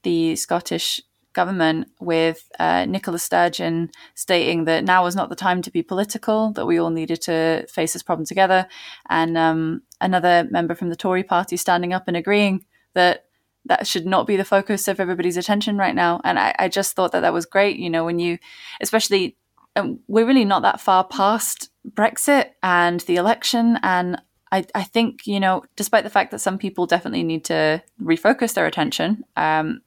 the 0.05 0.37
Scottish 0.37 1.01
government 1.33 1.89
with 2.01 2.49
uh, 2.59 2.85
Nicola 2.85 3.19
Sturgeon 3.19 3.91
stating 4.15 4.65
that 4.65 4.85
now 4.85 5.03
was 5.03 5.17
not 5.17 5.29
the 5.29 5.37
time 5.37 5.63
to 5.63 5.71
be 5.71 5.83
political, 5.83 6.53
that 6.53 6.67
we 6.67 6.79
all 6.79 6.91
needed 6.91 7.21
to 7.23 7.67
face 7.69 7.93
this 7.93 8.03
problem 8.03 8.27
together, 8.27 8.67
and 9.09 9.37
um, 9.37 9.83
another 10.03 10.47
member 10.51 10.75
from 10.75 10.91
the 10.91 10.97
Tory 10.97 11.23
party 11.23 11.57
standing 11.57 11.93
up 11.93 12.05
and 12.09 12.17
agreeing 12.17 12.65
that 12.95 13.25
that 13.65 13.87
should 13.87 14.07
not 14.07 14.27
be 14.27 14.37
the 14.37 14.45
focus 14.45 14.89
of 14.89 15.01
everybody's 15.01 15.37
attention 15.37 15.79
right 15.79 15.95
now. 15.95 16.21
And 16.25 16.39
I, 16.39 16.55
I 16.59 16.69
just 16.69 16.95
thought 16.95 17.13
that 17.13 17.21
that 17.21 17.33
was 17.33 17.47
great. 17.47 17.77
You 17.77 17.89
know, 17.89 18.05
when 18.05 18.19
you, 18.19 18.39
especially, 18.81 19.37
um, 19.77 20.01
we're 20.09 20.27
really 20.27 20.45
not 20.45 20.63
that 20.63 20.81
far 20.81 21.05
past 21.05 21.71
Brexit 21.89 22.51
and 22.63 23.01
the 23.01 23.17
election. 23.17 23.79
And 23.83 24.21
I, 24.51 24.67
I 24.75 24.83
think, 24.83 25.27
you 25.27 25.39
know, 25.41 25.63
despite 25.77 26.05
the 26.05 26.11
fact 26.11 26.33
that 26.33 26.41
some 26.41 26.59
people 26.59 26.87
definitely 26.87 27.23
need 27.23 27.45
to 27.47 27.83
refocus 28.03 28.55
their 28.55 28.67
attention, 28.67 29.25
um, 29.37 29.81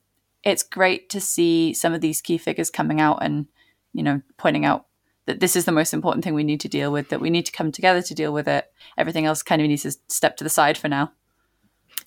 it's 0.44 0.64
great 0.64 1.10
to 1.10 1.20
see 1.20 1.74
some 1.74 1.94
of 1.94 2.02
these 2.02 2.22
key 2.22 2.38
figures 2.38 2.70
coming 2.70 3.02
out 3.02 3.20
and, 3.22 3.48
you 3.94 4.04
know, 4.04 4.22
pointing 4.38 4.66
out 4.66 4.85
that 5.26 5.40
this 5.40 5.56
is 5.56 5.66
the 5.66 5.72
most 5.72 5.94
important 5.94 6.24
thing 6.24 6.34
we 6.34 6.44
need 6.44 6.60
to 6.62 6.70
deal 6.70 6.92
with, 6.92 7.10
that 7.10 7.22
we 7.22 7.30
need 7.30 7.46
to 7.46 7.52
come 7.52 7.72
together 7.72 8.02
to 8.02 8.14
deal 8.14 8.32
with 8.32 8.48
it. 8.48 8.72
Everything 8.98 9.26
else 9.26 9.44
kind 9.44 9.62
of 9.62 9.68
needs 9.68 9.84
to 9.84 9.94
step 10.08 10.38
to 10.38 10.44
the 10.44 10.50
side 10.50 10.78
for 10.78 10.88
now. 10.88 11.12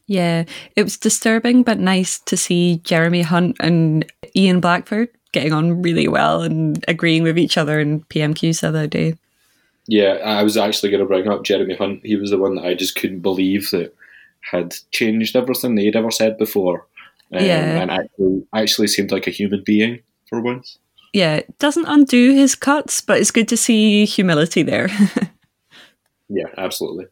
Yeah, 0.06 0.44
it 0.74 0.82
was 0.82 0.96
disturbing 0.96 1.62
but 1.62 1.78
nice 1.78 2.18
to 2.20 2.36
see 2.36 2.78
Jeremy 2.78 3.22
Hunt 3.22 3.56
and 3.60 4.10
Ian 4.34 4.60
Blackford 4.60 5.10
getting 5.32 5.52
on 5.52 5.82
really 5.82 6.08
well 6.08 6.42
and 6.42 6.82
agreeing 6.88 7.22
with 7.22 7.38
each 7.38 7.58
other 7.58 7.78
in 7.78 8.00
PMQs 8.04 8.60
the 8.60 8.68
other 8.68 8.86
day. 8.86 9.14
Yeah, 9.86 10.14
I 10.24 10.42
was 10.42 10.56
actually 10.56 10.90
going 10.90 11.00
to 11.00 11.06
bring 11.06 11.28
up 11.28 11.44
Jeremy 11.44 11.76
Hunt. 11.76 12.00
He 12.04 12.16
was 12.16 12.30
the 12.30 12.38
one 12.38 12.56
that 12.56 12.64
I 12.64 12.74
just 12.74 12.96
couldn't 12.96 13.20
believe 13.20 13.70
that 13.70 13.94
had 14.40 14.74
changed 14.90 15.36
everything 15.36 15.74
that 15.74 15.82
he'd 15.82 15.96
ever 15.96 16.10
said 16.10 16.38
before. 16.38 16.86
Um, 17.32 17.44
Yeah. 17.44 17.80
And 17.80 17.90
actually, 17.90 18.46
actually 18.54 18.88
seemed 18.88 19.10
like 19.10 19.26
a 19.26 19.30
human 19.30 19.62
being 19.64 20.00
for 20.28 20.40
once. 20.40 20.78
Yeah, 21.12 21.36
it 21.36 21.58
doesn't 21.58 21.86
undo 21.86 22.32
his 22.34 22.54
cuts, 22.54 23.00
but 23.00 23.18
it's 23.18 23.30
good 23.30 23.48
to 23.48 23.56
see 23.56 24.04
humility 24.04 24.62
there. 24.62 24.88
Yeah, 26.30 26.44
absolutely. 26.58 27.06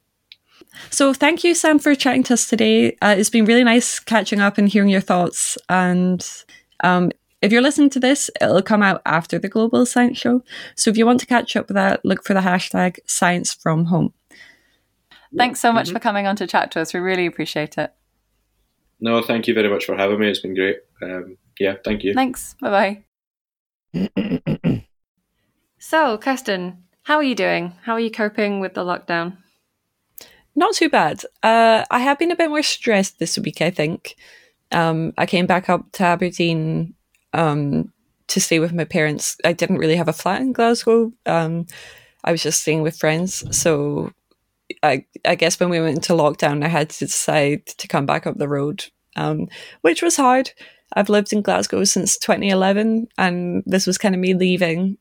so 0.90 1.14
thank 1.14 1.42
you, 1.42 1.55
Sam, 1.55 1.78
for 1.78 1.94
chatting 1.94 2.22
to 2.24 2.34
us 2.34 2.47
today. 2.51 2.99
Uh, 3.01 3.14
it's 3.16 3.30
been 3.30 3.47
really 3.47 3.64
nice 3.64 3.99
catching 3.99 4.40
up 4.40 4.59
and 4.59 4.68
hearing 4.68 4.90
your 4.90 5.01
thoughts. 5.01 5.57
And 5.70 6.22
um, 6.84 7.11
if 7.40 7.51
you're 7.51 7.62
listening 7.62 7.88
to 7.90 7.99
this, 8.01 8.28
it'll 8.42 8.61
come 8.61 8.82
out 8.82 9.01
after 9.07 9.38
the 9.38 9.49
Global 9.49 9.86
Science 9.86 10.18
Show. 10.18 10.42
So 10.74 10.90
if 10.90 10.99
you 10.99 11.07
want 11.07 11.20
to 11.20 11.26
catch 11.26 11.57
up 11.57 11.68
with 11.68 11.76
that, 11.76 12.05
look 12.05 12.24
for 12.26 12.34
the 12.34 12.40
hashtag 12.40 12.99
Science 13.07 13.55
From 13.55 13.86
Home. 13.86 14.12
Thanks 15.34 15.61
so 15.61 15.72
much 15.72 15.88
Mhm. 15.88 15.92
for 15.94 15.99
coming 15.99 16.26
on 16.26 16.36
to 16.36 16.47
chat 16.47 16.70
to 16.72 16.80
us. 16.82 16.92
We 16.92 17.01
really 17.01 17.24
appreciate 17.24 17.78
it. 17.78 17.94
No, 19.01 19.22
thank 19.22 19.47
you 19.49 19.55
very 19.55 19.70
much 19.70 19.86
for 19.86 19.97
having 19.97 20.18
me. 20.20 20.28
It's 20.28 20.40
been 20.40 20.55
great. 20.55 20.80
Um, 21.03 21.38
yeah, 21.59 21.76
thank 21.84 22.05
you. 22.05 22.12
Thanks. 22.12 22.55
Bye 22.61 22.70
bye. 22.70 23.05
So, 25.78 26.18
Kirsten, 26.18 26.82
how 27.03 27.16
are 27.16 27.22
you 27.22 27.36
doing? 27.36 27.72
How 27.82 27.92
are 27.92 28.01
you 28.01 28.11
coping 28.11 28.59
with 28.59 28.74
the 28.74 28.84
lockdown? 28.84 29.36
Not 30.57 30.74
too 30.74 30.88
bad. 30.88 31.22
Uh, 31.42 31.84
I 31.90 32.01
have 32.01 32.18
been 32.18 32.32
a 32.32 32.36
bit 32.36 32.49
more 32.49 32.62
stressed 32.62 33.18
this 33.18 33.38
week, 33.38 33.61
I 33.61 33.70
think. 33.70 34.16
Um, 34.72 35.12
I 35.16 35.26
came 35.26 35.47
back 35.47 35.68
up 35.68 35.92
to 35.92 36.03
Aberdeen 36.03 36.94
um, 37.32 37.92
to 38.28 38.40
stay 38.40 38.59
with 38.59 38.72
my 38.72 38.84
parents. 38.84 39.36
I 39.44 39.53
didn't 39.53 39.78
really 39.78 39.97
have 39.97 40.09
a 40.09 40.12
flat 40.12 40.40
in 40.40 40.53
Glasgow. 40.53 41.12
Um, 41.26 41.66
I 42.24 42.32
was 42.32 42.42
just 42.42 42.62
staying 42.62 42.82
with 42.82 42.99
friends. 42.99 43.44
So 43.57 44.11
I, 44.82 45.05
I 45.24 45.34
guess 45.34 45.61
when 45.61 45.70
we 45.70 45.80
went 45.80 45.97
into 45.97 46.14
lockdown, 46.14 46.64
I 46.64 46.68
had 46.68 46.90
to 46.90 47.07
decide 47.07 47.66
to 47.66 47.86
come 47.86 48.07
back 48.07 48.26
up 48.26 48.38
the 48.38 48.49
road, 48.49 48.86
um, 49.14 49.49
which 49.82 50.03
was 50.03 50.16
hard. 50.16 50.51
I've 50.95 51.09
lived 51.09 51.32
in 51.32 51.43
Glasgow 51.43 51.84
since 51.84 52.16
2011, 52.18 53.09
and 53.18 53.62
this 53.66 53.87
was 53.87 53.99
kind 53.99 54.14
of 54.14 54.20
me 54.20 54.34
leaving 54.34 54.99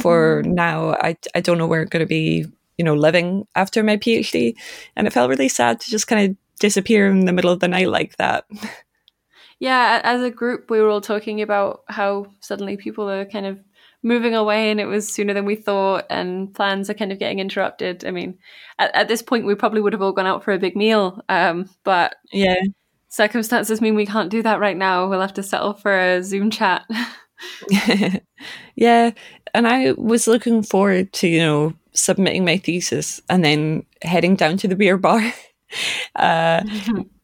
for 0.00 0.42
now. 0.46 0.96
I, 1.00 1.16
I 1.34 1.40
don't 1.40 1.58
know 1.58 1.66
where 1.66 1.82
I'm 1.82 1.88
going 1.88 2.00
to 2.00 2.06
be, 2.06 2.46
you 2.78 2.84
know, 2.84 2.94
living 2.94 3.46
after 3.54 3.82
my 3.82 3.96
PhD. 3.96 4.54
And 4.96 5.06
it 5.06 5.12
felt 5.12 5.30
really 5.30 5.48
sad 5.48 5.80
to 5.80 5.90
just 5.90 6.08
kind 6.08 6.30
of 6.30 6.36
disappear 6.58 7.06
in 7.08 7.26
the 7.26 7.32
middle 7.32 7.50
of 7.52 7.60
the 7.60 7.68
night 7.68 7.88
like 7.88 8.16
that. 8.16 8.44
Yeah, 9.58 10.00
as 10.04 10.22
a 10.22 10.30
group, 10.30 10.70
we 10.70 10.80
were 10.80 10.88
all 10.88 11.00
talking 11.00 11.40
about 11.40 11.82
how 11.88 12.26
suddenly 12.40 12.76
people 12.76 13.08
are 13.08 13.24
kind 13.24 13.46
of 13.46 13.58
moving 14.02 14.34
away 14.34 14.70
and 14.70 14.78
it 14.80 14.86
was 14.86 15.12
sooner 15.12 15.32
than 15.34 15.44
we 15.46 15.56
thought, 15.56 16.04
and 16.10 16.54
plans 16.54 16.90
are 16.90 16.94
kind 16.94 17.12
of 17.12 17.18
getting 17.18 17.38
interrupted. 17.38 18.04
I 18.04 18.10
mean, 18.10 18.38
at, 18.78 18.94
at 18.94 19.08
this 19.08 19.22
point, 19.22 19.46
we 19.46 19.54
probably 19.54 19.80
would 19.80 19.92
have 19.94 20.02
all 20.02 20.12
gone 20.12 20.26
out 20.26 20.44
for 20.44 20.52
a 20.52 20.58
big 20.58 20.76
meal, 20.76 21.22
um, 21.28 21.68
but 21.84 22.16
Yeah. 22.32 22.60
Circumstances 23.08 23.80
mean 23.80 23.94
we 23.94 24.06
can't 24.06 24.30
do 24.30 24.42
that 24.42 24.60
right 24.60 24.76
now. 24.76 25.08
We'll 25.08 25.20
have 25.20 25.34
to 25.34 25.42
settle 25.42 25.74
for 25.74 25.98
a 25.98 26.22
Zoom 26.22 26.50
chat. 26.50 26.86
yeah. 28.76 29.10
And 29.54 29.68
I 29.68 29.92
was 29.92 30.26
looking 30.26 30.62
forward 30.62 31.12
to, 31.14 31.28
you 31.28 31.40
know, 31.40 31.74
submitting 31.92 32.44
my 32.44 32.58
thesis 32.58 33.20
and 33.28 33.44
then 33.44 33.84
heading 34.02 34.36
down 34.36 34.56
to 34.58 34.68
the 34.68 34.76
beer 34.76 34.98
bar. 34.98 35.32
uh, 36.16 36.62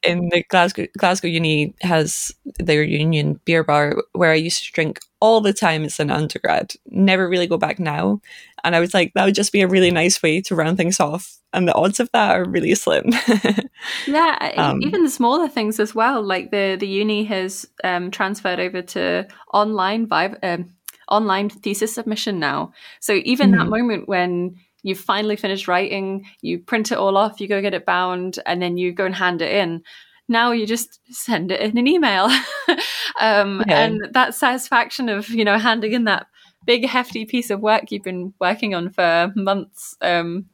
in 0.02 0.28
the 0.30 0.42
Glasgow 0.48 0.86
Glasgow 0.98 1.28
Uni 1.28 1.74
has 1.80 2.32
their 2.58 2.82
union 2.82 3.40
beer 3.44 3.62
bar 3.64 4.02
where 4.12 4.32
I 4.32 4.36
used 4.36 4.64
to 4.66 4.72
drink 4.72 5.00
all 5.20 5.40
the 5.40 5.52
time 5.52 5.84
as 5.84 6.00
an 6.00 6.10
undergrad. 6.10 6.74
Never 6.86 7.28
really 7.28 7.46
go 7.46 7.56
back 7.56 7.78
now. 7.78 8.20
And 8.64 8.74
I 8.74 8.80
was 8.80 8.94
like, 8.94 9.12
that 9.14 9.24
would 9.24 9.34
just 9.34 9.52
be 9.52 9.60
a 9.60 9.68
really 9.68 9.90
nice 9.90 10.22
way 10.22 10.40
to 10.42 10.54
round 10.54 10.76
things 10.76 10.98
off. 11.00 11.38
And 11.52 11.68
the 11.68 11.74
odds 11.74 12.00
of 12.00 12.10
that 12.12 12.34
are 12.36 12.44
really 12.48 12.74
slim. 12.74 13.10
Yeah, 14.06 14.52
Um, 14.56 14.80
even 14.80 15.04
the 15.04 15.10
smaller 15.10 15.48
things 15.48 15.78
as 15.78 15.94
well. 15.94 16.22
Like 16.22 16.50
the 16.50 16.76
the 16.78 16.88
uni 16.88 17.24
has 17.24 17.66
um, 17.84 18.10
transferred 18.10 18.58
over 18.58 18.82
to 18.82 19.28
online 19.52 20.06
vibe, 20.08 20.38
um, 20.42 20.70
online 21.08 21.48
thesis 21.50 21.94
submission 21.94 22.38
now. 22.40 22.72
So 23.00 23.14
even 23.24 23.52
that 23.52 23.66
Mhm. 23.66 23.70
moment 23.70 24.08
when 24.08 24.56
you've 24.82 24.98
finally 24.98 25.36
finished 25.36 25.68
writing, 25.68 26.26
you 26.40 26.58
print 26.58 26.92
it 26.92 26.98
all 26.98 27.16
off, 27.16 27.40
you 27.40 27.48
go 27.48 27.60
get 27.62 27.74
it 27.74 27.86
bound, 27.86 28.38
and 28.46 28.60
then 28.60 28.76
you 28.76 28.92
go 28.92 29.04
and 29.04 29.14
hand 29.14 29.42
it 29.42 29.52
in. 29.54 29.82
Now 30.28 30.52
you 30.52 30.66
just 30.66 31.00
send 31.10 31.50
it 31.50 31.60
in 31.60 31.76
an 31.76 31.86
email, 31.86 32.24
um, 33.20 33.62
Yeah. 33.66 33.84
and 33.84 34.08
that 34.12 34.34
satisfaction 34.34 35.08
of 35.08 35.28
you 35.28 35.44
know 35.44 35.58
handing 35.58 35.92
in 35.92 36.04
that 36.04 36.26
big 36.64 36.86
hefty 36.86 37.24
piece 37.24 37.50
of 37.50 37.60
work 37.60 37.90
you've 37.90 38.04
been 38.04 38.32
working 38.40 38.72
on 38.74 38.88
for 38.88 39.32
months 39.34 39.96
um, 40.00 40.46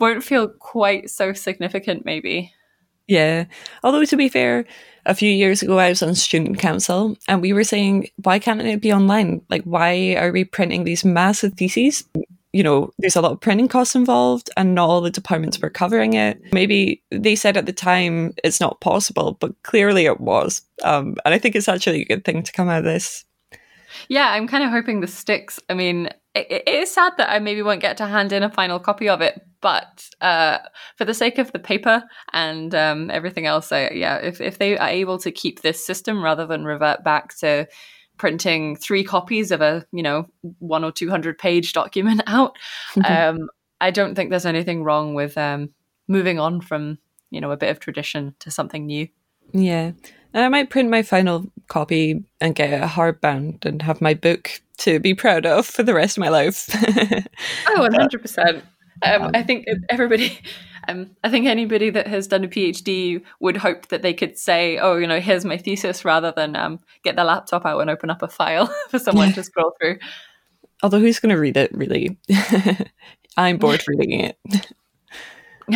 won't 0.00 0.24
feel 0.24 0.48
quite 0.48 1.10
so 1.10 1.32
significant, 1.34 2.04
maybe. 2.04 2.52
Yeah. 3.06 3.44
Although 3.84 4.04
to 4.06 4.16
be 4.16 4.28
fair, 4.28 4.64
a 5.04 5.14
few 5.14 5.28
years 5.30 5.62
ago 5.62 5.78
I 5.78 5.90
was 5.90 6.02
on 6.02 6.14
student 6.14 6.58
council 6.58 7.16
and 7.28 7.42
we 7.42 7.52
were 7.52 7.64
saying, 7.64 8.08
why 8.22 8.38
can't 8.38 8.62
it 8.62 8.80
be 8.80 8.92
online? 8.92 9.42
Like 9.50 9.64
why 9.64 10.14
are 10.16 10.32
we 10.32 10.44
printing 10.44 10.84
these 10.84 11.04
massive 11.04 11.54
theses? 11.54 12.04
You 12.52 12.62
know, 12.62 12.92
there's 12.98 13.16
a 13.16 13.20
lot 13.20 13.32
of 13.32 13.40
printing 13.40 13.68
costs 13.68 13.94
involved 13.94 14.50
and 14.56 14.74
not 14.74 14.88
all 14.88 15.00
the 15.00 15.10
departments 15.10 15.58
were 15.58 15.70
covering 15.70 16.14
it. 16.14 16.40
Maybe 16.52 17.02
they 17.10 17.34
said 17.34 17.56
at 17.56 17.66
the 17.66 17.72
time 17.72 18.34
it's 18.44 18.60
not 18.60 18.80
possible, 18.80 19.38
but 19.40 19.60
clearly 19.62 20.04
it 20.04 20.20
was. 20.20 20.62
Um, 20.84 21.16
and 21.24 21.34
I 21.34 21.38
think 21.38 21.56
it's 21.56 21.68
actually 21.68 22.02
a 22.02 22.06
good 22.06 22.24
thing 22.24 22.42
to 22.42 22.52
come 22.52 22.68
out 22.68 22.80
of 22.80 22.84
this. 22.84 23.24
Yeah, 24.08 24.30
I'm 24.30 24.48
kind 24.48 24.64
of 24.64 24.70
hoping 24.70 25.00
this 25.00 25.14
sticks. 25.14 25.60
I 25.68 25.74
mean, 25.74 26.10
it, 26.34 26.50
it 26.50 26.68
is 26.68 26.92
sad 26.92 27.14
that 27.18 27.30
I 27.30 27.38
maybe 27.38 27.62
won't 27.62 27.80
get 27.80 27.96
to 27.98 28.06
hand 28.06 28.32
in 28.32 28.42
a 28.42 28.50
final 28.50 28.78
copy 28.78 29.08
of 29.08 29.20
it, 29.20 29.40
but 29.60 30.08
uh, 30.20 30.58
for 30.96 31.04
the 31.04 31.14
sake 31.14 31.38
of 31.38 31.52
the 31.52 31.58
paper 31.58 32.02
and 32.32 32.74
um, 32.74 33.10
everything 33.10 33.46
else, 33.46 33.70
I, 33.72 33.90
yeah, 33.90 34.16
if, 34.16 34.40
if 34.40 34.58
they 34.58 34.78
are 34.78 34.88
able 34.88 35.18
to 35.18 35.30
keep 35.30 35.60
this 35.60 35.84
system 35.84 36.22
rather 36.22 36.46
than 36.46 36.64
revert 36.64 37.04
back 37.04 37.36
to 37.38 37.66
printing 38.22 38.76
three 38.76 39.02
copies 39.02 39.50
of 39.50 39.60
a 39.60 39.84
you 39.90 40.00
know 40.00 40.28
one 40.60 40.84
or 40.84 40.92
two 40.92 41.10
hundred 41.10 41.36
page 41.38 41.72
document 41.72 42.22
out, 42.28 42.56
um, 43.04 43.48
I 43.80 43.90
don't 43.90 44.14
think 44.14 44.30
there's 44.30 44.46
anything 44.46 44.84
wrong 44.84 45.14
with 45.14 45.36
um, 45.36 45.70
moving 46.06 46.38
on 46.38 46.60
from 46.60 46.98
you 47.30 47.40
know 47.40 47.50
a 47.50 47.56
bit 47.56 47.70
of 47.70 47.80
tradition 47.80 48.36
to 48.38 48.48
something 48.48 48.86
new. 48.86 49.08
Yeah. 49.52 49.90
And 50.34 50.44
I 50.44 50.48
might 50.48 50.70
print 50.70 50.88
my 50.88 51.02
final 51.02 51.44
copy 51.66 52.24
and 52.40 52.54
get 52.54 52.72
it 52.72 52.80
hardbound 52.88 53.66
and 53.66 53.82
have 53.82 54.00
my 54.00 54.14
book 54.14 54.62
to 54.78 55.00
be 55.00 55.14
proud 55.14 55.44
of 55.44 55.66
for 55.66 55.82
the 55.82 55.92
rest 55.92 56.16
of 56.16 56.22
my 56.22 56.30
life. 56.30 56.70
Oh, 57.66 57.88
100%. 57.90 58.62
Um, 59.02 59.22
um, 59.22 59.30
I 59.34 59.42
think 59.42 59.66
everybody, 59.90 60.38
um, 60.88 61.10
I 61.22 61.30
think 61.30 61.46
anybody 61.46 61.90
that 61.90 62.06
has 62.06 62.26
done 62.26 62.44
a 62.44 62.48
PhD 62.48 63.22
would 63.40 63.56
hope 63.56 63.88
that 63.88 64.02
they 64.02 64.14
could 64.14 64.38
say, 64.38 64.78
oh, 64.78 64.96
you 64.96 65.06
know, 65.06 65.20
here's 65.20 65.44
my 65.44 65.56
thesis 65.56 66.04
rather 66.04 66.32
than 66.34 66.56
um, 66.56 66.80
get 67.04 67.16
their 67.16 67.24
laptop 67.24 67.64
out 67.66 67.80
and 67.80 67.90
open 67.90 68.10
up 68.10 68.22
a 68.22 68.28
file 68.28 68.66
for 68.88 68.98
someone 68.98 69.28
Yeah. 69.28 69.34
to 69.34 69.42
scroll 69.44 69.72
through. 69.80 69.98
Although 70.82 71.00
who's 71.00 71.20
going 71.20 71.34
to 71.34 71.40
read 71.40 71.56
it, 71.56 71.70
really? 71.72 72.18
I'm 73.36 73.56
bored 73.58 73.82
reading 73.86 74.20
it. 74.20 74.38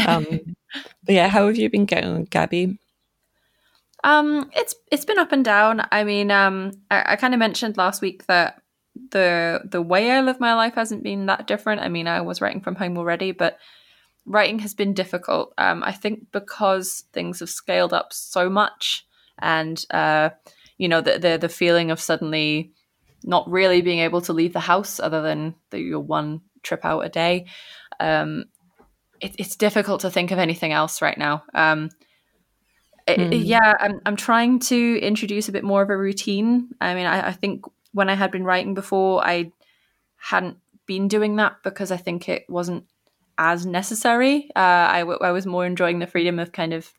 Um, 0.07 0.27
but 1.05 1.15
yeah, 1.15 1.29
how 1.29 1.47
have 1.47 1.57
you 1.57 1.71
been 1.71 1.85
getting, 1.87 2.25
Gabby? 2.25 2.79
Um, 4.05 4.51
it's 4.55 4.75
it's 4.93 5.05
been 5.05 5.19
up 5.19 5.33
and 5.33 5.45
down. 5.45 5.87
I 5.91 6.05
mean, 6.05 6.31
um, 6.31 6.73
I, 6.91 7.13
I 7.13 7.17
kind 7.17 7.35
of 7.35 7.39
mentioned 7.39 7.77
last 7.77 8.03
week 8.03 8.27
that 8.27 8.61
the 9.11 9.63
the 9.65 9.81
way 9.83 10.11
I 10.11 10.21
live 10.21 10.39
my 10.41 10.55
life 10.55 10.75
hasn't 10.75 11.03
been 11.03 11.27
that 11.27 11.47
different. 11.47 11.81
I 11.81 11.89
mean, 11.89 12.07
I 12.09 12.21
was 12.21 12.41
writing 12.41 12.61
from 12.61 12.75
home 12.75 12.99
already, 12.99 13.33
but 13.33 13.59
writing 14.27 14.59
has 14.59 14.75
been 14.75 14.93
difficult. 14.93 15.55
Um, 15.57 15.83
I 15.83 15.93
think 15.93 16.33
because 16.33 17.05
things 17.13 17.41
have 17.41 17.49
scaled 17.51 17.93
up 17.93 18.13
so 18.13 18.51
much, 18.51 19.07
and 19.39 19.83
uh, 19.91 20.31
you 20.79 20.89
know, 20.89 21.01
the 21.01 21.19
the 21.19 21.39
the 21.41 21.49
feeling 21.49 21.91
of 21.91 22.01
suddenly 22.01 22.73
not 23.23 23.49
really 23.51 23.83
being 23.83 24.01
able 24.01 24.21
to 24.21 24.33
leave 24.33 24.53
the 24.53 24.61
house 24.61 25.01
other 25.01 25.23
than 25.23 25.55
the, 25.71 25.81
your 25.81 26.01
one 26.01 26.41
trip 26.63 26.85
out 26.85 27.01
a 27.01 27.09
day. 27.09 27.47
Um, 27.99 28.45
it, 29.21 29.35
it's 29.39 29.57
difficult 29.57 30.03
to 30.03 30.11
think 30.11 30.31
of 30.31 30.39
anything 30.39 30.73
else 30.73 31.01
right 31.01 31.17
now. 31.17 31.43
Um, 31.55 31.91
mm. 33.09 33.43
yeah, 33.45 33.75
I'm 33.81 34.01
I'm 34.05 34.17
trying 34.17 34.59
to 34.61 34.99
introduce 35.01 35.49
a 35.49 35.53
bit 35.53 35.65
more 35.65 35.83
of 35.83 35.91
a 35.91 35.97
routine. 35.97 36.71
I 36.81 36.95
mean, 36.95 37.07
I, 37.07 37.29
I 37.29 37.33
think 37.33 37.65
when 37.93 38.11
I 38.11 38.15
had 38.15 38.31
been 38.31 38.45
writing 38.45 38.75
before, 38.75 39.27
I 39.27 39.53
hadn't 40.17 40.59
been 40.87 41.09
doing 41.09 41.37
that 41.37 41.57
because 41.63 41.91
I 41.91 41.97
think 41.97 42.29
it 42.29 42.45
wasn't 42.49 42.85
as 43.39 43.67
necessary. 43.67 44.51
Uh, 44.57 44.89
I, 44.91 45.01
w- 45.01 45.19
I 45.21 45.31
was 45.31 45.47
more 45.47 45.67
enjoying 45.67 45.99
the 45.99 46.07
freedom 46.07 46.39
of 46.39 46.53
kind 46.53 46.73
of 46.73 46.93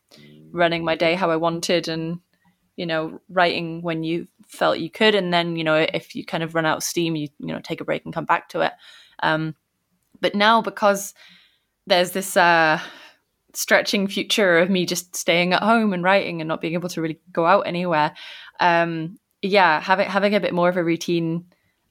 running 0.50 0.84
my 0.84 0.94
day 0.94 1.14
how 1.14 1.30
I 1.30 1.36
wanted 1.36 1.88
and, 1.88 2.20
you 2.76 2.86
know, 2.86 3.20
writing 3.28 3.82
when 3.82 4.02
you 4.04 4.28
felt 4.46 4.78
you 4.78 4.90
could. 4.90 5.14
And 5.14 5.32
then, 5.32 5.56
you 5.56 5.64
know, 5.64 5.86
if 5.92 6.14
you 6.14 6.24
kind 6.24 6.42
of 6.42 6.54
run 6.54 6.66
out 6.66 6.78
of 6.78 6.84
steam, 6.84 7.16
you, 7.16 7.28
you 7.38 7.48
know, 7.48 7.60
take 7.60 7.80
a 7.80 7.84
break 7.84 8.04
and 8.04 8.14
come 8.14 8.24
back 8.24 8.48
to 8.50 8.60
it. 8.60 8.72
Um, 9.22 9.54
but 10.20 10.34
now 10.34 10.62
because 10.62 11.14
there's 11.86 12.12
this 12.12 12.36
uh, 12.36 12.80
stretching 13.54 14.06
future 14.06 14.58
of 14.58 14.70
me 14.70 14.86
just 14.86 15.16
staying 15.16 15.52
at 15.52 15.62
home 15.62 15.92
and 15.92 16.02
writing 16.02 16.40
and 16.40 16.48
not 16.48 16.60
being 16.60 16.74
able 16.74 16.88
to 16.90 17.00
really 17.00 17.20
go 17.32 17.46
out 17.46 17.66
anywhere, 17.66 18.14
um, 18.60 19.18
yeah, 19.42 19.80
having 19.80 20.08
having 20.08 20.34
a 20.34 20.40
bit 20.40 20.52
more 20.52 20.68
of 20.68 20.76
a 20.76 20.84
routine, 20.84 21.46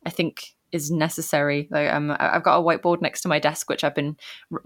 I 0.05 0.09
think 0.09 0.55
is 0.71 0.91
necessary. 0.91 1.67
Like 1.71 1.91
um, 1.91 2.15
I've 2.19 2.43
got 2.43 2.59
a 2.59 2.63
whiteboard 2.63 3.01
next 3.01 3.21
to 3.21 3.27
my 3.27 3.39
desk, 3.39 3.69
which 3.69 3.83
I've 3.83 3.95
been, 3.95 4.17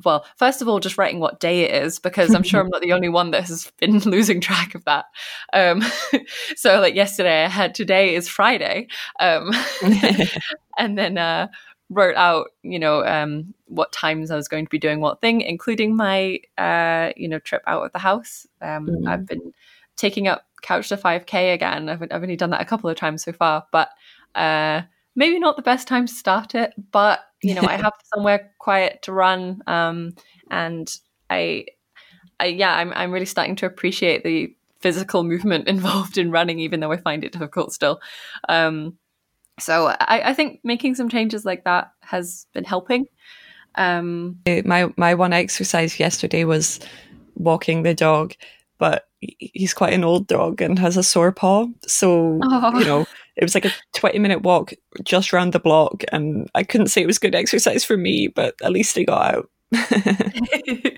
well, 0.03 0.25
first 0.37 0.61
of 0.61 0.67
all, 0.67 0.79
just 0.79 0.97
writing 0.97 1.19
what 1.19 1.39
day 1.39 1.61
it 1.61 1.83
is 1.83 1.99
because 1.99 2.33
I'm 2.33 2.43
sure 2.43 2.59
I'm 2.59 2.69
not 2.71 2.81
the 2.81 2.93
only 2.93 3.09
one 3.09 3.31
that 3.31 3.47
has 3.47 3.71
been 3.79 3.99
losing 4.05 4.41
track 4.41 4.75
of 4.75 4.83
that. 4.85 5.05
Um, 5.53 5.83
so 6.55 6.79
like 6.79 6.95
yesterday, 6.95 7.45
I 7.45 7.49
had 7.49 7.75
today 7.75 8.15
is 8.15 8.27
Friday, 8.27 8.87
um, 9.19 9.51
and 10.77 10.97
then 10.97 11.17
uh, 11.17 11.47
wrote 11.89 12.15
out, 12.15 12.47
you 12.63 12.79
know, 12.79 13.05
um, 13.05 13.53
what 13.65 13.91
times 13.91 14.31
I 14.31 14.35
was 14.35 14.47
going 14.47 14.65
to 14.65 14.71
be 14.71 14.79
doing 14.79 15.01
what 15.01 15.21
thing, 15.21 15.41
including 15.41 15.95
my, 15.95 16.39
uh, 16.57 17.11
you 17.15 17.27
know, 17.27 17.39
trip 17.39 17.61
out 17.67 17.85
of 17.85 17.91
the 17.91 17.99
house. 17.99 18.47
Mm. 18.61 19.07
I've 19.07 19.27
been 19.27 19.53
taking 19.97 20.27
up 20.27 20.45
couch 20.63 20.89
to 20.89 20.97
5k 20.97 21.53
again. 21.53 21.89
I've, 21.89 22.01
I've 22.01 22.23
only 22.23 22.35
done 22.35 22.51
that 22.51 22.61
a 22.61 22.65
couple 22.65 22.89
of 22.89 22.97
times 22.97 23.23
so 23.23 23.31
far, 23.33 23.67
but. 23.71 23.89
Uh, 24.33 24.83
maybe 25.15 25.39
not 25.39 25.55
the 25.55 25.61
best 25.61 25.87
time 25.87 26.07
to 26.07 26.13
start 26.13 26.55
it, 26.55 26.73
but 26.91 27.21
you 27.41 27.53
know, 27.53 27.63
I 27.63 27.75
have 27.81 27.93
somewhere 28.13 28.51
quiet 28.59 29.01
to 29.03 29.13
run, 29.13 29.61
um, 29.67 30.13
and 30.49 30.91
I, 31.29 31.65
I, 32.39 32.45
yeah, 32.47 32.75
I'm 32.75 32.93
I'm 32.93 33.11
really 33.11 33.25
starting 33.25 33.55
to 33.57 33.65
appreciate 33.65 34.23
the 34.23 34.55
physical 34.79 35.23
movement 35.23 35.67
involved 35.67 36.17
in 36.17 36.31
running, 36.31 36.59
even 36.59 36.79
though 36.79 36.91
I 36.91 36.97
find 36.97 37.23
it 37.23 37.33
difficult 37.33 37.73
still. 37.73 37.99
Um, 38.49 38.97
so 39.59 39.87
I, 39.87 40.29
I 40.29 40.33
think 40.33 40.59
making 40.63 40.95
some 40.95 41.09
changes 41.09 41.45
like 41.45 41.65
that 41.65 41.91
has 42.01 42.47
been 42.53 42.63
helping. 42.63 43.07
Um, 43.75 44.39
my 44.65 44.91
my 44.97 45.13
one 45.13 45.33
exercise 45.33 45.99
yesterday 45.99 46.43
was 46.43 46.79
walking 47.35 47.83
the 47.83 47.93
dog, 47.93 48.33
but 48.77 49.07
he's 49.21 49.73
quite 49.73 49.93
an 49.93 50.03
old 50.03 50.27
dog 50.27 50.61
and 50.61 50.79
has 50.79 50.97
a 50.97 51.03
sore 51.03 51.31
paw, 51.31 51.67
so 51.85 52.39
oh. 52.43 52.79
you 52.79 52.85
know 52.85 53.05
it 53.35 53.43
was 53.43 53.55
like 53.55 53.65
a 53.65 53.71
20 53.95 54.19
minute 54.19 54.41
walk 54.41 54.73
just 55.03 55.31
round 55.33 55.53
the 55.53 55.59
block 55.59 56.03
and 56.11 56.49
i 56.53 56.63
couldn't 56.63 56.87
say 56.87 57.01
it 57.01 57.07
was 57.07 57.17
good 57.17 57.35
exercise 57.35 57.83
for 57.83 57.97
me 57.97 58.27
but 58.27 58.55
at 58.63 58.71
least 58.71 58.97
i 58.97 59.03
got 59.03 59.35
out. 59.35 59.49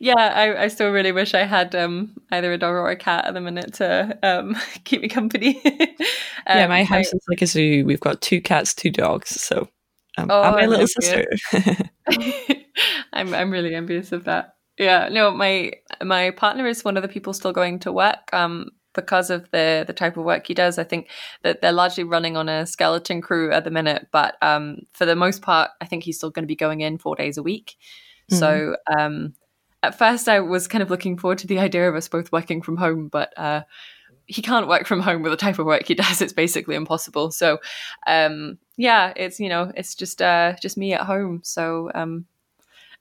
Yeah 0.00 0.14
I, 0.14 0.64
I, 0.64 0.68
still 0.68 0.90
really 0.90 1.12
wish 1.12 1.34
i 1.34 1.44
had 1.44 1.74
um, 1.74 2.16
either 2.30 2.52
a 2.52 2.58
dog 2.58 2.74
or 2.74 2.88
a 2.88 2.96
cat 2.96 3.24
at 3.24 3.34
the 3.34 3.40
minute 3.40 3.74
to 3.74 4.16
um, 4.22 4.56
keep 4.84 5.02
me 5.02 5.08
company. 5.08 5.60
Um, 6.46 6.58
yeah 6.58 6.66
my 6.66 6.84
house 6.84 7.12
I, 7.12 7.16
is 7.16 7.24
like 7.28 7.42
a 7.42 7.46
zoo. 7.46 7.84
We've 7.84 8.00
got 8.00 8.20
two 8.20 8.40
cats 8.40 8.74
two 8.74 8.90
dogs 8.90 9.40
so 9.40 9.68
um, 10.16 10.28
oh, 10.30 10.52
my 10.52 10.66
little 10.66 10.86
sister. 10.86 11.26
I'm, 13.12 13.34
I'm 13.34 13.50
really 13.50 13.74
envious 13.74 14.10
of 14.12 14.24
that 14.24 14.54
yeah 14.78 15.08
no 15.10 15.30
my 15.30 15.72
my 16.02 16.30
partner 16.30 16.66
is 16.66 16.84
one 16.84 16.96
of 16.96 17.02
the 17.02 17.08
people 17.08 17.32
still 17.32 17.52
going 17.52 17.78
to 17.78 17.92
work 17.92 18.32
um 18.32 18.70
because 18.98 19.30
of 19.30 19.48
the 19.52 19.84
the 19.86 19.92
type 19.92 20.16
of 20.16 20.24
work 20.24 20.46
he 20.46 20.54
does. 20.54 20.76
I 20.76 20.84
think 20.84 21.08
that 21.42 21.60
they're 21.60 21.72
largely 21.72 22.04
running 22.04 22.36
on 22.36 22.48
a 22.48 22.66
skeleton 22.66 23.20
crew 23.20 23.52
at 23.52 23.62
the 23.62 23.70
minute, 23.70 24.08
but 24.10 24.36
um, 24.42 24.80
for 24.92 25.06
the 25.06 25.14
most 25.14 25.40
part, 25.40 25.70
I 25.80 25.86
think 25.86 26.02
he's 26.02 26.16
still 26.16 26.30
going 26.30 26.42
to 26.42 26.48
be 26.48 26.56
going 26.56 26.80
in 26.80 26.98
four 26.98 27.14
days 27.14 27.38
a 27.38 27.42
week. 27.42 27.76
Mm-hmm. 28.30 28.38
So 28.38 28.76
um, 28.98 29.34
at 29.82 29.96
first, 29.96 30.28
I 30.28 30.40
was 30.40 30.66
kind 30.66 30.82
of 30.82 30.90
looking 30.90 31.16
forward 31.16 31.38
to 31.38 31.46
the 31.46 31.60
idea 31.60 31.88
of 31.88 31.94
us 31.94 32.08
both 32.08 32.32
working 32.32 32.60
from 32.60 32.76
home, 32.76 33.06
but 33.08 33.32
uh, 33.38 33.62
he 34.26 34.42
can't 34.42 34.66
work 34.66 34.86
from 34.86 35.00
home 35.00 35.22
with 35.22 35.30
the 35.32 35.36
type 35.36 35.60
of 35.60 35.66
work 35.66 35.86
he 35.86 35.94
does. 36.04 36.20
It's 36.20 36.32
basically 36.32 36.74
impossible. 36.74 37.30
So 37.30 37.58
um, 38.06 38.58
yeah, 38.76 39.12
it's 39.14 39.38
you 39.38 39.48
know 39.48 39.70
it's 39.76 39.94
just 39.94 40.20
uh, 40.20 40.54
just 40.60 40.76
me 40.76 40.92
at 40.94 41.02
home. 41.02 41.40
So 41.44 41.90
um, 41.94 42.26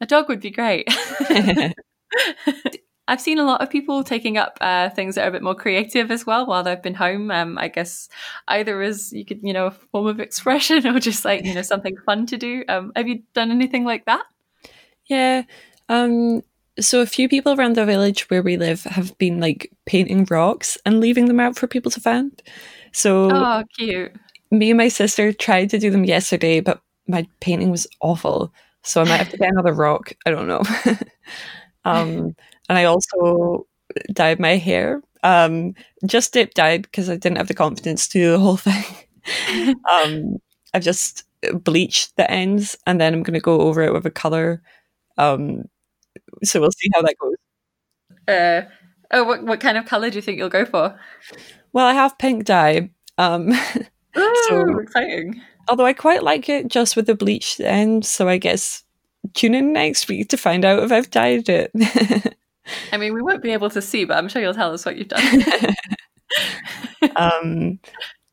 a 0.02 0.06
dog 0.06 0.30
would 0.30 0.42
be 0.42 0.52
great. 0.52 0.88
I've 3.10 3.22
seen 3.22 3.40
a 3.40 3.46
lot 3.46 3.62
of 3.62 3.70
people 3.70 4.04
taking 4.04 4.38
up 4.38 4.58
uh, 4.60 4.90
things 4.90 5.16
that 5.16 5.24
are 5.24 5.30
a 5.30 5.32
bit 5.32 5.42
more 5.42 5.56
creative 5.56 6.12
as 6.12 6.26
well 6.26 6.46
while 6.46 6.64
they've 6.64 6.82
been 6.82 6.94
home. 6.94 7.32
Um, 7.32 7.58
I 7.58 7.70
guess 7.70 8.10
either 8.50 8.82
as 8.82 9.14
you 9.14 9.24
could, 9.24 9.40
you 9.42 9.54
know, 9.54 9.68
a 9.68 9.72
form 9.72 10.08
of 10.08 10.20
expression 10.20 10.86
or 10.96 11.00
just 11.00 11.24
like, 11.24 11.46
you 11.46 11.54
know, 11.54 11.62
something 11.62 11.96
fun 12.06 12.26
to 12.28 12.38
do. 12.38 12.66
Um, 12.68 12.92
have 12.96 13.08
you 13.08 13.24
done 13.34 13.50
anything 13.50 13.86
like 13.86 14.06
that? 14.06 14.26
Yeah. 15.06 15.44
Um, 15.88 16.44
so 16.80 17.02
a 17.02 17.06
few 17.06 17.30
people 17.30 17.54
around 17.54 17.78
the 17.78 17.86
village 17.86 18.30
where 18.30 18.44
we 18.44 18.58
live 18.58 18.84
have 18.84 19.18
been 19.18 19.40
like 19.40 19.72
painting 19.86 20.28
rocks 20.30 20.78
and 20.86 21.00
leaving 21.00 21.28
them 21.28 21.40
out 21.40 21.56
for 21.56 21.66
people 21.66 21.92
to 21.92 22.02
find. 22.02 22.42
So 22.92 23.32
oh, 23.32 23.64
cute. 23.78 24.12
Me 24.52 24.72
and 24.72 24.78
my 24.78 24.90
sister 24.90 25.32
tried 25.32 25.70
to 25.70 25.80
do 25.80 25.90
them 25.90 26.04
yesterday, 26.04 26.60
but 26.60 26.82
my 27.08 27.26
painting 27.40 27.72
was 27.72 27.88
awful. 28.02 28.54
So 28.88 29.02
I 29.02 29.04
might 29.04 29.18
have 29.18 29.30
to 29.30 29.38
get 29.38 29.52
another 29.52 29.74
rock. 29.74 30.14
I 30.26 30.32
don't 30.32 30.48
know. 30.48 30.62
um, 31.86 32.36
and 32.70 32.78
I 32.78 32.86
also 32.86 33.68
dyed 34.14 34.40
my 34.40 34.56
hair. 34.56 35.02
Um, 35.24 35.76
just 36.06 36.32
dip 36.32 36.54
dyed 36.54 36.84
because 36.84 37.10
I 37.10 37.18
didn't 37.18 37.38
have 37.38 37.50
the 37.50 37.54
confidence 37.54 38.08
to 38.08 38.20
do 38.20 38.32
the 38.32 38.40
whole 38.40 38.58
thing. 38.58 39.76
um, 39.92 40.38
I've 40.74 40.84
just 40.84 41.26
bleached 41.54 42.16
the 42.16 42.32
ends, 42.32 42.78
and 42.88 43.00
then 43.00 43.14
I'm 43.14 43.24
going 43.24 43.34
to 43.34 43.42
go 43.42 43.60
over 43.60 43.82
it 43.82 43.92
with 43.92 44.06
a 44.06 44.12
color. 44.12 44.62
Um, 45.18 45.66
so 46.46 46.62
we'll 46.62 46.72
see 46.72 46.90
how 46.96 47.02
that 47.02 47.16
goes. 47.20 47.36
Uh, 48.26 48.62
oh, 49.12 49.26
what 49.26 49.44
what 49.44 49.60
kind 49.60 49.78
of 49.78 49.86
color 49.86 50.10
do 50.10 50.16
you 50.16 50.22
think 50.22 50.38
you'll 50.38 50.50
go 50.50 50.64
for? 50.64 50.98
Well, 51.74 51.86
I 51.86 51.94
have 51.94 52.18
pink 52.18 52.46
dye. 52.46 52.90
Um, 53.18 53.50
Ooh, 54.18 54.36
so 54.48 54.80
exciting! 54.80 55.42
Although 55.68 55.86
I 55.86 55.94
quite 55.94 56.24
like 56.24 56.48
it 56.48 56.70
just 56.70 56.96
with 56.96 57.08
the 57.08 57.16
bleached 57.16 57.60
ends, 57.60 58.08
so 58.08 58.30
I 58.30 58.38
guess 58.38 58.84
tune 59.34 59.56
in 59.56 59.74
next 59.74 60.08
week 60.08 60.30
to 60.30 60.38
find 60.38 60.66
out 60.66 60.84
if 60.84 60.92
I've 60.92 61.10
dyed 61.12 61.50
it. 61.50 61.72
I 62.92 62.98
mean, 62.98 63.14
we 63.14 63.22
won't 63.22 63.42
be 63.42 63.52
able 63.52 63.70
to 63.70 63.82
see, 63.82 64.06
but 64.06 64.18
I'm 64.18 64.28
sure 64.28 64.42
you'll 64.42 64.54
tell 64.54 64.74
us 64.74 64.86
what 64.86 64.98
you've 64.98 65.08
done. 65.08 65.44
um, 67.16 67.80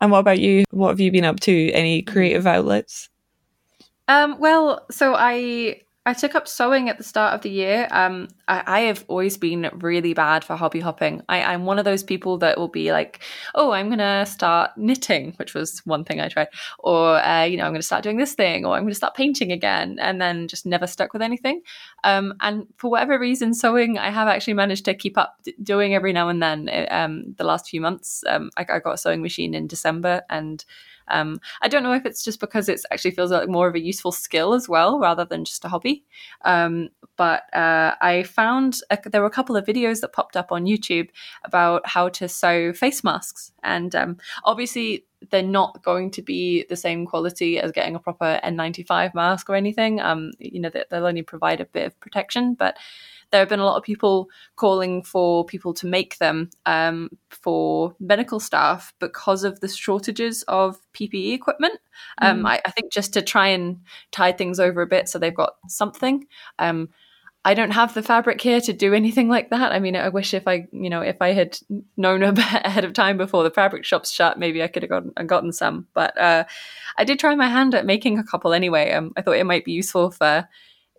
and 0.00 0.10
what 0.10 0.18
about 0.18 0.40
you? 0.40 0.64
What 0.70 0.88
have 0.88 1.00
you 1.00 1.12
been 1.12 1.24
up 1.24 1.40
to? 1.40 1.70
Any 1.70 2.02
creative 2.02 2.46
outlets? 2.46 3.08
Um, 4.08 4.38
well, 4.38 4.84
so 4.90 5.14
I 5.14 5.80
I 6.06 6.12
took 6.12 6.34
up 6.34 6.46
sewing 6.46 6.90
at 6.90 6.98
the 6.98 7.04
start 7.04 7.32
of 7.32 7.40
the 7.40 7.48
year. 7.48 7.88
Um, 7.90 8.28
I, 8.46 8.62
I, 8.66 8.80
have 8.80 9.06
always 9.08 9.38
been 9.38 9.70
really 9.72 10.12
bad 10.12 10.44
for 10.44 10.54
hobby 10.54 10.80
hopping. 10.80 11.22
I, 11.30 11.54
am 11.54 11.64
one 11.64 11.78
of 11.78 11.86
those 11.86 12.02
people 12.02 12.36
that 12.38 12.58
will 12.58 12.68
be 12.68 12.92
like, 12.92 13.20
"Oh, 13.54 13.70
I'm 13.70 13.88
gonna 13.88 14.26
start 14.26 14.72
knitting," 14.76 15.32
which 15.36 15.54
was 15.54 15.80
one 15.86 16.04
thing 16.04 16.20
I 16.20 16.28
tried, 16.28 16.48
or 16.78 17.16
uh, 17.24 17.44
you 17.44 17.56
know, 17.56 17.64
I'm 17.64 17.72
gonna 17.72 17.82
start 17.82 18.02
doing 18.02 18.18
this 18.18 18.34
thing, 18.34 18.66
or 18.66 18.74
I'm 18.74 18.82
gonna 18.82 18.94
start 18.94 19.14
painting 19.14 19.50
again, 19.50 19.98
and 19.98 20.20
then 20.20 20.46
just 20.46 20.66
never 20.66 20.86
stuck 20.86 21.14
with 21.14 21.22
anything. 21.22 21.62
Um, 22.04 22.34
and 22.40 22.66
for 22.76 22.90
whatever 22.90 23.18
reason, 23.18 23.54
sewing 23.54 23.96
I 23.98 24.10
have 24.10 24.28
actually 24.28 24.54
managed 24.54 24.84
to 24.84 24.94
keep 24.94 25.16
up 25.16 25.38
doing 25.62 25.94
every 25.94 26.12
now 26.12 26.28
and 26.28 26.42
then. 26.42 26.68
Um, 26.90 27.34
the 27.38 27.44
last 27.44 27.68
few 27.68 27.80
months, 27.80 28.22
um, 28.28 28.50
I, 28.58 28.66
I 28.68 28.78
got 28.80 28.92
a 28.92 28.98
sewing 28.98 29.22
machine 29.22 29.54
in 29.54 29.66
December, 29.68 30.20
and 30.28 30.62
um, 31.08 31.38
I 31.62 31.68
don't 31.68 31.82
know 31.82 31.92
if 31.92 32.06
it's 32.06 32.24
just 32.24 32.40
because 32.40 32.68
it 32.68 32.80
actually 32.90 33.12
feels 33.12 33.30
like 33.30 33.48
more 33.48 33.68
of 33.68 33.74
a 33.74 33.80
useful 33.80 34.12
skill 34.12 34.54
as 34.54 34.68
well, 34.68 34.98
rather 34.98 35.24
than 35.24 35.44
just 35.44 35.64
a 35.64 35.68
hobby. 35.68 36.04
Um, 36.44 36.88
but 37.16 37.42
uh, 37.54 37.94
I 38.00 38.24
found 38.24 38.80
a, 38.90 38.98
there 39.10 39.20
were 39.20 39.26
a 39.26 39.30
couple 39.30 39.56
of 39.56 39.66
videos 39.66 40.00
that 40.00 40.12
popped 40.12 40.36
up 40.36 40.50
on 40.50 40.64
YouTube 40.64 41.08
about 41.44 41.86
how 41.86 42.08
to 42.10 42.28
sew 42.28 42.72
face 42.72 43.04
masks, 43.04 43.52
and 43.62 43.94
um, 43.94 44.16
obviously 44.44 45.06
they're 45.30 45.42
not 45.42 45.82
going 45.82 46.10
to 46.10 46.22
be 46.22 46.64
the 46.68 46.76
same 46.76 47.06
quality 47.06 47.58
as 47.58 47.72
getting 47.72 47.94
a 47.94 47.98
proper 47.98 48.40
N95 48.44 49.14
mask 49.14 49.48
or 49.48 49.54
anything. 49.54 50.00
Um, 50.00 50.32
you 50.38 50.60
know, 50.60 50.70
they'll 50.70 51.06
only 51.06 51.22
provide 51.22 51.60
a 51.60 51.66
bit 51.66 51.86
of 51.86 52.00
protection, 52.00 52.54
but 52.54 52.76
there 53.34 53.40
have 53.40 53.48
been 53.48 53.58
a 53.58 53.64
lot 53.64 53.76
of 53.76 53.82
people 53.82 54.28
calling 54.54 55.02
for 55.02 55.44
people 55.44 55.74
to 55.74 55.88
make 55.88 56.18
them 56.18 56.48
um, 56.66 57.10
for 57.30 57.96
medical 57.98 58.38
staff 58.38 58.94
because 59.00 59.42
of 59.42 59.58
the 59.58 59.66
shortages 59.66 60.44
of 60.44 60.78
PPE 60.92 61.34
equipment. 61.34 61.80
Um, 62.18 62.44
mm. 62.44 62.48
I, 62.48 62.60
I, 62.64 62.70
think 62.70 62.92
just 62.92 63.12
to 63.14 63.22
try 63.22 63.48
and 63.48 63.80
tide 64.12 64.38
things 64.38 64.60
over 64.60 64.82
a 64.82 64.86
bit 64.86 65.08
so 65.08 65.18
they've 65.18 65.34
got 65.34 65.54
something. 65.66 66.28
Um, 66.60 66.90
I 67.44 67.54
don't 67.54 67.72
have 67.72 67.92
the 67.92 68.04
fabric 68.04 68.40
here 68.40 68.60
to 68.60 68.72
do 68.72 68.94
anything 68.94 69.28
like 69.28 69.50
that. 69.50 69.72
I 69.72 69.80
mean, 69.80 69.96
I 69.96 70.10
wish 70.10 70.32
if 70.32 70.46
I, 70.46 70.68
you 70.70 70.88
know, 70.88 71.00
if 71.00 71.20
I 71.20 71.32
had 71.32 71.58
known 71.96 72.22
ahead 72.38 72.84
of 72.84 72.92
time 72.92 73.16
before 73.16 73.42
the 73.42 73.50
fabric 73.50 73.84
shops 73.84 74.12
shut, 74.12 74.38
maybe 74.38 74.62
I 74.62 74.68
could 74.68 74.84
have 74.84 74.90
gotten, 74.90 75.26
gotten 75.26 75.50
some. 75.50 75.88
But 75.92 76.16
uh, 76.16 76.44
I 76.96 77.02
did 77.02 77.18
try 77.18 77.34
my 77.34 77.48
hand 77.48 77.74
at 77.74 77.84
making 77.84 78.20
a 78.20 78.24
couple 78.24 78.52
anyway. 78.52 78.92
Um, 78.92 79.12
I 79.16 79.22
thought 79.22 79.38
it 79.38 79.44
might 79.44 79.64
be 79.64 79.72
useful 79.72 80.12
for 80.12 80.48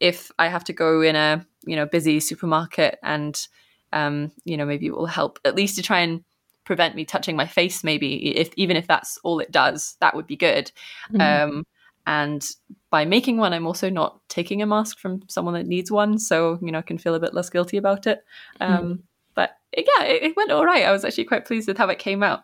if 0.01 0.31
I 0.37 0.49
have 0.49 0.65
to 0.65 0.73
go 0.73 1.01
in 1.01 1.15
a 1.15 1.45
you 1.65 1.75
know 1.75 1.85
busy 1.85 2.19
supermarket 2.19 2.99
and 3.03 3.47
um, 3.95 4.31
you 4.43 4.57
know, 4.57 4.65
maybe 4.65 4.87
it 4.87 4.95
will 4.95 5.05
help 5.05 5.39
at 5.45 5.55
least 5.55 5.77
to 5.77 5.81
try 5.81 6.01
and 6.01 6.23
prevent 6.65 6.95
me 6.95 7.05
touching 7.05 7.35
my 7.35 7.47
face. 7.47 7.83
Maybe 7.83 8.35
if 8.35 8.51
even 8.55 8.75
if 8.75 8.87
that's 8.87 9.17
all 9.23 9.39
it 9.39 9.51
does, 9.51 9.95
that 10.01 10.15
would 10.15 10.27
be 10.27 10.35
good. 10.35 10.71
Mm-hmm. 11.11 11.21
Um, 11.55 11.67
and 12.05 12.47
by 12.91 13.05
making 13.05 13.37
one, 13.37 13.53
I'm 13.53 13.65
also 13.65 13.89
not 13.89 14.19
taking 14.29 14.61
a 14.61 14.67
mask 14.67 14.99
from 14.99 15.23
someone 15.27 15.55
that 15.55 15.65
needs 15.65 15.89
one, 15.89 16.19
so 16.19 16.59
you 16.61 16.71
know 16.71 16.79
I 16.79 16.83
can 16.83 16.97
feel 16.97 17.15
a 17.15 17.19
bit 17.19 17.33
less 17.33 17.49
guilty 17.49 17.77
about 17.77 18.05
it. 18.05 18.23
Um, 18.59 18.83
mm. 18.83 18.99
But 19.33 19.57
yeah, 19.75 20.03
it, 20.03 20.23
it, 20.23 20.35
went 20.35 20.51
all 20.51 20.65
right. 20.65 20.85
I 20.85 20.91
was 20.91 21.03
actually 21.03 21.25
quite 21.25 21.45
pleased 21.45 21.67
with 21.67 21.77
how 21.77 21.87
it 21.87 21.99
came 21.99 22.21
out. 22.21 22.43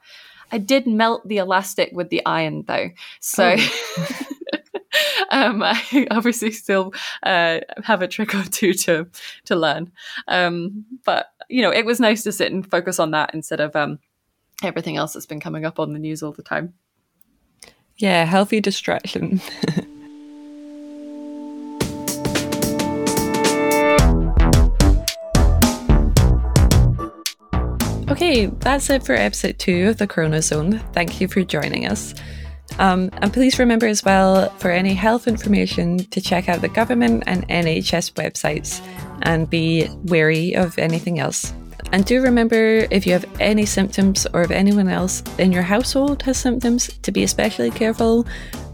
I 0.51 0.57
did 0.57 0.87
melt 0.87 1.27
the 1.27 1.37
elastic 1.37 1.91
with 1.93 2.09
the 2.09 2.25
iron 2.25 2.63
though, 2.67 2.89
so. 3.19 3.55
Oh. 3.57 4.19
um, 5.31 5.63
I 5.65 6.07
obviously 6.11 6.51
still 6.51 6.93
uh, 7.23 7.59
have 7.83 8.01
a 8.01 8.07
trick 8.07 8.35
or 8.35 8.43
two 8.43 8.73
to 8.73 9.07
to 9.45 9.55
learn, 9.55 9.91
um, 10.27 10.85
but 11.03 11.27
you 11.49 11.61
know 11.61 11.71
it 11.71 11.85
was 11.85 11.99
nice 11.99 12.23
to 12.23 12.31
sit 12.31 12.51
and 12.51 12.69
focus 12.69 12.99
on 12.99 13.11
that 13.11 13.33
instead 13.33 13.59
of 13.59 13.75
um, 13.75 13.99
everything 14.63 14.97
else 14.97 15.13
that's 15.13 15.25
been 15.25 15.39
coming 15.39 15.65
up 15.65 15.79
on 15.79 15.93
the 15.93 15.99
news 15.99 16.21
all 16.21 16.31
the 16.31 16.43
time. 16.43 16.73
Yeah, 17.97 18.25
healthy 18.25 18.61
distraction. 18.61 19.41
Okay, 28.11 28.47
that's 28.47 28.89
it 28.89 29.03
for 29.03 29.13
episode 29.15 29.57
two 29.57 29.87
of 29.87 29.97
the 29.97 30.05
Corona 30.05 30.41
Zone. 30.41 30.79
Thank 30.91 31.21
you 31.21 31.29
for 31.29 31.43
joining 31.43 31.87
us. 31.87 32.13
Um, 32.79 33.09
and 33.13 33.31
please 33.31 33.59
remember 33.59 33.85
as 33.85 34.03
well 34.03 34.49
for 34.57 34.71
any 34.71 34.93
health 34.93 35.27
information 35.27 35.99
to 36.05 36.21
check 36.21 36.49
out 36.49 36.61
the 36.61 36.69
government 36.69 37.23
and 37.27 37.47
NHS 37.47 38.13
websites 38.13 38.81
and 39.21 39.49
be 39.49 39.87
wary 40.05 40.55
of 40.55 40.77
anything 40.77 41.19
else. 41.19 41.53
And 41.91 42.05
do 42.05 42.21
remember 42.21 42.87
if 42.89 43.05
you 43.05 43.13
have 43.13 43.25
any 43.39 43.65
symptoms 43.65 44.25
or 44.33 44.43
if 44.43 44.51
anyone 44.51 44.87
else 44.87 45.23
in 45.37 45.51
your 45.51 45.63
household 45.63 46.21
has 46.23 46.37
symptoms 46.37 46.87
to 47.01 47.11
be 47.11 47.23
especially 47.23 47.69
careful, 47.69 48.25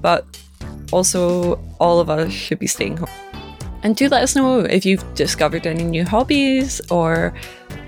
but 0.02 0.26
also 0.92 1.56
all 1.80 2.00
of 2.00 2.10
us 2.10 2.32
should 2.32 2.60
be 2.60 2.68
staying 2.68 2.98
home. 2.98 3.10
And 3.84 3.96
do 3.96 4.08
let 4.10 4.24
us 4.24 4.36
know 4.36 4.60
if 4.60 4.86
you've 4.86 5.04
discovered 5.16 5.66
any 5.66 5.84
new 5.84 6.04
hobbies 6.04 6.82
or 6.92 7.34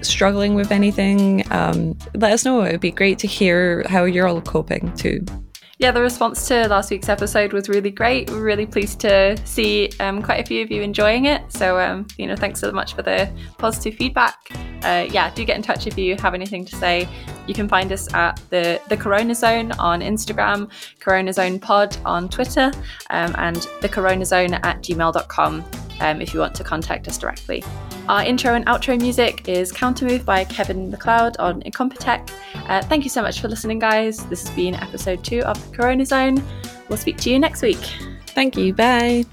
struggling 0.02 0.56
with 0.56 0.72
anything. 0.72 1.44
Um, 1.52 1.98
let 2.16 2.32
us 2.32 2.46
know. 2.46 2.62
It 2.62 2.72
would 2.72 2.82
be 2.82 2.92
great 2.92 3.20
to 3.20 3.28
hear 3.28 3.84
how 3.88 4.06
you're 4.06 4.28
all 4.28 4.42
coping 4.42 4.94
too 4.96 5.26
yeah, 5.80 5.92
the 5.92 6.02
response 6.02 6.46
to 6.50 6.68
last 6.68 6.92
week's 6.92 7.08
episode 7.08 7.54
was 7.54 7.70
really 7.70 7.90
great. 7.90 8.30
We're 8.30 8.44
really 8.44 8.66
pleased 8.66 9.00
to 9.00 9.38
see 9.46 9.90
um, 10.02 10.22
quite 10.22 10.42
a 10.42 10.46
few 10.46 10.62
of 10.62 10.70
you 10.70 10.82
enjoying 10.82 11.24
it. 11.24 11.50
So, 11.54 11.80
um, 11.80 12.06
you 12.18 12.28
know, 12.28 12.36
thanks 12.36 12.60
so 12.60 12.70
much 12.74 12.96
for 12.96 13.02
the 13.02 13.32
positive 13.58 13.96
feedback. 13.96 14.52
Uh, 14.84 15.08
yeah, 15.10 15.34
do 15.34 15.46
get 15.46 15.56
in 15.56 15.62
touch 15.62 15.88
if 15.88 15.98
you 15.98 16.18
have 16.18 16.34
anything 16.34 16.66
to 16.66 16.76
say. 16.76 17.08
You 17.48 17.54
can 17.54 17.70
find 17.70 17.94
us 17.94 18.14
at 18.14 18.42
the 18.50 18.82
the 18.90 18.98
Corona 18.98 19.34
Zone 19.34 19.72
on 19.74 20.02
Instagram, 20.02 20.70
Corona 21.00 21.32
Zone 21.32 21.60
Pod 21.60 21.96
on 22.04 22.28
Twitter, 22.28 22.74
um, 23.10 23.34
and 23.38 23.66
the 23.80 23.88
Corona 23.88 24.26
Zone 24.26 24.56
at 24.56 24.82
gmail.com 24.82 25.64
um, 26.02 26.22
if 26.22 26.34
you 26.34 26.42
want 26.42 26.56
to 26.56 26.64
contact 26.66 27.08
us 27.08 27.18
directly. 27.18 27.64
Our 28.10 28.24
intro 28.24 28.56
and 28.56 28.66
outro 28.66 29.00
music 29.00 29.48
is 29.48 29.72
Countermove 29.72 30.26
by 30.26 30.44
Kevin 30.44 30.90
MacLeod 30.90 31.38
on 31.38 31.62
Incompetech. 31.62 32.32
Uh, 32.68 32.82
thank 32.82 33.04
you 33.04 33.10
so 33.12 33.22
much 33.22 33.40
for 33.40 33.48
listening, 33.48 33.78
guys. 33.78 34.26
This 34.30 34.48
has 34.48 34.56
been 34.56 34.74
episode 34.74 35.24
two 35.24 35.42
of 35.42 35.64
the 35.70 35.78
Corona 35.78 36.04
Zone. 36.04 36.44
We'll 36.90 36.98
speak 36.98 37.18
to 37.18 37.30
you 37.30 37.38
next 37.38 37.62
week. 37.62 37.78
Thank 38.30 38.58
you. 38.58 38.74
Bye. 38.74 39.26